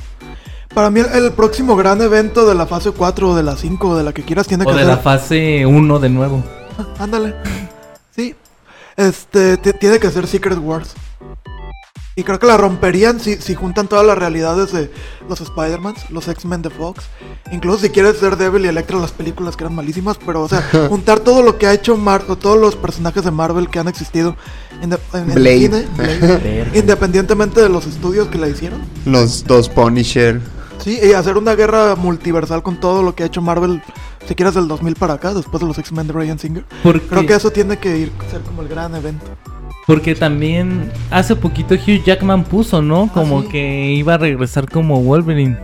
Para 0.75 0.91
mí 0.91 1.01
el, 1.01 1.07
el 1.25 1.33
próximo 1.33 1.77
gran 1.77 2.01
evento 2.03 2.47
de 2.47 2.55
la 2.55 2.67
fase 2.67 2.91
4 2.93 3.31
o 3.31 3.35
de 3.37 3.43
la 3.43 3.57
5 3.57 3.89
o 3.89 3.97
de 3.97 4.05
la 4.05 4.13
que 4.13 4.23
quieras 4.23 4.47
tiene 4.47 4.65
que 4.65 4.71
O 4.71 4.75
de 4.75 4.81
ser... 4.81 4.87
la 4.89 4.97
fase 4.99 5.67
1 5.67 5.99
de 5.99 6.09
nuevo. 6.09 6.43
Ah, 6.79 6.87
Ándale. 7.05 7.35
Sí. 8.15 8.35
Este, 8.97 9.57
ti- 9.59 9.73
tiene 9.79 9.99
que 9.99 10.11
ser 10.11 10.27
Secret 10.27 10.59
Wars. 10.59 10.95
Y 12.19 12.25
creo 12.25 12.41
que 12.41 12.49
la 12.49 12.57
romperían 12.57 13.21
si, 13.21 13.37
si 13.37 13.55
juntan 13.55 13.87
todas 13.87 14.05
las 14.05 14.19
realidades 14.19 14.73
de 14.73 14.91
los 15.29 15.41
Spider-Mans, 15.41 16.11
los 16.11 16.27
X-Men 16.27 16.63
de 16.63 16.71
Fox. 16.71 17.05
Incluso 17.53 17.79
si 17.79 17.91
quieres 17.91 18.17
ser 18.17 18.37
Devil 18.37 18.65
y 18.65 18.69
Electra, 18.69 18.99
las 18.99 19.13
películas 19.13 19.57
que 19.57 19.63
eran 19.63 19.77
malísimas. 19.77 20.19
Pero, 20.27 20.43
o 20.43 20.49
sea, 20.49 20.63
juntar 20.89 21.21
todo 21.21 21.43
lo 21.43 21.59
que 21.59 21.69
ha 21.69 21.73
hecho 21.73 21.97
Marvel, 21.97 22.37
todos 22.37 22.59
los 22.59 22.75
personajes 22.75 23.23
de 23.23 23.31
Marvel 23.31 23.71
que 23.71 23.79
han 23.79 23.87
existido 23.87 24.35
en, 24.83 24.93
en- 24.93 25.35
Blade. 25.35 25.59
cine, 25.61 25.87
Blade, 25.97 26.71
independientemente 26.75 27.61
de 27.63 27.69
los 27.69 27.87
estudios 27.87 28.27
que 28.27 28.39
la 28.39 28.49
hicieron. 28.49 28.81
Los 29.05 29.45
dos 29.45 29.69
Punisher. 29.69 30.41
Sí, 30.79 30.99
y 31.01 31.13
hacer 31.13 31.39
una 31.39 31.55
guerra 31.55 31.95
multiversal 31.95 32.65
con 32.65 32.81
todo 32.81 33.05
lo 33.05 33.15
que 33.15 33.23
ha 33.23 33.27
hecho 33.27 33.43
Marvel, 33.43 33.81
si 34.27 34.35
quieres 34.35 34.57
del 34.57 34.67
2000 34.67 34.97
para 34.97 35.15
acá, 35.15 35.35
después 35.35 35.61
de 35.61 35.69
los 35.69 35.79
X-Men 35.79 36.09
de 36.09 36.13
Ryan 36.15 36.39
Singer. 36.41 36.65
Creo 36.83 37.27
que 37.27 37.35
eso 37.35 37.53
tiene 37.53 37.79
que 37.79 37.97
ir 37.97 38.13
ser 38.29 38.41
como 38.41 38.63
el 38.63 38.69
gran 38.69 38.93
evento. 38.97 39.27
Porque 39.89 40.15
también 40.15 40.93
hace 41.11 41.35
poquito 41.35 41.75
Hugh 41.75 42.05
Jackman 42.05 42.45
puso, 42.45 42.83
¿no? 42.83 43.11
Como 43.11 43.41
sí. 43.41 43.49
que 43.49 43.93
iba 43.93 44.15
a 44.15 44.19
regresar 44.19 44.71
como 44.71 45.01
Wolverine. 45.01 45.57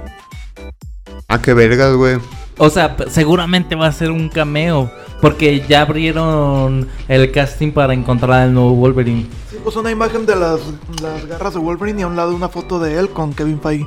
Ah, 1.29 1.43
qué 1.43 1.53
vergas, 1.53 1.95
güey. 1.95 2.17
O 2.57 2.71
sea, 2.71 2.97
seguramente 3.11 3.75
va 3.75 3.87
a 3.87 3.93
ser 3.93 4.11
un 4.11 4.31
cameo. 4.31 4.91
Porque 5.21 5.63
ya 5.69 5.83
abrieron 5.83 6.89
el 7.07 7.33
casting 7.33 7.71
para 7.71 7.93
encontrar 7.93 8.33
al 8.33 8.55
nuevo 8.55 8.75
Wolverine. 8.75 9.27
Sí, 9.51 9.59
pues 9.63 9.77
una 9.77 9.91
imagen 9.91 10.25
de 10.25 10.37
las, 10.37 10.61
las 11.03 11.27
garras 11.27 11.53
de 11.53 11.61
Wolverine 11.61 12.01
y 12.01 12.03
a 12.05 12.07
un 12.07 12.17
lado 12.17 12.35
una 12.35 12.49
foto 12.49 12.79
de 12.79 12.99
él 12.99 13.11
con 13.11 13.35
Kevin 13.35 13.61
Feige. 13.61 13.87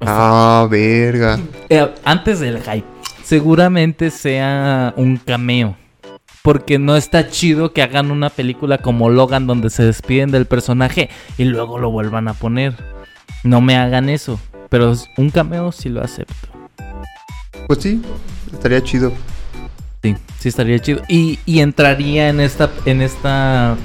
Ah, 0.00 0.68
verga. 0.70 1.40
Eh, 1.70 1.90
antes 2.04 2.40
del 2.40 2.62
hype, 2.62 2.86
seguramente 3.24 4.10
sea 4.10 4.92
un 4.94 5.16
cameo. 5.16 5.74
Porque 6.48 6.78
no 6.78 6.96
está 6.96 7.28
chido 7.28 7.74
que 7.74 7.82
hagan 7.82 8.10
una 8.10 8.30
película 8.30 8.78
como 8.78 9.10
Logan 9.10 9.46
donde 9.46 9.68
se 9.68 9.82
despiden 9.82 10.30
del 10.30 10.46
personaje 10.46 11.10
y 11.36 11.44
luego 11.44 11.78
lo 11.78 11.90
vuelvan 11.90 12.26
a 12.26 12.32
poner. 12.32 12.74
No 13.44 13.60
me 13.60 13.76
hagan 13.76 14.08
eso. 14.08 14.40
Pero 14.70 14.94
un 15.18 15.28
cameo 15.28 15.72
sí 15.72 15.90
lo 15.90 16.02
acepto. 16.02 16.48
Pues 17.66 17.80
sí, 17.80 18.00
estaría 18.50 18.82
chido. 18.82 19.12
Sí, 20.02 20.16
sí 20.38 20.48
estaría 20.48 20.78
chido. 20.78 21.02
Y, 21.06 21.38
y 21.44 21.60
entraría 21.60 22.30
en 22.30 22.40
esta, 22.40 22.70
en 22.86 23.02
esta. 23.02 23.76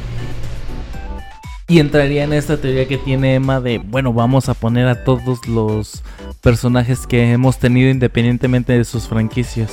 Y 1.67 1.79
entraría 1.79 2.23
en 2.23 2.31
esta 2.31 2.55
teoría 2.55 2.87
que 2.87 2.97
tiene 2.97 3.35
Emma 3.35 3.59
de, 3.59 3.79
bueno, 3.79 4.13
vamos 4.13 4.47
a 4.47 4.53
poner 4.53 4.87
a 4.87 5.03
todos 5.03 5.45
los 5.49 6.01
personajes 6.39 7.07
que 7.07 7.33
hemos 7.33 7.57
tenido 7.57 7.89
independientemente 7.89 8.71
de 8.71 8.85
sus 8.85 9.09
franquicias. 9.09 9.69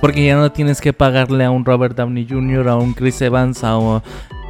Porque 0.00 0.24
ya 0.24 0.36
no 0.36 0.50
tienes 0.52 0.80
que 0.80 0.92
pagarle 0.92 1.44
a 1.44 1.50
un 1.50 1.64
Robert 1.64 1.96
Downey 1.96 2.26
Jr., 2.28 2.68
a 2.68 2.76
un 2.76 2.94
Chris 2.94 3.20
Evans, 3.20 3.60
a, 3.64 4.02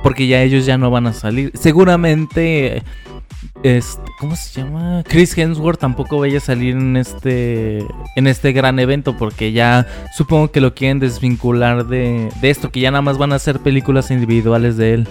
porque 0.02 0.26
ya 0.26 0.42
ellos 0.42 0.66
ya 0.66 0.78
no 0.78 0.90
van 0.90 1.06
a 1.06 1.12
salir. 1.12 1.52
Seguramente, 1.54 2.82
este, 3.62 4.02
¿cómo 4.18 4.36
se 4.36 4.62
llama? 4.62 5.02
Chris 5.06 5.36
Hemsworth 5.36 5.80
tampoco 5.80 6.18
vaya 6.18 6.38
a 6.38 6.40
salir 6.40 6.76
en 6.76 6.96
este, 6.96 7.84
en 8.16 8.26
este 8.26 8.52
gran 8.52 8.78
evento 8.78 9.16
porque 9.16 9.52
ya 9.52 9.86
supongo 10.16 10.50
que 10.50 10.60
lo 10.60 10.74
quieren 10.74 10.98
desvincular 10.98 11.86
de, 11.86 12.30
de 12.40 12.50
esto, 12.50 12.70
que 12.70 12.80
ya 12.80 12.90
nada 12.90 13.02
más 13.02 13.18
van 13.18 13.32
a 13.32 13.36
hacer 13.36 13.60
películas 13.60 14.10
individuales 14.10 14.76
de 14.76 14.94
él. 14.94 15.08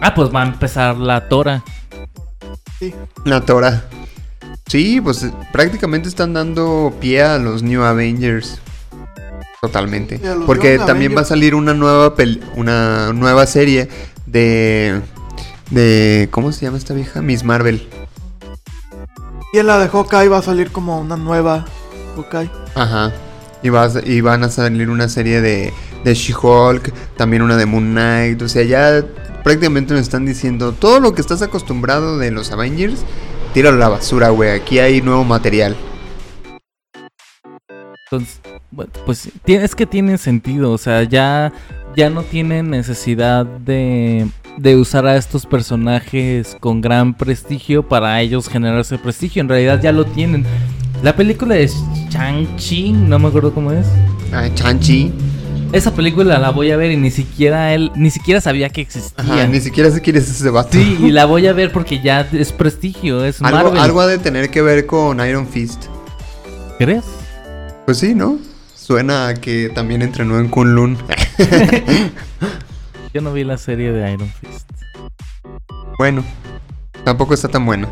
Ah, 0.00 0.14
pues 0.14 0.34
va 0.34 0.42
a 0.42 0.46
empezar 0.46 0.96
la 0.96 1.28
Tora. 1.28 1.62
Sí. 2.78 2.94
La 3.24 3.40
Tora. 3.40 3.84
Sí, 4.66 5.00
pues 5.00 5.22
eh, 5.22 5.32
prácticamente 5.52 6.08
están 6.08 6.32
dando 6.32 6.94
pie 7.00 7.22
a 7.22 7.38
los 7.38 7.62
New 7.62 7.82
Avengers. 7.82 8.60
Totalmente. 9.60 10.20
Porque 10.46 10.78
también 10.78 11.16
va 11.16 11.22
a 11.22 11.24
salir 11.24 11.54
una 11.54 11.74
nueva 11.74 12.14
pel- 12.14 12.40
una 12.56 13.12
nueva 13.12 13.46
serie 13.46 13.88
de 14.26 15.00
de 15.70 16.28
¿cómo 16.30 16.52
se 16.52 16.64
llama 16.64 16.78
esta 16.78 16.94
vieja? 16.94 17.22
Miss 17.22 17.42
Marvel. 17.42 17.88
Y 19.52 19.58
en 19.58 19.66
la 19.66 19.78
de 19.78 19.88
Hawkeye 19.88 20.28
va 20.28 20.38
a 20.38 20.42
salir 20.42 20.70
como 20.70 21.00
una 21.00 21.16
nueva 21.16 21.64
Hawkeye. 22.14 22.50
Ajá. 22.74 23.12
Y, 23.62 23.70
vas, 23.70 23.98
y 24.04 24.20
van 24.20 24.44
a 24.44 24.50
salir 24.50 24.90
una 24.90 25.08
serie 25.08 25.40
de, 25.40 25.72
de 26.04 26.14
She-Hulk, 26.14 26.92
también 27.16 27.42
una 27.42 27.56
de 27.56 27.66
Moon 27.66 27.92
Knight. 27.92 28.42
O 28.42 28.48
sea, 28.48 28.62
ya 28.62 29.02
prácticamente 29.42 29.94
nos 29.94 30.02
están 30.02 30.26
diciendo 30.26 30.72
todo 30.72 31.00
lo 31.00 31.14
que 31.14 31.22
estás 31.22 31.42
acostumbrado 31.42 32.18
de 32.18 32.30
los 32.30 32.52
Avengers, 32.52 33.00
tíralo 33.54 33.76
a 33.76 33.80
la 33.80 33.88
basura, 33.88 34.28
güey. 34.28 34.50
Aquí 34.50 34.78
hay 34.78 35.00
nuevo 35.00 35.24
material. 35.24 35.74
Entonces, 38.04 38.40
pues 39.04 39.30
es 39.46 39.74
que 39.74 39.86
tiene 39.86 40.18
sentido, 40.18 40.72
o 40.72 40.78
sea, 40.78 41.02
ya, 41.04 41.52
ya 41.96 42.10
no 42.10 42.22
tienen 42.22 42.70
necesidad 42.70 43.46
de, 43.46 44.26
de 44.58 44.76
usar 44.76 45.06
a 45.06 45.16
estos 45.16 45.46
personajes 45.46 46.56
con 46.60 46.80
gran 46.80 47.14
prestigio 47.14 47.82
para 47.86 48.20
ellos 48.20 48.48
generarse 48.48 48.98
prestigio, 48.98 49.40
en 49.42 49.48
realidad 49.48 49.80
ya 49.80 49.92
lo 49.92 50.04
tienen. 50.04 50.44
La 51.02 51.14
película 51.14 51.54
de 51.54 51.70
Shang-Chi, 52.10 52.92
no 52.92 53.18
me 53.18 53.28
acuerdo 53.28 53.52
cómo 53.52 53.70
es. 53.72 53.86
Ah, 54.32 54.48
Chanchi. 54.54 55.12
Esa 55.72 55.92
película 55.92 56.38
la 56.38 56.50
voy 56.50 56.70
a 56.70 56.76
ver 56.76 56.92
y 56.92 56.96
ni 56.96 57.10
siquiera 57.10 57.74
él, 57.74 57.90
ni 57.96 58.10
siquiera 58.10 58.40
sabía 58.40 58.70
que 58.70 58.80
existía. 58.80 59.22
Ajá, 59.22 59.46
ni 59.46 59.60
siquiera 59.60 59.90
sé 59.90 60.00
quién 60.00 60.16
es 60.16 60.30
ese 60.30 60.48
vato. 60.48 60.70
Sí, 60.72 60.96
y 61.00 61.10
la 61.10 61.26
voy 61.26 61.46
a 61.46 61.52
ver 61.52 61.72
porque 61.72 62.00
ya 62.00 62.20
es 62.32 62.52
prestigio, 62.52 63.24
es 63.24 63.42
algo, 63.42 63.64
Marvel. 63.64 63.78
algo 63.78 64.00
ha 64.00 64.06
de 64.06 64.18
tener 64.18 64.48
que 64.48 64.62
ver 64.62 64.86
con 64.86 65.20
Iron 65.26 65.46
Fist. 65.46 65.84
¿Crees? 66.78 67.04
Pues 67.84 67.98
sí, 67.98 68.14
¿no? 68.14 68.38
Suena 68.86 69.26
a 69.26 69.34
que 69.34 69.68
también 69.74 70.00
entrenó 70.02 70.38
en 70.38 70.46
Kunlun. 70.48 70.96
Yo 73.12 73.20
no 73.20 73.32
vi 73.32 73.42
la 73.42 73.58
serie 73.58 73.90
de 73.90 74.12
Iron 74.12 74.30
Fist. 74.40 74.70
Bueno, 75.98 76.22
tampoco 77.04 77.34
está 77.34 77.48
tan 77.48 77.66
bueno. 77.66 77.88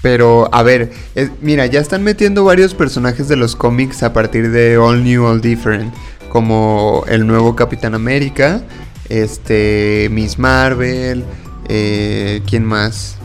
Pero, 0.00 0.48
a 0.54 0.62
ver, 0.62 0.92
es- 1.16 1.30
mira, 1.40 1.66
ya 1.66 1.80
están 1.80 2.04
metiendo 2.04 2.44
varios 2.44 2.72
personajes 2.74 3.26
de 3.26 3.34
los 3.34 3.56
cómics 3.56 4.04
a 4.04 4.12
partir 4.12 4.52
de 4.52 4.76
All 4.78 5.02
New, 5.02 5.24
All 5.24 5.40
Different. 5.40 5.92
Como 6.28 7.04
el 7.08 7.26
nuevo 7.26 7.56
Capitán 7.56 7.94
América, 7.96 8.62
este, 9.08 10.06
Miss 10.12 10.38
Marvel, 10.38 11.24
eh, 11.68 12.42
¿quién 12.48 12.64
más? 12.64 13.16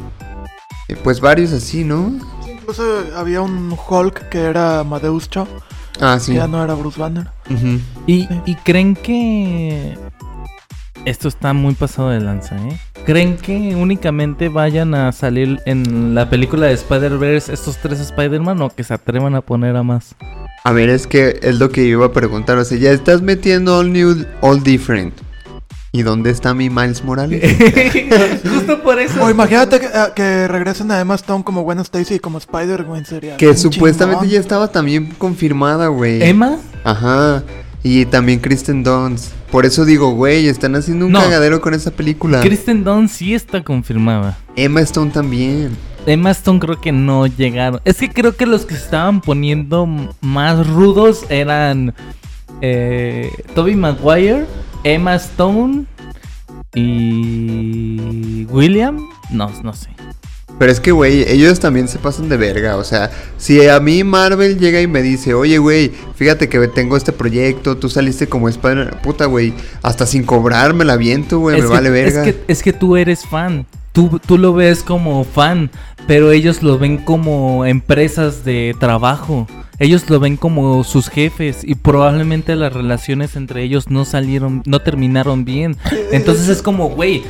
Eh, 0.88 0.96
pues 1.04 1.22
varios 1.22 1.52
así, 1.54 1.84
¿no? 1.84 2.12
Incluso 2.70 3.06
había 3.16 3.40
un 3.42 3.74
Hulk 3.88 4.28
que 4.28 4.40
era 4.40 4.82
Amadeus 4.82 5.30
Cho, 5.30 5.48
Ah, 6.02 6.16
que 6.16 6.20
sí. 6.20 6.34
ya 6.34 6.50
no 6.50 6.62
era 6.62 6.74
Bruce 6.74 7.00
Banner. 7.00 7.26
¿Y, 8.06 8.28
y 8.46 8.56
creen 8.56 8.94
que... 8.94 9.98
Esto 11.06 11.30
está 11.30 11.54
muy 11.54 11.76
pasado 11.76 12.10
de 12.10 12.20
lanza, 12.20 12.58
¿eh? 12.58 12.78
¿Creen 13.06 13.38
que 13.38 13.74
únicamente 13.74 14.50
vayan 14.50 14.96
a 14.96 15.14
salir 15.14 15.62
en 15.66 16.14
la 16.14 16.30
película 16.30 16.66
de 16.68 16.74
Spider-Verse 16.74 17.54
estos 17.54 17.78
tres 17.78 18.02
Spider-Man 18.02 18.62
o 18.62 18.70
que 18.70 18.84
se 18.84 18.94
atrevan 18.94 19.34
a 19.36 19.40
poner 19.42 19.78
a 19.78 19.84
más? 19.84 20.16
A 20.66 20.74
ver, 20.74 20.90
es 20.90 21.08
que 21.08 21.40
es 21.44 21.60
lo 21.60 21.70
que 21.70 21.84
yo 21.88 22.00
iba 22.00 22.08
a 22.08 22.12
preguntar. 22.12 22.58
O 22.58 22.66
sea, 22.66 22.78
ya 22.78 22.92
estás 22.92 23.22
metiendo 23.22 23.78
All 23.78 23.94
New, 23.94 24.26
All 24.42 24.62
Different. 24.62 25.14
¿Y 25.92 26.02
dónde 26.04 26.30
está 26.32 26.54
mi 26.54 26.70
Miles 26.70 27.04
Morales? 27.04 27.42
Justo 28.44 28.84
por 28.84 29.00
eso. 29.00 29.24
O 29.24 29.30
imagínate 29.30 29.80
que, 29.80 29.86
eh, 29.88 29.90
que 30.16 30.48
regresen 30.48 30.92
a 30.92 31.00
Emma 31.00 31.16
Stone 31.16 31.44
como 31.44 31.62
Gwen 31.64 31.80
Stacy 31.80 32.16
y 32.16 32.20
como 32.20 32.38
Spider-Gwen 32.38 33.06
sería. 33.06 33.38
Que 33.38 33.56
supuestamente 33.56 34.22
chingón. 34.22 34.34
ya 34.34 34.40
estaba 34.40 34.68
también 34.72 35.08
confirmada, 35.18 35.88
güey. 35.88 36.22
¿Emma? 36.22 36.58
Ajá. 36.84 37.44
Y 37.84 38.06
también 38.06 38.40
Kristen 38.40 38.84
Dunst. 38.84 39.32
Por 39.52 39.66
eso 39.66 39.86
digo, 39.86 40.12
güey, 40.12 40.48
están 40.48 40.76
haciendo 40.76 41.06
un 41.06 41.14
No. 41.14 41.22
cagadero 41.22 41.62
con 41.62 41.74
esa 41.74 41.92
película. 41.92 42.42
Kristen 42.42 42.84
Dunst 42.84 43.16
sí 43.16 43.34
está 43.34 43.64
confirmada. 43.64 44.38
Emma 44.58 44.82
Stone 44.82 45.12
también. 45.12 45.72
Emma 46.06 46.32
Stone 46.32 46.60
creo 46.60 46.80
que 46.82 46.92
no 46.92 47.28
llegaron. 47.28 47.80
Es 47.86 47.98
que 47.98 48.10
creo 48.10 48.36
que 48.36 48.46
los 48.46 48.66
que 48.66 48.76
se 48.76 48.84
estaban 48.84 49.22
poniendo 49.22 49.86
m- 49.86 50.10
más 50.22 50.68
rudos 50.68 51.26
eran 51.30 51.94
eh, 52.62 53.32
Toby 53.56 53.76
Maguire, 53.76 54.46
Emma 54.94 55.16
Stone 55.16 55.84
y 56.74 58.46
William. 58.46 58.98
No, 59.30 59.52
no 59.62 59.74
sé. 59.74 59.90
Pero 60.58 60.72
es 60.72 60.80
que, 60.80 60.92
güey, 60.92 61.30
ellos 61.30 61.60
también 61.60 61.90
se 61.90 62.00
pasan 62.00 62.30
de 62.30 62.38
verga. 62.38 62.78
O 62.78 62.86
sea, 62.86 63.12
si 63.38 63.68
a 63.68 63.80
mí 63.82 64.06
Marvel 64.06 64.58
llega 64.58 64.80
y 64.82 64.88
me 64.88 65.02
dice, 65.02 65.34
oye, 65.34 65.58
güey, 65.58 65.92
fíjate 66.16 66.48
que 66.48 66.66
tengo 66.70 66.96
este 66.96 67.12
proyecto, 67.12 67.78
tú 67.78 67.90
saliste 67.90 68.28
como 68.28 68.48
Spider... 68.48 69.02
Puta, 69.02 69.26
güey, 69.26 69.54
hasta 69.84 70.06
sin 70.06 70.24
cobrar 70.24 70.74
me 70.74 70.86
la 70.86 70.96
viento, 70.96 71.40
güey, 71.40 71.58
me 71.58 71.64
que, 71.64 71.68
vale 71.68 71.90
verga. 71.90 72.26
es, 72.26 72.34
que, 72.34 72.44
es 72.48 72.64
que 72.64 72.72
tú 72.74 72.96
eres 72.96 73.26
fan. 73.28 73.68
Tú, 73.98 74.22
tú 74.24 74.38
lo 74.38 74.54
ves 74.54 74.84
como 74.84 75.24
fan, 75.24 75.72
pero 76.06 76.32
ellos 76.32 76.62
lo 76.62 76.78
ven 76.78 76.98
como 77.00 77.66
empresas 77.66 78.46
de 78.46 78.76
trabajo. 78.80 79.48
Ellos 79.80 80.08
lo 80.08 80.20
ven 80.20 80.38
como 80.38 80.84
sus 80.84 81.10
jefes 81.10 81.64
y 81.64 81.74
probablemente 81.74 82.56
las 82.56 82.74
relaciones 82.74 83.36
entre 83.36 83.64
ellos 83.64 83.90
no 83.90 84.06
salieron, 84.06 84.62
no 84.68 84.82
terminaron 84.82 85.46
bien. 85.46 85.78
Entonces 86.12 86.48
es 86.48 86.62
como, 86.62 86.90
güey, 86.90 87.24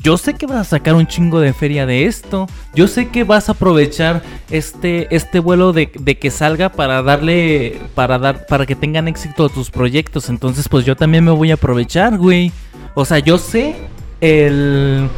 yo 0.00 0.16
sé 0.16 0.34
que 0.34 0.46
vas 0.46 0.58
a 0.58 0.64
sacar 0.64 0.94
un 0.94 1.08
chingo 1.08 1.40
de 1.40 1.52
feria 1.52 1.86
de 1.86 2.04
esto. 2.04 2.46
Yo 2.72 2.86
sé 2.86 3.08
que 3.08 3.24
vas 3.24 3.48
a 3.48 3.52
aprovechar 3.52 4.22
este, 4.48 5.12
este 5.12 5.40
vuelo 5.40 5.72
de, 5.72 5.90
de 5.98 6.18
que 6.20 6.30
salga 6.30 6.68
para 6.68 7.02
darle, 7.02 7.80
para 7.96 8.20
dar, 8.20 8.46
para 8.46 8.64
que 8.64 8.76
tengan 8.76 9.08
éxito 9.08 9.48
tus 9.48 9.72
proyectos. 9.72 10.28
Entonces, 10.28 10.68
pues 10.68 10.86
yo 10.86 10.94
también 10.94 11.24
me 11.24 11.32
voy 11.32 11.50
a 11.50 11.54
aprovechar, 11.54 12.16
güey. 12.16 12.52
O 12.94 13.04
sea, 13.04 13.18
yo 13.18 13.38
sé 13.38 13.74
el, 14.20 15.08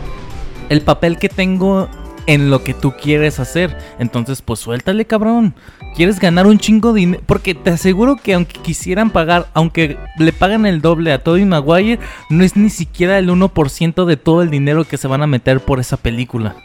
el 0.69 0.81
papel 0.83 1.19
que 1.19 1.29
tengo 1.29 1.89
en 2.27 2.51
lo 2.51 2.65
que 2.65 2.75
tú 2.75 2.93
quieres 3.01 3.41
hacer. 3.41 3.77
Entonces, 3.99 4.43
pues 4.43 4.61
suéltale, 4.61 5.05
cabrón. 5.05 5.55
¿Quieres 5.95 6.19
ganar 6.19 6.47
un 6.47 6.59
chingo 6.59 6.93
de 6.93 7.01
dinero? 7.01 7.23
Porque 7.27 7.55
te 7.55 7.71
aseguro 7.71 8.17
que 8.17 8.35
aunque 8.35 8.61
quisieran 8.61 9.11
pagar, 9.11 9.49
aunque 9.55 9.97
le 10.19 10.33
pagan 10.33 10.67
el 10.67 10.81
doble 10.81 11.13
a 11.13 11.23
Tobey 11.23 11.45
Maguire, 11.45 12.01
no 12.31 12.43
es 12.43 12.57
ni 12.57 12.71
siquiera 12.71 13.19
el 13.19 13.29
1% 13.29 14.05
de 14.05 14.17
todo 14.17 14.43
el 14.43 14.51
dinero 14.51 14.85
que 14.85 14.97
se 14.97 15.09
van 15.09 15.23
a 15.23 15.27
meter 15.27 15.61
por 15.61 15.79
esa 15.79 15.97
película. 15.97 16.57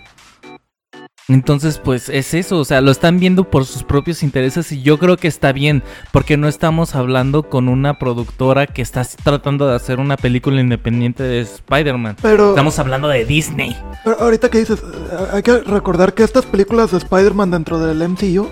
Entonces, 1.29 1.77
pues 1.77 2.09
es 2.09 2.33
eso, 2.33 2.57
o 2.57 2.65
sea, 2.65 2.81
lo 2.81 2.89
están 2.89 3.19
viendo 3.19 3.43
por 3.43 3.65
sus 3.65 3.83
propios 3.83 4.23
intereses 4.23 4.71
y 4.71 4.81
yo 4.81 4.97
creo 4.97 5.15
que 5.15 5.27
está 5.27 5.51
bien, 5.51 5.83
porque 6.11 6.37
no 6.37 6.47
estamos 6.47 6.95
hablando 6.95 7.43
con 7.43 7.69
una 7.69 7.99
productora 7.99 8.65
que 8.65 8.81
está 8.81 9.05
tratando 9.23 9.67
de 9.67 9.75
hacer 9.75 9.99
una 9.99 10.17
película 10.17 10.59
independiente 10.59 11.21
de 11.21 11.41
Spider-Man. 11.41 12.17
Pero, 12.21 12.49
Estamos 12.49 12.79
hablando 12.79 13.07
de 13.07 13.25
Disney. 13.25 13.77
pero 14.03 14.19
ahorita 14.19 14.49
que 14.49 14.57
dices, 14.57 14.79
eh, 14.79 15.27
hay 15.33 15.43
que 15.43 15.59
recordar 15.59 16.15
que 16.15 16.23
estas 16.23 16.47
películas 16.47 16.91
de 16.91 16.97
Spider-Man 16.97 17.51
dentro 17.51 17.77
del 17.77 18.01
MCU, 18.09 18.47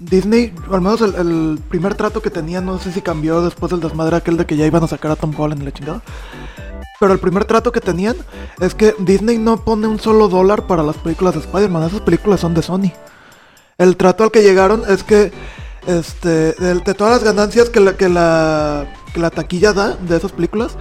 Disney, 0.00 0.52
al 0.72 0.80
menos 0.80 1.00
el, 1.00 1.14
el 1.14 1.58
primer 1.68 1.94
trato 1.94 2.20
que 2.20 2.30
tenían, 2.30 2.66
no 2.66 2.80
sé 2.80 2.90
si 2.90 3.00
cambió 3.00 3.42
después 3.42 3.70
del 3.70 3.80
desmadre 3.80 4.16
aquel 4.16 4.36
de 4.36 4.44
que 4.44 4.56
ya 4.56 4.66
iban 4.66 4.82
a 4.82 4.88
sacar 4.88 5.12
a 5.12 5.16
Tom 5.16 5.32
Holland 5.38 5.62
y 5.62 5.66
la 5.66 5.72
chingada. 5.72 6.02
Pero 7.00 7.12
el 7.12 7.18
primer 7.20 7.44
trato 7.44 7.70
que 7.72 7.80
tenían 7.80 8.16
es 8.60 8.74
que 8.74 8.94
Disney 8.98 9.38
no 9.38 9.64
pone 9.64 9.86
un 9.86 10.00
solo 10.00 10.28
dólar 10.28 10.66
para 10.66 10.82
las 10.82 10.96
películas 10.96 11.34
de 11.34 11.40
Spider-Man. 11.40 11.84
Esas 11.84 12.00
películas 12.00 12.40
son 12.40 12.54
de 12.54 12.62
Sony. 12.62 12.92
El 13.78 13.96
trato 13.96 14.24
al 14.24 14.30
que 14.32 14.42
llegaron 14.42 14.82
es 14.88 15.04
que 15.04 15.30
este, 15.86 16.28
de, 16.54 16.74
de 16.84 16.94
todas 16.94 17.12
las 17.12 17.24
ganancias 17.24 17.70
que 17.70 17.78
la, 17.80 17.96
que, 17.96 18.08
la, 18.08 18.86
que 19.14 19.20
la 19.20 19.30
taquilla 19.30 19.72
da 19.72 19.94
de 19.96 20.16
esas 20.16 20.32
películas, 20.32 20.76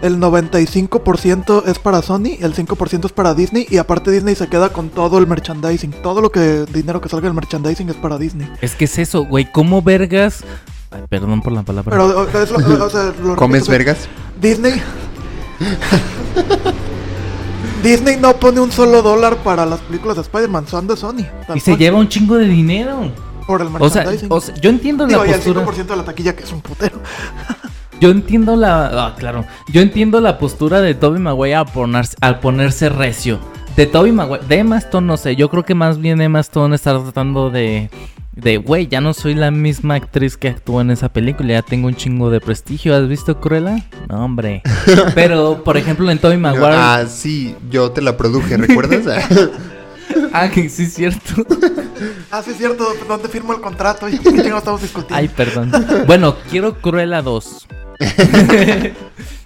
el 0.00 0.20
95% 0.20 1.64
es 1.66 1.78
para 1.80 2.02
Sony, 2.02 2.36
el 2.40 2.54
5% 2.54 3.06
es 3.06 3.12
para 3.12 3.34
Disney 3.34 3.66
y 3.68 3.78
aparte 3.78 4.12
Disney 4.12 4.36
se 4.36 4.46
queda 4.48 4.68
con 4.72 4.90
todo 4.90 5.18
el 5.18 5.26
merchandising. 5.26 5.90
Todo 6.02 6.20
lo 6.20 6.30
que 6.30 6.64
dinero 6.72 7.00
que 7.00 7.08
salga 7.08 7.26
del 7.26 7.34
merchandising 7.34 7.88
es 7.90 7.96
para 7.96 8.16
Disney. 8.16 8.48
Es 8.60 8.76
que 8.76 8.84
es 8.84 8.96
eso, 8.98 9.24
güey. 9.24 9.50
¿Cómo 9.50 9.82
vergas? 9.82 10.44
Ay, 10.92 11.02
perdón 11.08 11.42
por 11.42 11.52
la 11.52 11.64
palabra. 11.64 11.90
Pero 11.90 12.06
o- 12.06 12.28
es 12.42 12.50
lo- 12.52 12.84
o 12.84 12.90
sea, 12.90 13.12
lo 13.22 13.34
¿Comes 13.36 13.66
repito, 13.66 13.72
vergas? 13.72 14.08
Disney 14.40 14.80
Disney 17.82 18.16
no 18.16 18.34
pone 18.36 18.60
un 18.60 18.72
solo 18.72 19.02
dólar 19.02 19.36
para 19.38 19.64
las 19.64 19.80
películas 19.80 20.16
de 20.16 20.22
Spider-Man, 20.22 20.66
son 20.66 20.86
de 20.86 20.96
Sony. 20.96 21.24
y 21.54 21.60
se 21.60 21.76
lleva 21.76 21.98
un 21.98 22.08
chingo 22.08 22.36
de 22.36 22.46
dinero. 22.46 23.12
por 23.46 23.62
el 23.62 23.68
O 23.78 23.88
sea, 23.88 24.06
o 24.28 24.40
sea, 24.40 24.54
yo 24.56 24.70
entiendo 24.70 25.04
la 25.06 25.10
Digo, 25.10 25.26
y 25.26 25.30
el 25.30 25.40
postura. 25.40 25.64
5% 25.64 25.86
de 25.86 25.96
la 25.96 26.04
taquilla 26.04 26.34
que 26.34 26.44
es 26.44 26.52
un 26.52 26.60
putero. 26.60 26.98
Yo 28.00 28.10
entiendo 28.10 28.54
la. 28.54 29.06
Ah, 29.06 29.14
claro. 29.18 29.44
Yo 29.72 29.80
entiendo 29.80 30.20
la 30.20 30.38
postura 30.38 30.80
de 30.80 30.94
Toby 30.94 31.18
Maguire 31.18 31.56
al 31.56 31.66
ponerse, 31.66 32.16
al 32.20 32.38
ponerse 32.38 32.88
recio. 32.88 33.40
De 33.74 33.86
Toby 33.86 34.12
Maguire. 34.12 34.44
De 34.46 34.58
Emma 34.58 34.78
Stone, 34.78 35.04
no 35.04 35.16
sé. 35.16 35.34
Yo 35.34 35.50
creo 35.50 35.64
que 35.64 35.74
más 35.74 35.98
bien 35.98 36.20
Emma 36.20 36.38
Stone 36.38 36.76
está 36.76 36.96
tratando 37.02 37.50
de. 37.50 37.90
De, 38.38 38.58
güey, 38.58 38.86
ya 38.86 39.00
no 39.00 39.14
soy 39.14 39.34
la 39.34 39.50
misma 39.50 39.96
actriz 39.96 40.36
que 40.36 40.46
actuó 40.46 40.80
en 40.80 40.92
esa 40.92 41.08
película. 41.12 41.54
Ya 41.54 41.62
tengo 41.62 41.88
un 41.88 41.96
chingo 41.96 42.30
de 42.30 42.40
prestigio. 42.40 42.94
¿Has 42.94 43.08
visto 43.08 43.40
Cruella? 43.40 43.84
No, 44.08 44.24
hombre. 44.24 44.62
Pero, 45.16 45.64
por 45.64 45.76
ejemplo, 45.76 46.08
en 46.08 46.18
Toby 46.20 46.36
Maguire. 46.36 46.76
Ah, 46.76 47.04
sí, 47.08 47.56
yo 47.68 47.90
te 47.90 48.00
la 48.00 48.16
produje, 48.16 48.56
¿recuerdas? 48.56 49.28
Ah, 50.32 50.48
que 50.48 50.68
sí 50.68 50.84
es 50.84 50.94
cierto. 50.94 51.44
Ah, 52.30 52.42
sí, 52.42 52.52
es 52.52 52.58
cierto, 52.58 52.86
¿dónde 53.06 53.28
firmo 53.28 53.52
el 53.52 53.60
contrato? 53.60 54.06
¿Qué 54.06 54.18
chingados 54.18 54.58
estamos 54.58 54.82
discutiendo? 54.82 55.16
Ay, 55.16 55.28
perdón. 55.28 55.70
Bueno, 56.06 56.36
quiero 56.50 56.80
Cruella 56.80 57.20
2. 57.22 57.68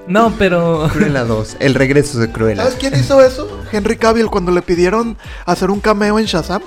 no, 0.07 0.32
pero. 0.38 0.88
Cruella 0.93 1.24
2, 1.24 1.57
el 1.61 1.74
regreso 1.74 2.18
de 2.20 2.30
Cruella. 2.30 2.62
¿Sabes 2.62 2.78
quién 2.78 2.95
hizo 2.95 3.22
eso? 3.22 3.61
Henry 3.72 3.97
Cavill, 3.97 4.26
cuando 4.26 4.53
le 4.53 4.62
pidieron 4.62 5.16
hacer 5.47 5.70
un 5.70 5.80
cameo 5.80 6.18
en 6.18 6.26
Shazam. 6.26 6.62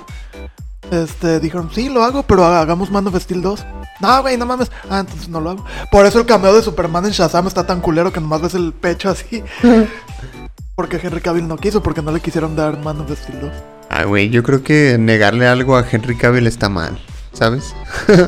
Este, 0.90 1.40
dijeron, 1.40 1.70
sí, 1.72 1.88
lo 1.88 2.02
hago, 2.04 2.22
pero 2.22 2.44
hagamos 2.44 2.90
Man 2.90 3.06
of 3.06 3.20
Steel 3.20 3.42
2. 3.42 3.66
No, 4.00 4.22
güey, 4.22 4.36
no 4.36 4.46
mames. 4.46 4.70
Ah, 4.88 5.00
entonces 5.00 5.28
no 5.28 5.40
lo 5.40 5.50
hago. 5.50 5.64
Por 5.90 6.06
eso 6.06 6.20
el 6.20 6.26
cameo 6.26 6.54
de 6.54 6.62
Superman 6.62 7.06
en 7.06 7.12
Shazam 7.12 7.46
está 7.46 7.66
tan 7.66 7.80
culero 7.80 8.12
que 8.12 8.20
nomás 8.20 8.42
ves 8.42 8.54
el 8.54 8.72
pecho 8.72 9.10
así. 9.10 9.42
Porque 10.76 11.00
Henry 11.02 11.20
Cavill 11.20 11.48
no 11.48 11.56
quiso, 11.56 11.82
porque 11.82 12.02
no 12.02 12.12
le 12.12 12.20
quisieron 12.20 12.54
dar 12.54 12.78
Man 12.78 13.00
of 13.00 13.10
Steel 13.10 13.40
2. 13.40 13.50
Ah, 13.88 14.04
güey, 14.04 14.28
yo 14.28 14.42
creo 14.42 14.62
que 14.62 14.98
negarle 14.98 15.48
algo 15.48 15.74
a 15.74 15.86
Henry 15.90 16.18
Cavill 16.18 16.46
está 16.46 16.68
mal, 16.68 17.00
¿sabes? 17.32 17.74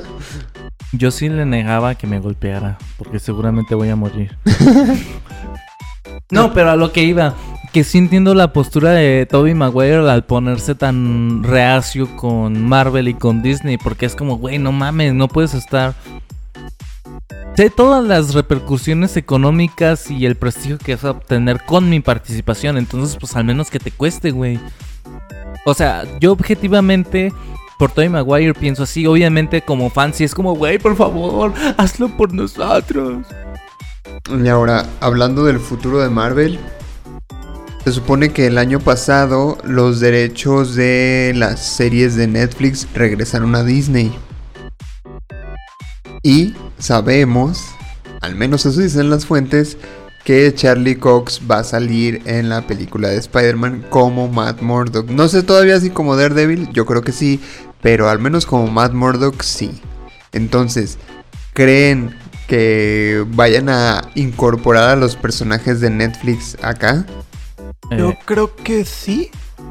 Yo 0.93 1.11
sí 1.11 1.29
le 1.29 1.45
negaba 1.45 1.97
que 1.97 2.07
me 2.07 2.19
golpeara, 2.19 2.79
porque 2.97 3.19
seguramente 3.19 3.75
voy 3.75 3.91
a 3.91 3.97
morir. 3.97 4.35
no, 6.31 6.55
pero 6.55 6.71
a 6.71 6.77
lo 6.77 6.93
que 6.93 7.03
iba, 7.03 7.35
que 7.73 7.85
sí 7.85 7.99
entiendo 7.99 8.35
la 8.35 8.53
postura 8.53 8.93
de 8.93 9.27
Toby 9.27 9.55
Maguire 9.55 10.11
al 10.11 10.25
ponerse 10.25 10.75
tan 10.75 11.43
reacio 11.43 12.17
con 12.17 12.65
Marvel 12.65 13.09
y 13.09 13.15
con 13.15 13.43
Disney, 13.43 13.79
porque 13.79 14.07
es 14.07 14.15
como, 14.15 14.39
güey, 14.39 14.59
no 14.59 14.73
mames, 14.73 15.15
no 15.15 15.29
puedes 15.29 15.55
estar... 15.55 15.95
Sé 17.57 17.71
todas 17.71 18.05
las 18.05 18.35
repercusiones 18.35 19.17
económicas 19.17 20.11
y 20.13 20.27
el 20.27 20.37
prestigio 20.37 20.79
que 20.79 20.95
vas 20.95 21.05
a 21.05 21.11
obtener 21.11 21.65
con 21.65 21.91
mi 21.91 21.99
participación, 21.99 22.79
entonces 22.79 23.17
pues 23.19 23.35
al 23.35 23.45
menos 23.45 23.69
que 23.69 23.81
te 23.81 23.91
cueste, 23.91 24.31
güey. 24.31 24.61
O 25.65 25.75
sea, 25.75 26.05
yo 26.21 26.33
objetivamente 26.33 27.33
por 27.79 27.91
Tobey 27.91 28.09
Maguire 28.09 28.55
pienso 28.55 28.85
así, 28.85 29.07
obviamente 29.07 29.63
como 29.63 29.91
fan 29.91 30.15
sí 30.15 30.25
es 30.25 30.35
como, 30.35 30.55
güey, 30.55 30.79
por 30.79 30.97
favor, 30.97 31.53
hazlo 31.77 32.09
por 32.17 32.33
nosotros. 32.33 33.27
Y 34.29 34.49
ahora, 34.49 34.87
hablando 35.01 35.45
del 35.45 35.59
futuro 35.59 36.01
de 36.01 36.11
Marvel, 36.11 36.59
se 37.89 37.95
supone 37.95 38.35
que 38.35 38.47
el 38.47 38.59
año 38.59 38.81
pasado 38.81 39.57
los 39.65 39.99
derechos 39.99 40.75
de 40.75 41.33
las 41.35 41.65
series 41.65 42.17
de 42.17 42.27
Netflix 42.27 42.87
regresaron 42.93 43.55
a 43.55 43.65
Disney. 43.65 44.15
Y 46.23 46.55
sabemos, 46.79 47.65
al 48.21 48.35
menos 48.35 48.67
eso 48.67 48.79
dicen 48.79 49.09
las 49.09 49.25
fuentes, 49.25 49.79
que 50.23 50.55
Charlie 50.55 50.99
Cox 50.99 51.41
va 51.51 51.61
a 51.61 51.65
salir 51.65 52.21
en 52.27 52.51
la 52.51 52.67
película 52.67 53.09
de 53.09 53.17
Spider-Man 53.17 53.87
como 53.89 54.29
Matt 54.29 54.61
Murdock. 54.61 55.09
No 55.09 55.27
sé 55.29 55.43
todavía 55.43 55.81
si 55.81 55.89
como 55.89 56.15
Daredevil, 56.15 56.69
yo 56.75 56.85
creo 56.85 57.01
que 57.01 57.13
sí, 57.13 57.41
pero 57.81 58.11
al 58.11 58.19
menos 58.19 58.45
como 58.45 58.67
Matt 58.67 58.93
Murdock 58.93 59.41
sí. 59.41 59.81
Entonces, 60.33 60.99
¿creen 61.55 62.15
que 62.49 63.25
vayan 63.29 63.71
a 63.71 64.11
incorporar 64.15 64.91
a 64.91 64.97
los 64.97 65.17
personajes 65.17 65.81
de 65.81 65.89
Netflix 65.89 66.59
acá? 66.61 67.07
Yo 67.91 68.11
Eh, 68.11 68.19
creo 68.25 68.55
que 68.57 68.85
sí. 68.85 69.31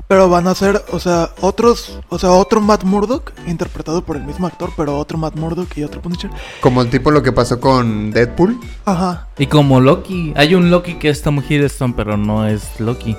Pero 0.09 0.29
van 0.29 0.47
a 0.47 0.55
ser, 0.55 0.83
o 0.91 0.99
sea, 0.99 1.29
otros, 1.41 1.99
o 2.09 2.19
sea, 2.19 2.31
otro 2.31 2.59
Matt 2.59 2.83
Murdock, 2.83 3.31
interpretado 3.47 4.01
por 4.03 4.17
el 4.17 4.23
mismo 4.23 4.45
actor, 4.47 4.69
pero 4.75 4.97
otro 4.97 5.17
Matt 5.17 5.35
Murdock 5.35 5.77
y 5.77 5.83
otro 5.83 6.01
Punisher. 6.01 6.29
Como 6.61 6.85
tipo 6.85 7.09
lo 7.09 7.23
que 7.23 7.31
pasó 7.31 7.59
con 7.59 8.11
Deadpool. 8.11 8.59
Ajá. 8.85 9.27
y 9.37 9.47
como 9.47 9.79
Loki, 9.79 10.33
hay 10.35 10.55
un 10.55 10.69
Loki 10.71 10.95
que 10.95 11.09
es 11.09 11.21
Tom 11.21 11.41
Hiddleston, 11.47 11.93
pero 11.93 12.17
no 12.17 12.45
es 12.47 12.79
Loki. 12.79 13.15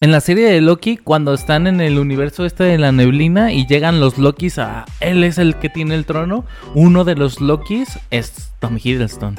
En 0.00 0.10
la 0.10 0.20
serie 0.20 0.48
de 0.48 0.60
Loki, 0.60 0.96
cuando 0.96 1.32
están 1.32 1.66
en 1.66 1.80
el 1.80 1.98
universo 1.98 2.44
este 2.44 2.64
de 2.64 2.76
la 2.78 2.90
neblina 2.90 3.52
y 3.52 3.66
llegan 3.66 4.00
los 4.00 4.18
Lokis 4.18 4.58
a... 4.58 4.84
Él 4.98 5.22
es 5.22 5.38
el 5.38 5.56
que 5.56 5.68
tiene 5.68 5.94
el 5.94 6.06
trono. 6.06 6.44
Uno 6.74 7.04
de 7.04 7.14
los 7.14 7.40
Lokis 7.40 8.00
es 8.10 8.50
Tom 8.58 8.78
Hiddleston. 8.82 9.36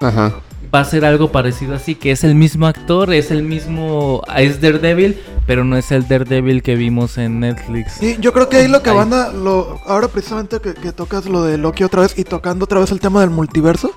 Ajá. 0.00 0.34
va 0.74 0.80
a 0.80 0.84
ser 0.84 1.04
algo 1.04 1.32
parecido 1.32 1.74
así, 1.74 1.94
que 1.94 2.10
es 2.10 2.24
el 2.24 2.34
mismo 2.34 2.66
actor, 2.66 3.12
es 3.12 3.30
el 3.30 3.42
mismo, 3.42 4.22
es 4.36 4.60
Daredevil, 4.60 5.18
pero 5.46 5.64
no 5.64 5.76
es 5.76 5.90
el 5.92 6.06
Daredevil 6.06 6.62
que 6.62 6.76
vimos 6.76 7.18
en 7.18 7.40
Netflix. 7.40 7.92
Sí, 7.92 8.16
yo 8.20 8.32
creo 8.32 8.48
que 8.48 8.58
ahí 8.58 8.68
lo 8.68 8.82
que 8.82 8.90
van 8.90 9.12
a, 9.12 9.28
lo, 9.28 9.80
ahora 9.86 10.08
precisamente 10.08 10.60
que, 10.60 10.74
que 10.74 10.92
tocas 10.92 11.26
lo 11.26 11.44
de 11.44 11.58
Loki 11.58 11.84
otra 11.84 12.02
vez 12.02 12.18
y 12.18 12.24
tocando 12.24 12.64
otra 12.64 12.80
vez 12.80 12.90
el 12.90 13.00
tema 13.00 13.20
del 13.20 13.30
multiverso, 13.30 13.92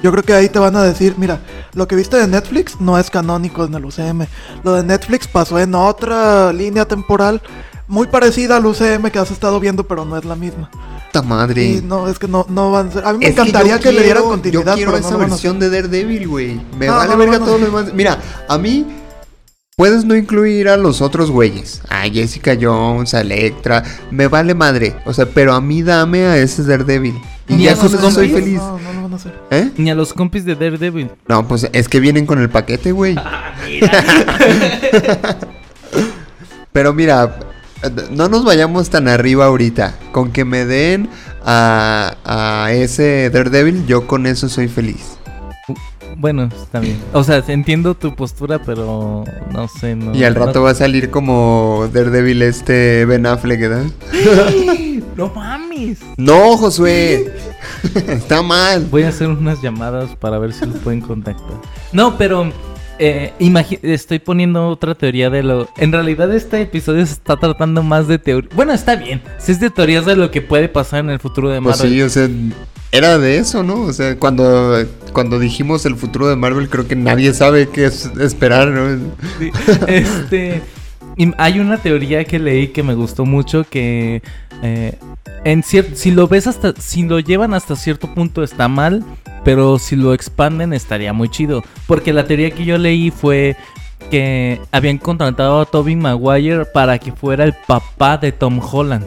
yo 0.00 0.12
creo 0.12 0.22
que 0.22 0.32
ahí 0.32 0.48
te 0.48 0.60
van 0.60 0.76
a 0.76 0.82
decir, 0.84 1.14
mira, 1.18 1.40
lo 1.74 1.88
que 1.88 1.96
viste 1.96 2.16
de 2.16 2.28
Netflix 2.28 2.80
no 2.80 2.98
es 2.98 3.10
canónico 3.10 3.64
en 3.64 3.74
el 3.74 3.84
UCM. 3.84 4.26
Lo 4.62 4.74
de 4.74 4.84
Netflix 4.84 5.26
pasó 5.26 5.58
en 5.58 5.74
otra 5.74 6.52
línea 6.52 6.84
temporal 6.84 7.42
muy 7.88 8.06
parecida 8.06 8.56
al 8.58 8.66
UCM 8.66 9.10
que 9.10 9.18
has 9.18 9.30
estado 9.30 9.58
viendo, 9.60 9.84
pero 9.86 10.04
no 10.04 10.16
es 10.16 10.24
la 10.24 10.36
misma. 10.36 10.70
Puta 11.06 11.22
madre. 11.22 11.64
Y 11.64 11.82
no, 11.82 12.08
es 12.08 12.18
que 12.18 12.28
no, 12.28 12.46
no 12.48 12.70
van 12.70 12.88
a 12.88 12.92
ser. 12.92 13.04
A 13.06 13.12
mí 13.12 13.18
me 13.20 13.24
Es 13.26 13.32
encantaría 13.32 13.78
que, 13.80 13.92
le 13.92 14.02
dieran 14.04 14.24
continuidad, 14.24 14.72
Yo 14.72 14.76
quiero 14.76 14.92
pero 14.92 15.06
esa 15.06 15.16
versión 15.16 15.58
de 15.58 15.70
Daredevil, 15.70 16.28
güey. 16.28 16.60
Me 16.78 16.86
No, 16.86 16.96
vale 16.96 17.12
no, 17.12 17.18
verga 17.18 17.38
no, 17.38 17.44
todo 17.46 17.58
no. 17.58 17.66
lo 17.66 17.78
demás. 17.78 17.94
Mira, 17.94 18.18
a 18.48 18.58
mí 18.58 18.86
puedes 19.76 20.04
no 20.04 20.14
incluir 20.14 20.68
a 20.68 20.76
los 20.76 21.00
otros 21.00 21.30
güeyes. 21.30 21.80
A 21.88 22.02
Jessica 22.02 22.56
Jones, 22.60 23.14
a 23.14 23.22
Electra. 23.22 23.82
Me 24.10 24.28
vale 24.28 24.54
madre. 24.54 24.96
O 25.06 25.14
sea, 25.14 25.24
pero 25.26 25.54
a 25.54 25.60
mí 25.62 25.82
dame 25.82 26.26
a 26.26 26.36
ese 26.36 26.62
Daredevil. 26.64 27.18
Y 27.48 27.54
Ni 27.54 27.62
ya 27.64 27.72
a 27.72 27.76
con 27.76 27.86
eso 27.86 28.10
soy 28.10 28.28
compis. 28.30 28.44
feliz. 28.44 28.58
No, 28.60 28.78
no 28.78 28.92
lo 28.92 29.02
van 29.04 29.12
a 29.14 29.16
hacer. 29.16 29.34
¿Eh? 29.50 29.70
Ni 29.78 29.90
a 29.90 29.94
los 29.94 30.12
compis 30.12 30.44
de 30.44 30.54
Daredevil. 30.56 31.10
No, 31.26 31.48
pues 31.48 31.66
es 31.72 31.88
que 31.88 32.00
vienen 32.00 32.26
con 32.26 32.38
el 32.38 32.50
paquete, 32.50 32.92
güey. 32.92 33.16
Pero 36.72 36.92
mira, 36.92 37.38
no 38.10 38.28
nos 38.28 38.44
vayamos 38.44 38.90
tan 38.90 39.08
arriba 39.08 39.46
ahorita. 39.46 39.94
Con 40.12 40.30
que 40.32 40.44
me 40.44 40.64
den 40.64 41.08
a, 41.44 42.14
a 42.24 42.72
ese 42.72 43.30
Daredevil, 43.30 43.86
yo 43.86 44.06
con 44.06 44.26
eso 44.26 44.48
soy 44.48 44.68
feliz. 44.68 45.16
Bueno, 46.16 46.48
está 46.62 46.80
bien. 46.80 46.98
O 47.12 47.22
sea, 47.22 47.44
entiendo 47.46 47.94
tu 47.94 48.16
postura, 48.16 48.60
pero 48.64 49.22
no 49.52 49.68
sé, 49.68 49.94
no. 49.94 50.12
Y 50.16 50.24
al 50.24 50.34
rato 50.34 50.58
no- 50.58 50.64
va 50.64 50.70
a 50.70 50.74
salir 50.74 51.10
como 51.10 51.88
Daredevil 51.92 52.42
este 52.42 53.04
Ben 53.04 53.24
Affleck, 53.26 53.60
¿verdad? 53.60 53.84
¡No 55.16 55.28
mames! 55.34 55.98
No, 56.16 56.56
Josué. 56.56 57.32
Está 58.08 58.42
mal. 58.42 58.86
Voy 58.90 59.02
a 59.04 59.08
hacer 59.10 59.28
unas 59.28 59.62
llamadas 59.62 60.10
para 60.16 60.38
ver 60.38 60.52
si 60.52 60.66
los 60.66 60.76
pueden 60.78 61.00
contactar. 61.00 61.56
No, 61.92 62.16
pero 62.18 62.50
eh, 62.98 63.32
estoy 63.82 64.18
poniendo 64.18 64.68
otra 64.68 64.94
teoría 64.94 65.30
de 65.30 65.42
lo... 65.42 65.68
En 65.76 65.92
realidad 65.92 66.34
este 66.34 66.60
episodio 66.62 67.04
se 67.06 67.12
está 67.12 67.36
tratando 67.36 67.82
más 67.82 68.08
de 68.08 68.18
teoría... 68.18 68.50
Bueno, 68.54 68.72
está 68.72 68.96
bien. 68.96 69.22
Si 69.38 69.52
es 69.52 69.60
de 69.60 69.70
teorías 69.70 70.04
de 70.06 70.16
lo 70.16 70.30
que 70.30 70.42
puede 70.42 70.68
pasar 70.68 71.00
en 71.00 71.10
el 71.10 71.18
futuro 71.18 71.48
de 71.50 71.60
Pues 71.60 71.78
Marvel. 71.78 71.92
sí, 71.94 72.02
o 72.02 72.08
sea, 72.08 72.28
era 72.90 73.18
de 73.18 73.38
eso, 73.38 73.62
¿no? 73.62 73.82
O 73.82 73.92
sea, 73.92 74.16
cuando, 74.18 74.76
cuando 75.12 75.38
dijimos 75.38 75.84
el 75.86 75.96
futuro 75.96 76.28
de 76.28 76.36
Marvel, 76.36 76.68
creo 76.68 76.86
que 76.88 76.96
nadie 76.96 77.32
sabe 77.34 77.68
qué 77.68 77.86
es 77.86 78.06
esperar, 78.20 78.68
¿no? 78.68 78.98
Sí. 79.38 79.50
Este. 79.86 80.62
hay 81.36 81.60
una 81.60 81.78
teoría 81.78 82.24
que 82.24 82.38
leí 82.38 82.68
que 82.68 82.82
me 82.82 82.94
gustó 82.94 83.26
mucho 83.26 83.64
que. 83.68 84.22
eh, 84.62 84.98
en 85.44 85.62
si 85.62 86.10
lo 86.10 86.28
ves 86.28 86.46
hasta. 86.46 86.72
Si 86.78 87.02
lo 87.02 87.18
llevan 87.20 87.54
hasta 87.54 87.76
cierto 87.76 88.12
punto 88.14 88.42
está 88.42 88.68
mal. 88.68 89.04
Pero 89.44 89.78
si 89.78 89.96
lo 89.96 90.12
expanden 90.14 90.72
estaría 90.72 91.12
muy 91.12 91.28
chido. 91.30 91.62
Porque 91.86 92.12
la 92.12 92.26
teoría 92.26 92.50
que 92.50 92.64
yo 92.64 92.76
leí 92.76 93.10
fue 93.10 93.56
que 94.10 94.60
habían 94.72 94.98
contratado 94.98 95.60
a 95.60 95.64
Toby 95.66 95.96
Maguire 95.96 96.64
para 96.66 96.98
que 96.98 97.12
fuera 97.12 97.44
el 97.44 97.54
papá 97.66 98.18
de 98.18 98.32
Tom 98.32 98.60
Holland. 98.60 99.04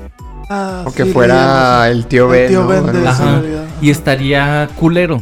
Ah, 0.50 0.84
O 0.86 0.92
que 0.94 1.06
sí, 1.06 1.12
fuera 1.12 1.90
el 1.90 2.06
tío 2.08 2.34
El 2.34 2.66
Ben, 2.66 2.86
de 2.92 3.08
Ajá. 3.08 3.42
Y 3.82 3.90
estaría 3.90 4.68
culero. 4.80 5.22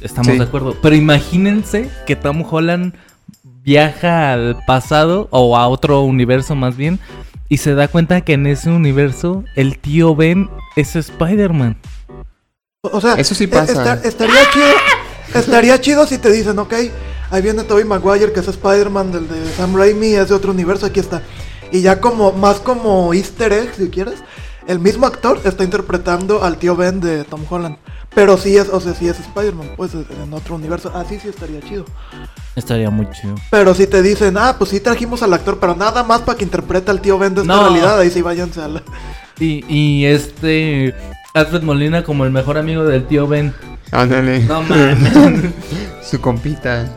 estamos 0.00 0.32
Sí. 0.32 0.38
de 0.38 0.44
acuerdo. 0.44 0.76
Pero 0.80 0.94
imagínense 0.96 1.90
que 2.06 2.16
Tom 2.16 2.44
Holland 2.48 2.94
viaja 3.42 4.32
al 4.32 4.56
pasado 4.66 5.28
o 5.30 5.56
a 5.56 5.66
otro 5.68 6.02
universo 6.02 6.54
más 6.54 6.76
bien 6.76 6.98
y 7.48 7.58
se 7.58 7.74
da 7.74 7.88
cuenta 7.88 8.20
que 8.22 8.32
en 8.34 8.46
ese 8.46 8.70
universo 8.70 9.44
el 9.54 9.78
tío 9.78 10.14
Ben 10.16 10.48
es 10.76 10.96
Spider-Man. 10.96 11.78
O 12.82 13.00
sea, 13.00 13.14
Eso 13.14 13.34
sí 13.34 13.46
pasa. 13.46 13.72
esta- 13.72 14.08
estaría 14.08 14.50
chido. 14.52 14.66
Estaría 15.34 15.80
chido 15.80 16.06
si 16.06 16.18
te 16.18 16.30
dicen, 16.30 16.58
ok, 16.58 16.72
ahí 17.30 17.42
viene 17.42 17.64
Tobey 17.64 17.84
Maguire, 17.84 18.32
que 18.32 18.40
es 18.40 18.48
Spider-Man 18.48 19.10
del 19.12 19.28
de 19.28 19.52
Sam 19.56 19.74
Raimi, 19.76 20.14
es 20.14 20.28
de 20.28 20.34
otro 20.34 20.52
universo, 20.52 20.86
aquí 20.86 21.00
está. 21.00 21.22
Y 21.72 21.80
ya 21.82 22.00
como, 22.00 22.30
más 22.32 22.56
como 22.60 23.12
easter 23.12 23.52
egg, 23.52 23.74
si 23.76 23.88
quieres, 23.88 24.14
el 24.66 24.78
mismo 24.80 25.06
actor 25.06 25.40
está 25.44 25.64
interpretando 25.64 26.42
al 26.44 26.56
tío 26.58 26.76
Ben 26.76 27.00
de 27.00 27.24
Tom 27.24 27.42
Holland. 27.48 27.76
Pero 28.14 28.38
sí 28.38 28.56
es, 28.56 28.68
o 28.70 28.80
sea, 28.80 28.94
sí 28.94 29.06
es 29.08 29.20
Spider-Man, 29.20 29.72
pues 29.76 29.92
en 29.94 30.32
otro 30.32 30.54
universo. 30.54 30.90
Así 30.94 31.18
sí 31.20 31.28
estaría 31.28 31.60
chido. 31.60 31.84
Estaría 32.54 32.88
muy 32.88 33.06
chido. 33.10 33.34
Pero 33.50 33.74
si 33.74 33.86
te 33.86 34.00
dicen, 34.00 34.36
ah, 34.38 34.54
pues 34.56 34.70
sí 34.70 34.80
trajimos 34.80 35.22
al 35.22 35.34
actor, 35.34 35.58
pero 35.60 35.76
nada 35.76 36.02
más 36.02 36.22
para 36.22 36.38
que 36.38 36.44
interprete 36.44 36.90
al 36.90 37.02
tío 37.02 37.18
Ben 37.18 37.34
de 37.34 37.42
esta 37.42 37.54
No. 37.54 37.62
realidad, 37.64 37.98
ahí 37.98 38.08
sí 38.10 38.22
váyanse 38.22 38.62
a 38.62 38.68
la... 38.68 38.82
Y, 39.38 39.62
y 39.68 40.06
este 40.06 40.94
Alfred 41.34 41.62
Molina 41.62 42.04
como 42.04 42.24
el 42.24 42.30
mejor 42.30 42.56
amigo 42.56 42.84
del 42.84 43.06
tío 43.06 43.26
Ben. 43.28 43.52
Ándale. 43.92 44.40
No 44.44 44.62
mames. 44.62 45.52
Su 46.02 46.18
compita. 46.20 46.88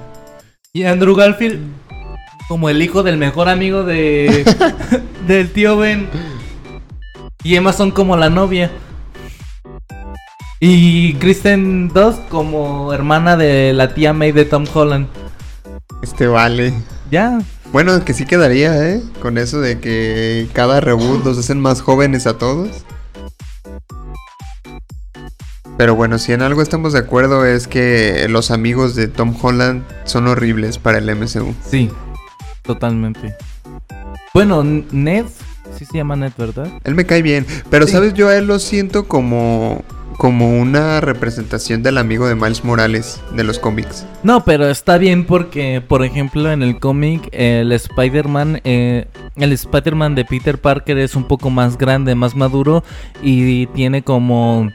y 0.72 0.84
Andrew 0.86 1.16
Garfield 1.16 1.60
como 2.48 2.70
el 2.70 2.82
hijo 2.82 3.04
del 3.04 3.18
mejor 3.18 3.50
amigo 3.50 3.84
de 3.84 4.46
del 5.28 5.52
tío 5.52 5.76
Ben. 5.78 6.08
Y 7.44 7.56
Emma 7.56 7.74
son 7.74 7.92
como 7.92 8.18
la 8.18 8.30
novia. 8.30 8.72
Y 10.60 11.14
Kristen 11.16 11.88
Dunst 11.88 12.28
como 12.28 12.92
hermana 12.92 13.38
de 13.38 13.72
la 13.74 13.94
tía 13.94 14.12
May 14.14 14.34
de 14.34 14.44
Tom 14.44 14.66
Holland. 14.74 15.08
Este 16.02 16.28
vale. 16.28 16.74
Ya. 17.10 17.40
Bueno, 17.72 18.04
que 18.04 18.14
sí 18.14 18.26
quedaría, 18.26 18.90
¿eh? 18.90 19.02
Con 19.22 19.38
eso 19.38 19.62
de 19.62 19.80
que 19.80 20.50
cada 20.54 20.82
reboot 20.82 21.24
los 21.24 21.38
hacen 21.38 21.62
más 21.62 21.82
jóvenes 21.82 22.28
a 22.28 22.38
todos. 22.38 22.84
Pero 25.78 25.96
bueno, 25.96 26.20
si 26.20 26.34
en 26.34 26.42
algo 26.42 26.62
estamos 26.62 26.92
de 26.92 27.00
acuerdo 27.00 27.46
es 27.46 27.68
que 27.68 28.28
los 28.28 28.52
amigos 28.52 28.96
de 28.96 29.08
Tom 29.08 29.34
Holland 29.42 29.86
son 30.04 30.28
horribles 30.28 30.78
para 30.78 30.98
el 30.98 31.16
MCU. 31.16 31.56
Sí. 31.66 31.90
Totalmente. 32.64 33.34
Bueno, 34.34 34.62
Ned. 34.64 35.26
Sí 35.80 35.86
se 35.86 35.98
llama 35.98 36.18
Ned, 36.18 36.34
¿verdad? 36.38 36.68
Él 36.84 36.94
me 36.94 37.06
cae 37.06 37.22
bien, 37.22 37.46
pero 37.70 37.86
Sí. 37.88 37.94
sabes, 37.94 38.14
yo 38.14 38.28
a 38.28 38.36
él 38.36 38.48
lo 38.48 38.60
siento 38.60 39.08
como 39.08 39.82
como 40.18 40.60
una 40.60 41.00
representación 41.00 41.82
del 41.82 41.98
amigo 41.98 42.28
de 42.28 42.36
Miles 42.36 42.66
Morales 42.66 43.22
de 43.38 43.46
los 43.46 43.58
cómics. 43.58 44.06
No, 44.22 44.44
pero 44.44 44.68
está 44.70 44.98
bien 44.98 45.24
porque, 45.26 45.82
por 45.88 46.04
ejemplo, 46.04 46.52
en 46.52 46.62
el 46.62 46.78
cómic, 46.78 47.30
el 47.32 47.72
Spider-Man, 47.72 48.60
eh, 48.66 49.06
el 49.38 49.54
Spider-Man 49.54 50.16
de 50.16 50.26
Peter 50.26 50.58
Parker 50.60 50.98
es 50.98 51.16
un 51.16 51.24
poco 51.24 51.50
más 51.50 51.78
grande, 51.78 52.16
más 52.16 52.36
maduro 52.36 52.84
y 53.24 53.68
tiene 53.68 54.02
como 54.02 54.70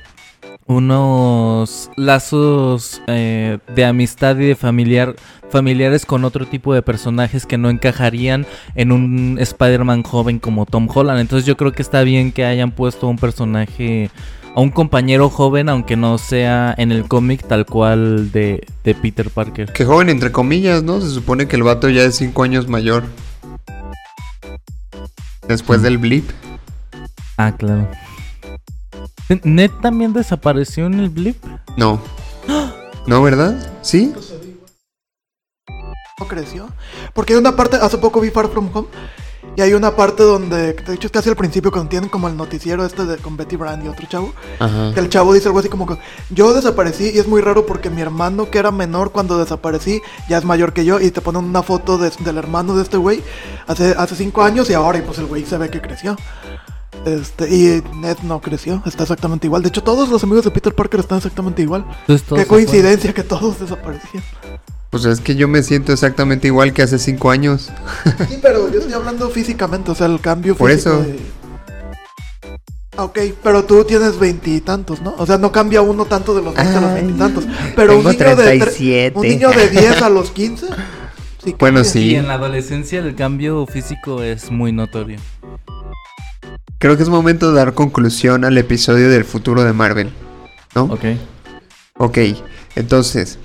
unos 0.67 1.91
lazos 1.97 3.03
eh, 3.07 3.59
de 3.75 3.85
amistad 3.85 4.37
y 4.39 4.47
de 4.47 4.57
familiar 4.57 5.15
familiares 5.51 6.05
con 6.05 6.25
otro 6.25 6.47
tipo 6.47 6.75
de 6.75 6.83
personajes 6.83 7.47
que 7.47 7.59
no 7.59 7.71
encajarían 7.71 8.45
en 8.75 8.91
un 8.91 9.37
Spider-Man 9.39 10.03
joven 10.03 10.41
como 10.41 10.67
Tom 10.67 10.89
Holland. 10.93 11.21
Entonces 11.21 11.47
yo 11.47 11.57
creo 11.57 11.71
que 11.71 11.83
está 11.83 12.03
bien 12.03 12.33
que 12.33 12.45
hayan 12.45 12.73
puesto 12.73 13.07
un 13.07 13.19
personaje 13.19 14.11
a 14.57 14.61
un 14.61 14.71
compañero 14.71 15.31
joven, 15.31 15.69
aunque 15.69 15.97
no 15.97 16.19
sea 16.19 16.75
en 16.77 16.91
el 16.91 17.07
cómic 17.07 17.47
tal 17.47 17.67
cual 17.67 18.33
de, 18.33 18.67
de 18.83 18.95
Peter 18.97 19.31
Parker. 19.31 19.73
Que 19.73 19.85
joven 19.85 20.09
entre 20.09 20.33
comillas, 20.33 20.83
¿no? 20.83 21.01
Se 21.01 21.11
supone 21.11 21.47
que 21.47 21.55
el 21.55 21.63
vato 21.63 21.89
ya 21.89 22.03
es 22.03 22.17
5 22.17 22.43
años 22.43 22.69
mayor. 22.69 23.05
Después 25.47 25.83
del 25.83 25.99
blip. 25.99 26.29
Ah, 27.37 27.53
claro. 27.57 27.89
¿Ned 29.43 29.71
también 29.83 30.13
desapareció 30.13 30.87
en 30.87 30.95
el 31.01 31.09
blip? 31.11 31.43
No. 31.77 32.01
No, 33.07 33.23
¿verdad? 33.23 33.55
¿Sí? 33.83 34.13
no 36.21 36.29
creció. 36.29 36.69
Porque 37.13 37.33
hay 37.33 37.39
una 37.41 37.57
parte, 37.57 37.77
hace 37.77 37.99
poco 37.99 38.21
vi 38.21 38.31
Far 38.31 38.49
From 38.49 38.71
Home. 38.73 38.89
Y 39.57 39.61
hay 39.61 39.73
una 39.75 39.95
parte 39.95 40.23
donde, 40.23 40.73
de 40.73 40.95
hecho 40.95 41.07
es 41.07 41.13
casi 41.13 41.29
al 41.29 41.37
principio, 41.37 41.71
cuando 41.71 41.89
tienen 41.91 42.09
como 42.09 42.29
el 42.29 42.37
noticiero 42.37 42.85
este 42.85 43.05
de 43.05 43.19
con 43.19 43.37
Betty 43.37 43.55
Brand 43.57 43.85
y 43.85 43.89
otro 43.89 44.07
chavo. 44.09 44.33
Ajá. 44.59 44.93
Que 44.95 45.01
el 45.01 45.09
chavo 45.09 45.33
dice 45.35 45.47
algo 45.49 45.59
así 45.61 45.69
como 45.69 45.87
que 45.87 45.97
yo 46.31 46.55
desaparecí 46.55 47.11
y 47.15 47.19
es 47.19 47.27
muy 47.29 47.41
raro 47.41 47.65
porque 47.67 47.89
mi 47.91 48.01
hermano 48.01 48.51
que 48.51 48.59
era 48.59 48.71
menor 48.73 49.13
cuando 49.13 49.39
desaparecí 49.39 50.03
ya 50.29 50.39
es 50.39 50.45
mayor 50.45 50.73
que 50.73 50.85
yo 50.85 50.99
y 51.01 51.11
te 51.13 51.21
ponen 51.21 51.45
una 51.45 51.63
foto 51.63 51.99
de- 51.99 52.11
del 52.21 52.39
hermano 52.39 52.75
de 52.75 52.83
este 52.83 52.97
güey 52.97 53.23
hace, 53.69 53.95
hace 53.97 54.17
cinco 54.17 54.43
años 54.43 54.69
y 54.71 54.75
ahora 54.75 54.99
y 54.99 55.03
pues 55.03 55.19
el 55.19 55.27
güey 55.27 55.45
se 55.45 55.57
ve 55.59 55.71
que 55.71 55.81
creció. 55.81 56.17
Este, 57.07 57.49
y 57.55 57.83
Ned 57.97 58.17
no 58.23 58.41
creció, 58.41 58.83
está 58.87 59.03
exactamente 59.03 59.47
igual. 59.47 59.63
De 59.63 59.69
hecho, 59.69 59.83
todos 59.83 60.09
los 60.09 60.23
amigos 60.25 60.45
de 60.45 60.51
Peter 60.51 60.75
Parker 60.75 61.01
están 61.01 61.19
exactamente 61.19 61.61
igual. 61.63 61.85
Qué 62.07 62.47
coincidencia 62.47 63.13
que 63.13 63.23
todos 63.23 63.61
desaparecían. 63.61 64.23
Pues 64.91 65.05
es 65.07 65.21
que 65.21 65.35
yo 65.35 65.49
me 65.49 65.63
siento 65.63 65.93
exactamente 65.93 66.47
igual 66.47 66.73
que 66.73 66.83
hace 66.83 66.99
5 66.99 67.31
años. 67.31 67.71
Sí, 68.29 68.39
pero 68.41 68.71
yo 68.71 68.79
estoy 68.79 68.95
hablando 68.95 69.29
físicamente, 69.29 69.91
o 69.91 69.95
sea, 69.95 70.07
el 70.07 70.21
cambio 70.21 70.55
Por 70.57 70.71
físico 70.71 70.91
eso. 70.91 71.03
de- 71.03 71.19
Ah, 72.97 73.03
Ok, 73.05 73.19
pero 73.43 73.65
tú 73.65 73.83
tienes 73.85 74.19
veintitantos, 74.21 75.03
¿no? 75.03 75.17
O 75.19 75.27
sea, 75.27 75.37
no 75.37 75.51
cambia 75.51 75.83
uno 75.83 76.05
tanto 76.05 76.33
de 76.33 76.43
los 76.43 76.55
20 76.55 76.77
a 76.77 76.81
los 76.81 76.91
Ay, 76.91 77.03
veintitantos. 77.03 77.45
Pero 77.75 77.99
un 77.99 78.05
niño, 78.05 78.13
de 78.19 78.25
tre- 78.25 78.37
37. 78.37 79.19
un 79.19 79.27
niño 79.27 79.51
de 79.51 79.69
10 79.69 80.01
a 80.01 80.09
los 80.11 80.31
15. 80.31 80.67
Sí 81.45 81.57
Bueno, 81.59 81.83
sí. 81.83 82.13
Y 82.13 82.15
en 82.15 82.29
la 82.29 82.35
adolescencia 82.35 83.01
el 83.01 83.17
cambio 83.17 83.67
físico 83.67 84.23
es 84.23 84.51
muy 84.53 84.71
notorio. 84.71 85.19
Creo 86.85 86.99
que 86.99 87.03
es 87.03 87.09
momento 87.09 87.49
de 87.49 87.57
dar 87.57 87.73
conclusión 87.73 88.45
al 88.45 88.59
episodio 88.59 89.09
del 89.09 89.25
futuro 89.25 89.65
de 89.65 89.73
Marvel. 89.73 90.13
¿No? 90.75 90.83
Ok. 90.83 91.01
Ok, 91.97 92.19
entonces, 92.77 93.39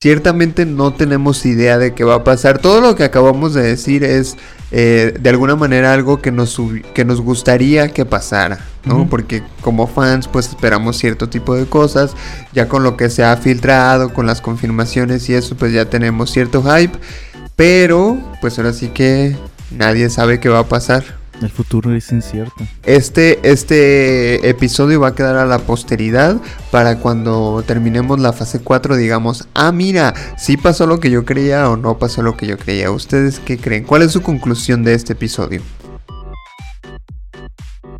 ciertamente 0.00 0.64
no 0.64 0.94
tenemos 0.94 1.44
idea 1.44 1.76
de 1.76 1.92
qué 1.92 2.02
va 2.04 2.14
a 2.14 2.24
pasar. 2.24 2.60
Todo 2.60 2.80
lo 2.80 2.96
que 2.96 3.04
acabamos 3.04 3.52
de 3.52 3.62
decir 3.62 4.04
es 4.04 4.38
eh, 4.70 5.12
de 5.20 5.28
alguna 5.28 5.54
manera 5.54 5.92
algo 5.92 6.22
que 6.22 6.32
nos, 6.32 6.58
que 6.94 7.04
nos 7.04 7.20
gustaría 7.20 7.88
que 7.88 8.06
pasara, 8.06 8.60
¿no? 8.86 9.06
Porque 9.06 9.42
como 9.60 9.86
fans 9.86 10.26
pues 10.26 10.48
esperamos 10.48 10.96
cierto 10.96 11.28
tipo 11.28 11.54
de 11.54 11.66
cosas, 11.66 12.14
ya 12.54 12.68
con 12.68 12.84
lo 12.84 12.96
que 12.96 13.10
se 13.10 13.22
ha 13.22 13.36
filtrado, 13.36 14.14
con 14.14 14.24
las 14.24 14.40
confirmaciones 14.40 15.28
y 15.28 15.34
eso 15.34 15.56
pues 15.56 15.74
ya 15.74 15.90
tenemos 15.90 16.30
cierto 16.30 16.62
hype, 16.62 16.98
pero 17.54 18.16
pues 18.40 18.58
ahora 18.58 18.72
sí 18.72 18.88
que 18.88 19.36
nadie 19.70 20.08
sabe 20.08 20.40
qué 20.40 20.48
va 20.48 20.60
a 20.60 20.68
pasar. 20.70 21.20
El 21.42 21.50
futuro 21.50 21.94
es 21.94 22.12
incierto. 22.12 22.64
Este, 22.84 23.40
este 23.50 24.48
episodio 24.48 25.00
va 25.00 25.08
a 25.08 25.14
quedar 25.14 25.36
a 25.36 25.46
la 25.46 25.58
posteridad 25.58 26.36
para 26.70 26.98
cuando 26.98 27.64
terminemos 27.66 28.20
la 28.20 28.32
fase 28.32 28.60
4 28.60 28.96
digamos, 28.96 29.48
ah 29.54 29.72
mira, 29.72 30.14
sí 30.38 30.56
pasó 30.56 30.86
lo 30.86 31.00
que 31.00 31.10
yo 31.10 31.24
creía 31.24 31.68
o 31.68 31.76
no 31.76 31.98
pasó 31.98 32.22
lo 32.22 32.36
que 32.36 32.46
yo 32.46 32.58
creía. 32.58 32.90
¿Ustedes 32.90 33.40
qué 33.40 33.58
creen? 33.58 33.84
¿Cuál 33.84 34.02
es 34.02 34.12
su 34.12 34.22
conclusión 34.22 34.84
de 34.84 34.94
este 34.94 35.14
episodio? 35.14 35.62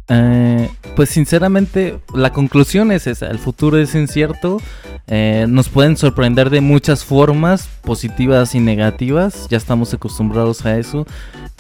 Eh, 0.09 0.69
pues 0.97 1.09
sinceramente, 1.11 1.99
la 2.15 2.33
conclusión 2.33 2.93
es 2.93 3.07
esa, 3.07 3.29
el 3.29 3.39
futuro 3.39 3.79
es 3.79 3.95
incierto, 3.95 4.59
eh, 5.07 5.47
nos 5.49 5.69
pueden 5.69 5.97
sorprender 5.97 6.51
de 6.51 6.61
muchas 6.61 7.05
formas, 7.05 7.69
positivas 7.83 8.55
y 8.55 8.61
negativas, 8.61 9.47
ya 9.49 9.57
estamos 9.57 9.95
acostumbrados 9.95 10.67
a 10.67 10.79
eso, 10.79 11.07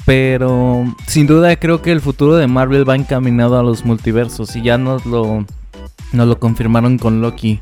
pero 0.04 0.84
sin 1.06 1.26
duda 1.26 1.54
creo 1.56 1.82
que 1.82 1.92
el 1.92 2.00
futuro 2.00 2.36
de 2.36 2.46
Marvel 2.46 2.88
va 2.88 2.96
encaminado 2.96 3.58
a 3.58 3.62
los 3.62 3.84
multiversos 3.84 4.56
y 4.56 4.62
ya 4.62 4.78
nos 4.78 5.06
lo, 5.06 5.44
nos 6.12 6.28
lo 6.28 6.38
confirmaron 6.38 6.98
con 6.98 7.20
Loki. 7.20 7.60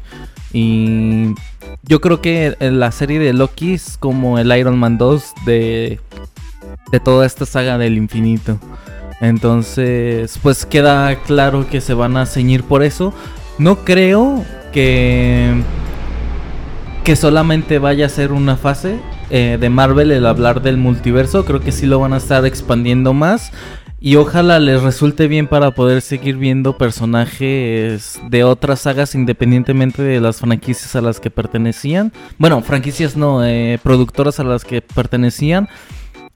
Y 0.52 1.34
yo 1.82 2.00
creo 2.00 2.20
que 2.20 2.56
la 2.60 2.92
serie 2.92 3.18
de 3.18 3.32
Loki 3.32 3.74
es 3.74 3.96
como 3.98 4.38
el 4.38 4.56
Iron 4.56 4.78
Man 4.78 4.98
2 4.98 5.32
de, 5.46 6.00
de 6.90 7.00
toda 7.00 7.26
esta 7.26 7.46
saga 7.46 7.78
del 7.78 7.96
infinito. 7.96 8.58
Entonces, 9.20 10.38
pues 10.42 10.64
queda 10.64 11.14
claro 11.22 11.68
que 11.68 11.80
se 11.80 11.94
van 11.94 12.16
a 12.16 12.26
ceñir 12.26 12.64
por 12.64 12.82
eso. 12.82 13.12
No 13.58 13.84
creo 13.84 14.44
que 14.72 15.62
que 17.04 17.16
solamente 17.16 17.78
vaya 17.78 18.06
a 18.06 18.08
ser 18.08 18.32
una 18.32 18.56
fase 18.56 19.00
eh, 19.30 19.56
de 19.60 19.70
Marvel 19.70 20.10
el 20.10 20.26
hablar 20.26 20.62
del 20.62 20.76
multiverso. 20.76 21.44
Creo 21.44 21.60
que 21.60 21.72
sí 21.72 21.86
lo 21.86 21.98
van 22.00 22.12
a 22.12 22.18
estar 22.18 22.44
expandiendo 22.46 23.12
más. 23.14 23.52
Y 24.02 24.16
ojalá 24.16 24.58
les 24.60 24.82
resulte 24.82 25.28
bien 25.28 25.46
para 25.46 25.72
poder 25.72 26.00
seguir 26.00 26.36
viendo 26.36 26.78
personajes 26.78 28.18
de 28.30 28.44
otras 28.44 28.80
sagas 28.80 29.14
independientemente 29.14 30.02
de 30.02 30.20
las 30.22 30.38
franquicias 30.40 30.96
a 30.96 31.02
las 31.02 31.20
que 31.20 31.30
pertenecían. 31.30 32.10
Bueno, 32.38 32.62
franquicias 32.62 33.14
no, 33.16 33.44
eh, 33.44 33.78
productoras 33.82 34.40
a 34.40 34.44
las 34.44 34.64
que 34.64 34.80
pertenecían. 34.80 35.68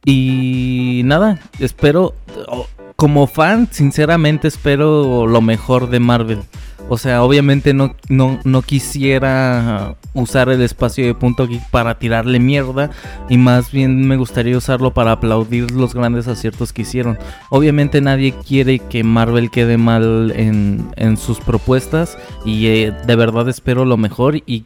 Y 0.05 1.03
nada, 1.07 1.39
espero, 1.59 2.15
o- 2.49 2.67
como 2.97 3.27
fan, 3.27 3.69
sinceramente 3.71 4.49
espero 4.49 5.27
lo 5.27 5.41
mejor 5.41 5.89
de 5.89 6.01
Marvel. 6.01 6.41
O 6.89 6.99
sea, 6.99 7.23
obviamente 7.23 7.73
no, 7.73 7.95
no, 8.09 8.39
no 8.45 8.63
quisiera 8.63 9.97
usar 10.13 10.49
el 10.49 10.63
espacio 10.63 11.07
de 11.07 11.15
punto 11.15 11.47
geek 11.47 11.69
para 11.71 11.99
tirarle 11.99 12.39
mierda 12.39 12.91
y 13.29 13.37
más 13.37 13.73
bien 13.73 14.07
me 14.07 14.17
gustaría 14.17 14.57
usarlo 14.57 14.93
para 14.93 15.13
aplaudir 15.13 15.71
los 15.71 15.95
grandes 15.95 16.29
aciertos 16.29 16.73
que 16.73 16.83
hicieron. 16.83 17.19
Obviamente 17.51 18.01
nadie 18.01 18.33
quiere 18.33 18.79
que 18.79 19.03
Marvel 19.03 19.51
quede 19.51 19.79
mal 19.79 20.33
en, 20.37 20.87
en 20.97 21.17
sus 21.17 21.41
propuestas 21.41 22.19
y 22.45 22.67
eh, 22.67 22.93
de 23.07 23.17
verdad 23.17 23.49
espero 23.49 23.85
lo 23.85 23.97
mejor 23.97 24.37
y 24.47 24.65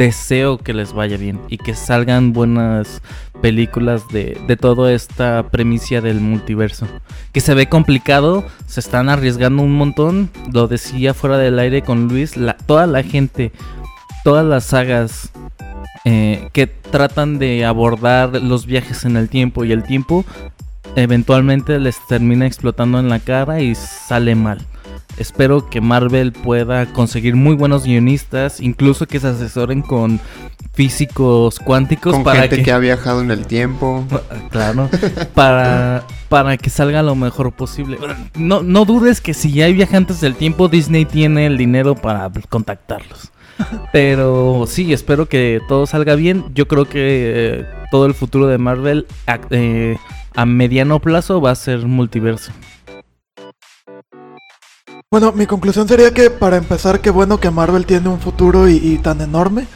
deseo 0.00 0.56
que 0.56 0.72
les 0.72 0.94
vaya 0.94 1.18
bien 1.18 1.38
y 1.50 1.58
que 1.58 1.74
salgan 1.74 2.32
buenas 2.32 3.02
películas 3.42 4.08
de, 4.08 4.40
de 4.46 4.56
toda 4.56 4.94
esta 4.94 5.50
premisa 5.50 6.00
del 6.00 6.22
multiverso. 6.22 6.86
Que 7.32 7.42
se 7.42 7.52
ve 7.52 7.68
complicado, 7.68 8.46
se 8.66 8.80
están 8.80 9.10
arriesgando 9.10 9.62
un 9.62 9.72
montón. 9.72 10.30
Lo 10.54 10.68
decía 10.68 11.12
fuera 11.12 11.36
del 11.36 11.58
aire 11.58 11.82
con 11.82 12.08
Luis, 12.08 12.34
toda 12.64 12.86
la 12.86 13.02
gente, 13.02 13.52
todas 14.24 14.46
las 14.46 14.64
sagas 14.64 15.32
eh, 16.06 16.48
que 16.54 16.66
tratan 16.66 17.38
de 17.38 17.66
abordar 17.66 18.40
los 18.40 18.64
viajes 18.64 19.04
en 19.04 19.18
el 19.18 19.28
tiempo 19.28 19.66
y 19.66 19.72
el 19.72 19.82
tiempo, 19.82 20.24
eventualmente 20.96 21.78
les 21.78 21.98
termina 22.08 22.46
explotando 22.46 22.98
en 22.98 23.10
la 23.10 23.18
cara 23.18 23.60
y 23.60 23.74
sale 23.74 24.34
mal. 24.34 24.66
Espero 25.20 25.68
que 25.68 25.82
Marvel 25.82 26.32
pueda 26.32 26.86
conseguir 26.94 27.36
muy 27.36 27.54
buenos 27.54 27.84
guionistas, 27.84 28.58
incluso 28.58 29.06
que 29.06 29.20
se 29.20 29.28
asesoren 29.28 29.82
con 29.82 30.18
físicos 30.72 31.58
cuánticos 31.58 32.14
Con 32.14 32.24
para 32.24 32.40
gente 32.40 32.56
que... 32.56 32.62
que, 32.62 32.72
ha 32.72 32.78
viajado 32.78 33.20
en 33.20 33.30
el 33.30 33.46
tiempo. 33.46 34.02
claro, 34.50 34.88
para 35.34 36.04
para 36.30 36.56
que 36.56 36.70
salga 36.70 37.02
lo 37.02 37.14
mejor 37.16 37.52
posible. 37.52 37.98
No 38.34 38.62
no 38.62 38.86
dudes 38.86 39.20
que 39.20 39.34
si 39.34 39.52
ya 39.52 39.66
hay 39.66 39.74
viajantes 39.74 40.22
del 40.22 40.36
tiempo 40.36 40.68
Disney 40.68 41.04
tiene 41.04 41.44
el 41.44 41.58
dinero 41.58 41.96
para 41.96 42.30
contactarlos. 42.48 43.30
Pero 43.92 44.64
sí, 44.66 44.90
espero 44.94 45.26
que 45.26 45.60
todo 45.68 45.84
salga 45.84 46.14
bien. 46.14 46.46
Yo 46.54 46.66
creo 46.66 46.86
que 46.86 46.92
eh, 46.94 47.66
todo 47.90 48.06
el 48.06 48.14
futuro 48.14 48.46
de 48.46 48.56
Marvel 48.56 49.06
eh, 49.50 49.98
a 50.34 50.46
mediano 50.46 50.98
plazo 50.98 51.42
va 51.42 51.50
a 51.50 51.56
ser 51.56 51.80
multiverso. 51.80 52.52
Bueno, 55.12 55.32
mi 55.32 55.44
conclusión 55.44 55.88
sería 55.88 56.14
que 56.14 56.30
para 56.30 56.56
empezar, 56.56 57.00
qué 57.00 57.10
bueno 57.10 57.40
que 57.40 57.50
Marvel 57.50 57.84
tiene 57.84 58.08
un 58.08 58.20
futuro 58.20 58.68
y, 58.68 58.76
y 58.76 58.98
tan 58.98 59.20
enorme. 59.20 59.66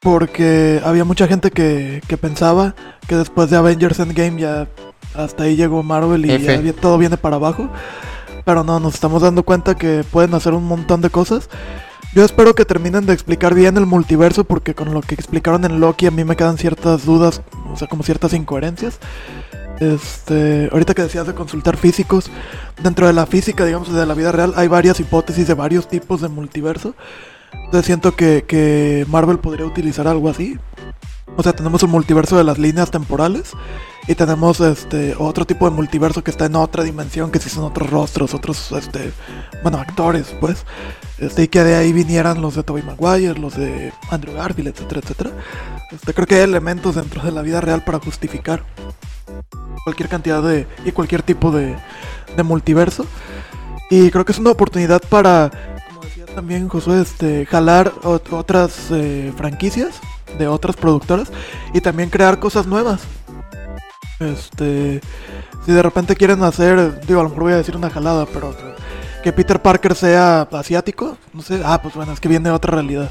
Porque 0.00 0.80
había 0.84 1.04
mucha 1.04 1.28
gente 1.28 1.52
que, 1.52 2.02
que 2.08 2.16
pensaba 2.16 2.74
que 3.06 3.14
después 3.14 3.48
de 3.48 3.56
Avengers 3.56 4.00
Endgame 4.00 4.40
ya 4.40 4.66
hasta 5.14 5.44
ahí 5.44 5.54
llegó 5.54 5.84
Marvel 5.84 6.26
y 6.26 6.32
F. 6.32 6.64
ya 6.64 6.72
todo 6.72 6.98
viene 6.98 7.16
para 7.16 7.36
abajo. 7.36 7.68
Pero 8.44 8.64
no, 8.64 8.80
nos 8.80 8.94
estamos 8.94 9.22
dando 9.22 9.44
cuenta 9.44 9.76
que 9.76 10.02
pueden 10.10 10.34
hacer 10.34 10.52
un 10.52 10.64
montón 10.64 11.00
de 11.00 11.10
cosas. 11.10 11.48
Yo 12.12 12.24
espero 12.24 12.56
que 12.56 12.64
terminen 12.64 13.06
de 13.06 13.12
explicar 13.12 13.54
bien 13.54 13.76
el 13.76 13.86
multiverso 13.86 14.42
porque 14.42 14.74
con 14.74 14.92
lo 14.92 15.00
que 15.00 15.14
explicaron 15.14 15.64
en 15.64 15.78
Loki 15.78 16.06
a 16.06 16.10
mí 16.10 16.24
me 16.24 16.34
quedan 16.34 16.58
ciertas 16.58 17.06
dudas, 17.06 17.40
o 17.72 17.76
sea, 17.76 17.86
como 17.86 18.02
ciertas 18.02 18.32
incoherencias. 18.32 18.98
Este, 19.80 20.68
ahorita 20.70 20.94
que 20.94 21.02
decías 21.02 21.26
de 21.26 21.34
consultar 21.34 21.76
físicos, 21.76 22.30
dentro 22.82 23.06
de 23.06 23.14
la 23.14 23.26
física, 23.26 23.64
digamos, 23.64 23.92
de 23.92 24.06
la 24.06 24.14
vida 24.14 24.30
real, 24.30 24.52
hay 24.56 24.68
varias 24.68 25.00
hipótesis 25.00 25.48
de 25.48 25.54
varios 25.54 25.88
tipos 25.88 26.20
de 26.20 26.28
multiverso. 26.28 26.94
Entonces 27.52 27.86
siento 27.86 28.14
que, 28.14 28.44
que 28.46 29.06
Marvel 29.08 29.38
podría 29.38 29.66
utilizar 29.66 30.06
algo 30.06 30.28
así. 30.28 30.58
O 31.36 31.42
sea, 31.42 31.52
tenemos 31.54 31.82
el 31.82 31.88
multiverso 31.88 32.36
de 32.36 32.44
las 32.44 32.58
líneas 32.58 32.90
temporales 32.90 33.54
y 34.06 34.14
tenemos 34.14 34.60
este 34.60 35.14
otro 35.18 35.44
tipo 35.44 35.68
de 35.68 35.76
multiverso 35.76 36.24
que 36.24 36.30
está 36.30 36.46
en 36.46 36.56
otra 36.56 36.82
dimensión, 36.82 37.30
que 37.30 37.38
sí 37.38 37.48
son 37.48 37.64
otros 37.64 37.90
rostros, 37.90 38.34
otros 38.34 38.72
este 38.72 39.12
bueno, 39.62 39.78
actores, 39.78 40.34
pues. 40.40 40.64
Este, 41.18 41.42
y 41.42 41.48
que 41.48 41.62
de 41.62 41.76
ahí 41.76 41.92
vinieran 41.92 42.40
los 42.40 42.54
de 42.54 42.62
Tobey 42.62 42.82
Maguire, 42.82 43.38
los 43.38 43.54
de 43.54 43.92
Andrew 44.10 44.34
Garfield, 44.34 44.68
etcétera, 44.68 45.00
etcétera. 45.02 45.30
Este, 45.92 46.14
creo 46.14 46.26
que 46.26 46.36
hay 46.36 46.40
elementos 46.42 46.94
dentro 46.94 47.22
de 47.22 47.30
la 47.30 47.42
vida 47.42 47.60
real 47.60 47.84
para 47.84 47.98
justificar 47.98 48.64
cualquier 49.84 50.08
cantidad 50.08 50.42
de 50.42 50.66
y 50.84 50.92
cualquier 50.92 51.22
tipo 51.22 51.50
de, 51.50 51.76
de 52.36 52.42
multiverso. 52.42 53.04
Y 53.90 54.10
creo 54.10 54.24
que 54.24 54.32
es 54.32 54.38
una 54.38 54.50
oportunidad 54.50 55.02
para, 55.08 55.50
como 55.88 56.00
decía 56.02 56.24
también 56.26 56.68
Josué, 56.68 57.02
este, 57.02 57.44
jalar 57.44 57.92
ot- 58.02 58.32
otras 58.32 58.86
eh, 58.90 59.32
franquicias 59.36 60.00
de 60.38 60.46
otras 60.48 60.76
productoras 60.76 61.30
y 61.74 61.80
también 61.80 62.08
crear 62.08 62.38
cosas 62.38 62.66
nuevas. 62.66 63.02
Este, 64.20 65.00
si 65.64 65.72
de 65.72 65.82
repente 65.82 66.14
quieren 66.14 66.42
hacer, 66.42 67.00
digo, 67.06 67.20
a 67.20 67.22
lo 67.24 67.30
mejor 67.30 67.44
voy 67.44 67.52
a 67.54 67.56
decir 67.56 67.74
una 67.76 67.88
jalada, 67.90 68.26
pero 68.26 68.54
que 69.22 69.32
Peter 69.32 69.60
Parker 69.60 69.94
sea 69.94 70.42
asiático, 70.52 71.16
no 71.32 71.42
sé, 71.42 71.60
ah, 71.64 71.80
pues 71.82 71.94
bueno, 71.94 72.12
es 72.12 72.20
que 72.20 72.28
viene 72.28 72.50
otra 72.50 72.72
realidad. 72.74 73.10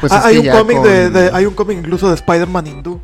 Pues 0.00 0.12
Ah, 0.12 0.22
hay 0.26 0.38
un 0.38 0.44
ya 0.44 0.52
cómic 0.58 0.76
con- 0.78 0.86
de, 0.86 1.10
de- 1.10 1.30
hay 1.32 1.46
un 1.46 1.54
cómic 1.54 1.78
incluso 1.78 2.08
de 2.08 2.14
Spider-Man 2.14 2.66
hindú. 2.66 3.00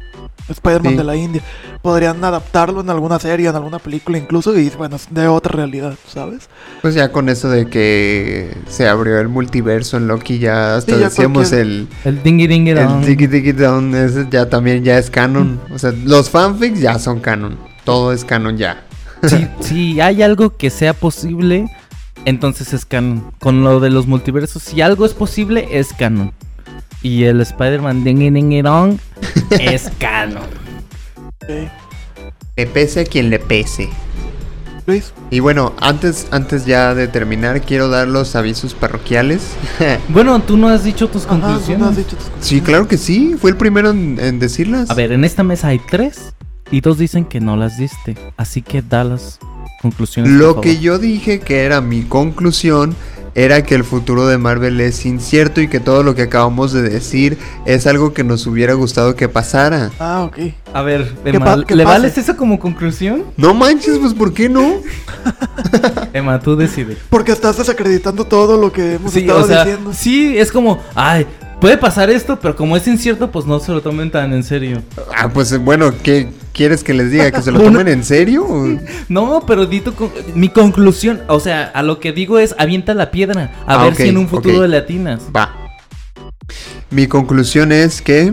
Spider-Man 0.48 0.92
Sí. 0.92 0.98
de 0.98 1.04
la 1.04 1.16
India. 1.16 1.42
Podrían 1.82 2.22
adaptarlo 2.24 2.80
en 2.80 2.90
alguna 2.90 3.18
serie, 3.18 3.48
en 3.48 3.54
alguna 3.56 3.78
película 3.78 4.16
incluso, 4.18 4.56
y 4.56 4.68
bueno, 4.70 4.96
es 4.96 5.08
de 5.10 5.26
otra 5.28 5.52
realidad, 5.56 5.94
¿sabes? 6.06 6.48
Pues 6.82 6.94
ya 6.94 7.10
con 7.12 7.28
eso 7.28 7.48
de 7.48 7.68
que 7.68 8.56
se 8.68 8.88
abrió 8.88 9.18
el 9.20 9.28
multiverso 9.28 9.96
en 9.96 10.06
Loki, 10.08 10.38
ya 10.38 10.76
hasta 10.76 10.94
Sí, 10.94 11.00
ya 11.00 11.08
decíamos 11.08 11.48
cualquier- 11.50 11.60
el, 11.62 11.88
El 12.04 12.22
dingy 12.22 12.46
dingy 12.46 12.70
el 12.70 12.76
dong. 12.76 13.04
Diggy 13.04 13.26
Diggy 13.26 13.52
Down, 13.52 13.94
ese 13.94 14.26
ya 14.30 14.48
también 14.48 14.84
ya 14.84 14.98
es 14.98 15.10
canon. 15.10 15.60
O 15.74 15.78
sea, 15.78 15.92
los 16.04 16.30
fanfics 16.30 16.80
ya 16.80 16.98
son 16.98 17.20
canon. 17.20 17.58
Todo 17.84 18.12
es 18.12 18.24
canon 18.24 18.56
ya. 18.56 18.84
si, 19.26 19.46
si 19.60 20.00
hay 20.00 20.22
algo 20.22 20.56
que 20.56 20.70
sea 20.70 20.92
posible, 20.92 21.66
entonces 22.24 22.72
es 22.72 22.84
canon. 22.84 23.32
Con 23.40 23.62
lo 23.64 23.80
de 23.80 23.90
los 23.90 24.06
multiversos, 24.06 24.62
si 24.62 24.80
algo 24.80 25.06
es 25.06 25.14
posible, 25.14 25.68
es 25.72 25.92
canon. 25.92 26.32
Y 27.06 27.22
el 27.22 27.40
Spider-Man 27.40 28.02
Dong 28.64 28.98
es 29.50 29.92
canon. 30.00 30.42
Le 32.56 32.66
pese 32.66 33.02
a 33.02 33.04
quien 33.04 33.30
le 33.30 33.38
pese. 33.38 33.88
Luis, 34.88 35.12
Y 35.30 35.38
bueno, 35.38 35.72
antes, 35.80 36.26
antes 36.32 36.66
ya 36.66 36.96
de 36.96 37.06
terminar, 37.06 37.60
quiero 37.62 37.88
dar 37.88 38.08
los 38.08 38.34
avisos 38.34 38.74
parroquiales. 38.74 39.52
Bueno, 40.08 40.40
tú 40.42 40.56
no 40.56 40.68
has 40.68 40.82
dicho 40.82 41.08
tus 41.08 41.26
ajá, 41.26 41.36
¿tú 41.36 41.42
conclusiones. 41.42 41.78
no 41.78 41.86
has 41.90 41.96
dicho 41.96 42.16
tus 42.16 42.24
sí, 42.24 42.30
conclusiones? 42.30 42.64
claro 42.64 42.88
que 42.88 42.98
sí. 42.98 43.36
Fue 43.40 43.50
el 43.52 43.56
primero 43.56 43.90
en, 43.90 44.18
en 44.20 44.40
decirlas. 44.40 44.90
A 44.90 44.94
ver, 44.94 45.12
en 45.12 45.24
esta 45.24 45.44
mesa 45.44 45.68
hay 45.68 45.78
tres 45.88 46.34
y 46.72 46.80
dos 46.80 46.98
dicen 46.98 47.24
que 47.24 47.38
no 47.38 47.56
las 47.56 47.78
diste. 47.78 48.16
Así 48.36 48.62
que 48.62 48.82
da 48.82 49.04
las 49.04 49.38
conclusiones. 49.80 50.32
Lo 50.32 50.60
que 50.60 50.80
yo 50.80 50.98
dije 50.98 51.38
que 51.38 51.64
era 51.64 51.80
mi 51.80 52.02
conclusión 52.02 52.96
era 53.36 53.62
que 53.62 53.74
el 53.74 53.84
futuro 53.84 54.26
de 54.26 54.38
Marvel 54.38 54.80
es 54.80 55.04
incierto 55.06 55.60
y 55.60 55.68
que 55.68 55.78
todo 55.78 56.02
lo 56.02 56.14
que 56.14 56.22
acabamos 56.22 56.72
de 56.72 56.82
decir 56.82 57.36
es 57.66 57.86
algo 57.86 58.12
que 58.14 58.24
nos 58.24 58.46
hubiera 58.46 58.72
gustado 58.72 59.14
que 59.14 59.28
pasara. 59.28 59.90
Ah, 60.00 60.22
ok. 60.24 60.38
A 60.72 60.82
ver, 60.82 61.12
¿Qué 61.22 61.30
Emma, 61.30 61.56
¿le 61.56 61.64
pase? 61.66 61.84
vales 61.84 62.18
eso 62.18 62.36
como 62.36 62.58
conclusión? 62.58 63.24
No 63.36 63.52
manches, 63.54 63.98
pues 63.98 64.14
¿por 64.14 64.32
qué 64.32 64.48
no? 64.48 64.76
Emma, 66.12 66.40
tú 66.40 66.56
decides. 66.56 66.98
Porque 67.10 67.32
estás 67.32 67.58
desacreditando 67.58 68.24
todo 68.24 68.58
lo 68.60 68.72
que 68.72 68.94
hemos 68.94 69.12
Sí, 69.12 69.20
estado 69.20 69.44
o 69.44 69.46
sea, 69.46 69.64
diciendo. 69.64 69.92
sí, 69.92 70.38
es 70.38 70.50
como, 70.50 70.80
ay, 70.94 71.26
puede 71.66 71.78
pasar 71.78 72.10
esto, 72.10 72.38
pero 72.38 72.54
como 72.54 72.76
es 72.76 72.86
incierto, 72.86 73.32
pues 73.32 73.44
no 73.44 73.58
se 73.58 73.72
lo 73.72 73.80
tomen 73.82 74.08
tan 74.12 74.32
en 74.32 74.44
serio. 74.44 74.84
Ah, 75.16 75.28
pues 75.28 75.58
bueno, 75.58 75.92
¿qué 76.04 76.28
quieres 76.52 76.84
que 76.84 76.94
les 76.94 77.10
diga? 77.10 77.32
¿Que 77.32 77.42
se 77.42 77.50
lo 77.50 77.58
tomen 77.64 77.88
en 77.88 78.04
serio? 78.04 78.44
¿O- 78.44 78.78
No, 79.08 79.42
pero 79.44 79.66
di 79.66 79.80
tu 79.80 79.92
con- 79.92 80.12
mi 80.36 80.48
conclusión, 80.48 81.22
o 81.26 81.40
sea, 81.40 81.64
a 81.64 81.82
lo 81.82 81.98
que 81.98 82.12
digo 82.12 82.38
es, 82.38 82.54
avienta 82.56 82.94
la 82.94 83.10
piedra, 83.10 83.50
a 83.66 83.80
Ah, 83.80 83.84
ver 83.84 83.96
si 83.96 84.08
en 84.08 84.16
un 84.16 84.28
futuro 84.28 84.60
ok. 84.60 84.68
le 84.68 84.76
atinas. 84.76 85.22
Va. 85.34 85.56
Mi 86.90 87.08
conclusión 87.08 87.72
es 87.72 88.00
que 88.00 88.32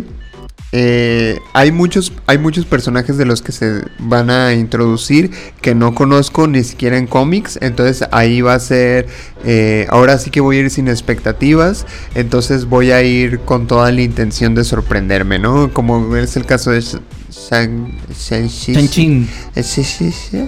eh, 0.75 1.37
hay 1.53 1.71
muchos 1.71 2.11
hay 2.25 2.39
muchos 2.39 2.65
personajes 2.65 3.15
de 3.15 3.25
los 3.25 3.43
que 3.43 3.51
se 3.51 3.83
van 3.99 4.31
a 4.31 4.53
introducir 4.53 5.29
que 5.61 5.75
no 5.75 5.93
conozco 5.93 6.47
ni 6.47 6.63
siquiera 6.63 6.97
en 6.97 7.05
cómics 7.05 7.59
entonces 7.61 8.07
ahí 8.11 8.41
va 8.41 8.55
a 8.55 8.59
ser 8.59 9.07
eh, 9.45 9.85
ahora 9.89 10.17
sí 10.17 10.31
que 10.31 10.41
voy 10.41 10.57
a 10.57 10.59
ir 10.61 10.71
sin 10.71 10.87
expectativas 10.87 11.85
entonces 12.15 12.65
voy 12.65 12.89
a 12.91 13.03
ir 13.03 13.39
con 13.41 13.67
toda 13.67 13.91
la 13.91 14.01
intención 14.01 14.55
de 14.55 14.63
sorprenderme 14.63 15.37
no 15.37 15.71
como 15.71 16.15
es 16.17 16.35
el 16.37 16.45
caso 16.47 16.71
de 16.71 16.79
Sh- 16.79 16.99
Shang 17.29 17.99
Shang-Chi. 18.11 18.73
Eh. 20.33 20.47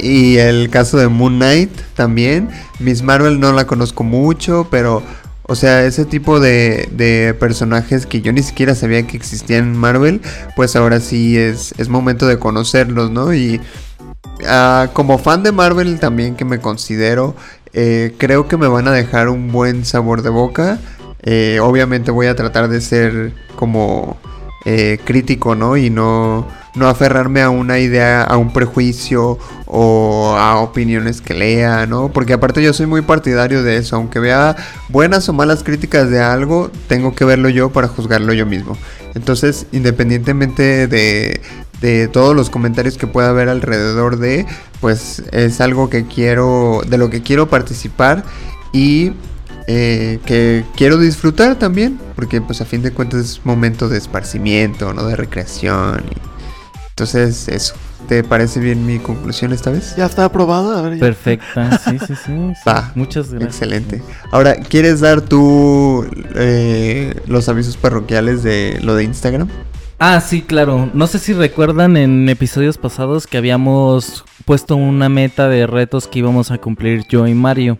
Y, 0.00 0.06
y 0.06 0.38
el 0.38 0.68
caso 0.70 0.98
de 0.98 1.08
Moon 1.08 1.36
Knight 1.36 1.70
también. 1.94 2.48
Miss 2.78 3.02
Marvel 3.02 3.40
no 3.40 3.52
la 3.54 3.66
conozco 3.66 4.04
mucho, 4.04 4.68
pero, 4.70 5.02
o 5.48 5.54
sea, 5.54 5.84
ese 5.84 6.04
tipo 6.04 6.40
de, 6.40 6.88
de 6.92 7.34
personajes 7.34 8.04
que 8.06 8.20
yo 8.20 8.32
ni 8.32 8.42
siquiera 8.42 8.74
sabía 8.74 9.06
que 9.06 9.16
existían 9.16 9.64
en 9.64 9.76
Marvel, 9.76 10.20
pues 10.56 10.74
ahora 10.74 10.98
sí 10.98 11.38
es, 11.38 11.72
es 11.78 11.88
momento 11.88 12.26
de 12.26 12.38
conocerlos, 12.38 13.10
¿no? 13.12 13.32
Y 13.32 13.60
ah, 14.46 14.88
como 14.92 15.18
fan 15.18 15.44
de 15.44 15.52
Marvel 15.52 16.00
también 16.00 16.34
que 16.34 16.44
me 16.44 16.58
considero, 16.58 17.36
eh, 17.72 18.14
creo 18.18 18.48
que 18.48 18.56
me 18.56 18.66
van 18.66 18.88
a 18.88 18.92
dejar 18.92 19.28
un 19.28 19.52
buen 19.52 19.84
sabor 19.84 20.22
de 20.22 20.30
boca. 20.30 20.80
Eh, 21.22 21.60
obviamente 21.62 22.10
voy 22.10 22.26
a 22.26 22.34
tratar 22.34 22.68
de 22.68 22.80
ser 22.80 23.32
como 23.54 24.16
eh, 24.68 24.98
crítico, 25.04 25.54
¿no? 25.54 25.76
Y 25.76 25.90
no, 25.90 26.44
no 26.74 26.88
aferrarme 26.88 27.40
a 27.40 27.50
una 27.50 27.78
idea, 27.78 28.24
a 28.24 28.36
un 28.36 28.52
prejuicio 28.52 29.38
o 29.64 30.34
a 30.36 30.58
opiniones 30.58 31.20
que 31.20 31.34
lea, 31.34 31.86
¿no? 31.86 32.08
Porque 32.08 32.32
aparte 32.32 32.60
yo 32.60 32.72
soy 32.72 32.86
muy 32.86 33.02
partidario 33.02 33.62
de 33.62 33.76
eso, 33.76 33.94
aunque 33.94 34.18
vea 34.18 34.56
buenas 34.88 35.28
o 35.28 35.32
malas 35.32 35.62
críticas 35.62 36.10
de 36.10 36.20
algo, 36.20 36.72
tengo 36.88 37.14
que 37.14 37.24
verlo 37.24 37.48
yo 37.48 37.70
para 37.70 37.86
juzgarlo 37.86 38.32
yo 38.32 38.44
mismo. 38.44 38.76
Entonces, 39.14 39.66
independientemente 39.70 40.88
de, 40.88 41.40
de 41.80 42.08
todos 42.08 42.34
los 42.34 42.50
comentarios 42.50 42.98
que 42.98 43.06
pueda 43.06 43.28
haber 43.28 43.48
alrededor 43.48 44.18
de, 44.18 44.46
pues 44.80 45.22
es 45.30 45.60
algo 45.60 45.88
que 45.90 46.06
quiero, 46.06 46.82
de 46.88 46.98
lo 46.98 47.08
que 47.08 47.22
quiero 47.22 47.48
participar 47.48 48.24
y 48.72 49.12
eh, 49.66 50.20
que 50.24 50.64
quiero 50.76 50.98
disfrutar 50.98 51.56
también, 51.56 51.98
porque 52.14 52.40
pues 52.40 52.60
a 52.60 52.64
fin 52.64 52.82
de 52.82 52.92
cuentas 52.92 53.20
es 53.20 53.40
momento 53.44 53.88
de 53.88 53.98
esparcimiento, 53.98 54.92
¿no? 54.94 55.04
De 55.06 55.16
recreación. 55.16 56.02
Entonces, 56.90 57.48
eso. 57.48 57.74
¿Te 58.08 58.22
parece 58.22 58.60
bien 58.60 58.86
mi 58.86 59.00
conclusión 59.00 59.52
esta 59.52 59.70
vez? 59.70 59.96
Ya 59.96 60.06
está 60.06 60.24
aprobada. 60.24 60.78
A 60.78 60.82
ver, 60.82 60.94
ya. 60.94 61.00
Perfecta, 61.00 61.78
sí, 61.84 61.98
sí, 61.98 62.14
sí. 62.14 62.14
sí. 62.26 62.32
Va, 62.66 62.92
Muchas 62.94 63.30
gracias. 63.30 63.54
Excelente. 63.54 64.02
Ahora, 64.30 64.54
¿quieres 64.56 65.00
dar 65.00 65.20
tú 65.20 66.06
eh, 66.36 67.20
los 67.26 67.48
avisos 67.48 67.76
parroquiales 67.76 68.42
de 68.44 68.78
lo 68.82 68.94
de 68.94 69.04
Instagram? 69.04 69.48
Ah, 69.98 70.20
sí, 70.20 70.42
claro. 70.42 70.90
No 70.94 71.06
sé 71.06 71.18
si 71.18 71.32
recuerdan 71.32 71.96
en 71.96 72.28
episodios 72.28 72.78
pasados 72.78 73.26
que 73.26 73.38
habíamos 73.38 74.24
puesto 74.44 74.76
una 74.76 75.08
meta 75.08 75.48
de 75.48 75.66
retos 75.66 76.06
que 76.06 76.20
íbamos 76.20 76.50
a 76.50 76.58
cumplir 76.58 77.04
yo 77.08 77.26
y 77.26 77.34
Mario. 77.34 77.78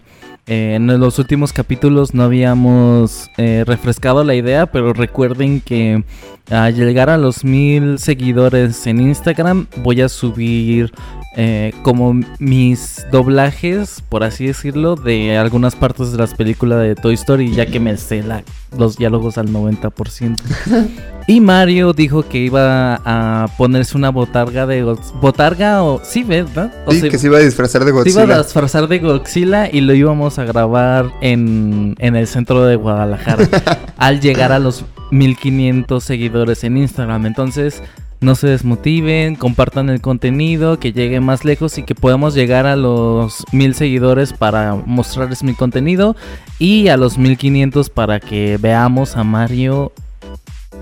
En 0.48 0.86
los 1.00 1.18
últimos 1.18 1.52
capítulos 1.52 2.14
no 2.14 2.22
habíamos 2.22 3.30
eh, 3.36 3.64
refrescado 3.66 4.22
la 4.22 4.36
idea, 4.36 4.66
pero 4.66 4.92
recuerden 4.92 5.60
que 5.60 6.04
al 6.50 6.72
llegar 6.76 7.10
a 7.10 7.18
los 7.18 7.44
mil 7.44 7.98
seguidores 7.98 8.86
en 8.86 9.00
Instagram 9.00 9.66
voy 9.78 10.02
a 10.02 10.08
subir 10.08 10.92
eh, 11.36 11.72
como 11.82 12.14
mis 12.38 13.06
doblajes, 13.12 14.02
por 14.08 14.24
así 14.24 14.46
decirlo, 14.46 14.96
de 14.96 15.36
algunas 15.36 15.76
partes 15.76 16.12
de 16.12 16.18
las 16.18 16.34
películas 16.34 16.80
de 16.80 16.94
Toy 16.94 17.14
Story, 17.14 17.52
ya 17.54 17.66
que 17.66 17.78
me 17.78 17.96
sé 17.98 18.22
la- 18.22 18.42
los 18.76 18.96
diálogos 18.96 19.36
al 19.38 19.48
90%. 19.50 20.36
y 21.26 21.40
Mario 21.40 21.92
dijo 21.92 22.22
que 22.28 22.38
iba 22.38 23.00
a 23.04 23.48
ponerse 23.58 23.96
una 23.96 24.10
botarga 24.10 24.66
de... 24.66 24.82
¿Botarga 25.20 25.82
o...? 25.82 26.00
Sí, 26.04 26.24
¿verdad? 26.24 26.72
O 26.86 26.92
Sí, 26.92 27.00
sea, 27.00 27.10
que 27.10 27.18
se 27.18 27.26
iba 27.26 27.38
a 27.38 27.40
disfrazar 27.42 27.82
de 27.84 27.88
se 27.88 27.92
Godzilla. 27.92 28.24
iba 28.24 28.34
a 28.36 28.42
disfrazar 28.42 28.88
de 28.88 28.98
Godzilla 28.98 29.68
y 29.70 29.82
lo 29.82 29.94
íbamos 29.94 30.38
a 30.38 30.44
grabar 30.44 31.10
en, 31.20 31.94
en 31.98 32.16
el 32.16 32.26
centro 32.26 32.64
de 32.64 32.76
Guadalajara 32.76 33.46
al 33.98 34.20
llegar 34.20 34.52
a 34.52 34.58
los 34.58 34.84
1500 35.10 36.02
seguidores 36.02 36.64
en 36.64 36.76
Instagram. 36.78 37.26
Entonces, 37.26 37.82
no 38.20 38.34
se 38.34 38.48
desmotiven, 38.48 39.36
compartan 39.36 39.90
el 39.90 40.00
contenido, 40.00 40.78
que 40.78 40.92
llegue 40.92 41.20
más 41.20 41.44
lejos 41.44 41.78
y 41.78 41.82
que 41.82 41.94
podamos 41.94 42.34
llegar 42.34 42.66
a 42.66 42.76
los 42.76 43.44
1000 43.52 43.74
seguidores 43.74 44.32
para 44.32 44.74
mostrarles 44.74 45.42
mi 45.42 45.54
contenido 45.54 46.16
y 46.58 46.88
a 46.88 46.96
los 46.96 47.18
1500 47.18 47.90
para 47.90 48.20
que 48.20 48.58
veamos 48.60 49.16
a 49.16 49.24
Mario 49.24 49.92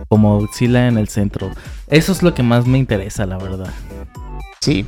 como 0.09 0.39
Godzilla 0.39 0.89
en 0.89 0.98
el 0.98 1.09
centro. 1.09 1.51
Eso 1.89 2.12
es 2.12 2.23
lo 2.23 2.35
que 2.35 2.43
más 2.43 2.66
me 2.66 2.78
interesa, 2.78 3.27
la 3.27 3.39
verdad. 3.39 3.73
Sí. 4.61 4.86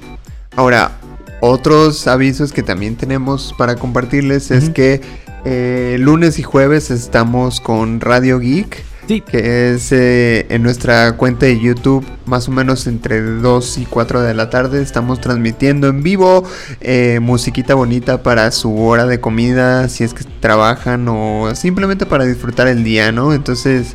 Ahora, 0.55 0.93
otros 1.41 2.07
avisos 2.07 2.53
que 2.53 2.63
también 2.63 2.97
tenemos 2.97 3.55
para 3.59 3.77
compartirles 3.77 4.51
es 4.51 4.71
que 4.71 5.01
eh, 5.45 5.97
lunes 6.01 6.39
y 6.39 6.43
jueves 6.43 6.91
estamos 6.91 7.61
con 7.61 8.01
Radio 8.01 8.39
Geek, 8.39 8.83
Que 9.07 9.73
es 9.73 9.93
eh, 9.93 10.47
en 10.49 10.65
nuestra 10.65 11.13
cuenta 11.13 11.47
de 11.47 11.61
YouTube, 11.61 12.05
más 12.25 12.49
o 12.49 12.51
menos 12.51 12.89
entre 12.89 13.23
2 13.23 13.79
y 13.79 13.87
4 13.87 14.23
de 14.23 14.35
la 14.35 14.51
tarde. 14.51 14.83
Estamos 14.83 15.21
transmitiendo 15.21 15.87
en 15.87 16.03
vivo 16.03 16.43
eh, 16.81 17.21
musiquita 17.23 17.77
bonita 17.77 18.25
para 18.25 18.51
su 18.51 18.77
hora 18.77 19.07
de 19.07 19.21
comida, 19.21 19.89
si 19.89 20.03
es 20.03 20.13
que 20.13 20.25
trabajan 20.41 21.07
o 21.09 21.55
simplemente 21.55 22.05
para 22.05 22.25
disfrutar 22.25 22.67
el 22.67 22.83
día, 22.83 23.13
¿no? 23.13 23.33
Entonces, 23.33 23.95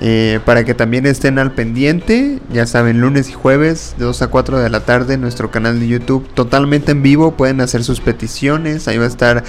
eh, 0.00 0.38
para 0.44 0.64
que 0.64 0.74
también 0.74 1.06
estén 1.06 1.38
al 1.38 1.52
pendiente, 1.52 2.38
ya 2.52 2.66
saben, 2.66 3.00
lunes 3.00 3.30
y 3.30 3.32
jueves, 3.32 3.94
de 3.96 4.04
2 4.04 4.20
a 4.20 4.26
4 4.26 4.58
de 4.58 4.68
la 4.68 4.80
tarde, 4.80 5.16
nuestro 5.16 5.50
canal 5.50 5.80
de 5.80 5.88
YouTube 5.88 6.28
totalmente 6.34 6.92
en 6.92 7.02
vivo. 7.02 7.38
Pueden 7.38 7.62
hacer 7.62 7.84
sus 7.84 8.00
peticiones. 8.00 8.86
Ahí 8.86 8.98
va 8.98 9.04
a 9.04 9.08
estar 9.08 9.44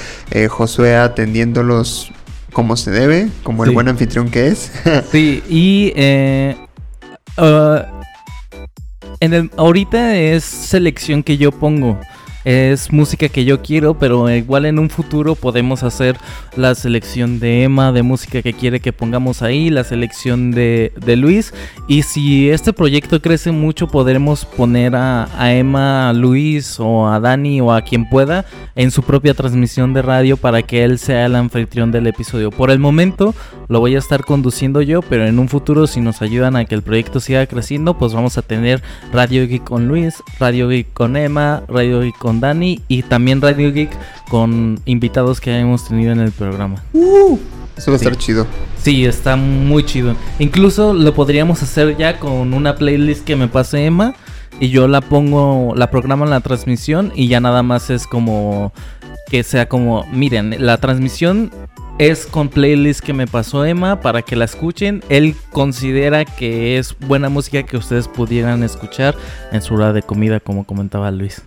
Josué 0.50 0.96
atendiéndolos 0.96 2.14
como 2.54 2.78
se 2.78 2.92
debe, 2.92 3.28
como 3.44 3.66
el 3.66 3.72
buen 3.72 3.88
anfitrión 3.88 4.30
que 4.30 4.48
es. 4.48 4.72
Sí, 5.12 5.44
y 5.50 5.92
eh, 5.96 6.56
ah, 7.38 7.86
en 9.20 9.34
el, 9.34 9.52
ahorita 9.58 10.16
es 10.18 10.44
selección 10.44 11.24
que 11.24 11.38
yo 11.38 11.52
pongo. 11.52 12.00
Es 12.45 12.91
música 12.91 13.30
que 13.30 13.45
yo 13.45 13.61
quiero, 13.61 13.98
pero 13.98 14.30
igual 14.30 14.65
en 14.65 14.80
un 14.80 14.90
futuro 14.90 15.36
podemos 15.36 15.84
hacer 15.84 16.18
la 16.56 16.76
selección 16.76 17.40
de 17.40 17.64
Emma, 17.64 17.91
de 17.91 18.03
música 18.03 18.41
que 18.41 18.53
quiere 18.53 18.80
que 18.80 18.91
pongamos 18.91 19.41
ahí, 19.41 19.70
la 19.70 19.84
selección 19.84 20.52
de, 20.52 20.91
de 21.06 21.15
Luis. 21.15 21.53
Y 21.88 22.03
si 22.03 22.49
este 22.49 22.74
proyecto 22.74 23.22
crece 23.22 23.52
mucho, 23.52 23.88
podremos 23.88 24.45
poner 24.45 24.95
a, 24.95 25.30
a 25.38 25.53
Emma, 25.53 26.10
a 26.10 26.14
Luis 26.14 26.80
o 26.80 27.07
a 27.07 27.20
Dani 27.20 27.61
o 27.61 27.72
a 27.72 27.82
quien 27.82 28.10
pueda 28.10 28.45
en 28.76 28.91
su 28.91 29.03
propia 29.03 29.34
transmisión 29.34 29.94
de 29.94 30.02
radio 30.02 30.38
para 30.38 30.61
que 30.61 30.84
él 30.84 30.99
sea 30.99 31.26
el 31.26 31.36
anfitrión 31.36 31.91
del 31.91 32.07
episodio. 32.07 32.52
Por 32.52 32.72
el 32.72 32.80
momento 32.80 33.34
lo 33.70 33.80
voy 33.80 33.95
a 33.95 33.99
estar 33.99 34.26
conduciendo 34.26 34.82
yo, 34.82 35.02
pero 35.02 35.26
en 35.26 35.40
un 35.40 35.48
futuro 35.48 35.88
si 35.88 36.02
nos 36.02 36.22
ayudan 36.22 36.56
a 36.56 36.65
que 36.65 36.76
el 36.76 36.82
proyecto 36.82 37.20
siga 37.20 37.45
creciendo, 37.48 37.98
pues 37.98 38.14
vamos 38.14 38.38
a 38.38 38.41
tener 38.41 38.82
Radio 39.11 39.48
Geek 39.48 39.64
con 39.64 39.88
Luis, 39.88 40.22
Radio 40.40 40.68
Geek 40.70 40.94
con 40.94 41.15
Emma, 41.15 41.64
Radio 41.68 42.02
Geek 42.02 42.18
con 42.18 42.33
Dani 42.40 42.82
y 42.88 43.04
también 43.04 43.42
Radio 43.42 43.72
Geek 43.72 43.92
con 44.30 44.80
invitados 44.86 45.40
que 45.42 45.58
hemos 45.58 45.88
tenido 45.88 46.12
en 46.12 46.20
el 46.20 46.32
programa. 46.32 46.84
Eso 47.78 47.92
va 47.92 47.96
a 47.96 47.98
estar 47.98 48.14
Sí. 48.14 48.20
chido. 48.20 48.46
Sí, 48.82 49.06
está 49.06 49.36
muy 49.36 49.84
chido. 49.86 50.16
Incluso 50.40 50.94
lo 50.94 51.14
podríamos 51.14 51.64
hacer 51.64 51.98
ya 51.98 52.20
con 52.20 52.54
una 52.54 52.76
playlist 52.76 53.24
que 53.26 53.36
me 53.36 53.48
pase 53.48 53.86
Emma 53.86 54.14
y 54.60 54.70
yo 54.70 54.88
la 54.88 55.02
pongo, 55.02 55.74
la 55.76 55.90
programo 55.90 56.26
en 56.26 56.30
la 56.32 56.42
transmisión 56.42 57.12
y 57.16 57.28
ya 57.28 57.40
nada 57.40 57.64
más 57.64 57.90
es 57.90 58.06
como 58.06 58.72
que 59.30 59.44
sea 59.44 59.68
como, 59.68 60.06
miren, 60.12 60.56
la 60.60 60.78
transmisión 60.78 61.50
es 61.98 62.26
con 62.28 62.50
playlist 62.50 63.00
que 63.02 63.14
me 63.14 63.26
pasó 63.26 63.66
Emma 63.66 64.02
para 64.02 64.22
que 64.22 64.36
la 64.36 64.46
escuchen. 64.46 65.04
Él 65.10 65.36
considera 65.52 66.26
que 66.26 66.78
es 66.78 66.96
buena 67.00 67.30
música 67.30 67.64
que 67.64 67.78
ustedes 67.78 68.08
pudieran 68.08 68.62
escuchar 68.64 69.16
en 69.52 69.62
su 69.62 69.74
hora 69.76 69.94
de 69.94 70.04
comida, 70.04 70.40
como 70.40 70.66
comentaba 70.66 71.10
Luis. 71.10 71.42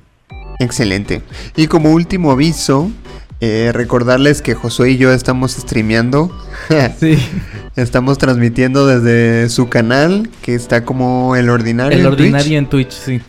Excelente. 0.59 1.23
Y 1.57 1.67
como 1.67 1.93
último 1.93 2.31
aviso, 2.31 2.91
eh, 3.41 3.71
recordarles 3.75 4.41
que 4.41 4.55
Josué 4.55 4.93
y 4.93 4.97
yo 4.97 5.13
estamos 5.13 5.53
streameando. 5.53 6.31
Sí. 6.99 7.19
estamos 7.77 8.19
transmitiendo 8.19 8.87
desde 8.87 9.51
su 9.51 9.69
canal, 9.69 10.29
que 10.43 10.55
está 10.55 10.85
como 10.85 11.37
el 11.37 11.51
ordinario. 11.51 11.99
El 11.99 12.05
en 12.05 12.11
Twitch. 12.11 12.21
ordinario 12.21 12.59
en 12.59 12.67
Twitch, 12.69 12.91
sí. 12.93 13.21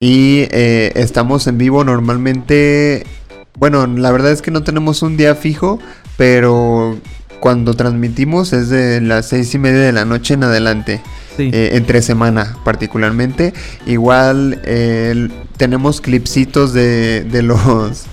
Y 0.00 0.46
eh, 0.50 0.92
estamos 0.94 1.46
en 1.46 1.58
vivo 1.58 1.82
normalmente. 1.84 3.06
Bueno, 3.58 3.86
la 3.86 4.12
verdad 4.12 4.30
es 4.30 4.42
que 4.42 4.50
no 4.50 4.62
tenemos 4.62 5.02
un 5.02 5.16
día 5.16 5.34
fijo, 5.34 5.80
pero 6.16 6.96
cuando 7.40 7.74
transmitimos 7.74 8.52
es 8.52 8.68
de 8.68 9.00
las 9.00 9.28
seis 9.28 9.52
y 9.54 9.58
media 9.58 9.80
de 9.80 9.92
la 9.92 10.04
noche 10.04 10.34
en 10.34 10.44
adelante. 10.44 11.00
Sí. 11.38 11.50
eh, 11.52 11.70
entre 11.72 12.02
semana 12.02 12.56
particularmente. 12.64 13.54
Igual 13.86 14.60
eh, 14.64 15.28
tenemos 15.56 16.00
clipsitos 16.02 16.74
de, 16.74 17.22
de 17.22 17.42
los 17.42 18.04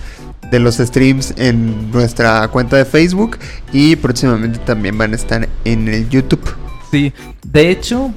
de 0.50 0.60
los 0.60 0.76
streams 0.76 1.34
en 1.36 1.90
nuestra 1.90 2.46
cuenta 2.48 2.76
de 2.76 2.84
Facebook 2.84 3.36
y 3.72 3.96
próximamente 3.96 4.60
también 4.60 4.96
van 4.96 5.12
a 5.12 5.16
estar 5.16 5.48
en 5.64 5.88
el 5.88 6.08
YouTube. 6.08 6.54
Sí, 6.90 7.12
de 7.44 7.70
hecho, 7.70 8.12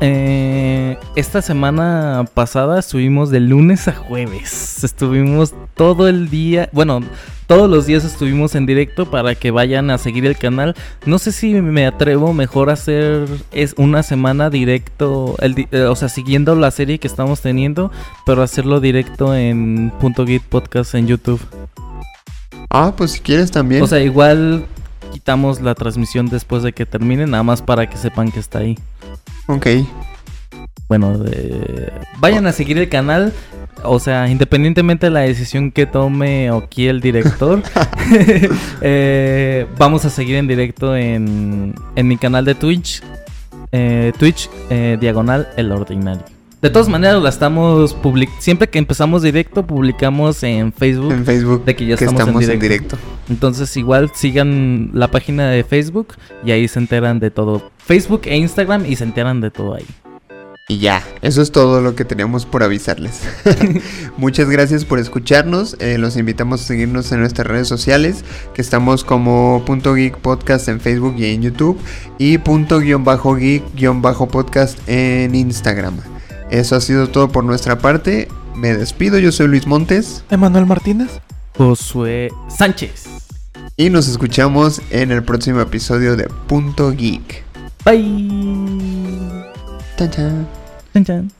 eh, 0.00 0.98
esta 1.14 1.42
semana 1.42 2.24
pasada 2.32 2.78
estuvimos 2.78 3.30
de 3.30 3.40
lunes 3.40 3.88
a 3.88 3.92
jueves. 3.92 4.82
Estuvimos 4.82 5.54
todo 5.74 6.08
el 6.08 6.30
día, 6.30 6.68
bueno, 6.72 7.00
todos 7.46 7.68
los 7.68 7.86
días 7.86 8.04
estuvimos 8.04 8.54
en 8.54 8.64
directo 8.64 9.10
para 9.10 9.34
que 9.34 9.50
vayan 9.50 9.90
a 9.90 9.98
seguir 9.98 10.24
el 10.24 10.36
canal. 10.36 10.74
No 11.04 11.18
sé 11.18 11.32
si 11.32 11.54
me 11.54 11.86
atrevo 11.86 12.32
mejor 12.32 12.70
a 12.70 12.74
hacer 12.74 13.26
es 13.52 13.74
una 13.76 14.02
semana 14.02 14.50
directo, 14.50 15.36
el 15.40 15.66
eh, 15.70 15.82
o 15.82 15.96
sea, 15.96 16.08
siguiendo 16.08 16.54
la 16.54 16.70
serie 16.70 16.98
que 16.98 17.08
estamos 17.08 17.40
teniendo, 17.40 17.90
pero 18.24 18.42
hacerlo 18.42 18.80
directo 18.80 19.34
en 19.34 19.92
punto 20.00 20.24
.git 20.26 20.42
podcast 20.42 20.94
en 20.94 21.08
YouTube. 21.08 21.40
Ah, 22.70 22.94
pues 22.96 23.12
si 23.12 23.20
quieres 23.20 23.50
también. 23.50 23.82
O 23.82 23.86
sea, 23.86 24.00
igual 24.00 24.64
quitamos 25.12 25.60
la 25.60 25.74
transmisión 25.74 26.26
después 26.26 26.62
de 26.62 26.72
que 26.72 26.86
termine, 26.86 27.26
nada 27.26 27.42
más 27.42 27.62
para 27.62 27.88
que 27.88 27.96
sepan 27.96 28.30
que 28.30 28.40
está 28.40 28.60
ahí. 28.60 28.78
ok. 29.46 29.66
Bueno, 30.88 31.18
de- 31.18 31.92
vayan 32.18 32.46
a 32.48 32.52
seguir 32.52 32.76
el 32.78 32.88
canal. 32.88 33.32
O 33.84 33.98
sea, 34.00 34.28
independientemente 34.28 35.06
de 35.06 35.10
la 35.10 35.20
decisión 35.20 35.70
que 35.70 35.86
tome 35.86 36.50
aquí 36.50 36.88
el 36.88 37.00
director, 37.00 37.62
eh, 38.82 39.66
vamos 39.78 40.04
a 40.04 40.10
seguir 40.10 40.36
en 40.36 40.46
directo 40.48 40.96
en, 40.96 41.74
en 41.96 42.08
mi 42.08 42.16
canal 42.16 42.44
de 42.44 42.54
Twitch. 42.54 43.02
eh, 43.72 44.12
Twitch 44.18 44.50
eh, 44.68 44.98
diagonal 45.00 45.48
el 45.56 45.70
ordinario. 45.72 46.24
De 46.62 46.68
todas 46.68 46.90
maneras, 46.90 47.22
la 47.22 47.30
estamos 47.30 47.94
public 47.94 48.28
siempre 48.38 48.68
que 48.68 48.78
empezamos 48.78 49.22
directo, 49.22 49.66
publicamos 49.66 50.42
en 50.42 50.74
Facebook. 50.74 51.10
En 51.10 51.24
Facebook. 51.24 51.64
De 51.64 51.74
que 51.74 51.86
ya 51.86 51.94
estamos, 51.94 52.46
en, 52.48 52.60
directo. 52.60 52.98
Entonces, 53.30 53.74
igual 53.78 54.10
sigan 54.14 54.90
la 54.92 55.10
página 55.10 55.48
de 55.48 55.64
Facebook 55.64 56.08
y 56.44 56.50
ahí 56.50 56.68
se 56.68 56.78
enteran 56.78 57.18
de 57.18 57.30
todo. 57.30 57.70
Facebook 57.78 58.22
e 58.24 58.36
Instagram 58.36 58.84
y 58.84 58.96
se 58.96 59.04
enteran 59.04 59.40
de 59.40 59.50
todo 59.50 59.74
ahí. 59.74 59.86
Y 60.68 60.78
ya, 60.78 61.02
eso 61.22 61.40
es 61.40 61.50
todo 61.50 61.80
lo 61.80 61.94
que 61.94 62.04
teníamos 62.04 62.44
por 62.44 62.62
avisarles. 62.62 63.22
Muchas 64.18 64.50
gracias 64.50 64.84
por 64.84 64.98
escucharnos. 64.98 65.76
Eh, 65.80 65.96
los 65.96 66.18
invitamos 66.18 66.60
a 66.60 66.64
seguirnos 66.64 67.10
en 67.10 67.20
nuestras 67.20 67.46
redes 67.46 67.68
sociales, 67.68 68.22
que 68.52 68.60
estamos 68.60 69.02
como 69.02 69.62
punto 69.64 69.94
geek 69.94 70.18
podcast 70.18 70.68
en 70.68 70.78
Facebook 70.78 71.14
y 71.16 71.24
en 71.24 71.40
YouTube, 71.40 71.80
y 72.18 72.36
punto 72.36 72.80
guion 72.80 73.02
bajo 73.02 73.34
geek 73.34 73.64
guion 73.74 74.02
bajo 74.02 74.28
podcast 74.28 74.78
en 74.86 75.34
Instagram. 75.34 76.19
Eso 76.50 76.76
ha 76.76 76.80
sido 76.80 77.08
todo 77.08 77.28
por 77.28 77.44
nuestra 77.44 77.78
parte. 77.78 78.28
Me 78.56 78.76
despido, 78.76 79.18
yo 79.18 79.32
soy 79.32 79.46
Luis 79.48 79.66
Montes. 79.66 80.24
Emanuel 80.30 80.66
Martínez. 80.66 81.20
Josué 81.56 82.30
Sánchez. 82.48 83.04
Y 83.76 83.88
nos 83.90 84.08
escuchamos 84.08 84.82
en 84.90 85.12
el 85.12 85.22
próximo 85.22 85.60
episodio 85.60 86.16
de 86.16 86.28
Punto 86.46 86.90
Geek. 86.90 87.44
Bye. 87.84 89.46
Chan 89.96 90.10
chan. 90.10 90.48
Chan 90.92 91.04
chan. 91.04 91.39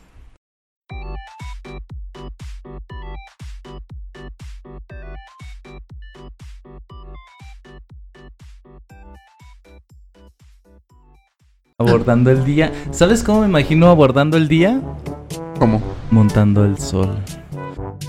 Abordando 11.81 12.31
el 12.31 12.44
día. 12.44 12.70
¿Sabes 12.90 13.23
cómo 13.23 13.40
me 13.40 13.47
imagino 13.47 13.89
abordando 13.89 14.36
el 14.36 14.48
día? 14.48 14.82
¿Cómo? 15.59 15.81
Montando 16.11 16.62
el 16.62 16.77
sol. 16.78 17.09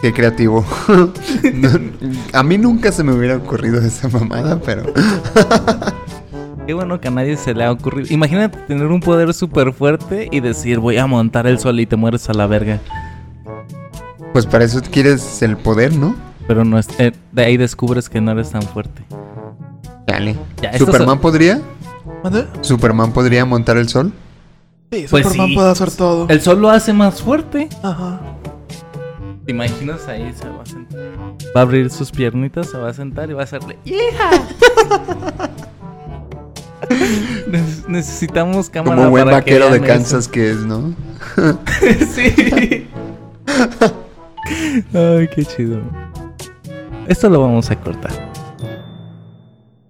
Qué 0.01 0.11
creativo. 0.11 0.65
a 2.33 2.43
mí 2.43 2.57
nunca 2.57 2.91
se 2.91 3.01
me 3.01 3.13
hubiera 3.13 3.37
ocurrido 3.37 3.79
esa 3.79 4.09
mamada, 4.09 4.59
pero. 4.59 4.91
Qué 6.67 6.73
bueno 6.73 6.99
que 6.99 7.07
a 7.07 7.11
nadie 7.11 7.37
se 7.37 7.53
le 7.53 7.63
ha 7.63 7.71
ocurrido. 7.71 8.13
Imagínate 8.13 8.57
tener 8.67 8.87
un 8.87 8.99
poder 8.99 9.33
súper 9.33 9.71
fuerte 9.71 10.27
y 10.29 10.41
decir 10.41 10.79
voy 10.79 10.97
a 10.97 11.07
montar 11.07 11.47
el 11.47 11.57
sol 11.57 11.79
y 11.79 11.85
te 11.85 11.95
mueres 11.95 12.29
a 12.29 12.33
la 12.33 12.47
verga. 12.47 12.81
Pues 14.33 14.45
para 14.47 14.65
eso 14.65 14.81
quieres 14.81 15.41
el 15.43 15.55
poder, 15.55 15.95
¿no? 15.95 16.13
Pero 16.45 16.65
no 16.65 16.77
es, 16.77 16.89
eh, 16.99 17.13
de 17.31 17.41
ahí 17.41 17.55
descubres 17.55 18.09
que 18.09 18.19
no 18.19 18.31
eres 18.31 18.51
tan 18.51 18.63
fuerte. 18.63 19.01
Dale. 20.05 20.35
¿Superman 20.77 21.19
podría? 21.19 21.61
¿Superman 22.61 23.13
podría 23.13 23.45
montar 23.45 23.77
el 23.77 23.89
sol? 23.89 24.13
Sí, 24.91 25.05
pues 25.09 25.25
Superman 25.25 25.53
puede 25.53 25.71
hacer 25.71 25.91
todo. 25.91 26.27
El 26.29 26.41
sol 26.41 26.61
lo 26.61 26.69
hace 26.69 26.93
más 26.93 27.21
fuerte. 27.21 27.69
Ajá. 27.81 28.19
¿Te 29.45 29.51
imaginas 29.51 30.07
ahí? 30.07 30.33
Se 30.33 30.47
va 30.47 30.61
a 30.61 30.65
sentar. 30.65 30.99
Va 31.55 31.61
a 31.61 31.63
abrir 31.63 31.89
sus 31.89 32.11
piernitas, 32.11 32.67
se 32.69 32.77
va 32.77 32.89
a 32.89 32.93
sentar 32.93 33.29
y 33.29 33.33
va 33.33 33.41
a 33.41 33.43
hacerle. 33.45 33.77
¡Hija! 33.85 34.31
necesitamos 37.87 38.69
cámara 38.69 38.97
Como 38.97 39.09
buen 39.11 39.25
vaquero 39.25 39.69
de 39.69 39.81
Kansas 39.81 40.27
que 40.27 40.51
es, 40.51 40.57
¿no? 40.57 40.93
sí. 42.13 42.87
Ay, 44.93 45.27
qué 45.33 45.45
chido. 45.45 45.79
Esto 47.07 47.29
lo 47.29 47.41
vamos 47.41 47.69
a 47.71 47.75
cortar. 47.75 48.30